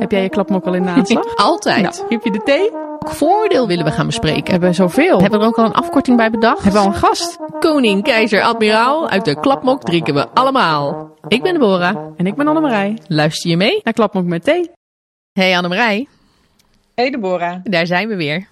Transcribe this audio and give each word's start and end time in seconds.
Heb 0.00 0.10
jij 0.10 0.22
je 0.22 0.28
klapmok 0.28 0.64
al 0.64 0.74
in 0.74 0.82
de 0.82 0.88
aanslag? 0.88 1.36
Altijd. 1.50 1.82
Nou, 1.82 1.94
heb 2.08 2.24
je 2.24 2.30
de 2.30 2.42
thee? 2.42 2.70
Welk 2.70 3.10
voordeel 3.10 3.66
willen 3.66 3.84
we 3.84 3.90
gaan 3.90 4.06
bespreken? 4.06 4.50
Hebben 4.50 4.68
we 4.68 4.74
zoveel? 4.74 5.20
Hebben 5.20 5.38
we 5.38 5.44
er 5.44 5.50
ook 5.50 5.58
al 5.58 5.64
een 5.64 5.72
afkorting 5.72 6.16
bij 6.16 6.30
bedacht? 6.30 6.62
Hebben 6.62 6.80
we 6.80 6.86
al 6.86 6.94
een 6.94 6.98
gast? 6.98 7.38
Koning, 7.58 8.02
keizer, 8.02 8.42
admiraal, 8.42 9.08
uit 9.08 9.24
de 9.24 9.40
klapmok 9.40 9.82
drinken 9.82 10.14
we 10.14 10.28
allemaal. 10.28 11.14
Ik 11.28 11.42
ben 11.42 11.52
Deborah. 11.52 11.96
En 12.16 12.26
ik 12.26 12.34
ben 12.34 12.48
Annemarij. 12.48 12.98
Luister 13.06 13.50
je 13.50 13.56
mee? 13.56 13.80
Naar 13.82 13.92
klapmok 13.92 14.24
met 14.24 14.44
thee. 14.44 14.70
Hey 15.32 15.56
Annemarij, 15.56 16.08
Hey 16.94 17.10
Deborah, 17.10 17.56
daar 17.62 17.86
zijn 17.86 18.08
we 18.08 18.16
weer. 18.16 18.48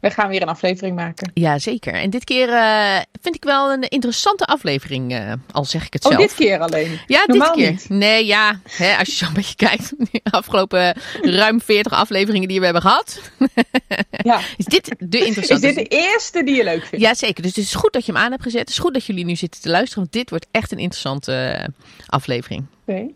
We 0.00 0.10
gaan 0.10 0.28
weer 0.28 0.42
een 0.42 0.48
aflevering 0.48 0.96
maken. 0.96 1.30
Ja, 1.34 1.58
zeker. 1.58 1.92
En 1.94 2.10
dit 2.10 2.24
keer 2.24 2.48
eh, 2.48 2.98
vind 3.20 3.34
ik 3.34 3.44
wel 3.44 3.72
een 3.72 3.82
interessante 3.82 4.44
aflevering, 4.44 5.12
eh, 5.12 5.32
al 5.52 5.64
zeg 5.64 5.86
ik 5.86 5.92
het 5.92 6.04
Oh, 6.04 6.10
zelf. 6.12 6.22
dit 6.22 6.34
keer 6.34 6.58
alleen. 6.58 7.00
Ja, 7.06 7.24
Normaal 7.26 7.54
dit 7.54 7.62
keer. 7.64 7.70
niet. 7.70 7.88
Nee, 7.88 8.26
ja. 8.26 8.60
Hè, 8.70 8.96
als 8.96 9.08
je 9.08 9.14
zo 9.14 9.26
een 9.26 9.32
beetje 9.40 9.54
kijkt, 9.56 9.92
de 9.98 10.20
afgelopen 10.30 10.94
ruim 11.22 11.60
40 11.60 11.92
afleveringen 11.92 12.48
die 12.48 12.58
we 12.58 12.64
hebben 12.64 12.82
gehad, 12.82 13.20
Ja. 14.22 14.40
is 14.56 14.64
dit 14.64 14.94
de 14.98 15.18
Is 15.18 15.26
interessante. 15.26 15.66
dit 15.66 15.74
de 15.74 15.84
eerste 15.84 16.42
die 16.44 16.56
je 16.56 16.64
leuk 16.64 16.84
vindt? 16.84 17.04
Ja, 17.04 17.14
zeker. 17.14 17.42
Dus 17.42 17.56
het 17.56 17.64
is 17.64 17.74
goed 17.74 17.92
dat 17.92 18.06
je 18.06 18.12
hem 18.12 18.20
aan 18.22 18.30
hebt 18.30 18.42
gezet. 18.42 18.60
Het 18.60 18.68
is 18.68 18.78
goed 18.78 18.94
dat 18.94 19.04
jullie 19.04 19.24
nu 19.24 19.36
zitten 19.36 19.60
te 19.60 19.68
luisteren, 19.68 19.98
want 20.02 20.12
dit 20.12 20.30
wordt 20.30 20.46
echt 20.50 20.72
een 20.72 20.78
interessante 20.78 21.32
eh, 21.34 21.64
aflevering. 22.06 22.64
Oké. 22.86 23.06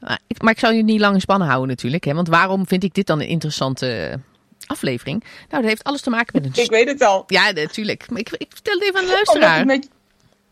Maar 0.00 0.18
ik, 0.26 0.42
maar 0.42 0.52
ik 0.52 0.58
zou 0.58 0.74
je 0.74 0.82
niet 0.82 1.00
lang 1.00 1.14
in 1.14 1.20
spannen 1.20 1.48
houden 1.48 1.68
natuurlijk. 1.68 2.04
Hè? 2.04 2.14
Want 2.14 2.28
waarom 2.28 2.66
vind 2.66 2.84
ik 2.84 2.94
dit 2.94 3.06
dan 3.06 3.20
een 3.20 3.26
interessante 3.26 4.20
aflevering? 4.68 5.24
Nou, 5.48 5.62
dat 5.62 5.70
heeft 5.70 5.84
alles 5.84 6.00
te 6.00 6.10
maken 6.10 6.42
met 6.42 6.56
een... 6.56 6.62
Ik 6.64 6.70
weet 6.70 6.88
het 6.88 7.02
al. 7.02 7.24
Ja, 7.26 7.50
natuurlijk. 7.50 8.10
Maar 8.10 8.20
ik, 8.20 8.30
ik 8.30 8.46
vertel 8.54 8.74
het 8.74 8.82
even 8.82 8.94
aan 9.00 9.06
de 9.06 9.10
Omdat 9.10 9.26
luisteraar. 9.26 9.56
het, 9.58 9.66
met, 9.66 9.88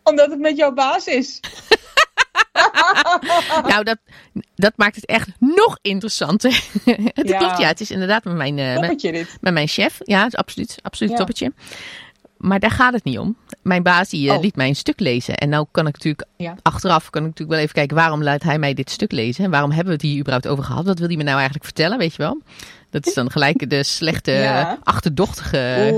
omdat 0.03 0.31
het 0.31 0.39
met 0.41 0.57
jouw 0.57 0.73
baas 0.73 1.07
is. 1.07 1.41
Nou, 3.69 3.85
dat, 3.85 3.99
dat 4.55 4.73
maakt 4.77 4.97
het 4.97 5.07
echt 5.07 5.29
nog 5.39 5.79
interessanter. 5.83 6.51
het 7.15 7.29
Ja. 7.29 7.39
klopt, 7.39 7.59
ja. 7.59 7.67
Het 7.67 7.81
is 7.81 7.91
inderdaad 7.91 8.25
met 8.25 8.35
mijn, 8.35 8.59
eh, 8.59 8.67
met, 8.67 8.75
Toppetje 8.77 9.13
dit. 9.13 9.37
met 9.41 9.53
mijn 9.53 9.69
chef. 9.69 9.99
Ja, 10.05 10.19
het 10.23 10.33
is 10.33 10.39
absoluut, 10.39 10.77
absoluut 10.83 11.11
Ja. 11.13 11.17
toppetje. 11.19 11.53
Maar 12.37 12.61
daar 12.61 12.71
gaat 12.71 12.93
het 12.93 13.05
niet 13.05 13.19
om. 13.19 13.37
Mijn 13.63 13.83
baas 13.83 14.09
die, 14.09 14.29
eh, 14.31 14.35
Oh. 14.37 14.43
liet 14.43 14.57
mij 14.57 14.69
een 14.69 14.77
stuk 14.77 15.01
lezen. 15.01 15.35
En 15.35 15.49
nou 15.49 15.67
kan 15.71 15.87
ik 15.87 15.93
natuurlijk 15.93 16.25
Ja. 16.37 16.55
achteraf 16.63 17.11
kan 17.11 17.21
ik 17.23 17.27
natuurlijk 17.29 17.51
wel 17.57 17.61
even 17.61 17.75
kijken 17.75 17.97
waarom 17.97 18.23
laat 18.23 18.43
hij 18.43 18.59
mij 18.59 18.75
dit 18.75 18.91
stuk 18.91 19.13
lezen. 19.13 19.45
En 19.45 19.51
waarom 19.51 19.71
hebben 19.71 19.87
we 19.89 19.93
het 19.93 20.03
hier 20.03 20.19
überhaupt 20.19 20.47
over 20.47 20.65
gehad? 20.65 20.85
Wat 20.87 20.99
wil 20.99 21.09
hij 21.09 21.17
me 21.17 21.23
nou 21.23 21.35
eigenlijk 21.37 21.65
vertellen, 21.65 21.99
weet 21.99 22.15
je 22.15 22.23
wel? 22.23 22.41
Dat 22.97 23.07
is 23.07 23.15
dan 23.15 23.31
gelijk 23.31 23.71
de 23.71 23.83
slechte, 23.83 24.31
Ja. 24.33 24.79
achterdochtige 24.83 25.93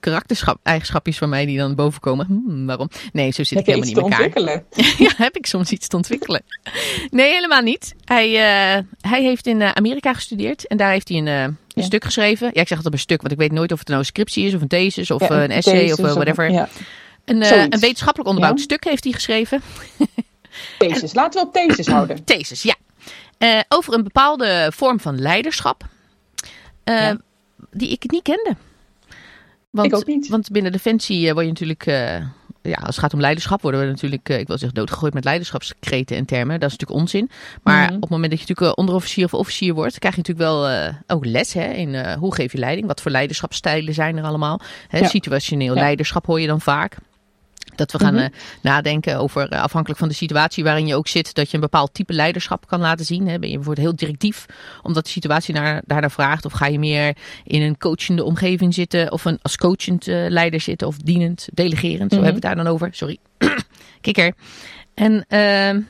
karaktereigenschapjes 0.00 1.18
van 1.18 1.28
mij 1.28 1.46
die 1.46 1.58
dan 1.58 1.74
bovenkomen. 1.74 2.26
Hmm, 2.26 2.66
waarom? 2.66 2.88
Nee, 3.12 3.30
zo 3.30 3.44
zit 3.44 3.58
Heb 3.58 3.58
ik 3.58 3.74
helemaal 3.74 3.88
niet 3.88 3.96
in 3.96 4.02
elkaar. 4.02 4.24
ontwikkelen? 4.26 4.64
ja, 5.06 5.12
heb 5.24 5.36
ik 5.36 5.46
soms 5.46 5.70
iets 5.70 5.88
te 5.88 5.96
ontwikkelen. 5.96 6.42
Nee, 7.10 7.32
helemaal 7.32 7.60
niet. 7.62 7.94
Hij, 8.04 8.28
eh, 8.28 8.82
hij 9.00 9.22
heeft 9.22 9.46
in 9.46 9.62
eh, 9.62 9.70
Amerika 9.70 10.12
gestudeerd 10.14 10.66
en 10.66 10.76
daar 10.76 10.90
heeft 10.90 11.08
hij 11.08 11.18
een, 11.18 11.26
eh, 11.26 11.42
een 11.42 11.56
Ja. 11.68 11.82
stuk 11.82 12.04
geschreven. 12.04 12.50
Ja, 12.52 12.60
ik 12.60 12.68
zeg 12.68 12.76
altijd 12.76 12.94
een 12.94 13.00
stuk, 13.00 13.20
want 13.20 13.32
ik 13.32 13.38
weet 13.38 13.52
nooit 13.52 13.72
of 13.72 13.78
het 13.78 13.88
nou 13.88 14.00
een 14.00 14.06
scriptie 14.06 14.46
is 14.46 14.54
of 14.54 14.60
een 14.60 14.68
thesis 14.68 15.10
of 15.10 15.28
Ja, 15.28 15.42
een 15.42 15.50
essay 15.50 15.78
thesis 15.78 15.98
of 15.98 16.12
whatever. 16.12 16.50
Ja. 16.50 16.68
Een, 17.24 17.42
een 17.72 17.80
wetenschappelijk 17.80 18.28
onderbouwd 18.28 18.60
stuk 18.60 18.84
heeft 18.84 19.04
hij 19.04 19.12
geschreven. 19.12 19.62
Thesis. 20.78 21.14
Laten 21.14 21.40
we 21.40 21.46
op 21.46 21.52
thesis 21.52 21.86
houden. 21.86 22.24
Thesis, 22.24 22.62
ja. 22.62 22.74
Over 23.68 23.94
een 23.94 24.02
bepaalde 24.02 24.72
vorm 24.74 25.00
van 25.00 25.20
leiderschap. 25.20 25.84
Eh, 26.90 27.00
Ja. 27.02 27.16
Die 27.70 27.88
ik 27.90 28.10
niet 28.10 28.22
kende. 28.22 28.56
Want, 29.70 29.86
Ik 29.86 29.96
ook 29.96 30.06
niet. 30.06 30.28
Want 30.28 30.50
binnen 30.50 30.72
Defensie 30.72 31.26
eh, 31.28 31.32
word 31.32 31.44
je 31.44 31.50
natuurlijk... 31.50 31.86
eh, 31.86 32.16
ja, 32.62 32.76
als 32.76 32.86
het 32.86 32.98
gaat 32.98 33.14
om 33.14 33.20
leiderschap 33.20 33.62
worden 33.62 33.80
we 33.80 33.86
natuurlijk, 33.86 34.28
ik 34.28 34.46
wil 34.46 34.58
zeggen, 34.58 34.78
doodgegooid 34.78 35.14
met 35.14 35.24
leiderschapskreten 35.24 36.16
en 36.16 36.24
termen. 36.24 36.60
Dat 36.60 36.70
is 36.70 36.76
natuurlijk 36.76 37.00
onzin. 37.00 37.30
Maar 37.62 37.84
Mhm. 37.86 37.94
op 37.94 38.00
het 38.00 38.10
moment 38.10 38.30
dat 38.30 38.40
je 38.40 38.46
natuurlijk 38.48 38.78
onderofficier 38.78 39.24
of 39.24 39.34
officier 39.34 39.74
wordt, 39.74 39.98
krijg 39.98 40.14
je 40.14 40.20
natuurlijk 40.26 40.48
wel 40.48 40.90
ook 41.06 41.24
les 41.24 41.52
hè, 41.52 41.64
in 41.72 42.12
hoe 42.14 42.34
geef 42.34 42.52
je 42.52 42.58
leiding. 42.58 42.86
Wat 42.86 43.00
voor 43.00 43.10
leiderschapsstijlen 43.10 43.94
zijn 43.94 44.16
er 44.16 44.24
allemaal. 44.24 44.60
Hè, 44.88 44.98
Ja. 44.98 45.06
Situationeel 45.08 45.74
Ja. 45.74 45.80
leiderschap 45.80 46.26
hoor 46.26 46.40
je 46.40 46.46
dan 46.46 46.60
vaak. 46.60 46.96
Dat 47.74 47.92
we 47.92 47.98
gaan 47.98 48.14
Mhm. 48.14 48.22
eh, 48.22 48.28
nadenken 48.62 49.18
over, 49.18 49.48
eh, 49.48 49.62
afhankelijk 49.62 49.98
van 50.00 50.08
de 50.08 50.14
situatie 50.14 50.64
waarin 50.64 50.86
je 50.86 50.94
ook 50.94 51.08
zit, 51.08 51.34
dat 51.34 51.48
je 51.48 51.54
een 51.54 51.60
bepaald 51.60 51.94
type 51.94 52.12
leiderschap 52.12 52.66
kan 52.66 52.80
laten 52.80 53.04
zien. 53.04 53.28
Hè. 53.28 53.38
Ben 53.38 53.48
je 53.48 53.54
bijvoorbeeld 53.56 53.86
heel 53.86 53.96
directief, 53.96 54.46
omdat 54.82 55.04
de 55.04 55.10
situatie 55.10 55.54
naar, 55.54 55.82
daarnaar 55.86 56.10
vraagt? 56.10 56.44
Of 56.44 56.52
ga 56.52 56.66
je 56.66 56.78
meer 56.78 57.16
in 57.44 57.62
een 57.62 57.78
coachende 57.78 58.24
omgeving 58.24 58.74
zitten, 58.74 59.12
of 59.12 59.24
een, 59.24 59.38
als 59.42 59.56
coachend 59.56 60.08
eh, 60.08 60.24
leider 60.28 60.60
zitten, 60.60 60.86
of 60.86 60.96
dienend, 60.96 61.48
delegerend, 61.52 62.10
zo 62.12 62.16
Mhm. 62.16 62.24
hebben 62.24 62.42
we 62.42 62.46
het 62.48 62.56
daar 62.56 62.64
dan 62.64 62.72
over. 62.74 62.88
Sorry, 62.92 63.18
kikker. 64.00 64.32
En... 64.94 65.24
ehm, 65.28 65.80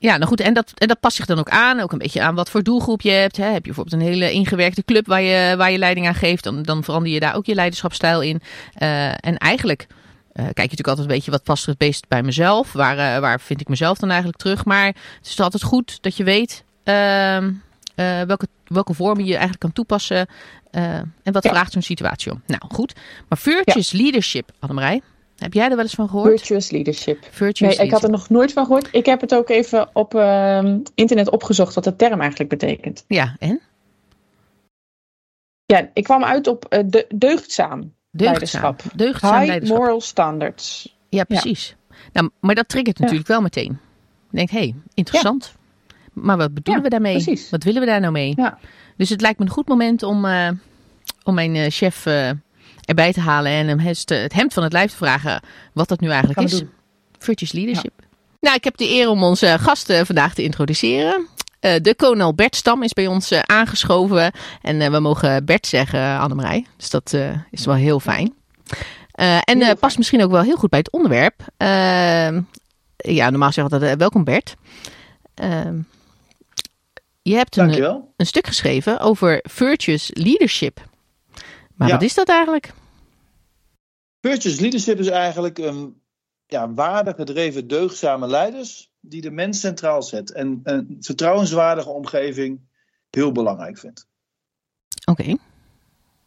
ja, 0.00 0.16
nou 0.16 0.26
goed, 0.28 0.40
en 0.40 0.54
dat, 0.54 0.72
en 0.74 0.88
dat 0.88 1.00
past 1.00 1.16
zich 1.16 1.26
dan 1.26 1.38
ook 1.38 1.48
aan. 1.48 1.80
Ook 1.80 1.92
een 1.92 1.98
beetje 1.98 2.22
aan 2.22 2.34
wat 2.34 2.50
voor 2.50 2.62
doelgroep 2.62 3.00
je 3.00 3.10
hebt. 3.10 3.36
Hè. 3.36 3.44
Heb 3.44 3.54
je 3.64 3.72
bijvoorbeeld 3.72 4.02
een 4.02 4.08
hele 4.08 4.32
ingewerkte 4.32 4.84
club 4.84 5.06
waar 5.06 5.22
je, 5.22 5.54
waar 5.56 5.70
je 5.70 5.78
leiding 5.78 6.06
aan 6.06 6.14
geeft, 6.14 6.44
dan, 6.44 6.62
dan 6.62 6.84
verander 6.84 7.12
je 7.12 7.20
daar 7.20 7.34
ook 7.36 7.46
je 7.46 7.54
leiderschapsstijl 7.54 8.22
in. 8.22 8.40
En 9.20 9.36
eigenlijk 9.36 9.86
kijk 10.44 10.56
je 10.56 10.62
natuurlijk 10.62 10.88
altijd 10.88 11.08
een 11.08 11.14
beetje 11.14 11.30
wat 11.30 11.42
past 11.42 11.62
er 11.62 11.68
het 11.68 11.78
best 11.78 12.08
bij 12.08 12.22
mezelf. 12.22 12.72
Waar, 12.72 12.98
eh, 12.98 13.20
waar 13.20 13.40
vind 13.40 13.60
ik 13.60 13.68
mezelf 13.68 13.98
dan 13.98 14.08
eigenlijk 14.08 14.38
terug? 14.38 14.64
Maar 14.64 14.86
het 14.86 15.26
is 15.26 15.40
altijd 15.40 15.62
goed 15.62 16.02
dat 16.02 16.16
je 16.16 16.24
weet 16.24 16.64
ehm, 16.84 17.52
eh, 17.94 18.20
welke, 18.22 18.48
welke 18.64 18.94
vormen 18.94 19.24
je 19.24 19.30
eigenlijk 19.30 19.60
kan 19.60 19.72
toepassen. 19.72 20.26
eh, 20.70 20.94
en 20.94 21.32
wat 21.32 21.44
Ja. 21.44 21.50
vraagt 21.50 21.72
zo'n 21.72 21.82
situatie 21.82 22.32
om. 22.32 22.42
Nou 22.46 22.62
goed, 22.68 22.94
maar 23.28 23.38
virtuous 23.38 23.92
leadership, 23.92 24.50
Annemarij. 24.58 25.00
Heb 25.38 25.52
jij 25.52 25.64
er 25.68 25.74
wel 25.76 25.84
eens 25.84 25.94
van 25.94 26.08
gehoord? 26.08 26.28
Virtuous 26.38 26.70
leadership. 26.70 27.18
Virtuous 27.30 27.76
Nee, 27.76 27.86
ik 27.86 27.92
had 27.92 28.02
er 28.02 28.10
nog 28.10 28.28
nooit 28.28 28.52
van 28.52 28.64
gehoord. 28.66 28.88
Ik 28.92 29.06
heb 29.06 29.20
het 29.20 29.34
ook 29.34 29.48
even 29.48 29.88
op 29.92 30.14
ehm, 30.14 30.78
internet 30.94 31.30
opgezocht 31.30 31.74
wat 31.74 31.84
de 31.84 31.96
term 31.96 32.20
eigenlijk 32.20 32.50
betekent. 32.50 33.04
Ja, 33.06 33.36
en? 33.38 33.60
Ja, 35.66 35.90
ik 35.94 36.04
kwam 36.04 36.24
uit 36.24 36.46
op 36.46 36.64
eh, 36.64 36.82
de, 36.86 37.06
deugdzaam. 37.14 37.94
Deugdzaam. 38.18 38.62
Leiderschap. 38.62 38.82
Deugdzaam 38.94 39.34
High 39.34 39.46
leiderschap. 39.46 39.78
moral 39.78 40.00
standards. 40.00 40.96
Ja, 41.08 41.24
precies. 41.24 41.76
Nou, 42.12 42.30
maar 42.40 42.54
dat 42.54 42.68
triggert 42.68 42.98
natuurlijk 42.98 43.28
wel 43.28 43.40
meteen. 43.40 43.78
Je 44.30 44.36
denkt, 44.36 44.50
hé, 44.50 44.58
hey, 44.58 44.74
interessant. 44.94 45.56
Maar 46.12 46.36
wat 46.36 46.54
bedoelen 46.54 46.82
we 46.82 46.88
daarmee? 46.88 47.22
precies. 47.22 47.50
Wat 47.50 47.62
willen 47.62 47.80
we 47.80 47.86
daar 47.86 48.00
nou 48.00 48.12
mee? 48.12 48.32
Ja. 48.36 48.58
Dus 48.96 49.08
het 49.08 49.20
lijkt 49.20 49.38
me 49.38 49.44
een 49.44 49.50
goed 49.50 49.68
moment 49.68 50.02
om, 50.02 50.24
eh, 50.24 50.48
om 51.24 51.34
mijn 51.34 51.56
eh, 51.56 51.70
chef 51.70 52.06
eh, 52.06 52.30
erbij 52.84 53.12
te 53.12 53.20
halen 53.20 53.52
en 53.52 53.68
hem 53.68 53.78
het, 53.78 54.08
het 54.08 54.32
hemd 54.32 54.52
van 54.52 54.62
het 54.62 54.72
lijf 54.72 54.90
te 54.90 54.96
vragen 54.96 55.42
wat 55.72 55.88
dat 55.88 56.00
nu 56.00 56.08
eigenlijk 56.08 56.38
Gaan 56.38 56.48
is. 56.48 56.62
Virtuous 57.18 57.52
leadership. 57.52 57.92
Nou, 58.40 58.56
ik 58.56 58.64
heb 58.64 58.76
de 58.76 58.90
eer 58.90 59.08
om 59.08 59.22
onze 59.22 59.56
gasten 59.60 60.06
vandaag 60.06 60.34
te 60.34 60.42
introduceren. 60.42 61.26
Eh, 61.60 61.80
de 61.82 61.94
kolonel 61.94 62.34
Bert 62.34 62.56
Stam 62.56 62.82
is 62.82 62.92
bij 62.92 63.06
ons 63.06 63.30
eh, 63.30 63.40
aangeschoven. 63.40 64.32
En 64.62 64.80
eh, 64.80 64.90
we 64.90 64.98
mogen 65.00 65.44
Bert 65.44 65.66
zeggen, 65.66 66.18
Annemarij. 66.18 66.66
Dus 66.76 66.90
dat 66.90 67.16
is 67.50 67.64
wel 67.64 67.74
heel 67.74 68.00
fijn. 68.00 68.34
En 69.44 69.78
past 69.78 69.96
misschien 69.98 70.22
ook 70.22 70.30
wel 70.30 70.42
heel 70.42 70.56
goed 70.56 70.70
bij 70.70 70.78
het 70.78 70.90
onderwerp. 70.90 71.40
Eh, 71.56 72.38
ja, 72.96 73.30
normaal 73.30 73.52
zeggen 73.52 73.80
we 73.80 73.86
eh, 73.86 73.96
welkom 73.96 74.24
Bert. 74.24 74.54
Eh, 75.34 75.70
je 77.22 77.34
hebt 77.34 77.56
een, 77.56 77.64
Dankjewel. 77.66 78.12
een 78.16 78.26
stuk 78.26 78.46
geschreven 78.46 79.00
over 79.00 79.44
virtuous 79.48 80.10
leadership. 80.12 80.80
Maar 81.74 81.88
Ja. 81.88 81.94
wat 81.94 82.02
is 82.02 82.14
dat 82.14 82.28
eigenlijk? 82.28 82.72
Virtuous 84.20 84.60
leadership 84.60 84.98
is 84.98 85.08
eigenlijk 85.08 85.58
een 85.58 86.02
ja, 86.46 86.72
waardegedreven, 86.72 87.68
deugdzame 87.68 88.26
leiders 88.26 88.87
die 89.08 89.20
de 89.20 89.30
mens 89.30 89.60
centraal 89.60 90.02
zet 90.02 90.32
en 90.32 90.60
een 90.62 90.96
vertrouwenswaardige 91.00 91.88
omgeving 91.88 92.60
heel 93.10 93.32
belangrijk 93.32 93.78
vindt. 93.78 94.06
Oké, 95.04 95.36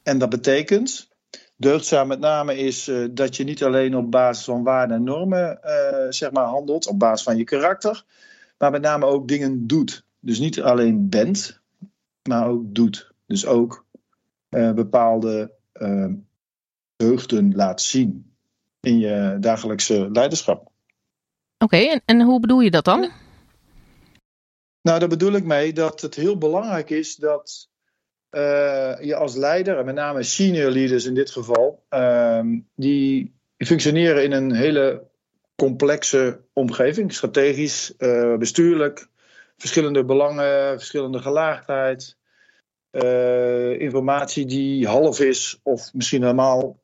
En 0.04 0.18
dat 0.18 0.30
betekent, 0.30 1.10
deugdzaam 1.56 2.08
met 2.08 2.20
name 2.20 2.58
is 2.58 2.88
eh, 2.88 3.08
dat 3.12 3.36
je 3.36 3.44
niet 3.44 3.64
alleen 3.64 3.96
op 3.96 4.12
basis 4.12 4.46
van 4.46 4.64
waarden 4.64 4.98
en 4.98 5.04
normen 5.04 5.64
eh, 5.64 6.06
zeg 6.10 6.32
maar 6.32 6.46
handelt, 6.46 6.88
op 6.88 7.00
basis 7.00 7.24
van 7.24 7.38
je 7.38 7.44
karakter, 7.44 8.04
maar 8.58 8.72
met 8.72 8.82
name 8.82 9.06
ook 9.06 9.28
dingen 9.28 9.68
doet. 9.68 10.06
Dus 10.20 10.40
niet 10.40 10.62
alleen 10.62 11.10
bent, 11.10 11.62
maar 12.30 12.48
ook 12.48 12.76
doet. 12.76 13.12
Dus 13.26 13.46
ook 13.46 13.86
eh, 14.50 14.72
bepaalde 14.72 15.60
deugden 16.96 17.56
laat 17.56 17.82
zien 17.82 18.36
in 18.80 19.00
je 19.00 19.38
dagelijkse 19.40 20.10
leiderschap. 20.12 20.71
Oké, 21.64 21.78
en, 21.78 22.02
en 22.06 22.22
hoe 22.22 22.40
bedoel 22.40 22.60
je 22.60 22.72
dat 22.72 22.86
dan? 22.86 23.00
Nou, 24.82 25.00
daar 25.00 25.10
bedoel 25.10 25.34
ik 25.34 25.44
mee 25.44 25.74
dat 25.74 26.02
het 26.02 26.16
heel 26.16 26.38
belangrijk 26.38 26.90
is 26.90 27.16
dat 27.16 27.70
eh, 28.30 28.94
je 29.02 29.16
als 29.16 29.36
leider, 29.36 29.78
en 29.78 29.86
met 29.86 29.96
name 29.96 30.24
senior 30.24 30.72
leaders 30.72 31.06
in 31.06 31.14
dit 31.14 31.32
geval, 31.32 31.86
ehm, 31.90 32.60
die 32.76 33.36
functioneren 33.58 34.24
in 34.24 34.32
een 34.32 34.54
hele 34.54 35.10
complexe 35.56 36.42
omgeving, 36.54 37.14
strategisch, 37.14 37.96
eh, 37.98 38.36
bestuurlijk, 38.38 39.08
verschillende 39.58 40.06
belangen, 40.06 40.78
verschillende 40.78 41.20
gelaagdheid, 41.20 42.18
eh, 42.90 43.80
informatie 43.80 44.46
die 44.46 44.88
half 44.88 45.20
is 45.20 45.60
of 45.64 45.94
misschien 45.94 46.22
helemaal 46.22 46.80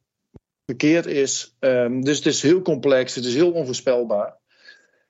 verkeerd 0.66 1.06
is. 1.06 1.56
Ehm, 1.60 2.02
dus 2.02 2.18
het 2.18 2.26
is 2.26 2.42
heel 2.42 2.62
complex, 2.62 3.16
het 3.16 3.26
is 3.26 3.36
heel 3.36 3.52
onvoorspelbaar. 3.52 4.38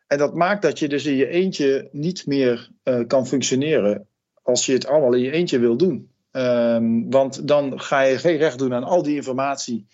En 0.07 0.17
dat 0.17 0.33
maakt 0.33 0.61
dat 0.61 0.79
je 0.79 0.87
dus 0.87 1.05
in 1.05 1.15
je 1.15 1.27
eentje 1.27 1.89
niet 1.91 2.25
meer 2.25 2.69
eh, 2.83 2.99
kan 3.07 3.27
functioneren 3.27 4.07
als 4.43 4.65
je 4.65 4.73
het 4.73 4.87
allemaal 4.87 5.13
in 5.13 5.21
je 5.21 5.31
eentje 5.31 5.59
wil 5.59 5.77
doen. 5.77 6.11
Ehm, 6.31 7.09
want 7.09 7.47
dan 7.47 7.79
ga 7.79 8.01
je 8.01 8.17
geen 8.17 8.37
recht 8.37 8.57
doen 8.57 8.73
aan 8.73 8.83
al 8.83 9.03
die 9.03 9.15
informatie 9.15 9.87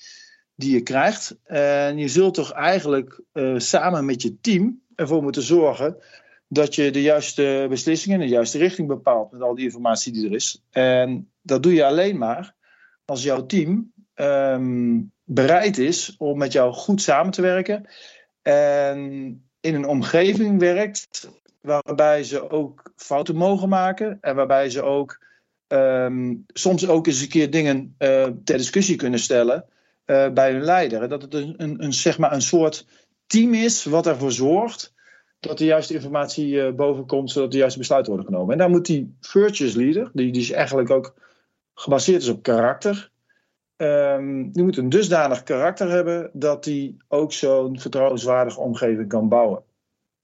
die 0.55 0.73
je 0.73 0.81
krijgt. 0.81 1.37
En 1.43 1.97
je 1.97 2.07
zult 2.07 2.33
toch 2.33 2.51
eigenlijk 2.51 3.21
eh, 3.31 3.57
samen 3.57 4.05
met 4.05 4.21
je 4.21 4.39
team 4.39 4.81
ervoor 4.95 5.23
moeten 5.23 5.41
zorgen 5.41 5.97
dat 6.47 6.75
je 6.75 6.91
de 6.91 7.01
juiste 7.01 7.65
beslissingen, 7.69 8.19
de 8.19 8.27
juiste 8.27 8.57
richting 8.57 8.87
bepaalt 8.87 9.31
met 9.31 9.41
al 9.41 9.55
die 9.55 9.65
informatie 9.65 10.13
die 10.13 10.25
er 10.25 10.35
is. 10.35 10.63
En 10.71 11.31
dat 11.41 11.63
doe 11.63 11.73
je 11.73 11.85
alleen 11.85 12.17
maar 12.17 12.55
als 13.05 13.23
jouw 13.23 13.45
team 13.45 13.93
ehm, 14.13 15.01
bereid 15.23 15.77
is 15.77 16.15
om 16.17 16.37
met 16.37 16.51
jou 16.51 16.73
goed 16.73 17.01
samen 17.01 17.31
te 17.31 17.41
werken. 17.41 17.89
En 18.41 19.41
in 19.63 19.75
een 19.75 19.87
omgeving 19.87 20.59
werkt 20.59 21.29
waarbij 21.61 22.23
ze 22.23 22.49
ook 22.49 22.91
fouten 22.95 23.35
mogen 23.35 23.69
maken. 23.69 24.17
En 24.21 24.35
waarbij 24.35 24.69
ze 24.69 24.81
ook 24.81 25.19
ehm, 25.67 26.35
soms 26.47 26.87
ook 26.87 27.07
eens 27.07 27.21
een 27.21 27.27
keer 27.27 27.49
dingen 27.49 27.95
uh, 27.99 28.27
ter 28.43 28.57
discussie 28.57 28.95
kunnen 28.95 29.19
stellen 29.19 29.65
uh, 30.05 30.29
bij 30.29 30.51
hun 30.51 30.63
leider. 30.63 31.09
Dat 31.09 31.21
het 31.21 31.33
een, 31.33 31.53
een, 31.57 31.83
een, 31.83 31.93
zeg 31.93 32.17
maar 32.17 32.33
een 32.33 32.41
soort 32.41 32.85
team 33.27 33.53
is 33.53 33.83
wat 33.83 34.07
ervoor 34.07 34.31
zorgt 34.31 34.93
dat 35.39 35.57
de 35.57 35.65
juiste 35.65 35.93
informatie 35.93 36.47
uh, 36.47 36.71
boven 36.71 37.05
komt, 37.05 37.31
zodat 37.31 37.51
de 37.51 37.57
juiste 37.57 37.79
besluiten 37.79 38.13
worden 38.13 38.31
genomen. 38.31 38.53
En 38.53 38.59
daar 38.59 38.69
moet 38.69 38.85
die 38.85 39.15
virtuous 39.21 39.73
leader, 39.73 40.09
die, 40.13 40.31
die 40.31 40.41
is 40.41 40.51
eigenlijk 40.51 40.89
ook 40.89 41.13
gebaseerd 41.73 42.21
is 42.21 42.29
op 42.29 42.43
karakter, 42.43 43.11
um, 43.83 44.51
die 44.51 44.63
moet 44.63 44.77
een 44.77 44.89
dusdanig 44.89 45.43
karakter 45.43 45.89
hebben 45.89 46.29
dat 46.33 46.63
die 46.63 46.97
ook 47.07 47.33
zo'n 47.33 47.79
vertrouwenswaardige 47.79 48.59
omgeving 48.59 49.07
kan 49.07 49.29
bouwen. 49.29 49.63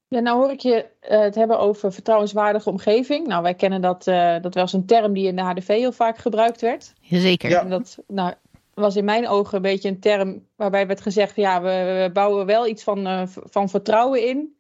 Ja, 0.08 0.20
nou 0.20 0.38
hoor 0.38 0.52
ik 0.52 0.60
je 0.60 0.86
uh, 1.02 1.20
het 1.20 1.36
hebben 1.36 1.60
over 1.60 1.94
vertrouwenswaardige 1.94 2.70
omgeving. 2.70 3.28
Nou, 3.28 3.44
wij 3.44 3.54
kennen 3.54 3.82
dat, 3.82 4.08
uh, 4.08 4.36
dat 4.42 4.54
was 4.54 4.74
een 4.74 4.86
term 4.86 5.14
die 5.14 5.28
in 5.28 5.36
de 5.36 5.42
HDV 5.42 5.68
heel 5.68 5.92
vaak 5.92 6.18
gebruikt 6.18 6.62
werd. 6.62 6.94
Jazeker. 7.02 7.50
Ja. 7.50 7.62
En 7.62 7.70
dat 7.70 7.98
nou, 8.08 8.34
was 8.74 8.96
in 8.96 9.06
mijn 9.06 9.28
ogen 9.28 9.56
een 9.56 9.62
beetje 9.62 9.90
een 9.90 10.00
term 10.00 10.46
waarbij 10.56 10.88
werd 10.88 11.02
gezegd, 11.02 11.36
ja, 11.36 11.62
we, 11.62 11.68
we 12.04 12.10
bouwen 12.14 12.46
wel 12.46 12.68
iets 12.68 12.84
van, 12.84 13.08
uh, 13.08 13.22
van 13.26 13.70
vertrouwen 13.70 14.28
in. 14.28 14.58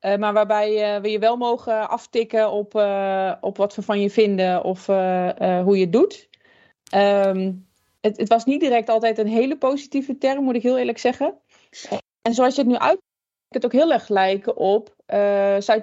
Uh, 0.00 0.16
maar 0.16 0.32
waarbij 0.32 0.94
uh, 0.94 1.02
we 1.02 1.10
je 1.10 1.18
wel 1.18 1.36
mogen 1.36 1.88
aftikken 1.88 2.50
op, 2.50 2.74
uh, 2.74 3.32
op 3.40 3.56
wat 3.56 3.74
we 3.74 3.82
van 3.82 4.00
je 4.00 4.10
vinden 4.10 4.64
of 4.64 4.86
hoe 4.86 5.76
je 5.76 5.80
het 5.80 5.92
doet. 5.92 6.28
Um, 6.94 7.67
het, 8.00 8.16
het, 8.16 8.28
was 8.28 8.44
niet 8.44 8.60
direct 8.60 8.88
altijd 8.88 9.18
een 9.18 9.26
hele 9.26 9.58
positieve 9.58 10.18
term, 10.18 10.44
moet 10.44 10.54
ik 10.54 10.62
heel 10.62 10.78
eerlijk 10.78 10.98
zeggen. 10.98 11.38
En 12.22 12.34
zoals 12.34 12.54
je 12.54 12.60
het 12.60 12.70
nu 12.70 12.76
uit 12.76 12.98
het 13.48 13.64
ook 13.64 13.72
heel 13.72 13.92
erg 13.92 14.08
lijken 14.08 14.56
op 14.56 14.96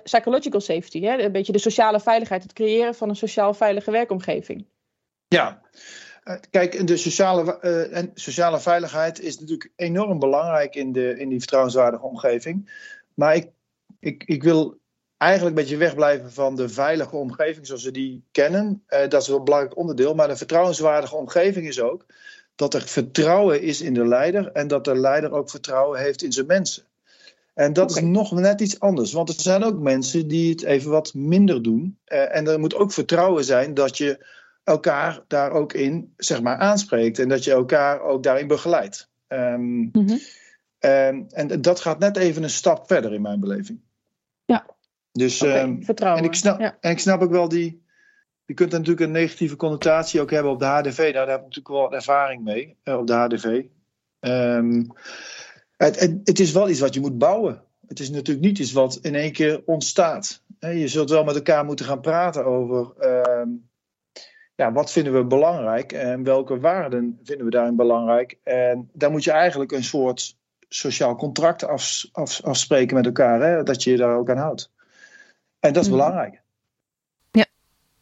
psychological 0.03 0.61
safety. 0.61 1.01
Hè? 1.01 1.17
Een 1.17 1.31
beetje 1.31 1.51
de 1.51 1.59
sociale 1.59 1.99
veiligheid, 1.99 2.43
het 2.43 2.53
creëren 2.53 2.95
van 2.95 3.09
een 3.09 3.15
sociaal 3.15 3.53
veilige 3.53 3.91
werkomgeving. 3.91 4.65
Ja, 5.27 5.61
Kijk, 6.49 6.87
de 6.87 6.97
sociale, 6.97 7.59
uh, 7.61 7.97
en 7.97 8.11
sociale 8.13 8.59
veiligheid 8.59 9.19
is 9.19 9.39
natuurlijk 9.39 9.71
enorm 9.75 10.19
belangrijk 10.19 10.75
in, 10.75 10.91
de, 10.91 11.19
in 11.19 11.29
die 11.29 11.39
vertrouwenswaardige 11.39 12.03
omgeving. 12.03 12.71
Maar 13.13 13.35
ik, 13.35 13.51
ik, 13.99 14.23
ik 14.23 14.43
wil 14.43 14.79
eigenlijk 15.17 15.55
een 15.55 15.61
beetje 15.61 15.77
wegblijven 15.77 16.31
van 16.31 16.55
de 16.55 16.69
veilige 16.69 17.15
omgeving 17.15 17.67
zoals 17.67 17.83
we 17.83 17.91
die 17.91 18.23
kennen. 18.31 18.83
Uh, 18.89 18.99
dat 19.07 19.21
is 19.21 19.27
wel 19.27 19.37
een 19.37 19.43
belangrijk 19.43 19.77
onderdeel. 19.77 20.13
Maar 20.15 20.27
de 20.27 20.37
vertrouwenswaardige 20.37 21.15
omgeving 21.15 21.67
is 21.67 21.81
ook 21.81 22.05
dat 22.55 22.73
er 22.73 22.81
vertrouwen 22.81 23.61
is 23.61 23.81
in 23.81 23.93
de 23.93 24.07
leider 24.07 24.51
en 24.51 24.67
dat 24.67 24.85
de 24.85 24.95
leider 24.95 25.31
ook 25.31 25.49
vertrouwen 25.49 25.99
heeft 25.99 26.21
in 26.21 26.31
zijn 26.31 26.45
mensen. 26.45 26.83
En 27.53 27.73
dat 27.73 27.91
okay. 27.91 28.03
is 28.03 28.09
nog 28.09 28.31
net 28.31 28.61
iets 28.61 28.79
anders, 28.79 29.13
want 29.13 29.29
er 29.29 29.41
zijn 29.41 29.63
ook 29.63 29.79
mensen 29.79 30.27
die 30.27 30.49
het 30.49 30.63
even 30.63 30.91
wat 30.91 31.13
minder 31.13 31.61
doen. 31.61 31.97
Uh, 32.07 32.35
en 32.35 32.47
er 32.47 32.59
moet 32.59 32.75
ook 32.75 32.91
vertrouwen 32.91 33.43
zijn 33.43 33.73
dat 33.73 33.97
je 33.97 34.25
elkaar 34.63 35.23
daar 35.27 35.51
ook 35.51 35.73
in 35.73 36.13
zeg 36.17 36.41
maar, 36.41 36.57
aanspreekt 36.57 37.19
en 37.19 37.29
dat 37.29 37.43
je 37.43 37.51
elkaar 37.51 38.01
ook 38.01 38.23
daarin 38.23 38.47
begeleidt. 38.47 39.09
Um, 39.27 39.89
mm-hmm. 39.91 40.19
um, 40.79 41.25
en 41.29 41.61
dat 41.61 41.79
gaat 41.79 41.99
net 41.99 42.17
even 42.17 42.43
een 42.43 42.49
stap 42.49 42.87
verder 42.87 43.13
in 43.13 43.21
mijn 43.21 43.39
beleving. 43.39 43.79
Ja. 44.45 44.65
Dus 45.15 45.41
okay, 45.41 45.61
um, 45.61 45.83
vertrouwen. 45.83 46.23
En 46.23 46.29
ik, 46.29 46.35
snap, 46.35 46.59
ja. 46.59 46.77
en 46.79 46.91
ik 46.91 46.99
snap 46.99 47.21
ook 47.21 47.31
wel 47.31 47.49
die. 47.49 47.83
Je 48.45 48.53
kunt 48.53 48.71
natuurlijk 48.71 48.99
een 48.99 49.11
negatieve 49.11 49.55
connotatie 49.55 50.21
ook 50.21 50.31
hebben 50.31 50.51
op 50.51 50.59
de 50.59 50.65
HDV. 50.65 50.97
Nou, 50.97 51.11
daar 51.13 51.27
heb 51.27 51.37
ik 51.37 51.43
natuurlijk 51.43 51.67
wel 51.67 51.93
ervaring 51.93 52.43
mee 52.43 52.77
uh, 52.83 52.97
op 52.97 53.07
de 53.07 53.13
HDV. 53.13 53.63
Het, 55.77 55.99
het, 55.99 56.19
het, 56.23 56.39
is 56.39 56.51
wel 56.51 56.69
iets 56.69 56.79
wat 56.79 56.93
je 56.93 56.99
moet 56.99 57.17
bouwen. 57.17 57.63
Het 57.87 57.99
is 57.99 58.09
natuurlijk 58.09 58.45
niet 58.45 58.59
iets 58.59 58.71
wat 58.71 58.99
in 59.01 59.15
één 59.15 59.31
keer 59.31 59.61
ontstaat. 59.65 60.43
Je 60.59 60.87
zult 60.87 61.09
wel 61.09 61.23
met 61.23 61.35
elkaar 61.35 61.65
moeten 61.65 61.85
gaan 61.85 62.01
praten 62.01 62.45
over 62.45 62.93
ja, 64.55 64.71
wat 64.71 64.91
vinden 64.91 65.13
we 65.13 65.25
belangrijk 65.25 65.91
en 65.91 66.23
welke 66.23 66.59
waarden 66.59 67.19
vinden 67.23 67.45
we 67.45 67.51
daarin 67.51 67.75
belangrijk. 67.75 68.39
En 68.43 68.89
daar 68.93 69.11
moet 69.11 69.23
je 69.23 69.31
eigenlijk 69.31 69.71
een 69.71 69.83
soort 69.83 70.37
sociaal 70.67 71.15
contract 71.15 71.63
af, 71.63 72.05
af, 72.11 72.43
afspreken 72.43 72.95
met 72.95 73.05
elkaar, 73.05 73.41
hè, 73.41 73.63
dat 73.63 73.83
je 73.83 73.91
je 73.91 73.97
daar 73.97 74.17
ook 74.17 74.29
aan 74.29 74.37
houdt. 74.37 74.73
En 75.67 75.73
dat 75.73 75.83
is 75.83 75.89
mm. 75.89 75.95
belangrijk. 75.95 76.43
Ja, 77.31 77.45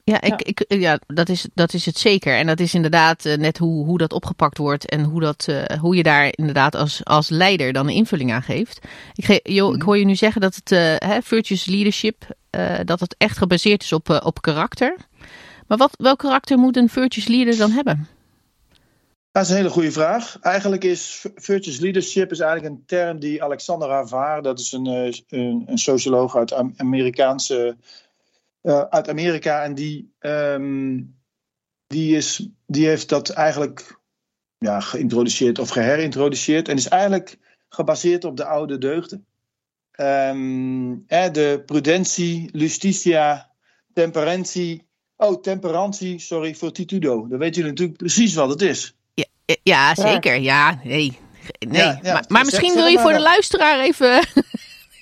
ja, 0.03 0.21
ik, 0.21 0.29
ja. 0.29 0.37
Ik, 0.37 0.81
ja 0.81 0.99
dat, 1.07 1.29
is, 1.29 1.47
dat 1.53 1.73
is 1.73 1.85
het 1.85 1.97
zeker. 1.97 2.37
En 2.37 2.47
dat 2.47 2.59
is 2.59 2.73
inderdaad 2.73 3.25
uh, 3.25 3.37
net 3.37 3.57
hoe, 3.57 3.85
hoe 3.85 3.97
dat 3.97 4.13
opgepakt 4.13 4.57
wordt 4.57 4.89
en 4.89 5.03
hoe, 5.03 5.21
dat, 5.21 5.47
uh, 5.49 5.63
hoe 5.79 5.95
je 5.95 6.03
daar 6.03 6.27
inderdaad 6.31 6.75
als, 6.75 7.05
als 7.05 7.29
leider 7.29 7.73
dan 7.73 7.87
een 7.87 7.93
invulling 7.93 8.33
aan 8.33 8.43
geeft. 8.43 8.79
Ik, 9.13 9.25
ge, 9.25 9.39
jo, 9.43 9.69
mm. 9.69 9.75
ik 9.75 9.81
hoor 9.81 9.97
je 9.97 10.05
nu 10.05 10.15
zeggen 10.15 10.41
dat 10.41 10.55
het 10.55 10.71
uh, 10.71 10.79
hè, 10.97 11.21
virtuous 11.21 11.65
leadership, 11.65 12.35
dat 12.85 12.99
het 12.99 13.15
echt 13.17 13.37
gebaseerd 13.37 13.83
is 13.83 13.93
op, 13.93 14.09
op 14.23 14.41
karakter. 14.41 14.95
Maar 15.67 15.77
wat, 15.77 15.95
welk 15.97 16.19
karakter 16.19 16.57
moet 16.57 16.77
een 16.77 16.89
virtuous 16.89 17.27
leader 17.27 17.57
dan 17.57 17.71
hebben? 17.71 18.07
Dat 19.33 19.43
is 19.43 19.49
een 19.49 19.55
hele 19.55 19.69
goede 19.69 19.91
vraag. 19.91 20.39
Eigenlijk 20.39 20.83
is 20.83 21.25
virtuous 21.35 21.79
leadership 21.79 22.31
is 22.31 22.39
eigenlijk 22.39 22.73
een 22.73 22.85
term 22.85 23.19
die 23.19 23.43
Alexander 23.43 23.89
Havar, 23.89 24.41
dat 24.41 24.59
is 24.59 24.71
een, 24.71 24.85
een, 24.85 25.63
een 25.65 25.77
socioloog 25.77 26.35
uit 26.35 26.53
Amerikaanse, 26.77 27.77
uh, 28.61 28.81
uit 28.81 29.09
Amerika, 29.09 29.63
en 29.63 29.73
die, 29.73 30.13
um, 30.19 31.15
die, 31.87 32.15
is, 32.15 32.49
die 32.65 32.87
heeft 32.87 33.09
dat 33.09 33.29
eigenlijk 33.29 33.99
ja, 34.57 34.79
geïntroduceerd 34.79 35.59
of 35.59 35.69
geherintroduceerd 35.69 36.67
en 36.67 36.75
is 36.75 36.87
eigenlijk 36.87 37.37
gebaseerd 37.69 38.23
op 38.23 38.37
de 38.37 38.45
oude 38.45 38.77
deugden. 38.77 39.25
Um, 39.99 41.03
eh, 41.07 41.31
de 41.31 41.63
prudentie, 41.65 42.49
justitia, 42.57 43.51
temperantie, 43.93 44.87
Oh, 45.15 45.41
temperantie, 45.41 46.19
sorry, 46.19 46.55
fortitudo. 46.55 47.27
Dan 47.27 47.39
weet 47.39 47.55
jullie 47.55 47.69
natuurlijk 47.69 47.97
precies 47.97 48.33
wat 48.33 48.49
het 48.49 48.61
is. 48.61 48.95
Ja, 49.45 49.55
ja 49.63 49.95
zeker. 49.95 50.35
Ja, 50.35 50.79
nee. 50.83 51.19
nee. 51.59 51.81
Ja, 51.81 51.99
ja. 52.01 52.13
Maar, 52.13 52.25
maar, 52.27 52.45
misschien 52.45 52.73
wil 52.73 52.85
je 52.85 52.99
voor 52.99 53.13
de 53.13 53.19
luisteraar 53.19 53.79
even... 53.79 54.27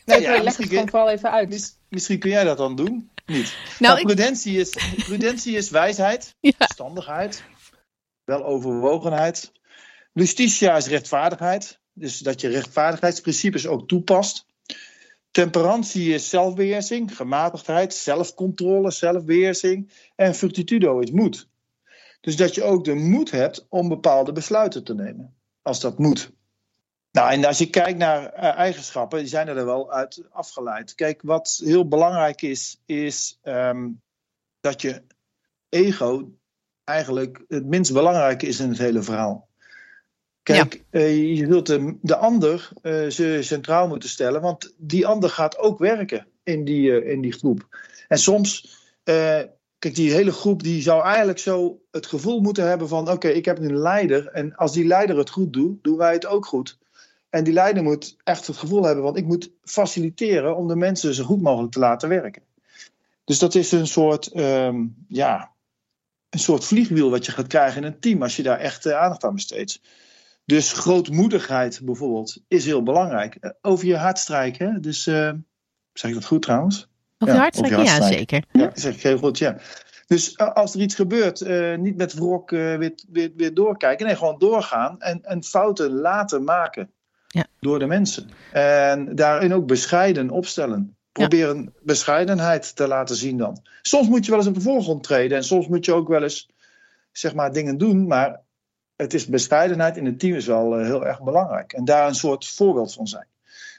Nee, 0.05 0.21
ja, 0.27 0.43
leg 0.43 0.57
het 0.57 0.67
gewoon 0.67 0.89
vooral 0.89 1.09
even 1.09 1.31
uit. 1.31 1.77
Misschien 1.89 2.19
kun 2.19 2.29
jij 2.29 2.43
dat 2.43 2.57
dan 2.57 2.75
doen. 2.75 3.09
Niet. 3.25 3.55
Nou, 3.79 3.93
nou 3.93 4.05
prudentie, 4.05 4.59
is, 4.59 4.69
prudentie 5.05 5.55
is 5.55 5.69
wijsheid, 5.69 6.35
verstandigheid, 6.57 7.43
weloverwogenheid. 8.23 9.51
Justitia 10.13 10.75
is 10.75 10.87
rechtvaardigheid. 10.87 11.79
Dus 11.93 12.19
dat 12.19 12.41
je 12.41 12.47
rechtvaardigheidsprincipes 12.47 13.67
ook 13.67 13.87
toepast. 13.87 14.45
Temperantie 15.31 16.13
is 16.13 16.29
zelfbeheersing, 16.29 17.15
gematigdheid, 17.15 17.93
zelfcontrole, 17.93 18.91
zelfbeheersing. 18.91 19.91
En 20.15 20.35
fortitudo 20.35 20.99
is 20.99 21.11
moed. 21.11 21.47
Dus 22.21 22.35
dat 22.35 22.55
je 22.55 22.63
ook 22.63 22.83
de 22.85 22.93
moed 22.93 23.31
hebt 23.31 23.65
om 23.69 23.89
bepaalde 23.89 24.31
besluiten 24.31 24.83
te 24.83 24.93
nemen. 24.93 25.35
Als 25.61 25.79
dat 25.79 25.97
moet. 25.97 26.31
Nou, 27.11 27.31
en 27.31 27.45
als 27.45 27.57
je 27.57 27.69
kijkt 27.69 27.97
naar 27.97 28.23
uh, 28.23 28.57
eigenschappen, 28.57 29.19
die 29.19 29.27
zijn 29.27 29.47
er 29.47 29.65
wel 29.65 29.91
uit 29.91 30.23
afgeleid. 30.31 30.95
Kijk, 30.95 31.21
wat 31.21 31.61
heel 31.63 31.87
belangrijk 31.87 32.41
is, 32.41 32.81
is 32.85 33.39
um, 33.43 34.01
dat 34.59 34.81
je 34.81 35.03
ego 35.69 36.31
eigenlijk 36.83 37.43
het 37.47 37.65
minst 37.65 37.93
belangrijke 37.93 38.47
is 38.47 38.59
in 38.59 38.69
het 38.69 38.77
hele 38.77 39.01
verhaal. 39.01 39.49
Kijk, 40.43 40.83
ja. 40.91 40.99
uh, 40.99 41.37
je 41.37 41.45
zult 41.45 41.65
de, 41.65 41.97
de 42.01 42.15
ander 42.15 42.69
uh, 42.81 43.09
ze 43.09 43.39
centraal 43.41 43.87
moeten 43.87 44.09
stellen, 44.09 44.41
want 44.41 44.73
die 44.77 45.07
ander 45.07 45.29
gaat 45.29 45.57
ook 45.57 45.79
werken 45.79 46.27
in 46.43 46.65
die, 46.65 47.05
in 47.05 47.21
die 47.21 47.33
groep. 47.33 47.67
En 48.07 48.17
soms, 48.17 48.77
kijk, 49.81 49.95
die 49.95 50.11
hele 50.11 50.31
groep 50.31 50.63
die 50.63 50.81
zou 50.81 51.03
eigenlijk 51.03 51.39
zo 51.39 51.81
het 51.91 52.05
gevoel 52.05 52.39
moeten 52.39 52.67
hebben 52.67 52.87
van, 52.87 53.09
oké, 53.09 53.27
ik 53.27 53.45
heb 53.45 53.57
een 53.57 53.77
leider 53.77 54.27
en 54.27 54.55
als 54.55 54.73
die 54.73 54.85
leider 54.85 55.17
het 55.17 55.29
goed 55.29 55.53
doet, 55.53 55.83
doen 55.83 55.97
wij 55.97 56.13
het 56.13 56.25
ook 56.25 56.45
goed. 56.45 56.79
En 57.29 57.43
die 57.43 57.53
leider 57.53 57.83
moet 57.83 58.17
echt 58.23 58.47
het 58.47 58.57
gevoel 58.57 58.83
hebben, 58.83 59.03
want 59.03 59.17
ik 59.17 59.25
moet 59.25 59.51
faciliteren 59.63 60.55
om 60.55 60.67
de 60.67 60.75
mensen 60.75 61.13
zo 61.13 61.23
goed 61.23 61.41
mogelijk 61.41 61.73
te 61.73 61.79
laten 61.79 62.09
werken. 62.09 62.43
Dus 63.23 63.39
dat 63.39 63.55
is 63.55 63.71
een 63.71 63.87
soort, 63.87 64.35
um, 64.35 65.05
ja, 65.07 65.51
een 66.29 66.39
soort 66.39 66.65
vliegwiel 66.65 67.09
wat 67.09 67.25
je 67.25 67.31
gaat 67.31 67.47
krijgen 67.47 67.81
in 67.81 67.87
een 67.87 67.99
team 67.99 68.21
als 68.21 68.35
je 68.35 68.43
daar 68.43 68.59
echt 68.59 68.91
aandacht 68.91 69.23
aan 69.23 69.35
besteedt. 69.35 69.81
Dus 70.45 70.73
grootmoedigheid 70.73 71.81
bijvoorbeeld 71.83 72.43
is 72.47 72.65
heel 72.65 72.83
belangrijk. 72.83 73.53
Over 73.61 73.85
je 73.85 73.97
hart 73.97 74.17
strijken. 74.19 74.81
Dus 74.81 75.07
uh, 75.07 75.31
Zeg 75.93 76.09
ik 76.09 76.15
dat 76.15 76.25
goed 76.25 76.41
trouwens? 76.41 76.90
Of 77.21 77.27
Ja, 77.27 77.33
je 77.33 77.39
Ja, 77.39 77.43
hartstrekken. 77.43 78.03
zeker. 78.03 78.43
Ja, 78.51 78.71
zeg 78.73 79.19
goed, 79.19 79.37
ja. 79.37 79.57
Dus 80.07 80.33
eh, 80.35 80.53
als 80.53 80.73
er 80.73 80.81
iets 80.81 80.95
gebeurt, 80.95 81.41
eh, 81.41 81.77
niet 81.77 81.97
met 81.97 82.13
wrok 82.13 82.51
eh, 82.51 82.75
weer, 82.75 82.93
weer, 83.11 83.31
weer 83.35 83.53
doorkijken. 83.53 84.05
Nee, 84.05 84.15
gewoon 84.15 84.39
doorgaan 84.39 85.01
en, 85.01 85.19
en 85.23 85.43
fouten 85.43 85.91
laten 85.91 86.43
maken 86.43 86.91
Ja. 87.27 87.45
door 87.59 87.79
de 87.79 87.85
mensen. 87.85 88.29
En 88.51 89.15
daarin 89.15 89.53
ook 89.53 89.65
bescheiden 89.67 90.29
opstellen. 90.29 90.95
Probeer 91.11 91.49
een 91.49 91.73
bescheidenheid 91.81 92.75
te 92.75 92.87
laten 92.87 93.15
zien 93.15 93.37
dan. 93.37 93.61
Soms 93.81 94.07
moet 94.07 94.25
je 94.25 94.31
wel 94.31 94.39
eens 94.39 94.49
op 94.49 94.55
de 94.55 94.61
voorgrond 94.61 95.03
treden. 95.03 95.37
En 95.37 95.43
soms 95.43 95.67
moet 95.67 95.85
je 95.85 95.93
ook 95.93 96.07
wel 96.07 96.23
eens 96.23 96.49
zeg 97.11 97.33
maar, 97.33 97.53
dingen 97.53 97.77
doen. 97.77 98.07
Maar 98.07 98.39
het 98.95 99.13
is 99.13 99.25
bescheidenheid 99.27 99.97
in 99.97 100.05
het 100.05 100.19
team 100.19 100.35
is 100.35 100.45
wel 100.45 100.77
heel 100.77 101.05
erg 101.05 101.23
belangrijk. 101.23 101.73
En 101.73 101.85
daar 101.85 102.07
een 102.07 102.15
soort 102.15 102.47
voorbeeld 102.47 102.93
van 102.93 103.07
zijn. 103.07 103.27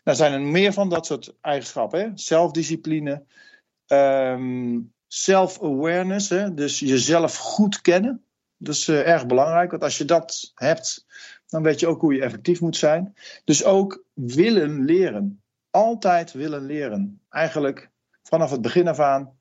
Nou 0.04 0.16
zijn 0.16 0.32
er 0.32 0.40
meer 0.40 0.72
van 0.72 0.88
dat 0.88 1.06
soort 1.06 1.34
eigenschappen. 1.40 2.18
Zelfdiscipline. 2.18 3.24
ehm, 3.86 4.80
self-awareness. 5.06 6.28
Dus 6.54 6.78
jezelf 6.78 7.36
goed 7.36 7.80
kennen. 7.80 8.24
Dat 8.56 8.74
is 8.74 8.88
eh, 8.88 9.08
erg 9.08 9.26
belangrijk. 9.26 9.70
Want 9.70 9.82
als 9.82 9.98
je 9.98 10.04
dat 10.04 10.52
hebt, 10.54 11.06
dan 11.46 11.62
weet 11.62 11.80
je 11.80 11.86
ook 11.86 12.00
hoe 12.00 12.14
je 12.14 12.22
effectief 12.22 12.60
moet 12.60 12.76
zijn. 12.76 13.14
Dus 13.44 13.64
ook 13.64 14.04
willen 14.12 14.84
leren. 14.84 15.42
Altijd 15.70 16.32
willen 16.32 16.66
leren. 16.66 17.20
Eigenlijk 17.28 17.90
vanaf 18.22 18.50
het 18.50 18.62
begin 18.62 18.88
af 18.88 18.98
aan, 19.00 19.38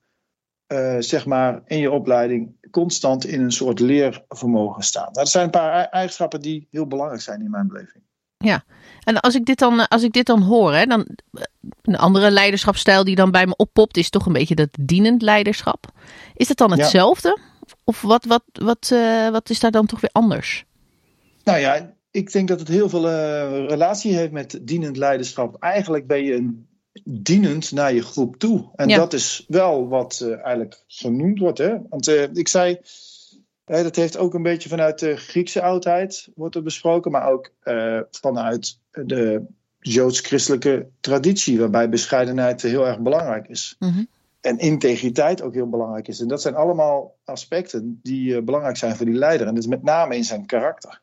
eh, 0.68 0.96
zeg 1.00 1.26
maar, 1.26 1.62
in 1.66 1.78
je 1.78 1.92
opleiding 1.92 2.56
constant 2.72 3.26
in 3.26 3.42
een 3.42 3.52
soort 3.52 3.80
leervermogen 3.80 4.84
staan. 4.84 5.04
Nou, 5.04 5.14
dat 5.14 5.30
zijn 5.30 5.46
een 5.46 5.52
paar 5.52 5.74
ei- 5.74 5.88
eigenschappen 5.90 6.42
die 6.42 6.68
heel 6.72 6.88
belangrijk 6.88 7.22
zijn 7.22 7.42
in 7.42 7.50
mijn 7.52 7.68
beleving. 7.68 8.04
En 9.04 9.20
als 9.20 9.36
ik 9.36 9.46
dit 9.46 9.60
dan, 9.60 9.80
eh, 9.80 9.86
als 9.88 10.04
ik 10.04 10.12
dit 10.12 10.26
dan 10.26 10.42
hoor, 10.42 10.74
hè, 10.74 10.86
dan, 10.86 11.06
eh, 11.34 11.42
een 11.82 11.98
andere 11.98 12.32
leiderschapsstijl 12.32 13.04
die 13.04 13.16
dan 13.16 13.32
bij 13.32 13.48
me 13.48 13.56
oppopt, 13.56 13.98
is 13.98 14.10
toch 14.10 14.26
een 14.26 14.34
beetje 14.34 14.56
dat 14.56 14.70
dienend 14.80 15.22
leiderschap. 15.22 15.86
Is 16.34 16.48
dat 16.48 16.58
dan 16.58 16.70
Ja. 16.70 16.76
hetzelfde? 16.76 17.38
Of 17.84 18.02
wat, 18.02 18.26
wat, 18.26 18.44
wat, 18.52 18.90
eh, 18.94 19.30
wat 19.30 19.50
is 19.50 19.60
daar 19.60 19.72
dan 19.72 19.86
toch 19.86 20.02
weer 20.02 20.10
anders? 20.14 20.66
Nou 21.44 21.60
ja, 21.60 21.96
ik 22.12 22.32
denk 22.32 22.48
dat 22.48 22.60
het 22.60 22.68
heel 22.68 22.90
veel 22.90 23.10
relatie 23.68 24.14
heeft 24.16 24.32
met 24.32 24.60
dienend 24.62 24.98
leiderschap. 24.98 25.56
Eigenlijk 25.60 26.08
ben 26.08 26.24
je 26.24 26.34
een 26.36 26.68
dienend 27.04 27.72
naar 27.72 27.94
je 27.94 28.02
groep 28.02 28.36
toe. 28.38 28.70
En 28.76 28.90
Ja. 28.90 28.98
dat 28.98 29.14
is 29.14 29.46
wel 29.48 29.88
wat 29.88 30.22
eigenlijk 30.22 30.84
genoemd 30.88 31.40
wordt. 31.40 31.58
Hè? 31.58 31.78
Want 31.90 32.08
ik 32.34 32.48
zei, 32.48 32.78
hè, 33.72 33.84
dat 33.84 33.96
heeft 33.96 34.18
ook 34.18 34.34
een 34.34 34.44
beetje 34.44 34.70
vanuit 34.70 35.00
de 35.00 35.16
Griekse 35.16 35.62
oudheid 35.62 36.30
wordt 36.36 36.56
er 36.56 36.64
besproken. 36.64 37.12
Maar 37.12 37.32
ook 37.32 37.52
eh, 37.60 38.00
vanuit 38.12 38.80
de 38.92 39.46
joods-christelijke 39.80 40.88
traditie. 41.00 41.60
Waarbij 41.60 41.90
bescheidenheid 41.90 42.62
heel 42.62 42.88
erg 42.88 43.00
belangrijk 43.00 43.48
is. 43.48 43.76
Mhm. 43.80 44.04
En 44.42 44.58
integriteit 44.58 45.42
ook 45.42 45.54
heel 45.54 45.70
belangrijk 45.70 46.08
is. 46.08 46.20
En 46.20 46.28
dat 46.28 46.42
zijn 46.42 46.56
allemaal 46.56 47.16
aspecten 47.24 48.00
die 48.04 48.36
eh, 48.36 48.44
belangrijk 48.44 48.78
zijn 48.78 48.96
voor 48.96 49.06
die 49.06 49.16
leider. 49.16 49.48
En 49.48 49.54
dat 49.54 49.64
is 49.64 49.70
met 49.70 49.84
name 49.84 50.16
in 50.16 50.24
zijn 50.24 50.46
karakter. 50.46 51.02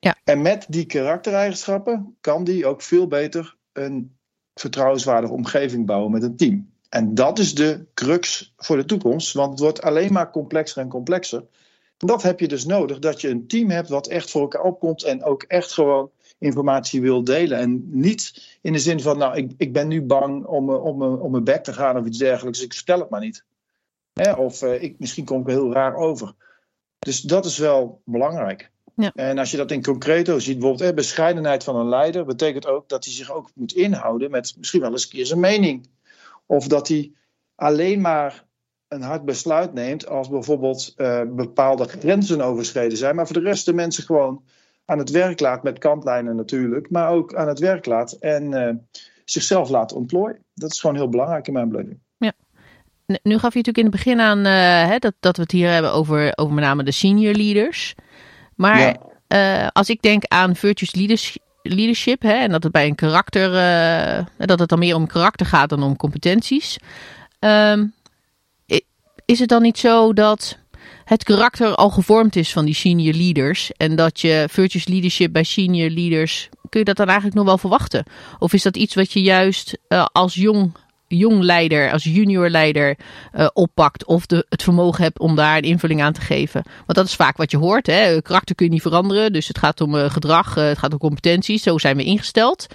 Ja. 0.00 0.16
En 0.24 0.42
met 0.42 0.66
die 0.68 0.86
karaktereigenschappen 0.86 2.16
kan 2.20 2.44
die 2.44 2.66
ook 2.66 2.82
veel 2.82 3.06
beter 3.06 3.56
een 3.72 4.16
vertrouwenswaardige 4.54 5.32
omgeving 5.32 5.86
bouwen 5.86 6.12
met 6.12 6.22
een 6.22 6.36
team. 6.36 6.70
En 6.88 7.14
dat 7.14 7.38
is 7.38 7.54
de 7.54 7.86
crux 7.94 8.52
voor 8.56 8.76
de 8.76 8.84
toekomst, 8.84 9.32
want 9.32 9.50
het 9.50 9.60
wordt 9.60 9.82
alleen 9.82 10.12
maar 10.12 10.30
complexer 10.30 10.82
en 10.82 10.88
complexer. 10.88 11.44
Dat 11.96 12.22
heb 12.22 12.40
je 12.40 12.48
dus 12.48 12.64
nodig, 12.64 12.98
dat 12.98 13.20
je 13.20 13.28
een 13.28 13.46
team 13.46 13.70
hebt 13.70 13.88
wat 13.88 14.06
echt 14.06 14.30
voor 14.30 14.40
elkaar 14.40 14.62
opkomt 14.62 15.02
en 15.02 15.24
ook 15.24 15.42
echt 15.42 15.72
gewoon 15.72 16.10
informatie 16.38 17.00
wil 17.00 17.24
delen. 17.24 17.58
En 17.58 17.88
niet 17.90 18.56
in 18.60 18.72
de 18.72 18.78
zin 18.78 19.00
van, 19.00 19.18
nou, 19.18 19.36
ik, 19.36 19.52
ik 19.56 19.72
ben 19.72 19.88
nu 19.88 20.02
bang 20.02 20.44
om, 20.44 20.70
eh, 20.70 20.84
om, 20.84 21.02
eh, 21.02 21.22
om 21.22 21.30
mijn 21.30 21.44
bek 21.44 21.64
te 21.64 21.72
gaan 21.72 21.96
of 21.98 22.06
iets 22.06 22.18
dergelijks, 22.18 22.58
dus 22.58 22.66
ik 22.66 22.74
vertel 22.74 22.98
het 22.98 23.10
maar 23.10 23.20
niet. 23.20 23.44
Hè, 24.12 24.32
Of 24.32 24.62
eh, 24.62 24.82
ik, 24.82 24.98
misschien 24.98 25.24
kom 25.24 25.40
ik 25.40 25.46
heel 25.46 25.72
raar 25.72 25.96
over. 25.96 26.34
Dus 26.98 27.20
dat 27.20 27.44
is 27.44 27.58
wel 27.58 28.00
belangrijk. 28.04 28.70
Ja. 28.94 29.12
En 29.14 29.38
als 29.38 29.50
je 29.50 29.56
dat 29.56 29.70
in 29.70 29.82
concreto 29.82 30.38
ziet, 30.38 30.58
bijvoorbeeld 30.58 30.90
eh, 30.90 30.96
bescheidenheid 30.96 31.64
van 31.64 31.76
een 31.76 31.88
leider, 31.88 32.24
betekent 32.24 32.66
ook 32.66 32.88
dat 32.88 33.04
hij 33.04 33.14
zich 33.14 33.32
ook 33.32 33.50
moet 33.54 33.72
inhouden 33.72 34.30
met 34.30 34.54
misschien 34.58 34.80
wel 34.80 34.90
eens 34.90 35.04
een 35.04 35.10
keer 35.10 35.26
zijn 35.26 35.40
mening. 35.40 35.88
Of 36.46 36.66
dat 36.66 36.88
hij 36.88 37.12
alleen 37.54 38.00
maar 38.00 38.45
een 38.88 39.02
hard 39.02 39.24
besluit 39.24 39.72
neemt 39.72 40.08
als 40.08 40.28
bijvoorbeeld 40.28 40.92
eh, 40.96 41.20
bepaalde 41.28 41.84
grenzen 41.84 42.40
overschreden 42.40 42.98
zijn, 42.98 43.14
maar 43.16 43.26
voor 43.26 43.36
de 43.42 43.48
rest 43.48 43.64
de 43.66 43.72
mensen 43.72 44.04
gewoon 44.04 44.42
aan 44.84 44.98
het 44.98 45.10
werk 45.10 45.40
laat, 45.40 45.62
met 45.62 45.78
kantlijnen 45.78 46.36
natuurlijk, 46.36 46.90
maar 46.90 47.10
ook 47.10 47.34
aan 47.34 47.48
het 47.48 47.58
werk 47.58 47.86
laat 47.86 48.12
en 48.12 48.54
eh, 48.68 48.74
zichzelf 49.24 49.68
laat 49.68 49.92
ontplooien. 49.92 50.38
Dat 50.54 50.70
is 50.72 50.80
gewoon 50.80 50.96
heel 50.96 51.08
belangrijk 51.08 51.46
in 51.46 51.52
mijn 51.52 51.68
beleving. 51.68 51.98
N- 53.12 53.18
Nu 53.22 53.38
gaf 53.38 53.52
je 53.52 53.58
natuurlijk 53.62 53.76
in 53.78 53.84
het 53.84 53.92
begin 53.94 54.20
aan 54.20 54.38
eh, 54.46 54.88
hè, 54.90 54.98
dat, 54.98 55.14
dat 55.20 55.36
we 55.36 55.42
het 55.42 55.50
hier 55.52 55.70
hebben 55.70 55.92
over, 55.92 56.32
over 56.36 56.54
met 56.54 56.64
name 56.64 56.82
de 56.82 56.90
senior 56.92 57.34
leaders. 57.34 57.94
Maar 58.54 58.96
Ja. 59.28 59.66
als 59.72 59.88
ik 59.90 60.02
denk 60.02 60.24
aan 60.28 60.56
virtuous 60.56 60.94
leaders- 60.94 61.38
leadership 61.62 62.22
hè, 62.22 62.32
en 62.32 62.50
dat 62.50 62.62
het 62.62 62.72
bij 62.72 62.86
een 62.86 62.94
karakter, 62.94 63.50
dat 64.38 64.58
het 64.58 64.68
dan 64.68 64.78
meer 64.78 64.94
om 64.94 65.06
karakter 65.06 65.46
gaat 65.46 65.68
dan 65.68 65.82
om 65.82 65.96
competenties. 65.96 66.78
ehm, 67.38 67.86
is 69.26 69.38
het 69.38 69.48
dan 69.48 69.62
niet 69.62 69.78
zo 69.78 70.12
dat 70.12 70.58
het 71.04 71.24
karakter 71.24 71.74
al 71.74 71.90
gevormd 71.90 72.36
is 72.36 72.52
van 72.52 72.64
die 72.64 72.74
senior 72.74 73.14
leaders 73.14 73.72
en 73.72 73.96
dat 73.96 74.20
je 74.20 74.46
virtuous 74.50 74.86
leadership 74.86 75.32
bij 75.32 75.42
senior 75.42 75.90
leaders, 75.90 76.48
kun 76.68 76.78
je 76.80 76.84
dat 76.84 76.96
dan 76.96 77.06
eigenlijk 77.06 77.36
nog 77.36 77.46
wel 77.46 77.58
verwachten? 77.58 78.04
Of 78.38 78.52
is 78.52 78.62
dat 78.62 78.76
iets 78.76 78.94
wat 78.94 79.12
je 79.12 79.22
juist 79.22 79.78
eh, 79.88 80.06
als 80.12 80.34
jong 80.34 80.72
jong 81.08 81.42
leider, 81.42 81.92
als 81.92 82.04
junior 82.04 82.48
leider 82.48 82.96
eh, 83.32 83.46
oppakt. 83.52 84.04
Of 84.04 84.26
de, 84.26 84.46
het 84.48 84.62
vermogen 84.62 85.02
hebt 85.02 85.18
om 85.18 85.36
daar 85.36 85.56
een 85.56 85.62
invulling 85.62 86.02
aan 86.02 86.12
te 86.12 86.20
geven. 86.20 86.62
Want 86.64 86.98
dat 86.98 87.06
is 87.06 87.14
vaak 87.14 87.36
wat 87.36 87.50
je 87.50 87.56
hoort. 87.56 87.86
Hè? 87.86 88.22
Karakter 88.22 88.54
kun 88.54 88.66
je 88.66 88.72
niet 88.72 88.82
veranderen. 88.82 89.32
Dus 89.32 89.48
het 89.48 89.58
gaat 89.58 89.80
om 89.80 89.96
eh, 89.96 90.10
gedrag, 90.10 90.54
het 90.54 90.78
gaat 90.78 90.92
om 90.92 90.98
competenties. 90.98 91.62
Zo 91.62 91.78
zijn 91.78 91.96
we 91.96 92.04
ingesteld. 92.04 92.66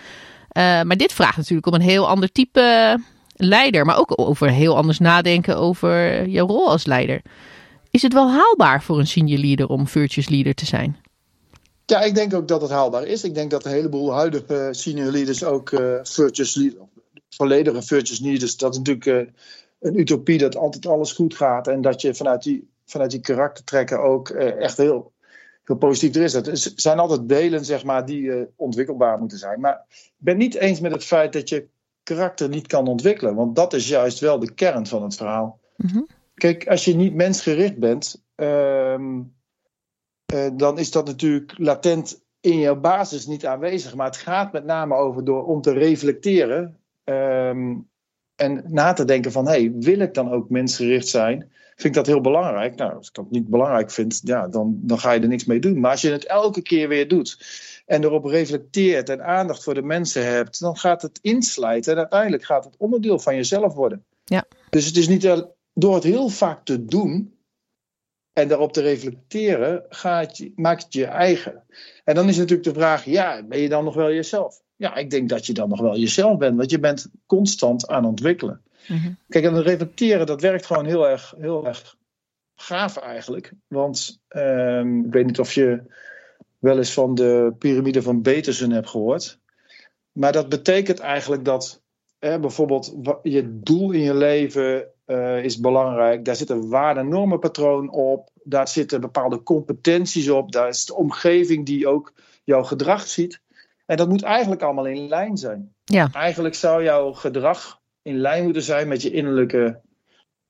Maar 0.54 0.98
dit 0.98 1.14
vraagt 1.14 1.38
natuurlijk 1.38 1.68
om 1.68 1.74
een 1.74 1.82
heel 1.82 2.08
ander 2.08 2.32
type 2.32 2.98
leider. 3.42 3.86
Maar 3.86 4.00
ook 4.00 4.20
over 4.20 4.50
heel 4.52 4.76
anders 4.78 5.00
nadenken 5.00 5.58
over 5.58 6.28
jouw 6.28 6.48
rol 6.48 6.70
als 6.70 6.86
leider. 6.86 7.22
Is 7.92 8.02
het 8.02 8.14
wel 8.14 8.30
haalbaar 8.32 8.84
voor 8.84 9.00
een 9.00 9.08
senior 9.08 9.40
leader 9.40 9.68
om 9.68 9.88
virtuous 9.88 10.30
leader 10.30 10.54
te 10.54 10.66
zijn? 10.66 10.98
Ja, 11.86 12.02
ik 12.02 12.16
denk 12.16 12.34
ook 12.34 12.48
dat 12.48 12.62
het 12.62 12.72
haalbaar 12.72 13.06
is. 13.06 13.24
Ik 13.24 13.34
denk 13.34 13.52
dat 13.52 13.66
een 13.66 13.72
heleboel 13.72 14.14
huidige 14.14 14.68
senior 14.72 15.12
leaders 15.12 15.44
ook 15.44 15.72
eh 15.72 15.96
virtuous 16.04 16.56
leaders, 16.56 16.84
volledige 17.30 17.82
virtuous 17.82 18.20
leaders, 18.20 18.58
dat 18.58 18.72
is 18.72 18.78
natuurlijk 18.78 19.06
eh, 19.06 19.34
een 19.80 20.00
utopie 20.00 20.38
dat 20.38 20.56
altijd 20.56 20.86
alles 20.88 21.12
goed 21.12 21.36
gaat 21.36 21.68
en 21.68 21.82
dat 21.82 22.02
je 22.02 22.16
vanuit 22.16 22.44
die, 22.44 22.70
vanuit 22.86 23.12
die 23.12 23.20
karaktertrekken 23.20 24.00
ook 24.02 24.30
eh, 24.30 24.58
echt 24.62 24.78
heel, 24.78 25.12
heel 25.64 25.76
positief 25.76 26.16
er 26.16 26.22
is. 26.24 26.34
Het 26.34 26.48
is- 26.48 26.74
zijn 26.76 27.00
altijd 27.00 27.30
delen, 27.30 27.66
zeg 27.66 27.84
maar, 27.84 28.06
die 28.06 28.32
eh, 28.32 28.42
ontwikkelbaar 28.56 29.20
moeten 29.20 29.38
zijn. 29.38 29.60
Maar 29.60 29.86
ik 29.90 30.12
ben 30.18 30.38
niet 30.38 30.56
eens 30.56 30.80
met 30.80 30.92
het 30.92 31.04
feit 31.04 31.34
dat 31.34 31.50
je 31.50 31.68
karakter 32.04 32.50
niet 32.50 32.68
kan 32.68 32.88
ontwikkelen, 32.88 33.36
want 33.36 33.56
dat 33.56 33.74
is 33.74 33.88
juist 33.88 34.20
wel 34.20 34.40
de 34.40 34.54
kern 34.54 34.88
van 34.88 35.04
het 35.04 35.16
verhaal. 35.16 35.60
Mhm. 35.76 36.02
Kijk, 36.34 36.68
als 36.68 36.86
je 36.86 36.96
niet 36.96 37.14
mensgericht 37.14 37.78
bent, 37.78 38.24
ehm, 38.36 39.22
eh, 40.26 40.50
dan 40.54 40.80
is 40.80 40.92
dat 40.92 41.06
natuurlijk 41.06 41.54
latent 41.58 42.22
in 42.40 42.58
je 42.58 42.76
basis 42.76 43.26
niet 43.26 43.46
aanwezig. 43.46 43.96
Maar 43.96 44.06
het 44.06 44.18
gaat 44.18 44.52
met 44.52 44.66
name 44.66 44.96
over 44.96 45.24
door, 45.24 45.46
om 45.46 45.62
te 45.62 45.72
reflecteren 45.74 46.78
ehm, 47.04 47.76
en 48.36 48.64
na 48.68 48.94
te 48.94 49.06
denken 49.06 49.32
van, 49.32 49.48
hey, 49.48 49.72
wil 49.80 50.00
ik 50.00 50.14
dan 50.14 50.32
ook 50.32 50.50
mensgericht 50.50 51.08
zijn? 51.08 51.52
Vind 51.76 51.84
ik 51.84 51.94
dat 51.94 52.06
heel 52.06 52.22
belangrijk? 52.22 52.76
Nou, 52.76 52.96
als 52.96 53.08
ik 53.08 53.14
dat 53.14 53.32
niet 53.32 53.48
belangrijk 53.48 53.92
vind, 53.92 54.22
ja, 54.24 54.48
dan, 54.48 54.80
dan 54.82 55.00
ga 55.00 55.12
je 55.12 55.20
er 55.20 55.28
niks 55.28 55.46
mee 55.46 55.60
doen. 55.60 55.80
Maar 55.80 55.92
als 55.92 56.02
je 56.02 56.12
het 56.12 56.26
elke 56.26 56.62
keer 56.62 56.88
weer 56.88 57.08
doet 57.08 57.38
en 57.92 58.04
erop 58.04 58.26
reflecteert 58.26 59.10
en 59.10 59.24
aandacht 59.24 59.64
voor 59.64 59.74
de 59.74 59.82
mensen 59.82 60.26
hebt, 60.26 60.60
dan 60.60 60.78
gaat 60.78 61.02
het 61.02 61.20
inslijten 61.22 61.92
en 61.92 61.98
uiteindelijk 61.98 62.44
gaat 62.44 62.64
het 62.64 62.78
onderdeel 62.78 63.20
van 63.20 63.36
jezelf 63.36 63.74
worden. 63.74 64.06
Ja. 64.24 64.46
Dus 64.70 64.86
het 64.86 64.98
is 64.98 65.08
niet 65.08 65.46
door 65.74 65.96
het 65.96 66.04
heel 66.04 66.30
vaak 66.30 66.66
te 66.66 66.86
doen 66.86 67.38
en 68.34 68.48
daarop 68.48 68.74
te 68.74 68.82
reflecteren, 68.82 69.86
gaat 69.90 70.38
je, 70.38 70.52
maakt 70.56 70.84
het 70.84 70.94
je 70.94 71.06
eigen. 71.06 71.64
En 72.04 72.16
dan 72.16 72.28
is 72.30 72.38
natuurlijk 72.38 72.64
de 72.64 72.80
vraag, 72.80 73.06
ja, 73.06 73.44
ben 73.44 73.60
je 73.60 73.70
dan 73.70 73.84
nog 73.84 73.96
wel 73.96 74.14
jezelf? 74.14 74.62
Ja, 74.76 74.96
ik 74.96 75.10
denk 75.10 75.30
dat 75.30 75.46
je 75.46 75.54
dan 75.54 75.70
nog 75.70 75.82
wel 75.82 75.98
jezelf 75.98 76.38
bent, 76.38 76.58
want 76.58 76.72
je 76.72 76.80
bent 76.80 77.10
constant 77.26 77.88
aan 77.88 78.02
het 78.02 78.10
ontwikkelen. 78.10 78.62
Mhm. 78.88 79.12
Kijk, 79.28 79.46
en 79.46 79.62
reflecteren, 79.62 80.26
dat 80.26 80.42
werkt 80.42 80.66
gewoon 80.66 80.86
heel 80.86 81.08
erg, 81.08 81.34
heel 81.38 81.68
erg 81.68 81.96
gaaf 82.56 82.98
eigenlijk. 82.98 83.54
Want 83.68 84.22
ehm, 84.28 85.00
ik 85.00 85.14
weet 85.14 85.26
niet 85.26 85.40
of 85.40 85.54
je 85.54 85.84
wel 86.62 86.78
eens 86.78 86.94
van 86.94 87.16
de 87.16 87.54
piramide 87.58 88.02
van 88.02 88.22
Petersen 88.22 88.72
hebt 88.72 88.90
gehoord. 88.90 89.40
Maar 90.12 90.32
dat 90.32 90.50
betekent 90.50 91.00
eigenlijk 91.00 91.46
dat 91.46 91.82
eh, 92.20 92.40
bijvoorbeeld 92.40 92.96
je 93.24 93.60
doel 93.62 93.92
in 93.92 94.02
je 94.02 94.14
leven 94.14 94.88
eh, 95.06 95.44
is 95.44 95.60
belangrijk. 95.60 96.26
Daar 96.26 96.36
zit 96.36 96.50
een 96.50 96.70
waarde-normenpatroon 96.70 97.92
op. 97.92 98.30
Daar 98.44 98.68
zitten 98.68 99.02
bepaalde 99.02 99.44
competenties 99.44 100.30
op. 100.30 100.52
Daar 100.52 100.68
is 100.68 100.86
de 100.86 100.96
omgeving 100.96 101.66
die 101.66 101.88
ook 101.88 102.14
jouw 102.44 102.64
gedrag 102.64 103.08
ziet. 103.08 103.42
En 103.86 103.98
dat 103.98 104.10
moet 104.10 104.22
eigenlijk 104.24 104.62
allemaal 104.62 104.88
in 104.88 105.08
lijn 105.08 105.38
zijn. 105.38 105.74
Ja. 105.84 106.10
Eigenlijk 106.12 106.56
zou 106.56 106.84
jouw 106.84 107.14
gedrag 107.14 107.82
in 108.02 108.18
lijn 108.18 108.44
moeten 108.44 108.64
zijn 108.64 108.88
met 108.88 109.02
je 109.02 109.12
innerlijke 109.12 109.82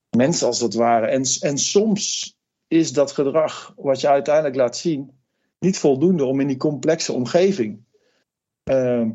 mens, 0.09 0.43
als 0.43 0.59
het 0.59 0.73
ware. 0.73 1.07
En, 1.07 1.23
en 1.39 1.57
soms 1.57 2.35
is 2.67 2.93
dat 2.93 3.11
gedrag 3.11 3.73
wat 3.75 4.01
je 4.01 4.07
uiteindelijk 4.07 4.55
laat 4.55 4.77
zien 4.77 5.20
niet 5.61 5.77
voldoende 5.77 6.25
om 6.25 6.39
in 6.39 6.47
die 6.47 6.57
complexe 6.57 7.13
omgeving 7.13 7.83
uh, 8.63 9.09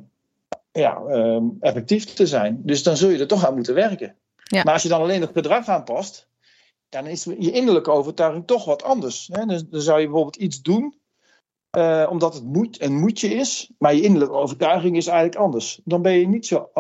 ja, 0.73 1.03
uh, 1.09 1.43
effectief 1.61 2.05
te 2.05 2.27
zijn. 2.27 2.61
Dus 2.65 2.83
dan 2.83 2.97
zul 2.97 3.11
je 3.11 3.19
er 3.19 3.27
toch 3.27 3.47
aan 3.47 3.55
moeten 3.55 3.75
werken. 3.75 4.17
Ja. 4.37 4.63
Maar 4.63 4.73
als 4.73 4.83
je 4.83 4.89
dan 4.89 5.01
alleen 5.01 5.21
het 5.21 5.33
gedrag 5.33 5.69
aanpast, 5.69 6.29
dan 6.89 7.07
is 7.07 7.25
je 7.25 7.51
innerlijke 7.51 7.91
overtuiging 7.91 8.47
toch 8.47 8.65
wat 8.65 8.83
anders. 8.83 9.29
Hè? 9.33 9.47
Dus, 9.47 9.65
dan 9.69 9.81
zou 9.81 10.01
je 10.01 10.05
bijvoorbeeld 10.07 10.37
iets 10.37 10.63
doen 10.63 10.95
uh, 11.77 12.07
omdat 12.11 12.35
het 12.35 12.45
moet, 12.45 12.81
een 12.83 12.99
moetje 12.99 13.29
is, 13.29 13.71
maar 13.79 13.95
je 13.95 14.03
innerlijke 14.03 14.35
overtuiging 14.35 14.97
is 14.97 15.07
eigenlijk 15.07 15.39
anders. 15.39 15.81
Dan 15.85 16.03
ben 16.03 16.13
je 16.13 16.29
niet 16.29 16.47
zo 16.47 16.71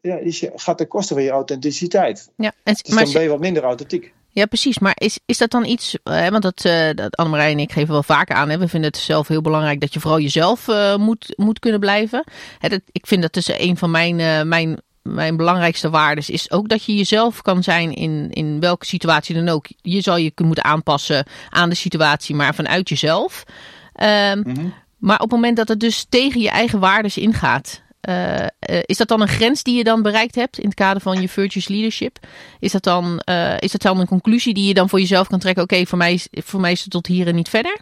ja, 0.00 0.16
is 0.16 0.40
je, 0.40 0.52
gaat 0.54 0.78
ten 0.78 0.88
koste 0.88 1.14
van 1.14 1.22
je 1.22 1.30
authenticiteit. 1.30 2.32
Ja, 2.36 2.52
en, 2.62 2.72
dus 2.72 2.82
dan 2.82 3.12
ben 3.12 3.22
je 3.22 3.28
wat 3.28 3.38
minder 3.38 3.62
authentiek. 3.62 4.14
Ja, 4.34 4.46
precies. 4.46 4.78
Maar 4.78 4.92
is, 4.94 5.18
is 5.26 5.38
dat 5.38 5.50
dan 5.50 5.64
iets, 5.64 5.96
hè, 6.02 6.30
want 6.30 6.42
dat, 6.42 6.64
uh, 6.64 6.90
dat 6.94 7.16
Annemarij 7.16 7.52
en 7.52 7.58
ik 7.58 7.72
geven 7.72 7.92
wel 7.92 8.02
vaker 8.02 8.36
aan. 8.36 8.48
Hè, 8.48 8.58
we 8.58 8.68
vinden 8.68 8.90
het 8.90 9.00
zelf 9.00 9.28
heel 9.28 9.40
belangrijk 9.40 9.80
dat 9.80 9.92
je 9.92 10.00
vooral 10.00 10.20
jezelf 10.20 10.68
uh, 10.68 10.96
moet, 10.96 11.32
moet 11.36 11.58
kunnen 11.58 11.80
blijven. 11.80 12.24
Hè, 12.58 12.68
dat, 12.68 12.80
ik 12.92 13.06
vind 13.06 13.22
dat 13.22 13.32
tussen 13.32 13.62
een 13.62 13.76
van 13.76 13.90
mijn, 13.90 14.18
uh, 14.18 14.42
mijn, 14.42 14.80
mijn 15.02 15.36
belangrijkste 15.36 15.90
waarden 15.90 16.24
is 16.26 16.50
ook 16.50 16.68
dat 16.68 16.84
je 16.84 16.94
jezelf 16.94 17.42
kan 17.42 17.62
zijn 17.62 17.92
in, 17.92 18.28
in 18.30 18.60
welke 18.60 18.86
situatie 18.86 19.34
dan 19.34 19.48
ook. 19.48 19.66
Je 19.82 20.00
zal 20.00 20.16
je 20.16 20.32
moeten 20.42 20.64
aanpassen 20.64 21.26
aan 21.48 21.68
de 21.68 21.74
situatie, 21.74 22.34
maar 22.34 22.54
vanuit 22.54 22.88
jezelf. 22.88 23.44
Um, 24.02 24.38
mm-hmm. 24.38 24.74
Maar 24.98 25.16
op 25.16 25.30
het 25.30 25.40
moment 25.40 25.56
dat 25.56 25.68
het 25.68 25.80
dus 25.80 26.06
tegen 26.08 26.40
je 26.40 26.50
eigen 26.50 26.78
waarden 26.80 27.14
ingaat, 27.14 27.82
uh, 28.08 28.40
uh, 28.40 28.46
is 28.82 28.96
dat 28.96 29.08
dan 29.08 29.20
een 29.20 29.28
grens 29.28 29.62
die 29.62 29.76
je 29.76 29.84
dan 29.84 30.02
bereikt 30.02 30.34
hebt 30.34 30.58
in 30.58 30.64
het 30.64 30.74
kader 30.74 31.02
van 31.02 31.20
je 31.20 31.28
virtuous 31.28 31.68
leadership? 31.68 32.18
Is 32.60 32.72
dat 32.72 32.82
dan, 32.82 33.22
uh, 33.28 33.56
is 33.58 33.72
dat 33.72 33.82
dan 33.82 34.00
een 34.00 34.06
conclusie 34.06 34.54
die 34.54 34.66
je 34.66 34.74
dan 34.74 34.88
voor 34.88 35.00
jezelf 35.00 35.28
kan 35.28 35.38
trekken? 35.38 35.62
Oké, 35.62 35.74
okay, 35.74 35.86
voor, 35.86 35.98
mij, 35.98 36.20
voor 36.32 36.60
mij 36.60 36.72
is 36.72 36.80
het 36.80 36.90
tot 36.90 37.06
hier 37.06 37.26
en 37.26 37.34
niet 37.34 37.48
verder. 37.48 37.80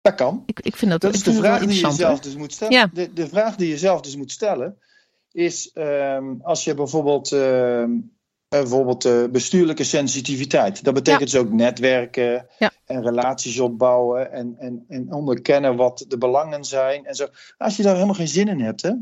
dat 0.00 0.14
kan. 0.14 0.42
Ik, 0.46 0.60
ik 0.60 0.76
vind 0.76 0.90
dat, 0.90 1.00
dat 1.00 1.14
is 1.14 1.22
de 1.22 1.32
vraag 1.32 1.60
die 1.60 1.80
je 1.80 1.92
zelf 1.92 2.20
dus 2.20 2.36
moet 2.36 2.52
stellen. 2.52 2.74
Ja. 2.74 2.90
De, 2.92 3.12
de 3.12 3.28
vraag 3.28 3.56
die 3.56 3.68
je 3.68 3.78
zelf 3.78 4.00
dus 4.00 4.16
moet 4.16 4.32
stellen 4.32 4.78
is 5.32 5.70
um, 5.74 6.40
als 6.42 6.64
je 6.64 6.74
bijvoorbeeld 6.74 7.32
bijvoorbeeld 8.60 9.06
uh, 9.06 9.24
bestuurlijke 9.30 9.84
sensitiviteit. 9.84 10.84
Dat 10.84 10.94
betekent 10.94 11.30
ja. 11.30 11.38
dus 11.38 11.46
ook 11.46 11.52
netwerken 11.52 12.46
ja. 12.58 12.70
En 12.94 13.02
relaties 13.02 13.60
opbouwen 13.60 14.32
en, 14.32 14.54
en, 14.58 14.84
en 14.88 15.12
onderkennen 15.12 15.76
wat 15.76 16.04
de 16.08 16.18
belangen 16.18 16.64
zijn 16.64 17.06
en 17.06 17.14
zo. 17.14 17.26
Als 17.58 17.76
je 17.76 17.82
daar 17.82 17.94
helemaal 17.94 18.14
geen 18.14 18.28
zin 18.28 18.48
in 18.48 18.60
hebt, 18.60 18.82
hè, 18.82 18.92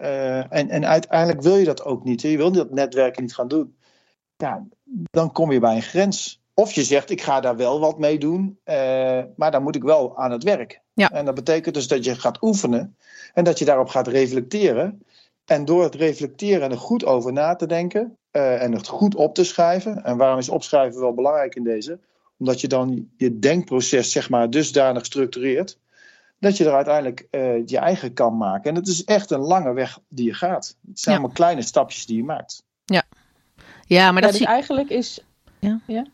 uh, 0.00 0.52
en, 0.52 0.68
en 0.68 0.86
uiteindelijk 0.86 1.42
wil 1.42 1.56
je 1.56 1.64
dat 1.64 1.84
ook 1.84 2.04
niet, 2.04 2.22
hè, 2.22 2.28
je 2.28 2.36
wil 2.36 2.52
dat 2.52 2.70
netwerken 2.70 3.22
niet 3.22 3.34
gaan 3.34 3.48
doen, 3.48 3.76
ja, 4.36 4.66
dan 5.10 5.32
kom 5.32 5.52
je 5.52 5.60
bij 5.60 5.74
een 5.74 5.82
grens. 5.82 6.42
Of 6.54 6.72
je 6.72 6.84
zegt, 6.84 7.10
ik 7.10 7.22
ga 7.22 7.40
daar 7.40 7.56
wel 7.56 7.80
wat 7.80 7.98
mee 7.98 8.18
doen, 8.18 8.58
uh, 8.64 8.74
maar 9.36 9.50
dan 9.50 9.62
moet 9.62 9.76
ik 9.76 9.82
wel 9.82 10.16
aan 10.16 10.30
het 10.30 10.42
werk. 10.42 10.80
Ja. 10.92 11.10
En 11.10 11.24
dat 11.24 11.34
betekent 11.34 11.74
dus 11.74 11.88
dat 11.88 12.04
je 12.04 12.14
gaat 12.14 12.42
oefenen 12.42 12.96
en 13.34 13.44
dat 13.44 13.58
je 13.58 13.64
daarop 13.64 13.88
gaat 13.88 14.06
reflecteren. 14.06 15.02
En 15.44 15.64
door 15.64 15.82
het 15.82 15.94
reflecteren 15.94 16.62
en 16.62 16.70
er 16.70 16.78
goed 16.78 17.04
over 17.04 17.32
na 17.32 17.56
te 17.56 17.66
denken 17.66 18.16
uh, 18.32 18.62
en 18.62 18.72
het 18.72 18.88
goed 18.88 19.14
op 19.14 19.34
te 19.34 19.44
schrijven. 19.44 20.04
En 20.04 20.16
waarom 20.16 20.38
is 20.38 20.48
opschrijven 20.48 21.00
wel 21.00 21.14
belangrijk 21.14 21.54
in 21.54 21.64
deze? 21.64 21.98
Omdat 22.40 22.60
je 22.60 22.68
dan 22.68 23.08
je 23.16 23.38
denkproces 23.38 24.12
zeg 24.12 24.30
maar 24.30 24.50
dusdanig 24.50 25.04
structureert. 25.04 25.78
Dat 26.38 26.56
je 26.56 26.64
er 26.64 26.74
uiteindelijk 26.74 27.26
uh, 27.30 27.66
je 27.66 27.78
eigen 27.78 28.12
kan 28.12 28.36
maken. 28.36 28.70
En 28.70 28.76
het 28.76 28.88
is 28.88 29.04
echt 29.04 29.30
een 29.30 29.40
lange 29.40 29.72
weg 29.72 29.98
die 30.08 30.26
je 30.26 30.34
gaat. 30.34 30.76
Het 30.88 31.00
zijn 31.00 31.14
Ja. 31.14 31.20
allemaal 31.20 31.36
kleine 31.36 31.62
stapjes 31.62 32.06
die 32.06 32.16
je 32.16 32.24
maakt. 32.24 32.64
Ja, 32.84 33.02
maar 33.86 33.86
Ja, 33.86 34.12
dat 34.12 34.22
dus 34.22 34.36
zie, 34.36 34.46
eigenlijk 34.46 34.90
is. 34.90 35.20
Ja. 35.58 35.80
ja. 35.86 36.06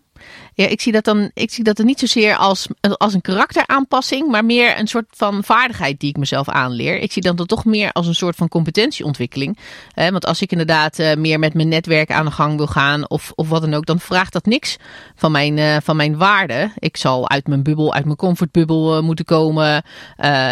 Ja, 0.54 0.66
ik 0.66 0.80
zie 0.80 0.92
dat 0.92 1.04
dan 1.04 1.30
ik 1.34 1.50
zie 1.50 1.64
dat 1.64 1.78
er 1.78 1.84
niet 1.84 1.98
zozeer 1.98 2.36
als, 2.36 2.68
als 2.80 3.14
een 3.14 3.20
karakteraanpassing, 3.20 4.28
maar 4.30 4.44
meer 4.44 4.78
een 4.78 4.86
soort 4.86 5.06
van 5.10 5.44
vaardigheid 5.44 6.00
die 6.00 6.10
ik 6.10 6.16
mezelf 6.16 6.48
aanleer. 6.48 6.98
Ik 6.98 7.12
zie 7.12 7.22
dat 7.22 7.36
dan 7.36 7.46
toch 7.46 7.64
meer 7.64 7.92
als 7.92 8.06
een 8.06 8.14
soort 8.14 8.36
van 8.36 8.48
competentieontwikkeling. 8.48 9.58
Want 9.94 10.26
als 10.26 10.42
ik 10.42 10.50
inderdaad 10.50 10.98
eh, 10.98 11.16
meer 11.16 11.38
met 11.38 11.54
mijn 11.54 11.68
netwerk 11.68 12.10
aan 12.10 12.24
de 12.24 12.30
gang 12.30 12.56
wil 12.56 12.66
gaan 12.66 13.10
of, 13.10 13.32
of 13.34 13.48
wat 13.48 13.60
dan 13.60 13.74
ook, 13.74 13.86
dan 13.86 14.00
vraagt 14.00 14.32
dat 14.32 14.46
niks 14.46 14.76
van 15.14 15.32
mijn, 15.32 15.58
eh, 15.58 15.76
van 15.82 15.96
mijn 15.96 16.16
waarde. 16.16 16.70
Ik 16.78 16.96
zal 16.96 17.30
uit 17.30 17.46
mijn 17.46 17.62
bubbel, 17.62 17.94
uit 17.94 18.04
mijn 18.04 18.16
comfortbubbel 18.16 18.96
eh, 18.96 19.02
moeten 19.02 19.24
komen. 19.24 19.84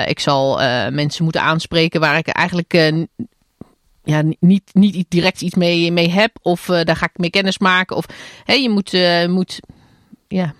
Ik 0.06 0.20
zal 0.20 0.56
mensen 0.90 1.24
moeten 1.24 1.42
aanspreken 1.42 2.00
waar 2.00 2.16
ik 2.16 2.28
eigenlijk 2.28 2.72
ja, 4.04 4.22
niet, 4.38 4.70
niet 4.72 5.06
direct 5.08 5.40
iets 5.40 5.54
mee, 5.54 5.92
mee 5.92 6.10
heb. 6.10 6.36
Of 6.42 6.68
uh, 6.68 6.82
daar 6.82 6.96
ga 6.96 7.06
ik 7.06 7.18
mee 7.18 7.30
kennis 7.30 7.58
maken. 7.58 7.96
Of 7.96 8.04
hè, 8.44 8.52
je 8.54 8.70
moet, 8.70 8.92
uh, 8.92 9.26
moet 9.26 9.60
ja, 10.28 10.54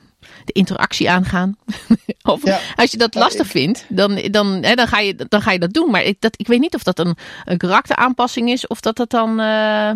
de 0.44 0.52
interactie 0.52 1.10
aangaan. 1.10 1.56
of 2.22 2.44
Ja. 2.44 2.60
als 2.76 2.90
je 2.90 2.96
dat 2.96 3.14
lastig 3.14 3.46
vindt, 3.46 3.84
dan, 3.88 4.22
dan, 4.30 4.62
hè, 4.62 4.74
dan, 4.74 4.86
ga 4.86 4.98
je, 4.98 5.14
dan 5.28 5.42
ga 5.42 5.50
je 5.50 5.58
dat 5.58 5.72
doen. 5.72 5.90
Maar 5.90 6.02
ik, 6.02 6.20
dat, 6.20 6.34
ik 6.36 6.46
weet 6.46 6.60
niet 6.60 6.74
of 6.74 6.82
dat 6.82 6.98
een, 6.98 7.16
een 7.44 7.58
karakteraanpassing 7.58 8.50
is. 8.50 8.66
Of 8.66 8.80
dat 8.80 8.96
dat 8.96 9.10
dan... 9.10 9.40
Uh... 9.40 9.90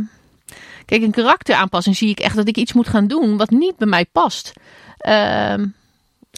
Kijk, 0.84 1.02
een 1.02 1.10
karakteraanpassing 1.10 1.96
zie 1.96 2.08
ik 2.10 2.20
echt 2.20 2.36
dat 2.36 2.48
ik 2.48 2.56
iets 2.56 2.72
moet 2.72 2.88
gaan 2.88 3.06
doen 3.06 3.36
wat 3.36 3.50
niet 3.50 3.76
bij 3.76 3.86
mij 3.86 4.04
past. 4.04 4.52
Ehm, 4.98 5.66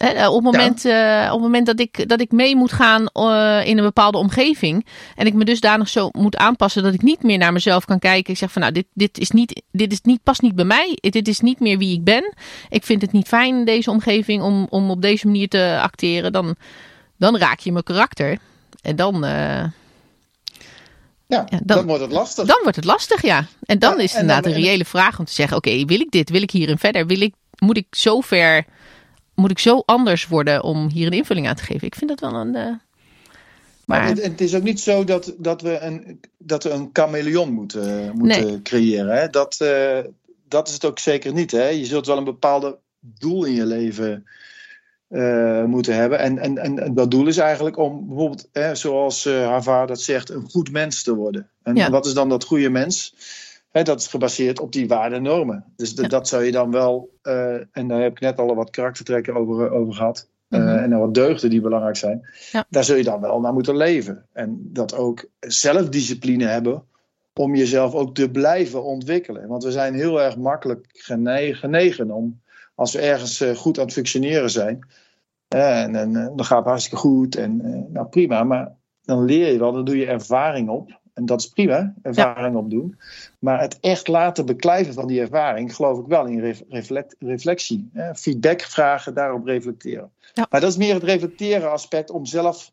hè, 0.05 0.29
op, 0.29 0.35
het 0.35 0.43
moment, 0.45 0.85
eh, 0.85 1.23
op 1.27 1.33
het 1.33 1.41
moment 1.41 1.67
dat 1.67 1.81
ik, 1.81 2.09
dat 2.09 2.21
ik 2.21 2.33
mee 2.33 2.57
moet 2.57 2.73
gaan 2.73 3.07
eh, 3.07 3.61
in 3.67 3.79
een 3.79 3.85
bepaalde 3.85 4.19
omgeving. 4.19 4.87
En 5.17 5.27
ik 5.27 5.35
me 5.35 5.45
dusdanig 5.45 5.89
zo 5.89 6.09
moet 6.13 6.37
aanpassen 6.37 6.83
dat 6.83 6.95
ik 6.95 7.03
niet 7.03 7.23
meer 7.23 7.39
naar 7.39 7.53
mezelf 7.53 7.85
kan 7.85 7.99
kijken. 7.99 8.33
Ik 8.33 8.39
zeg 8.39 8.53
van 8.53 8.63
nou, 8.63 8.73
dit, 8.75 8.87
dit, 8.93 9.19
is 9.19 9.31
niet, 9.31 9.63
dit 9.73 9.93
is 9.93 10.01
niet, 10.03 10.23
past 10.23 10.43
niet 10.43 10.55
bij 10.55 10.65
mij. 10.65 10.99
Dit 11.01 11.29
is 11.29 11.41
niet 11.41 11.61
meer 11.61 11.79
wie 11.79 11.95
ik 11.95 12.05
ben. 12.05 12.35
Ik 12.69 12.85
vind 12.85 13.03
het 13.03 13.13
niet 13.13 13.29
fijn 13.29 13.57
in 13.59 13.65
deze 13.65 13.91
omgeving 13.91 14.43
om, 14.43 14.67
om 14.71 14.91
op 14.91 15.03
deze 15.03 15.27
manier 15.27 15.49
te 15.49 15.79
acteren. 15.83 16.33
Dan, 16.33 16.57
dan 17.19 17.37
raak 17.39 17.59
je 17.59 17.73
mijn 17.73 17.85
karakter. 17.85 18.39
En 18.83 18.97
dan, 18.97 19.25
eh, 19.25 19.65
Ja, 21.27 21.45
dan- 21.49 21.61
dan, 21.65 21.87
wordt 21.87 22.03
het 22.03 22.13
lastig. 22.13 22.47
dan 22.47 22.59
wordt 22.63 22.77
het 22.77 22.85
lastig, 22.85 23.23
ja. 23.23 23.47
En 23.65 23.79
dan 23.79 23.97
Ja, 23.97 24.03
is 24.03 24.13
het 24.13 24.21
inderdaad 24.21 24.45
dan- 24.45 24.53
een 24.53 24.61
reële 24.61 24.85
vraag 24.85 25.19
om 25.19 25.25
te 25.25 25.33
zeggen: 25.33 25.57
oké, 25.57 25.85
wil 25.85 26.01
ik 26.01 26.11
dit? 26.11 26.31
Wil 26.31 26.43
ik 26.43 26.51
hierin 26.51 26.79
verder? 26.79 27.07
Wil 27.07 27.21
ik, 27.21 27.35
moet 27.59 27.77
ik 27.77 27.87
zo 27.91 28.21
ver, 28.21 28.65
moet 29.41 29.51
ik 29.51 29.59
zo 29.59 29.83
anders 29.87 30.27
worden 30.27 30.63
om 30.63 30.89
hier 30.89 31.07
een 31.07 31.13
invulling 31.13 31.49
aan 31.49 31.55
te 31.55 31.63
geven? 31.65 31.87
Ik 31.87 31.95
vind 31.95 32.11
dat 32.11 32.21
wel 32.21 32.41
een. 32.41 32.55
eh, 32.55 32.73
Maar 33.85 34.07
het, 34.07 34.23
het 34.23 34.41
is 34.41 34.55
ook 34.55 34.63
niet 34.63 34.81
zo 34.81 35.05
dat, 35.05 35.35
dat, 35.39 35.63
we, 35.63 35.79
een, 35.79 36.21
dat 36.39 36.63
we 36.65 36.71
een 36.71 36.91
chameleon 36.93 37.53
moeten, 37.53 38.13
moeten 38.15 38.63
creëren. 38.63 39.17
Hè? 39.17 39.29
Dat, 39.29 39.57
eh, 39.61 39.99
dat 40.49 40.69
is 40.69 40.75
het 40.75 40.85
ook 40.85 40.99
zeker 40.99 41.33
niet. 41.33 41.51
Hè? 41.51 41.69
Je 41.69 41.85
zult 41.85 42.07
wel 42.07 42.17
een 42.19 42.25
bepaalde 42.25 42.79
doel 43.01 43.45
in 43.45 43.55
je 43.55 43.67
leven 43.67 44.27
eh, 45.09 45.65
moeten 45.65 45.95
hebben. 45.95 46.19
En, 46.19 46.39
en, 46.39 46.59
en, 46.59 46.95
dat 46.95 47.11
doel 47.11 47.27
is 47.27 47.37
eigenlijk 47.37 47.77
om 47.77 48.07
bijvoorbeeld, 48.07 48.49
hè, 48.53 48.75
zoals 48.75 49.25
haar 49.25 49.63
vader 49.63 49.87
dat 49.87 50.01
zegt, 50.01 50.31
een 50.31 50.51
goed 50.51 50.71
mens 50.73 51.03
te 51.03 51.15
worden. 51.15 51.49
En 51.63 51.77
Ja. 51.77 51.91
wat 51.91 52.07
is 52.07 52.15
dan 52.15 52.29
dat 52.29 52.45
goede 52.45 52.71
mens? 52.71 53.15
Dat 53.73 54.01
is 54.01 54.07
gebaseerd 54.07 54.61
op 54.61 54.73
die 54.73 54.89
waarden 54.89 55.19
en 55.19 55.25
normen. 55.25 55.65
Dus 55.77 55.95
de- 55.95 56.03
Ja. 56.03 56.09
dat 56.09 56.29
zou 56.29 56.45
je 56.45 56.53
dan 56.53 56.71
wel, 56.71 57.11
eh, 57.23 57.55
en 57.55 57.89
daar 57.89 58.01
heb 58.01 58.13
ik 58.13 58.21
net 58.21 58.39
al 58.39 58.55
wat 58.55 58.71
karaktertrekken 58.71 59.35
over, 59.35 59.71
over 59.71 59.95
gehad. 59.95 60.29
eh, 60.49 60.61
Mhm. 60.61 60.69
en 60.69 60.99
wat 60.99 61.15
deugden 61.15 61.51
die 61.51 61.61
belangrijk 61.61 61.97
zijn. 61.97 62.29
Ja. 62.53 62.65
Daar 62.69 62.85
zul 62.85 62.97
je 62.97 63.03
dan 63.05 63.21
wel 63.21 63.41
naar 63.41 63.53
moeten 63.53 63.77
leven. 63.77 64.27
En 64.33 64.59
dat 64.73 64.95
ook 64.95 65.25
zelfdiscipline 65.41 66.45
hebben 66.45 66.83
om 67.35 67.55
jezelf 67.55 67.95
ook 67.95 68.15
te 68.15 68.31
blijven 68.31 68.85
ontwikkelen. 68.85 69.49
Want 69.49 69.65
we 69.65 69.71
zijn 69.71 69.95
heel 69.95 70.21
erg 70.23 70.37
makkelijk 70.37 70.87
gene- 70.93 71.55
genegen 71.55 72.11
om, 72.11 72.41
als 72.75 72.93
we 72.93 73.01
ergens 73.01 73.41
eh, 73.41 73.55
goed 73.55 73.79
aan 73.79 73.85
het 73.85 73.93
functioneren 73.95 74.51
zijn, 74.51 74.87
eh, 75.49 75.83
en, 75.83 75.95
en, 75.97 76.17
eh, 76.17 76.27
dan 76.37 76.45
gaat 76.45 76.59
het 76.59 76.67
hartstikke 76.67 76.97
goed 76.99 77.37
en 77.37 77.61
eh, 77.65 77.93
nou 77.93 78.07
prima, 78.07 78.45
maar 78.45 78.73
dan 79.05 79.25
leer 79.25 79.53
je 79.53 79.59
wel, 79.59 79.73
dan 79.73 79.85
doe 79.85 79.97
je 79.97 80.07
ervaring 80.07 80.69
op. 80.69 81.00
En 81.15 81.27
dat 81.27 81.41
is 81.41 81.47
prima, 81.49 81.95
ervaring 82.03 82.57
opdoen. 82.57 82.99
Maar 83.39 83.61
het 83.61 83.79
echt 83.81 84.09
laten 84.09 84.47
beklijven 84.47 84.95
van 84.95 85.07
die 85.07 85.21
ervaring, 85.21 85.75
geloof 85.75 85.99
ik 85.99 86.07
wel 86.07 86.27
in 86.27 86.41
ref- 86.41 86.63
reflect- 86.69 87.17
reflectie. 87.19 87.91
Hè? 87.93 88.15
Feedback 88.15 88.61
vragen, 88.63 89.15
daarop 89.15 89.45
reflecteren. 89.47 90.11
Ja. 90.33 90.47
Maar 90.51 90.61
dat 90.61 90.71
is 90.71 90.77
meer 90.77 90.95
het 90.95 91.03
reflecteren 91.03 91.71
aspect 91.71 92.11
om 92.11 92.27
zelf 92.27 92.73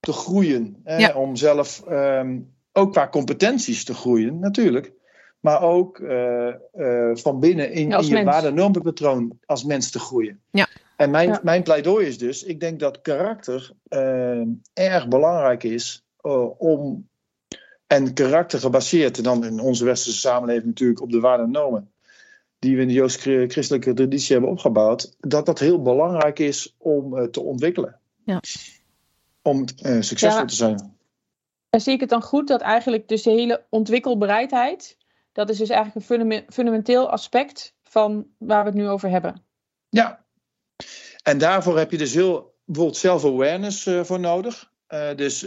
te 0.00 0.12
groeien. 0.12 0.76
Hè? 0.84 0.96
Ja. 0.96 1.14
Om 1.14 1.36
zelf 1.36 1.82
ehm, 1.88 2.38
ook 2.72 2.92
qua 2.92 3.08
competenties 3.08 3.84
te 3.84 3.94
groeien, 3.94 4.38
natuurlijk. 4.38 4.92
Maar 5.40 5.62
ook 5.62 5.98
eh, 5.98 6.48
eh, 6.48 7.16
van 7.16 7.40
binnen 7.40 7.72
in, 7.72 7.88
Ja, 7.88 8.00
je 8.00 8.12
mens. 8.12 8.24
waarde- 8.24 8.48
en 8.48 8.54
normenpatroon 8.54 9.38
als 9.44 9.64
mens 9.64 9.90
te 9.90 9.98
groeien. 9.98 10.40
Ja. 10.50 10.66
En 10.96 11.10
mijn, 11.10 11.28
Ja. 11.28 11.40
mijn 11.42 11.62
pleidooi 11.62 12.06
is 12.06 12.18
dus, 12.18 12.42
ik 12.42 12.60
denk 12.60 12.80
dat 12.80 13.00
karakter 13.02 13.70
eh, 13.88 14.40
erg 14.72 15.08
belangrijk 15.08 15.62
is 15.62 16.04
eh, 16.20 16.60
om, 16.60 17.08
en 17.86 18.14
karakter 18.14 18.58
gebaseerd, 18.58 19.16
en 19.16 19.22
dan 19.22 19.44
in 19.44 19.60
onze 19.60 19.84
westerse 19.84 20.18
samenleving 20.18 20.66
natuurlijk 20.66 21.00
op 21.00 21.10
de 21.10 21.20
waarden 21.20 21.46
en 21.46 21.52
normen, 21.52 21.90
die 22.58 22.76
we 22.76 22.82
in 22.82 22.88
de 22.88 22.94
joods-christelijke 22.94 23.94
traditie 23.94 24.32
hebben 24.32 24.50
opgebouwd, 24.50 25.16
dat 25.20 25.46
dat 25.46 25.58
heel 25.58 25.82
belangrijk 25.82 26.38
is 26.38 26.74
om 26.78 27.18
eh, 27.18 27.24
te 27.24 27.40
ontwikkelen. 27.40 28.00
Ja. 28.24 28.40
Om 29.42 29.64
eh, 29.82 30.00
succesvol 30.00 30.40
Ja. 30.40 30.44
te 30.44 30.54
zijn. 30.54 30.94
zie 31.70 31.92
ik 31.92 32.00
het 32.00 32.08
dan 32.08 32.22
goed 32.22 32.48
dat 32.48 32.60
eigenlijk 32.60 33.08
dus 33.08 33.22
de 33.22 33.30
hele 33.30 33.66
ontwikkelbereidheid, 33.68 34.96
dat 35.32 35.50
is 35.50 35.58
dus 35.58 35.68
eigenlijk 35.68 36.10
een 36.10 36.44
fundamenteel 36.48 37.10
aspect 37.10 37.74
van 37.82 38.26
waar 38.38 38.62
we 38.62 38.68
het 38.68 38.78
nu 38.78 38.88
over 38.88 39.10
hebben. 39.10 39.42
Ja, 39.88 40.24
en 41.22 41.38
daarvoor 41.38 41.78
heb 41.78 41.90
je 41.90 41.98
dus 41.98 42.14
heel 42.14 42.54
bijvoorbeeld 42.64 42.98
self-awareness 42.98 43.86
uh, 43.86 44.04
voor 44.04 44.20
nodig. 44.20 44.72
Uh, 44.88 45.14
dus 45.14 45.42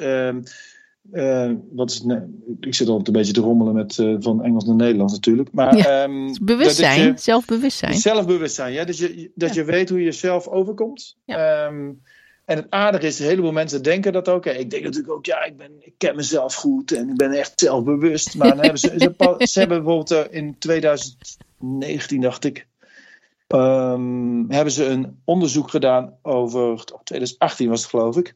uh, 1.12 1.52
wat 1.72 1.90
is, 1.90 2.04
nee, 2.04 2.20
ik 2.60 2.76
zit 2.76 2.88
altijd 2.88 3.08
een 3.08 3.14
beetje 3.14 3.34
te 3.34 3.42
rommelen 3.42 3.74
met 3.74 3.96
van 4.20 4.44
Engels 4.44 4.66
naar 4.66 4.76
Nederlands 4.76 5.14
natuurlijk. 5.14 5.52
Maar, 5.52 5.78
ja, 5.78 6.04
um, 6.04 6.36
bewustzijn, 6.42 7.02
je, 7.02 7.14
zelfbewustzijn. 7.16 7.94
Zelfbewustzijn, 7.94 8.74
ja. 8.74 8.84
Dus 8.84 8.98
je, 8.98 9.32
dat 9.36 9.54
ja. 9.54 9.62
je 9.62 9.68
weet 9.68 9.90
hoe 9.90 10.00
je 10.00 10.06
jezelf 10.06 10.48
overkomt. 10.48 11.18
Ja. 11.26 11.66
Um, 11.66 12.02
en 12.46 12.58
het 12.58 12.68
aardige 12.70 13.08
is, 13.08 13.20
een 13.20 13.26
heleboel 13.26 13.52
mensen 13.52 13.84
denken 13.84 14.14
dat 14.14 14.30
ook. 14.30 14.46
Ik 14.46 14.70
denk 14.70 14.84
natuurlijk 14.84 15.14
ook, 15.14 15.26
ja, 15.26 15.44
ik, 15.44 15.58
ben, 15.58 15.72
ik 15.80 15.94
ken 15.98 16.16
mezelf 16.16 16.54
goed 16.54 16.92
en 16.92 17.10
ik 17.10 17.16
ben 17.16 17.32
echt 17.32 17.60
zelfbewust. 17.60 18.36
Maar 18.36 18.48
dan 18.48 18.60
hebben 18.60 18.80
ze, 18.80 18.94
ze, 18.98 19.36
ze 19.52 19.60
hebben 19.60 19.84
bijvoorbeeld 19.84 20.32
in 20.32 20.56
2019, 20.60 22.22
dacht 22.22 22.44
ik, 22.44 22.68
um, 23.48 24.52
hebben 24.52 24.74
ze 24.74 24.86
een 24.86 25.22
onderzoek 25.26 25.70
gedaan 25.70 26.18
over, 26.22 26.84
2018 27.04 27.70
was 27.70 27.82
het 27.82 27.90
geloof 27.90 28.18
ik. 28.18 28.36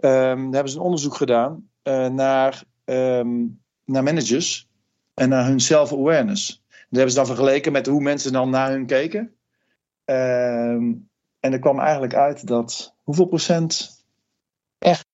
Um, 0.00 0.52
hebben 0.52 0.68
ze 0.68 0.76
een 0.76 0.84
onderzoek 0.84 1.14
gedaan 1.14 1.69
naar, 1.82 2.62
um, 2.84 3.60
naar 3.84 4.02
managers 4.02 4.68
en 5.14 5.28
naar 5.28 5.46
hun 5.46 5.60
self-awareness. 5.60 6.62
Dat 6.68 6.86
hebben 6.90 7.10
ze 7.10 7.16
dan 7.16 7.26
vergeleken 7.26 7.72
met 7.72 7.86
hoe 7.86 8.00
mensen 8.00 8.32
dan 8.32 8.50
naar 8.50 8.70
hun 8.70 8.86
keken. 8.86 9.34
en 10.04 11.52
er 11.52 11.58
kwam 11.58 11.78
eigenlijk 11.78 12.14
uit 12.14 12.46
dat 12.46 12.94
hoeveel 13.02 13.26
procent 13.26 13.98
echt 14.78 15.06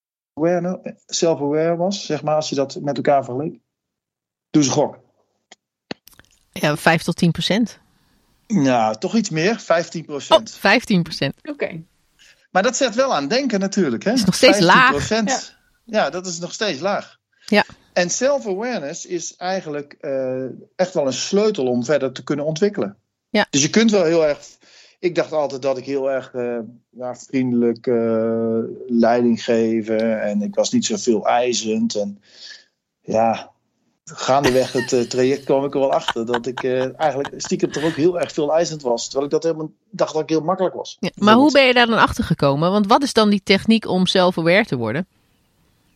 self-aware 1.07 1.77
was, 1.77 2.07
zeg 2.07 2.23
maar, 2.23 2.35
als 2.35 2.49
je 2.49 2.55
dat 2.55 2.79
met 2.81 2.97
elkaar 2.97 3.25
vergeleek? 3.25 3.59
Doe 4.51 4.63
ze 4.63 4.71
gok. 4.71 4.99
Ja, 6.53 6.77
5 6.77 7.03
tot 7.03 7.17
10 7.17 7.31
procent. 7.31 7.79
Nou, 8.47 8.97
toch 8.99 9.17
iets 9.17 9.31
meer, 9.31 9.61
15 9.61 10.05
procent. 10.05 10.53
Oh, 10.55 10.59
15 10.59 11.03
procent. 11.03 11.35
Oké. 11.43 11.83
Maar 12.51 12.63
dat 12.63 12.77
zet 12.77 12.95
wel 12.95 13.15
aan 13.15 13.29
denken 13.29 13.61
natuurlijk. 13.61 14.05
Hè? 14.05 14.11
Dat 14.11 14.19
is 14.19 14.25
nog 14.25 14.35
steeds 14.35 14.61
laag. 14.61 15.09
Ja. 15.09 15.39
Ja, 15.87 16.11
dat 16.11 16.27
is 16.27 16.39
nog 16.39 16.53
steeds 16.53 16.81
laag. 16.81 17.19
Ja. 17.47 17.65
En 17.93 18.11
self-awareness 18.11 19.07
is 19.07 19.37
eigenlijk 19.37 19.97
uh, 20.01 20.45
echt 20.77 20.95
wel 20.95 21.07
een 21.07 21.13
sleutel 21.13 21.67
om 21.67 21.85
verder 21.85 22.13
te 22.13 22.25
kunnen 22.25 22.45
ontwikkelen. 22.45 22.97
Ja. 23.29 23.47
Dus 23.51 23.63
je 23.63 23.71
kunt 23.71 23.91
wel 23.91 24.05
heel 24.05 24.27
erg. 24.27 24.39
Ik 24.99 25.15
dacht 25.15 25.33
altijd 25.33 25.63
dat 25.63 25.79
ik 25.79 25.85
heel 25.85 26.11
erg 26.11 26.33
uh, 26.33 26.59
ja, 26.91 27.15
vriendelijk 27.15 27.87
uh, 27.87 28.59
leiding 28.87 29.45
geven 29.45 30.23
en 30.23 30.43
ik 30.43 30.55
was 30.55 30.71
niet 30.71 30.85
zoveel 30.85 31.27
eisend. 31.27 31.95
En 31.95 32.21
ja, 33.01 33.51
gaandeweg 34.05 34.73
het 34.73 35.11
traject 35.11 35.45
kwam 35.45 35.65
ik 35.65 35.75
er 35.75 35.81
wel 35.81 35.93
achter 35.93 36.27
dat 36.27 36.47
ik 36.47 36.65
eigenlijk 36.97 37.35
stiekem 37.37 37.73
toch 37.73 37.85
ook 37.85 37.97
heel 37.97 38.21
erg 38.21 38.33
veel 38.33 38.55
eisend 38.55 38.83
was. 38.83 39.05
Terwijl 39.05 39.25
ik 39.25 39.31
dat 39.31 39.43
helemaal 39.43 39.71
dacht 39.91 40.13
dat 40.13 40.23
ik 40.23 40.29
heel 40.29 40.41
makkelijk 40.41 40.75
was. 40.75 40.97
Ja, 41.01 41.11
maar 41.15 41.35
hoe 41.35 41.53
ben 41.53 41.67
je 41.67 41.75
daar 41.75 41.87
dan 41.87 41.99
achter 41.99 42.25
gekomen? 42.25 42.71
Want 42.71 42.87
wat 42.87 43.03
is 43.03 43.13
dan 43.13 43.31
die 43.31 43.43
techniek 43.45 43.87
om 43.87 44.07
self-aware 44.07 44.65
te 44.65 44.77
worden? 44.77 45.07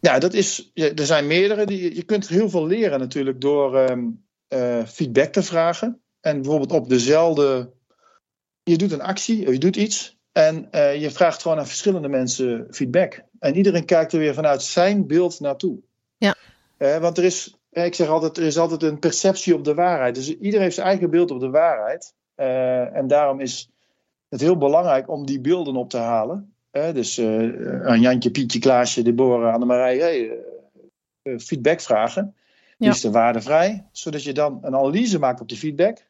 Ja, 0.01 0.19
dat 0.19 0.35
is, 0.35 0.71
er 0.75 1.07
zijn 1.07 1.27
meerdere. 1.27 1.67
Die, 1.67 1.95
je 1.95 2.03
kunt 2.03 2.29
heel 2.29 2.51
veel 2.51 2.67
leren 2.67 2.99
natuurlijk 2.99 3.41
door 3.41 3.79
um, 3.79 4.25
uh, 4.49 4.85
feedback 4.87 5.33
te 5.33 5.43
vragen. 5.43 6.01
En 6.21 6.43
bijvoorbeeld 6.43 6.73
op 6.73 6.89
dezelfde. 6.89 7.73
Je 8.63 8.77
doet 8.77 8.93
een 8.93 9.03
actie, 9.03 9.51
je 9.51 9.59
doet 9.59 9.77
iets. 9.77 10.19
En 10.33 10.69
je 10.73 11.11
vraagt 11.11 11.43
gewoon 11.43 11.59
aan 11.59 11.67
verschillende 11.67 12.09
mensen 12.09 12.67
feedback. 12.71 13.25
En 13.39 13.57
iedereen 13.57 13.85
kijkt 13.85 14.13
er 14.13 14.19
weer 14.19 14.35
vanuit 14.35 14.63
zijn 14.63 15.07
beeld 15.07 15.41
naartoe. 15.41 15.79
Ja. 16.17 16.37
want 17.01 17.19
er 17.19 17.25
is 17.25 17.61
ik 17.71 17.95
zeg 17.95 18.09
altijd, 18.09 18.37
er 18.37 18.45
is 18.45 18.59
altijd 18.59 18.83
een 18.83 18.99
perceptie 18.99 19.55
op 19.55 19.65
de 19.65 19.75
waarheid. 19.75 20.15
Dus 20.15 20.29
iedereen 20.29 20.61
heeft 20.61 20.75
zijn 20.75 20.87
eigen 20.87 21.11
beeld 21.11 21.31
op 21.31 21.41
de 21.41 21.51
waarheid. 21.51 22.15
En 22.95 23.07
daarom 23.07 23.41
is 23.41 23.71
het 24.29 24.41
heel 24.41 24.57
belangrijk 24.57 25.09
om 25.09 25.27
die 25.27 25.41
beelden 25.41 25.77
op 25.77 25.91
te 25.91 25.97
halen. 25.97 26.50
Dus 26.71 27.19
uh, 27.19 27.87
aan 27.87 28.01
Jantje, 28.01 28.31
Pietje, 28.31 28.59
Klaasje, 28.59 29.03
Deborah, 29.03 29.53
Annemarij, 29.53 29.97
hey, 29.97 30.39
feedback 31.39 31.81
vragen. 31.81 32.35
Die 32.77 32.89
ja. 32.89 32.95
is 32.95 33.01
de 33.01 33.11
waardevrij, 33.11 33.87
zodat 33.93 34.23
je 34.23 34.33
dan 34.33 34.59
een 34.63 34.75
analyse 34.75 35.19
maakt 35.19 35.41
op 35.41 35.49
die 35.49 35.59
feedback. 35.59 36.07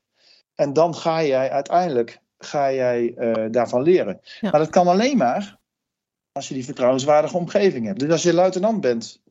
En 0.54 0.72
dan 0.72 0.94
ga 0.94 1.22
jij 1.22 1.50
uiteindelijk 1.50 2.20
ga 2.38 2.72
jij, 2.72 3.14
daarvan 3.50 3.82
leren. 3.82 4.20
Ja. 4.40 4.50
Maar 4.50 4.60
dat 4.60 4.70
kan 4.70 4.86
alleen 4.86 5.16
maar 5.16 5.58
als 6.32 6.48
je 6.48 6.54
die 6.54 6.64
vertrouwenswaardige 6.64 7.36
omgeving 7.36 7.86
hebt. 7.86 8.00
Dus 8.00 8.10
als 8.10 8.22
je 8.22 8.34
luitenant 8.34 8.80
bent 8.80 9.22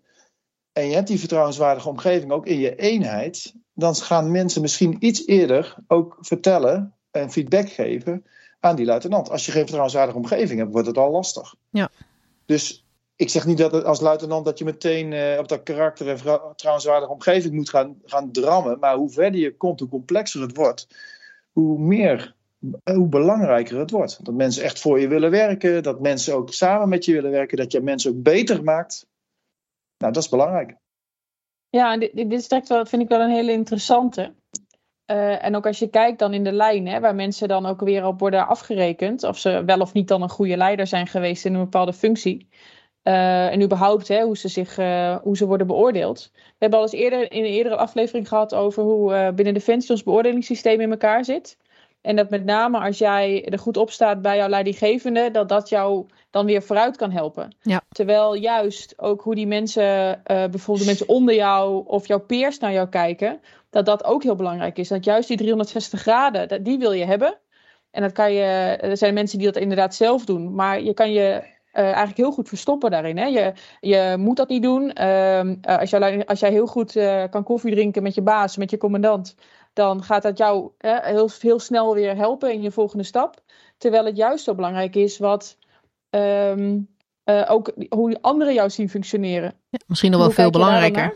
en 0.72 0.88
je 0.88 0.96
hebt 0.96 1.08
die 1.08 1.20
vertrouwenswaardige 1.20 1.90
omgeving 1.90 2.32
ook 2.32 2.46
in 2.46 2.60
je 2.60 2.76
eenheid, 2.76 3.54
dan 3.74 3.96
gaan 3.96 4.32
mensen 4.32 4.62
misschien 4.62 4.96
iets 5.00 5.28
eerder 5.28 5.76
ook 5.88 6.18
vertellen 6.20 6.94
en 7.12 7.32
feedback 7.32 7.70
geven 7.70 8.26
aan 8.60 8.76
die 8.76 8.86
luitenant. 8.86 9.30
Als 9.30 9.46
je 9.46 9.52
geen 9.52 9.62
vertrouwenswaardige 9.62 10.18
omgeving 10.18 10.60
hebt, 10.60 10.72
wordt 10.72 10.88
het 10.88 10.98
al 10.98 11.12
lastig. 11.12 11.56
Ja. 11.70 11.90
Dus 12.46 12.86
ik 13.16 13.30
zeg 13.30 13.46
niet 13.46 13.58
dat 13.58 13.84
als 13.84 14.00
luitenant 14.00 14.46
dat 14.46 14.58
je 14.58 14.66
meteen 14.66 15.12
uh, 15.12 15.38
op 15.40 15.48
dat 15.48 15.64
karakter 15.64 16.10
en 16.10 16.18
vertrouwenswaardige 16.20 17.12
omgeving 17.12 17.54
moet 17.54 17.70
gaan, 17.70 18.02
gaan 18.04 18.32
drammen. 18.32 18.80
Maar 18.80 18.96
hoe 18.96 19.10
verder 19.10 19.40
je 19.40 19.58
komt, 19.58 19.80
hoe 19.80 19.90
complexer 19.90 20.42
het 20.42 20.56
wordt, 20.56 20.88
hoe 21.52 21.80
meer, 21.80 22.36
hoe 22.84 23.08
belangrijker 23.08 23.80
het 23.80 23.92
wordt. 23.92 24.26
Dat 24.26 24.34
mensen 24.34 24.64
echt 24.64 24.80
voor 24.80 25.00
je 25.00 25.08
willen 25.08 25.32
werken, 25.32 25.84
dat 25.84 26.00
mensen 26.00 26.36
ook 26.36 26.54
samen 26.54 26.90
met 26.90 27.06
je 27.06 27.14
willen 27.14 27.32
werken, 27.32 27.58
dat 27.58 27.72
je 27.72 27.82
mensen 27.82 28.12
ook 28.12 28.24
beter 28.24 28.64
maakt. 28.64 29.08
Nou, 29.98 30.14
dat 30.14 30.24
is 30.24 30.30
belangrijk. 30.30 30.76
Ja, 31.70 31.98
dit, 31.98 32.16
dit 32.16 32.32
is 32.32 32.48
direct 32.48 32.68
wel, 32.68 32.86
vind 32.86 33.02
ik 33.02 33.10
wel 33.10 33.22
een 33.22 33.34
hele 33.34 33.52
interessante. 33.52 34.34
Uh, 35.12 35.46
en 35.46 35.56
ook 35.56 35.66
als 35.66 35.80
je 35.80 35.90
kijkt 35.90 36.20
dan 36.20 36.34
in 36.34 36.44
de 36.44 36.52
lijn, 36.52 36.88
hè, 36.88 37.00
waar 37.00 37.16
mensen 37.16 37.48
dan 37.48 37.66
ook 37.66 37.82
weer 37.82 38.06
op 38.06 38.20
worden 38.20 38.48
afgerekend, 38.48 39.24
of 39.24 39.38
ze 39.38 39.64
wel 39.66 39.80
of 39.80 39.94
niet 39.94 40.08
dan 40.08 40.22
een 40.22 40.30
goede 40.30 40.58
leider 40.58 40.88
zijn 40.88 41.08
geweest 41.08 41.46
in 41.46 41.54
een 41.54 41.64
bepaalde 41.64 41.94
functie. 41.94 42.48
Uh, 43.04 43.52
en 43.52 43.62
überhaupt 43.62 44.08
hè, 44.08 44.24
hoe, 44.24 44.38
ze 44.38 44.48
zich, 44.48 44.78
uh, 44.78 45.16
hoe 45.16 45.38
ze 45.38 45.46
worden 45.46 45.68
beoordeeld. 45.68 46.32
We 46.34 46.42
hebben 46.58 46.80
al 46.80 46.86
eens 46.86 46.94
eerder 46.94 47.32
in 47.32 47.44
een 47.44 47.50
eerdere 47.50 47.76
aflevering 47.76 48.28
gehad 48.28 48.56
over 48.56 48.84
hoe 48.84 49.34
binnen 49.36 49.54
Defensie 49.54 49.92
ons 49.92 50.04
beoordelingssysteem 50.04 50.82
in 50.82 50.92
elkaar 50.92 51.26
zit. 51.26 51.58
En 52.02 52.16
dat 52.16 52.30
met 52.30 52.46
name 52.46 52.80
als 52.80 52.98
jij 52.98 53.46
er 53.46 53.60
goed 53.60 53.78
op 53.78 53.92
staat 53.92 54.22
bij 54.22 54.38
jouw 54.38 54.48
leidinggevende, 54.48 55.32
dat 55.32 55.50
dat 55.50 55.70
jou 55.70 56.06
dan 56.30 56.46
weer 56.46 56.62
vooruit 56.62 56.98
kan 56.98 57.12
helpen. 57.12 57.56
Ja. 57.62 57.82
Terwijl 57.90 58.34
juist 58.34 58.94
ook 59.00 59.22
hoe 59.22 59.36
die 59.36 59.48
mensen, 59.48 60.10
uh, 60.10 60.22
bijvoorbeeld 60.24 60.80
de 60.80 60.86
mensen 60.86 61.08
onder 61.08 61.36
jou 61.36 61.84
of 61.88 62.08
jouw 62.08 62.20
peers 62.20 62.60
naar 62.60 62.72
jou 62.72 62.90
kijken, 62.90 63.42
dat 63.70 63.86
dat 63.86 64.04
ook 64.04 64.24
heel 64.24 64.36
belangrijk 64.36 64.78
is. 64.78 64.88
Dat 64.88 65.04
juist 65.04 65.28
die 65.28 65.38
360 65.38 66.02
graden, 66.02 66.48
dat, 66.48 66.66
die 66.66 66.78
wil 66.78 66.92
je 66.92 67.06
hebben. 67.06 67.38
En 67.92 68.02
dat 68.02 68.12
kan 68.12 68.34
je, 68.34 68.44
er 68.82 68.98
zijn 68.98 69.14
mensen 69.14 69.38
die 69.38 69.48
dat 69.48 69.62
inderdaad 69.62 69.96
zelf 69.96 70.26
doen, 70.26 70.56
maar 70.56 70.82
je 70.82 70.94
kan 70.94 71.12
je 71.12 71.44
uh, 71.74 71.84
eigenlijk 71.84 72.18
heel 72.18 72.32
goed 72.32 72.48
verstoppen 72.48 72.92
daarin. 72.92 73.18
Hè? 73.18 73.26
Je, 73.26 73.54
je 73.80 74.16
moet 74.18 74.38
dat 74.38 74.50
niet 74.50 74.64
doen. 74.64 74.92
Uh, 75.00 75.42
als, 75.62 75.90
jij, 75.90 76.26
als 76.26 76.40
jij 76.40 76.52
heel 76.52 76.68
goed 76.68 76.96
uh, 76.96 77.24
kan 77.30 77.44
koffie 77.44 77.72
drinken 77.72 78.04
met 78.04 78.16
je 78.16 78.22
baas, 78.22 78.58
met 78.58 78.70
je 78.70 78.78
commandant, 78.78 79.36
dan 79.74 80.04
gaat 80.04 80.24
dat 80.24 80.38
jou 80.38 80.72
heel, 80.78 81.30
heel 81.40 81.60
snel 81.60 81.94
weer 81.94 82.16
helpen 82.16 82.54
in 82.54 82.62
je 82.62 82.72
volgende 82.72 83.04
stap. 83.04 83.44
Terwijl 83.78 84.06
het 84.06 84.18
juist 84.18 84.44
zo 84.44 84.56
belangrijk 84.56 84.96
is 84.96 85.18
wat 85.18 85.58
um, 86.10 86.88
uh, 87.26 87.46
ook 87.48 87.72
hoe 87.90 88.18
anderen 88.22 88.54
jou 88.54 88.70
zien 88.70 88.90
functioneren. 88.90 89.54
Ja, 89.70 89.80
misschien 89.88 90.12
nog 90.12 90.20
wel 90.20 90.32
veel 90.32 90.50
belangrijker. 90.50 91.14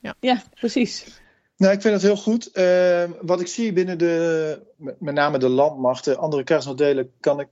Ja. 0.00 0.14
ja, 0.20 0.42
precies. 0.54 1.20
Nou, 1.56 1.72
ik 1.72 1.80
vind 1.80 1.94
het 1.94 2.02
heel 2.02 2.16
goed. 2.16 2.50
Uh, 2.52 3.04
wat 3.20 3.40
ik 3.40 3.46
zie 3.46 3.72
binnen 3.72 3.98
de, 3.98 4.62
met 4.76 5.14
name 5.14 5.38
de 5.38 5.48
landmachten, 5.48 6.18
andere 6.18 6.44
krijgsmodellen, 6.44 7.12
kan 7.20 7.40
ik 7.40 7.48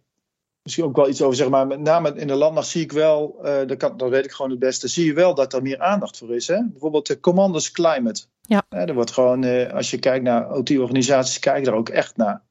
misschien 0.66 0.84
ook 0.84 0.96
wel 0.96 1.08
iets 1.08 1.22
over 1.22 1.36
zeggen. 1.36 1.54
Maar 1.54 1.66
met 1.66 1.80
name 1.80 2.14
in 2.14 2.26
de 2.26 2.34
landmacht 2.34 2.68
zie 2.68 2.82
ik 2.82 2.92
wel, 2.92 3.38
uh, 3.42 3.56
dat, 3.66 3.76
kan, 3.76 3.96
dat 3.96 4.10
weet 4.10 4.24
ik 4.24 4.32
gewoon 4.32 4.50
het 4.50 4.60
beste, 4.60 4.88
zie 4.88 5.04
je 5.04 5.12
wel 5.12 5.34
dat 5.34 5.52
er 5.52 5.62
meer 5.62 5.80
aandacht 5.80 6.18
voor 6.18 6.34
is. 6.34 6.46
Hè? 6.46 6.62
Bijvoorbeeld 6.64 7.06
de 7.06 7.20
Commanders 7.20 7.70
Climate. 7.70 8.22
Ja. 8.42 8.62
er 8.68 8.94
wordt 8.94 9.10
gewoon, 9.10 9.44
uh, 9.44 9.72
als 9.72 9.90
je 9.90 9.98
kijkt 9.98 10.24
naar 10.24 10.50
OT-organisaties, 10.50 11.38
kijk 11.38 11.64
daar 11.64 11.74
ook 11.74 11.88
echt 11.88 12.16
naar. 12.16 12.42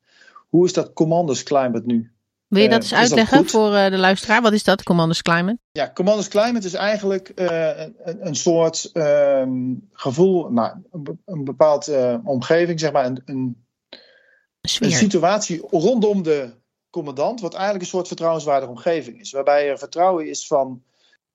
Hoe 0.49 0.65
is 0.65 0.73
dat 0.73 0.93
Commanders 0.93 1.43
Climate 1.43 1.84
nu? 1.86 2.12
Wil 2.47 2.62
je 2.62 2.69
dat 2.69 2.82
eens 2.82 2.93
uitleggen 2.93 3.38
dat 3.38 3.51
voor 3.51 3.69
de 3.71 3.97
luisteraar? 3.97 4.41
Wat 4.41 4.54
is 4.54 4.63
dat, 4.63 4.84
Commanders 4.84 5.21
Climate? 5.21 5.58
Ja, 5.71 5.91
Commanders 5.93 6.28
Climate 6.28 6.65
is 6.65 6.73
eigenlijk 6.73 7.32
een, 7.36 7.95
een, 8.19 8.36
soort 8.36 8.89
um, 8.93 9.89
gevoel, 9.93 10.49
nou, 10.49 10.75
een, 11.25 11.43
bepaald 11.43 11.91
omgeving, 12.23 12.80
zeg 12.80 12.91
maar, 12.91 13.06
een, 13.06 13.21
een, 13.25 13.65
een, 14.80 14.91
situatie 14.91 15.62
rondom 15.69 16.23
de 16.23 16.54
commandant, 16.95 17.41
wat 17.41 17.53
eigenlijk 17.53 17.84
een 17.84 17.89
soort 17.89 18.08
vertrouwenswaardige 18.08 18.71
omgeving 18.71 19.19
is. 19.19 19.31
Waarbij 19.31 19.69
er 19.69 19.77
vertrouwen 19.77 20.29
is 20.29 20.47
van 20.47 20.84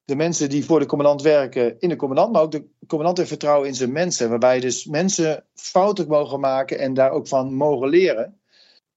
de 0.04 0.16
mensen 0.16 0.48
die 0.48 0.64
voor 0.64 0.80
de 0.80 0.86
commandant 0.86 1.22
werken 1.22 1.80
in 1.80 1.88
de 1.88 1.96
commandant, 1.96 2.32
maar 2.32 2.42
ook 2.42 2.50
de 2.50 2.68
commandant 2.86 3.16
heeft 3.16 3.28
vertrouwen 3.28 3.68
in 3.68 3.74
zijn 3.74 3.92
mensen. 3.92 4.28
Waarbij 4.28 4.60
dus 4.60 4.86
mensen 4.86 5.44
fouten 5.54 6.08
mogen 6.08 6.40
maken 6.40 6.78
en 6.78 6.94
daar 6.94 7.10
ook 7.10 7.28
van 7.28 7.54
mogen 7.54 7.88
leren. 7.88 8.40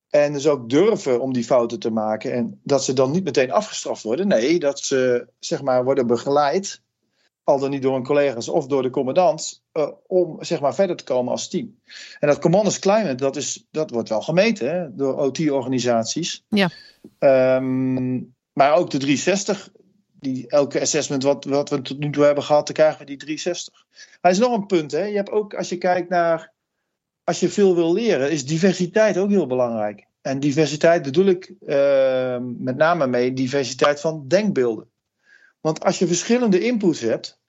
En 0.10 0.34
dus 0.34 0.48
ook 0.48 0.70
durven 0.70 1.22
om 1.22 1.34
die 1.34 1.44
fouten 1.44 1.80
te 1.80 1.92
maken. 1.92 2.34
En 2.34 2.60
dat 2.64 2.84
ze 2.84 2.94
dan 2.94 3.12
niet 3.12 3.24
meteen 3.24 3.52
afgestraft 3.52 4.04
worden. 4.04 4.28
Nee, 4.28 4.60
dat 4.60 4.80
ze 4.80 5.28
zeg 5.40 5.62
maar 5.62 5.84
worden 5.84 6.08
begeleid. 6.08 6.82
al 7.44 7.60
dan 7.60 7.70
niet 7.70 7.82
door 7.82 7.94
hun 7.94 8.04
collega's 8.04 8.48
of 8.48 8.68
door 8.68 8.82
de 8.82 8.90
commandant, 8.90 9.63
uh, 9.74 9.88
om 10.08 10.44
zeg 10.44 10.60
maar 10.60 10.76
verder 10.76 10.96
te 10.96 11.04
komen 11.04 11.32
als 11.32 11.50
team. 11.50 11.80
En 12.20 12.28
dat 12.28 12.40
commanders 12.40 12.80
climate, 12.80 13.16
dat, 13.16 13.36
is, 13.36 13.66
dat 13.72 13.90
wordt 13.90 14.10
wel 14.10 14.22
gemeten 14.22 14.70
hè, 14.70 14.96
door 14.96 15.18
OT-organisaties. 15.18 16.44
Ja. 16.50 16.70
Um, 17.56 18.36
maar 18.54 18.74
ook 18.74 18.90
de 18.90 18.98
360, 18.98 19.70
die, 20.20 20.48
elke 20.48 20.82
assessment 20.82 21.24
wat, 21.24 21.46
wat 21.46 21.70
we 21.70 21.82
tot 21.82 22.00
nu 22.00 22.12
toe 22.12 22.24
hebben 22.24 22.44
gehad, 22.44 22.66
dan 22.66 22.76
krijgen 22.76 23.00
we 23.00 23.06
die 23.06 23.18
360. 23.18 23.86
Maar 23.94 24.32
er 24.32 24.38
is 24.38 24.44
nog 24.44 24.58
een 24.58 24.66
punt, 24.66 24.92
hè. 24.92 25.04
je 25.04 25.16
hebt 25.16 25.32
ook 25.32 25.54
als 25.54 25.70
je 25.70 25.78
kijkt 25.78 26.10
naar, 26.10 26.54
als 27.24 27.40
je 27.40 27.50
veel 27.50 27.76
wil 27.76 27.94
leren, 27.94 28.32
is 28.32 28.46
diversiteit 28.46 29.18
ook 29.18 29.30
heel 29.30 29.48
belangrijk. 29.48 30.08
En 30.22 30.40
diversiteit 30.40 31.04
bedoel 31.04 31.26
ik 31.26 31.54
uh, 31.66 32.38
met 32.42 32.76
name 32.76 33.08
mee 33.08 33.34
diversiteit 33.34 34.00
van 34.00 34.28
denkbeelden. 34.28 34.92
Want 35.60 35.84
als 35.84 36.00
je 36.00 36.08
verschillende 36.08 36.60
inputs 36.60 37.00
hebt, 37.00 37.42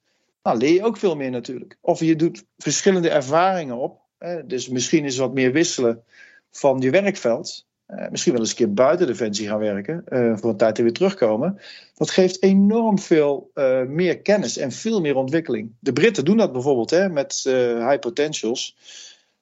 nou, 0.45 0.59
leer 0.59 0.73
je 0.73 0.85
ook 0.85 0.97
veel 0.97 1.17
meer 1.17 1.31
natuurlijk. 1.31 1.77
Of 1.81 2.01
je 2.01 2.17
doet 2.17 2.45
verschillende 2.57 3.11
ervaringen 3.11 3.77
op. 3.77 4.01
Hè, 4.19 4.47
dus 4.47 4.69
misschien 4.69 5.05
is 5.05 5.17
wat 5.17 5.35
meer 5.35 5.53
wisselen 5.53 6.03
van 6.51 6.81
je 6.81 6.91
werkveld. 6.91 7.67
Uh, 7.89 8.09
misschien 8.11 8.33
wel 8.33 8.41
eens 8.41 8.51
een 8.51 8.57
keer 8.57 8.73
buiten 8.73 9.07
Defensie 9.07 9.49
gaan 9.49 9.59
werken. 9.59 10.05
Uh, 10.09 10.37
voor 10.37 10.51
een 10.51 10.57
tijd 10.57 10.79
er 10.79 10.85
weer 10.85 10.93
terugkomen. 10.93 11.59
Dat 11.95 12.11
geeft 12.11 12.43
enorm 12.43 12.99
veel 12.99 13.51
uh, 13.55 13.83
meer 13.83 14.21
kennis 14.21 14.57
en 14.57 14.73
veel 14.73 15.01
meer 15.01 15.17
ontwikkeling. 15.17 15.73
De 15.79 15.93
Britten 15.93 16.25
doen 16.25 16.37
dat 16.37 16.53
bijvoorbeeld 16.53 16.91
hè, 16.91 17.09
met 17.09 17.41
high 17.79 17.99
potentials. 17.99 18.77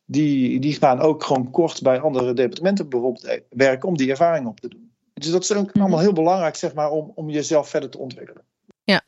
Die, 0.05 0.61
die 0.61 0.75
gaan 0.75 1.01
ook 1.01 1.25
gewoon 1.25 1.51
kort 1.51 1.83
bij 1.83 2.01
andere 2.01 2.33
departementen 2.33 2.89
bijvoorbeeld 2.89 3.41
werken 3.49 3.89
om 3.89 3.97
die 3.97 4.11
ervaring 4.11 4.47
op 4.47 4.61
te 4.61 4.69
doen. 4.69 4.93
Dus 5.15 5.31
dat 5.31 5.43
is 5.43 5.53
ook 5.53 5.73
allemaal 5.73 6.01
heel 6.01 6.13
belangrijk 6.13 6.57
zeg 6.57 6.75
maar, 6.75 6.91
om, 6.91 7.13
om 7.15 7.31
jezelf 7.31 7.69
verder 7.69 7.91
te 7.91 7.99
ontwikkelen. 7.99 8.43
Ja. 8.85 9.03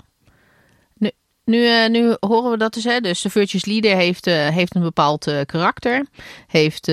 Nu, 1.44 1.56
nu, 1.58 1.66
uh, 1.66 1.88
nu 1.88 2.16
horen 2.20 2.50
we 2.50 2.56
dat 2.56 2.74
dus. 2.74 2.84
Hè? 2.84 3.00
Dus 3.00 3.20
de 3.20 3.30
Virtuous 3.30 3.64
Leader 3.64 3.96
heeft, 3.96 4.26
uh, 4.26 4.48
heeft 4.48 4.74
een 4.74 4.82
bepaald 4.82 5.26
uh, 5.26 5.40
karakter. 5.46 6.06
Heeft 6.46 6.88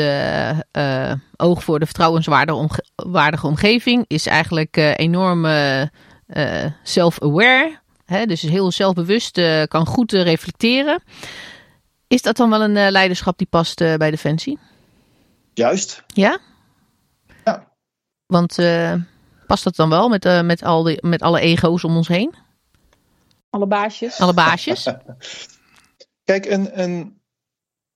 oog 1.36 1.64
voor 1.64 1.80
de 1.80 1.86
vertrouwenswaardige 1.86 2.58
omge 2.58 3.38
omgeving. 3.42 4.06
Is 4.08 4.26
eigenlijk 4.26 4.76
enorm 4.96 5.46
self-aware. 6.84 7.80
Dus 8.06 8.44
is 8.44 8.50
heel 8.50 8.72
zelfbewust. 8.72 9.42
kan 9.68 9.86
goed 9.86 10.12
reflecteren. 10.12 11.04
Is 12.08 12.22
dat 12.22 12.38
dan 12.38 12.50
wel 12.50 12.62
een 12.62 12.92
leiderschap 12.92 13.38
die 13.38 13.48
past 13.50 13.76
bij 13.76 14.12
Defensie? 14.12 14.60
Juist. 15.54 16.04
Ja? 16.08 16.40
Ja. 17.44 17.68
Want 18.26 18.56
past 19.48 19.64
dat 19.64 19.76
dan 19.76 19.90
wel 19.90 20.10
met, 20.10 20.44
met, 20.44 20.64
al 20.64 20.84
die, 20.84 20.98
met 21.02 21.22
alle 21.22 21.40
ego's 21.40 21.84
om 21.84 21.96
ons 21.96 22.08
heen? 22.08 22.34
Alle 23.52 23.68
baasjes. 23.68 24.20
Alle 24.20 24.34
baasjes. 24.34 24.88
Kijk, 26.30 26.46
een, 26.46 26.82
een, 26.82 27.22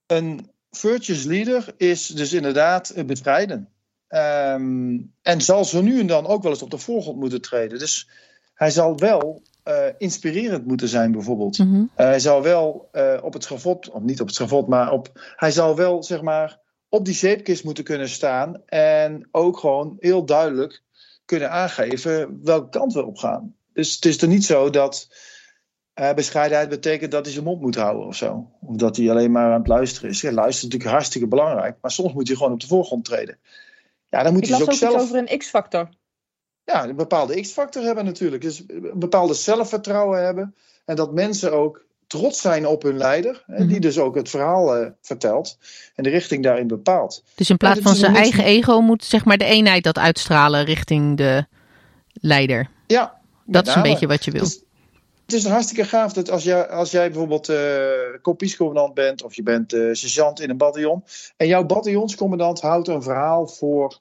een 0.05 0.51
virtuous 0.69 1.23
leader 1.23 1.73
is 1.77 2.07
dus 2.07 2.33
inderdaad 2.33 2.93
bevrijden. 3.05 3.69
Um, 4.09 5.13
en 5.21 5.41
zal 5.41 5.65
zo 5.65 5.81
nu 5.81 5.99
en 5.99 6.07
dan 6.07 6.25
ook 6.25 6.43
wel 6.43 6.51
eens 6.51 6.61
op 6.61 6.71
de 6.71 6.77
voorgrond 6.77 7.19
moeten 7.19 7.41
treden. 7.41 7.79
Dus 7.79 8.09
hij 8.53 8.71
zal 8.71 8.97
wel 8.97 9.41
uh, 9.67 9.85
inspirerend 9.97 10.65
moeten 10.65 10.87
zijn, 10.87 11.11
bijvoorbeeld. 11.11 11.57
Mm 11.57 11.71
-hmm. 11.71 11.89
uh, 11.97 12.05
hij 12.05 12.19
zal 12.19 12.41
wel 12.41 12.89
uh, 12.93 13.19
op 13.21 13.33
het 13.33 13.43
schavot, 13.43 13.89
of 13.89 14.01
niet 14.01 14.21
op 14.21 14.27
het 14.27 14.35
schavot, 14.35 14.67
maar 14.67 14.91
op. 14.91 15.09
Hij 15.35 15.51
zal 15.51 15.75
wel, 15.75 16.03
zeg 16.03 16.21
maar, 16.21 16.59
op 16.89 17.05
die 17.05 17.13
zeepkist 17.13 17.63
moeten 17.63 17.83
kunnen 17.83 18.09
staan. 18.09 18.61
En 18.65 19.27
ook 19.31 19.57
gewoon 19.57 19.95
heel 19.99 20.25
duidelijk 20.25 20.83
kunnen 21.25 21.51
aangeven 21.51 22.39
welke 22.43 22.69
kant 22.69 22.93
we 22.93 23.05
op 23.05 23.17
gaan. 23.17 23.55
Dus 23.73 23.95
het 23.95 24.05
is 24.05 24.21
er 24.21 24.27
niet 24.27 24.45
zo 24.45 24.69
dat 24.69 25.07
uh, 25.99 26.13
bescheidenheid 26.13 26.69
betekent 26.69 27.11
dat 27.11 27.23
hij 27.25 27.33
zijn 27.33 27.45
mond 27.45 27.61
moet 27.61 27.75
houden 27.75 28.07
of 28.07 28.15
zo. 28.15 28.49
Of 28.61 28.75
dat 28.75 28.97
hij 28.97 29.09
alleen 29.09 29.31
maar 29.31 29.51
aan 29.51 29.59
het 29.59 29.67
luisteren 29.67 30.09
is. 30.09 30.21
Ja, 30.21 30.31
luisteren 30.31 30.55
is 30.57 30.63
natuurlijk 30.63 30.91
hartstikke 30.91 31.27
belangrijk. 31.27 31.77
Maar 31.81 31.91
soms 31.91 32.13
moet 32.13 32.27
je 32.27 32.35
gewoon 32.35 32.51
op 32.51 32.59
de 32.59 32.67
voorgrond 32.67 33.05
treden. 33.05 33.37
Ja, 34.09 34.23
dan 34.23 34.33
moet 34.33 34.41
Ik 34.41 34.47
je 34.47 34.51
las 34.51 34.59
dus 34.59 34.69
ook 34.69 34.73
ook 34.73 34.89
iets 34.89 34.97
zelf 34.97 35.01
over 35.01 35.31
een 35.31 35.37
X-factor. 35.37 35.89
ja, 36.63 36.87
een 36.87 36.95
bepaalde 36.95 37.41
X-factor 37.41 37.83
hebben 37.83 38.05
natuurlijk. 38.05 38.41
Dus 38.41 38.63
een 38.67 38.91
bepaalde 38.99 39.33
zelfvertrouwen 39.33 40.23
hebben. 40.23 40.55
En 40.85 40.95
dat 40.95 41.13
mensen 41.13 41.53
ook 41.53 41.85
trots 42.07 42.41
zijn 42.41 42.67
op 42.67 42.81
hun 42.83 42.97
leider. 42.97 43.43
Hè, 43.45 43.59
Mhm. 43.59 43.67
Die 43.67 43.79
dus 43.79 43.97
ook 43.99 44.15
het 44.15 44.29
verhaal 44.29 44.75
eh, 44.75 44.87
vertelt. 45.01 45.57
En 45.95 46.03
de 46.03 46.09
richting 46.09 46.43
daarin 46.43 46.67
bepaalt. 46.67 47.23
Dus 47.35 47.49
in 47.49 47.57
plaats 47.57 47.79
van 47.79 47.95
zijn 47.95 48.15
eigen 48.15 48.43
ego 48.43 48.81
moet 48.81 49.03
zeg 49.03 49.25
maar 49.25 49.37
de 49.37 49.45
eenheid 49.45 49.83
dat 49.83 49.97
uitstralen 49.97 50.65
richting 50.65 51.17
de 51.17 51.45
leider. 52.13 52.69
Ja, 52.87 53.19
Dat 53.45 53.67
is 53.67 53.75
een 53.75 53.81
beetje 53.81 54.07
wat 54.07 54.25
je 54.25 54.31
wil. 54.31 54.43
Dus 54.43 54.63
het 55.25 55.33
is 55.33 55.45
hartstikke 55.45 55.83
gaaf 55.85 56.13
dat 56.13 56.29
als 56.29 56.43
jij, 56.43 56.67
als 56.67 56.91
jij 56.91 57.09
bijvoorbeeld 57.09 57.49
eh 57.49 58.21
kopiescommandant 58.21 58.93
bent 58.93 59.23
of 59.23 59.35
je 59.35 59.43
bent 59.43 59.73
eh, 59.73 59.89
sergeant 59.91 60.39
in 60.39 60.49
een 60.49 60.57
bataljon 60.57 61.03
en 61.37 61.47
jouw 61.47 61.65
bataljonscommandant 61.65 62.61
houdt 62.61 62.87
een 62.87 63.03
verhaal 63.03 63.47
voor, 63.47 63.99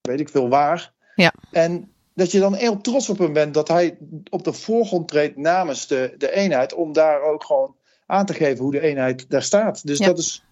weet 0.00 0.20
ik 0.20 0.28
veel 0.28 0.48
waar. 0.48 0.94
Ja. 1.14 1.32
En 1.50 1.92
dat 2.14 2.30
je 2.30 2.38
dan 2.38 2.54
heel 2.54 2.80
trots 2.80 3.08
op 3.08 3.18
hem 3.18 3.32
bent 3.32 3.54
dat 3.54 3.68
hij 3.68 3.98
op 4.30 4.44
de 4.44 4.52
voorgrond 4.52 5.08
treedt 5.08 5.36
namens 5.36 5.86
de, 5.86 6.14
de 6.18 6.32
eenheid 6.32 6.74
om 6.74 6.92
daar 6.92 7.22
ook 7.22 7.44
gewoon 7.44 7.76
aan 8.06 8.26
te 8.26 8.34
geven 8.34 8.62
hoe 8.62 8.72
de 8.72 8.80
eenheid 8.80 9.30
daar 9.30 9.42
staat. 9.42 9.86
Dus 9.86 9.98
Ja. 9.98 10.06
dat 10.06 10.18
is. 10.18 10.44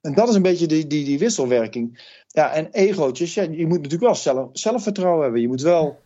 En 0.00 0.14
dat 0.14 0.28
is 0.28 0.34
een 0.34 0.42
beetje 0.42 0.66
die, 0.66 0.86
die, 0.86 1.04
die 1.04 1.18
wisselwerking. 1.18 2.14
Ja, 2.26 2.52
en 2.52 2.68
egootjes, 2.70 3.34
ja, 3.34 3.42
je 3.42 3.66
moet 3.66 3.76
natuurlijk 3.76 4.02
wel 4.02 4.14
zelf, 4.14 4.48
zelfvertrouwen 4.52 5.22
hebben. 5.22 5.40
Je 5.40 5.48
moet 5.48 5.62
wel 5.62 6.00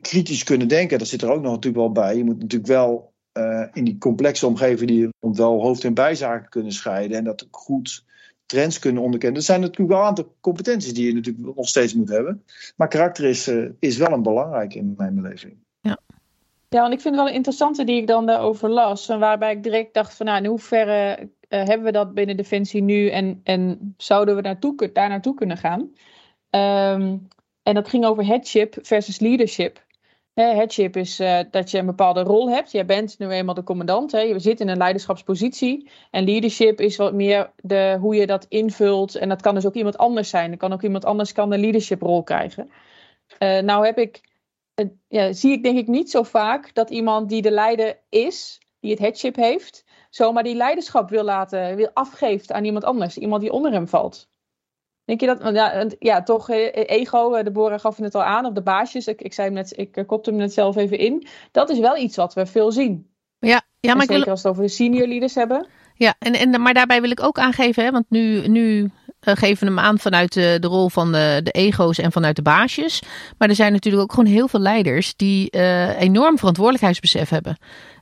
kritisch 0.00 0.44
kunnen 0.44 0.68
denken. 0.68 0.98
Dat 0.98 1.08
zit 1.08 1.22
er 1.22 1.30
ook 1.30 1.42
nog 1.42 1.52
natuurlijk 1.52 1.84
wel 1.84 1.92
bij. 1.92 2.16
Je 2.16 2.24
moet 2.24 2.38
natuurlijk 2.38 2.70
wel 2.70 3.12
eh, 3.32 3.64
in 3.72 3.84
die 3.84 3.98
complexe 3.98 4.46
omgeving 4.46 4.90
die 4.90 5.08
wel 5.20 5.62
hoofd- 5.62 5.84
en 5.84 5.94
bijzaken 5.94 6.48
kunnen 6.48 6.72
scheiden. 6.72 7.16
En 7.16 7.24
dat 7.24 7.44
ook 7.44 7.56
goed 7.56 8.04
trends 8.46 8.78
kunnen 8.78 9.02
onderkennen. 9.02 9.38
Dat 9.38 9.48
zijn 9.48 9.60
natuurlijk 9.60 9.90
wel 9.90 10.00
een 10.00 10.06
aantal 10.06 10.34
competenties 10.40 10.94
die 10.94 11.06
je 11.06 11.14
natuurlijk 11.14 11.56
nog 11.56 11.68
steeds 11.68 11.94
moet 11.94 12.08
hebben. 12.08 12.44
Maar 12.76 12.88
karakter 12.88 13.24
is, 13.24 13.46
eh, 13.46 13.64
is 13.78 13.96
wel 13.96 14.12
een 14.12 14.22
belangrijk 14.22 14.74
in 14.74 14.94
mijn 14.96 15.14
beleving. 15.14 15.56
Ja, 16.68 16.84
en 16.84 16.92
ik 16.92 17.00
vind 17.00 17.14
het 17.14 17.22
wel 17.22 17.28
een 17.28 17.36
interessante 17.36 17.84
die 17.84 18.00
ik 18.00 18.06
dan 18.06 18.26
daarover 18.26 18.70
las. 18.70 19.08
En 19.08 19.18
waarbij 19.18 19.52
ik 19.52 19.62
direct 19.62 19.94
dacht 19.94 20.14
van 20.14 20.26
nou, 20.26 20.38
in 20.38 20.48
hoeverre 20.48 21.28
eh, 21.48 21.64
hebben 21.64 21.82
we 21.82 21.92
dat 21.92 22.14
binnen 22.14 22.36
Defensie 22.36 22.82
nu 22.82 23.08
en, 23.08 23.40
en 23.44 23.94
zouden 23.96 24.36
we 24.36 24.40
naartoe, 24.40 24.90
daar 24.92 25.08
naartoe 25.08 25.34
kunnen 25.34 25.56
gaan? 25.56 25.90
Ehm, 26.50 27.16
en 27.64 27.74
dat 27.74 27.88
ging 27.88 28.04
over 28.04 28.26
headship 28.26 28.76
versus 28.82 29.18
leadership. 29.18 29.82
Headship 30.34 30.96
is 30.96 31.20
eh, 31.20 31.38
dat 31.50 31.70
je 31.70 31.78
een 31.78 31.86
bepaalde 31.86 32.22
rol 32.22 32.50
hebt. 32.50 32.70
Jij 32.70 32.86
bent 32.86 33.18
nu 33.18 33.28
eenmaal 33.28 33.54
de 33.54 33.62
commandant. 33.62 34.10
Je 34.10 34.38
zit 34.38 34.60
in 34.60 34.68
een 34.68 34.76
leiderschapspositie. 34.76 35.90
En 36.10 36.24
leadership 36.24 36.80
is 36.80 36.96
wat 36.96 37.12
meer 37.12 37.50
de, 37.56 37.96
hoe 38.00 38.14
je 38.14 38.26
dat 38.26 38.46
invult. 38.48 39.14
En 39.14 39.28
dat 39.28 39.42
kan 39.42 39.54
dus 39.54 39.66
ook 39.66 39.74
iemand 39.74 39.98
anders 39.98 40.28
zijn. 40.28 40.50
Er 40.50 40.56
kan 40.56 40.72
ook 40.72 40.82
iemand 40.82 41.04
anders 41.04 41.32
kan 41.32 41.52
een 41.52 41.60
leadership 41.60 42.02
rol 42.02 42.22
krijgen. 42.22 42.70
Eh, 43.38 43.58
nou 43.58 43.84
heb 43.86 43.98
ik 43.98 44.20
eh, 44.74 44.86
ja, 45.08 45.32
zie 45.32 45.52
ik 45.52 45.62
denk 45.62 45.78
ik 45.78 45.86
niet 45.86 46.10
zo 46.10 46.22
vaak 46.22 46.74
dat 46.74 46.90
iemand 46.90 47.28
die 47.28 47.42
de 47.42 47.50
leider 47.50 47.98
is, 48.08 48.60
die 48.80 48.90
het 48.90 49.00
headship 49.00 49.36
heeft, 49.36 49.84
zomaar 50.10 50.42
die 50.42 50.54
leiderschap 50.54 51.10
wil 51.10 51.24
laten, 51.24 51.76
wil 51.76 51.90
afgeeft 51.92 52.52
aan 52.52 52.64
iemand 52.64 52.84
anders, 52.84 53.18
iemand 53.18 53.42
die 53.42 53.52
onder 53.52 53.72
hem 53.72 53.88
valt. 53.88 54.28
Denk 55.04 55.20
je 55.20 55.26
dat, 55.26 55.96
ja, 55.98 56.22
toch, 56.22 56.50
eh, 56.50 56.68
ego, 56.72 57.34
eh, 57.34 57.44
Deborah 57.44 57.80
gaf 57.80 57.96
het 57.96 58.14
al 58.14 58.22
aan, 58.22 58.46
of 58.46 58.52
de 58.52 58.62
baasjes, 58.62 59.06
ik, 59.06 59.22
ik, 59.22 59.32
zei 59.32 59.46
hem 59.46 59.56
net, 59.56 59.78
ik 59.78 59.96
eh, 59.96 60.06
kopte 60.06 60.30
hem 60.30 60.38
net 60.38 60.52
zelf 60.52 60.76
even 60.76 60.98
in. 60.98 61.26
Dat 61.50 61.70
is 61.70 61.78
wel 61.78 61.96
iets 61.96 62.16
wat 62.16 62.34
we 62.34 62.46
veel 62.46 62.72
zien. 62.72 63.10
Ja, 63.38 63.62
ja 63.80 63.94
maar 63.94 64.02
ik 64.02 64.08
zeker 64.08 64.24
wil, 64.24 64.32
als 64.32 64.42
we 64.42 64.48
het 64.48 64.56
over 64.56 64.68
de 64.68 64.74
senior 64.74 65.06
leaders 65.06 65.34
hebben. 65.34 65.68
Ja, 65.94 66.14
en, 66.18 66.32
en, 66.32 66.60
maar 66.62 66.74
daarbij 66.74 67.00
wil 67.00 67.10
ik 67.10 67.22
ook 67.22 67.38
aangeven, 67.38 67.84
hè, 67.84 67.90
want 67.90 68.04
nu, 68.08 68.48
nu 68.48 68.90
eh, 69.20 69.36
geven 69.36 69.66
we 69.66 69.74
hem 69.74 69.84
aan 69.84 69.98
vanuit 69.98 70.32
de, 70.32 70.56
de 70.60 70.66
rol 70.66 70.88
van 70.88 71.12
de, 71.12 71.40
de 71.42 71.50
ego's 71.50 71.98
en 71.98 72.12
vanuit 72.12 72.36
de 72.36 72.42
baasjes. 72.42 73.02
Maar 73.38 73.48
er 73.48 73.54
zijn 73.54 73.72
natuurlijk 73.72 74.02
ook 74.02 74.12
gewoon 74.12 74.32
heel 74.32 74.48
veel 74.48 74.60
leiders 74.60 75.16
die 75.16 75.50
eh, 75.50 76.00
enorm 76.00 76.38
verantwoordelijkheidsbesef 76.38 77.28
hebben. 77.28 77.56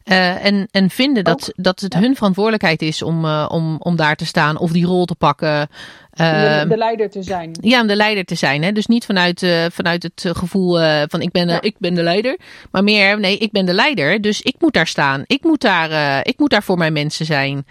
Eh, 0.04 0.44
en, 0.44 0.68
en 0.70 0.90
vinden 0.90 1.24
dat, 1.24 1.52
dat 1.54 1.80
het 1.80 1.94
hun 1.94 2.16
verantwoordelijkheid 2.16 2.82
is 2.82 3.02
om, 3.02 3.24
eh, 3.24 3.48
om, 3.48 3.76
om 3.78 3.96
daar 3.96 4.16
te 4.16 4.26
staan 4.26 4.58
of 4.58 4.72
die 4.72 4.86
rol 4.86 5.04
te 5.04 5.14
pakken. 5.14 5.68
Om 6.16 6.24
Eh, 6.24 6.60
de, 6.62 6.68
de 6.68 6.76
leider 6.76 7.10
te 7.10 7.22
zijn. 7.22 7.50
ja, 7.60 7.80
om 7.80 7.86
de 7.86 7.96
leider 7.96 8.24
te 8.24 8.34
zijn. 8.34 8.62
Hè? 8.62 8.72
Dus 8.72 8.86
niet 8.86 9.04
vanuit, 9.04 9.42
eh, 9.42 9.64
vanuit 9.70 10.02
het 10.02 10.24
eh, 10.24 10.34
gevoel 10.34 10.80
eh, 10.80 11.02
van 11.08 11.20
ik 11.20 11.30
ben, 11.30 11.48
eh, 11.48 11.54
Ja. 11.54 11.60
ik 11.62 11.74
ben 11.78 11.94
de 11.94 12.02
leider. 12.02 12.38
Maar 12.70 12.84
meer, 12.84 13.20
nee, 13.20 13.38
ik 13.38 13.52
ben 13.52 13.66
de 13.66 13.72
leider. 13.74 14.20
Dus 14.20 14.42
ik 14.42 14.54
moet 14.58 14.72
daar 14.72 14.86
staan. 14.86 15.22
Ik 15.26 15.42
moet 15.42 15.60
daar, 15.60 15.90
eh, 15.90 16.18
ik 16.22 16.38
moet 16.38 16.50
daar 16.50 16.62
voor 16.62 16.78
mijn 16.78 16.92
mensen 16.92 17.26
zijn. 17.26 17.66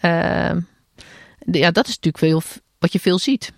Eh, 0.00 0.50
de- 1.38 1.58
ja, 1.58 1.70
dat 1.70 1.86
is 1.88 1.98
natuurlijk 2.00 2.18
veel, 2.24 2.42
wat 2.78 2.92
je 2.92 3.00
veel 3.00 3.18
ziet. 3.18 3.52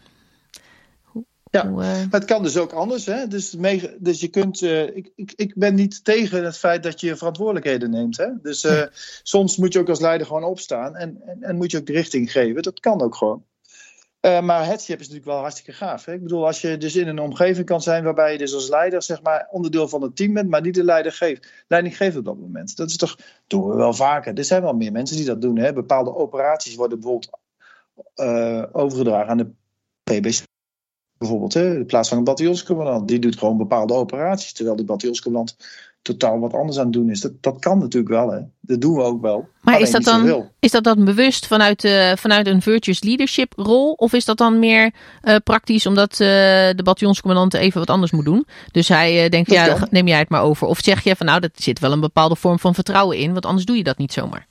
Hoe, 1.02 1.24
Ja. 1.50 1.66
hoe, 1.68 1.76
Maar 1.76 2.06
het 2.10 2.24
kan 2.24 2.42
dus 2.42 2.56
ook 2.56 2.72
anders. 2.72 3.06
Hè? 3.06 3.26
Dus, 3.26 3.54
mee- 3.56 3.90
dus 3.98 4.20
je 4.20 4.28
kunt. 4.28 4.62
eh, 4.62 4.82
ik, 4.96 5.10
ik, 5.16 5.32
ik 5.36 5.52
ben 5.54 5.74
niet 5.74 6.04
tegen 6.04 6.44
het 6.44 6.58
feit 6.58 6.82
dat 6.82 7.00
je 7.00 7.16
verantwoordelijkheden 7.16 7.90
neemt. 7.90 8.16
Hè? 8.16 8.26
Dus 8.42 8.64
eh, 8.64 8.82
soms 9.22 9.56
moet 9.56 9.72
je 9.72 9.78
ook 9.78 9.88
als 9.88 10.00
leider 10.00 10.26
gewoon 10.26 10.44
opstaan 10.44 10.96
en, 10.96 11.18
en, 11.26 11.42
en 11.42 11.56
moet 11.56 11.70
je 11.70 11.78
ook 11.78 11.86
de 11.86 11.92
richting 11.92 12.32
geven. 12.32 12.62
Dat 12.62 12.80
kan 12.80 13.02
ook 13.02 13.14
gewoon. 13.14 13.44
Uh, 14.20 14.40
maar 14.40 14.64
headship 14.64 15.00
is 15.00 15.08
natuurlijk 15.08 15.24
wel 15.24 15.40
hartstikke 15.40 15.72
gaaf. 15.72 16.04
Hè? 16.04 16.12
Ik 16.12 16.22
bedoel, 16.22 16.46
als 16.46 16.60
je 16.60 16.76
dus 16.76 16.96
in 16.96 17.08
een 17.08 17.18
omgeving 17.18 17.66
kan 17.66 17.82
zijn 17.82 18.04
waarbij 18.04 18.32
je 18.32 18.38
dus 18.38 18.54
als 18.54 18.68
leider 18.68 19.02
zeg 19.02 19.22
maar, 19.22 19.48
onderdeel 19.50 19.88
van 19.88 20.02
het 20.02 20.16
team 20.16 20.32
bent, 20.32 20.48
maar 20.48 20.60
niet 20.60 20.74
de 20.74 20.84
leider 20.84 21.12
geeft, 21.12 21.64
leiding 21.68 21.96
geeft 21.96 22.16
op 22.16 22.24
dat 22.24 22.38
moment. 22.38 22.76
Dat 22.76 22.88
is 22.88 22.96
toch, 22.96 23.18
doen 23.46 23.68
we 23.68 23.76
wel 23.76 23.92
vaker. 23.92 24.34
Er 24.34 24.44
zijn 24.44 24.62
wel 24.62 24.72
meer 24.72 24.92
mensen 24.92 25.16
die 25.16 25.26
dat 25.26 25.40
doen. 25.40 25.58
Hè? 25.58 25.72
Bepaalde 25.72 26.14
operaties 26.14 26.74
worden 26.74 27.00
bijvoorbeeld 27.00 27.38
uh, 28.16 28.64
overgedragen 28.72 29.28
aan 29.28 29.36
de 29.36 29.50
PBC. 30.02 30.42
Bijvoorbeeld, 31.18 31.54
hè? 31.54 31.74
in 31.74 31.86
plaats 31.86 32.08
van 32.08 32.18
een 32.18 32.24
bataljonscommandant. 32.24 33.08
Die 33.08 33.18
doet 33.18 33.38
gewoon 33.38 33.56
bepaalde 33.56 33.94
operaties, 33.94 34.52
terwijl 34.52 34.76
die 34.76 34.86
bataljonscommandant 34.86 35.56
totaal 36.16 36.38
wat 36.38 36.54
anders 36.54 36.78
aan 36.78 36.84
het 36.84 36.92
doen 36.92 37.10
is. 37.10 37.20
Dat, 37.20 37.32
dat 37.40 37.58
kan 37.58 37.78
natuurlijk 37.78 38.12
wel, 38.12 38.30
hè. 38.30 38.40
Dat 38.60 38.80
doen 38.80 38.94
we 38.94 39.02
ook 39.02 39.22
wel. 39.22 39.48
Maar 39.60 39.80
is 39.80 39.90
dat, 39.90 40.02
dan, 40.02 40.48
is 40.58 40.70
dat 40.70 40.84
dan 40.84 41.04
bewust 41.04 41.46
vanuit, 41.46 41.84
uh, 41.84 42.12
vanuit 42.16 42.46
een 42.46 42.62
virtuous 42.62 43.02
leadership 43.02 43.52
rol? 43.56 43.92
Of 43.92 44.12
is 44.12 44.24
dat 44.24 44.36
dan 44.36 44.58
meer 44.58 44.94
uh, 45.22 45.36
praktisch 45.44 45.86
omdat 45.86 46.12
uh, 46.12 46.18
de 46.18 46.82
bataljonscommandant 46.84 47.54
even 47.54 47.78
wat 47.78 47.90
anders 47.90 48.12
moet 48.12 48.24
doen? 48.24 48.46
Dus 48.70 48.88
hij 48.88 49.28
denkt, 49.28 49.48
dat 49.48 49.58
ja, 49.58 49.74
kan. 49.74 49.88
neem 49.90 50.06
jij 50.06 50.18
het 50.18 50.28
maar 50.28 50.42
over. 50.42 50.66
Of 50.66 50.78
zeg 50.82 51.04
je 51.04 51.16
van, 51.16 51.26
nou, 51.26 51.40
dat 51.40 51.50
zit 51.54 51.78
wel 51.78 51.92
een 51.92 52.00
bepaalde 52.00 52.36
vorm 52.36 52.58
van 52.58 52.74
vertrouwen 52.74 53.16
in, 53.16 53.32
want 53.32 53.46
anders 53.46 53.66
doe 53.66 53.76
je 53.76 53.84
dat 53.84 53.98
niet 53.98 54.12
zomaar. 54.12 54.46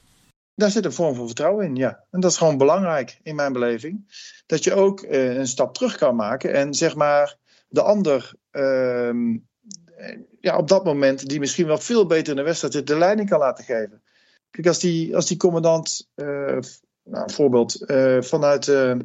Daar 0.56 0.72
zit 0.72 0.86
een 0.86 0.93
vorm 0.93 1.15
van 1.15 1.26
vertrouwen 1.26 1.65
in, 1.65 1.76
ja. 1.76 2.04
En 2.12 2.20
dat 2.20 2.32
is 2.32 2.38
gewoon 2.38 2.58
belangrijk 2.58 3.20
in 3.24 3.36
mijn 3.36 3.54
beleving. 3.54 4.15
Dat 4.46 4.63
je 4.63 4.74
ook 4.74 5.06
een 5.10 5.48
stap 5.48 5.74
terug 5.74 5.98
kan 5.98 6.15
maken 6.15 6.54
en 6.54 6.74
zeg 6.74 6.96
maar 6.96 7.38
de 7.70 7.82
ander 7.82 8.34
ehm, 8.52 9.38
ja, 10.48 10.58
op 10.58 10.68
dat 10.68 10.84
moment 10.84 11.30
die 11.30 11.40
misschien 11.40 11.68
wel 11.68 11.78
veel 11.78 12.06
beter 12.06 12.30
in 12.30 12.36
de 12.36 12.44
wedstrijd 12.44 12.88
de 12.88 12.98
leiding 12.98 13.30
kan 13.30 13.40
laten 13.40 13.64
geven. 13.64 14.02
Kijk, 14.52 14.68
als 14.68 14.80
die, 14.80 15.16
als 15.16 15.26
die 15.26 15.38
commandant, 15.38 16.10
uh, 16.16 16.28
nou, 17.04 17.24
een 17.24 17.30
voorbeeld, 17.30 17.92
uh, 17.92 18.22
vanuit. 18.22 18.68
Uh, 18.68 18.96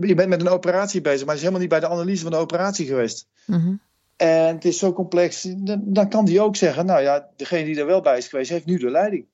je 0.00 0.14
bent 0.14 0.28
met 0.28 0.40
een 0.40 0.48
operatie 0.48 1.00
bezig, 1.00 1.26
maar 1.26 1.34
is 1.34 1.40
helemaal 1.40 1.60
niet 1.60 1.70
bij 1.70 1.80
de 1.80 1.88
analyse 1.88 2.22
van 2.22 2.30
de 2.30 2.36
operatie 2.36 2.86
geweest. 2.86 3.26
Mm 3.46 3.80
En 4.16 4.54
het 4.54 4.64
is 4.64 4.78
zo 4.78 4.92
complex, 4.92 5.42
dan, 5.42 5.82
dan, 5.84 6.08
kan 6.08 6.24
die 6.24 6.40
ook 6.40 6.56
zeggen: 6.56 6.86
Nou 6.86 7.00
ja, 7.00 7.28
degene 7.36 7.64
die 7.64 7.78
er 7.78 7.86
wel 7.86 8.00
bij 8.00 8.18
is 8.18 8.28
geweest, 8.28 8.50
heeft 8.50 8.66
nu 8.66 8.78
de 8.78 8.90
leiding. 8.90 9.26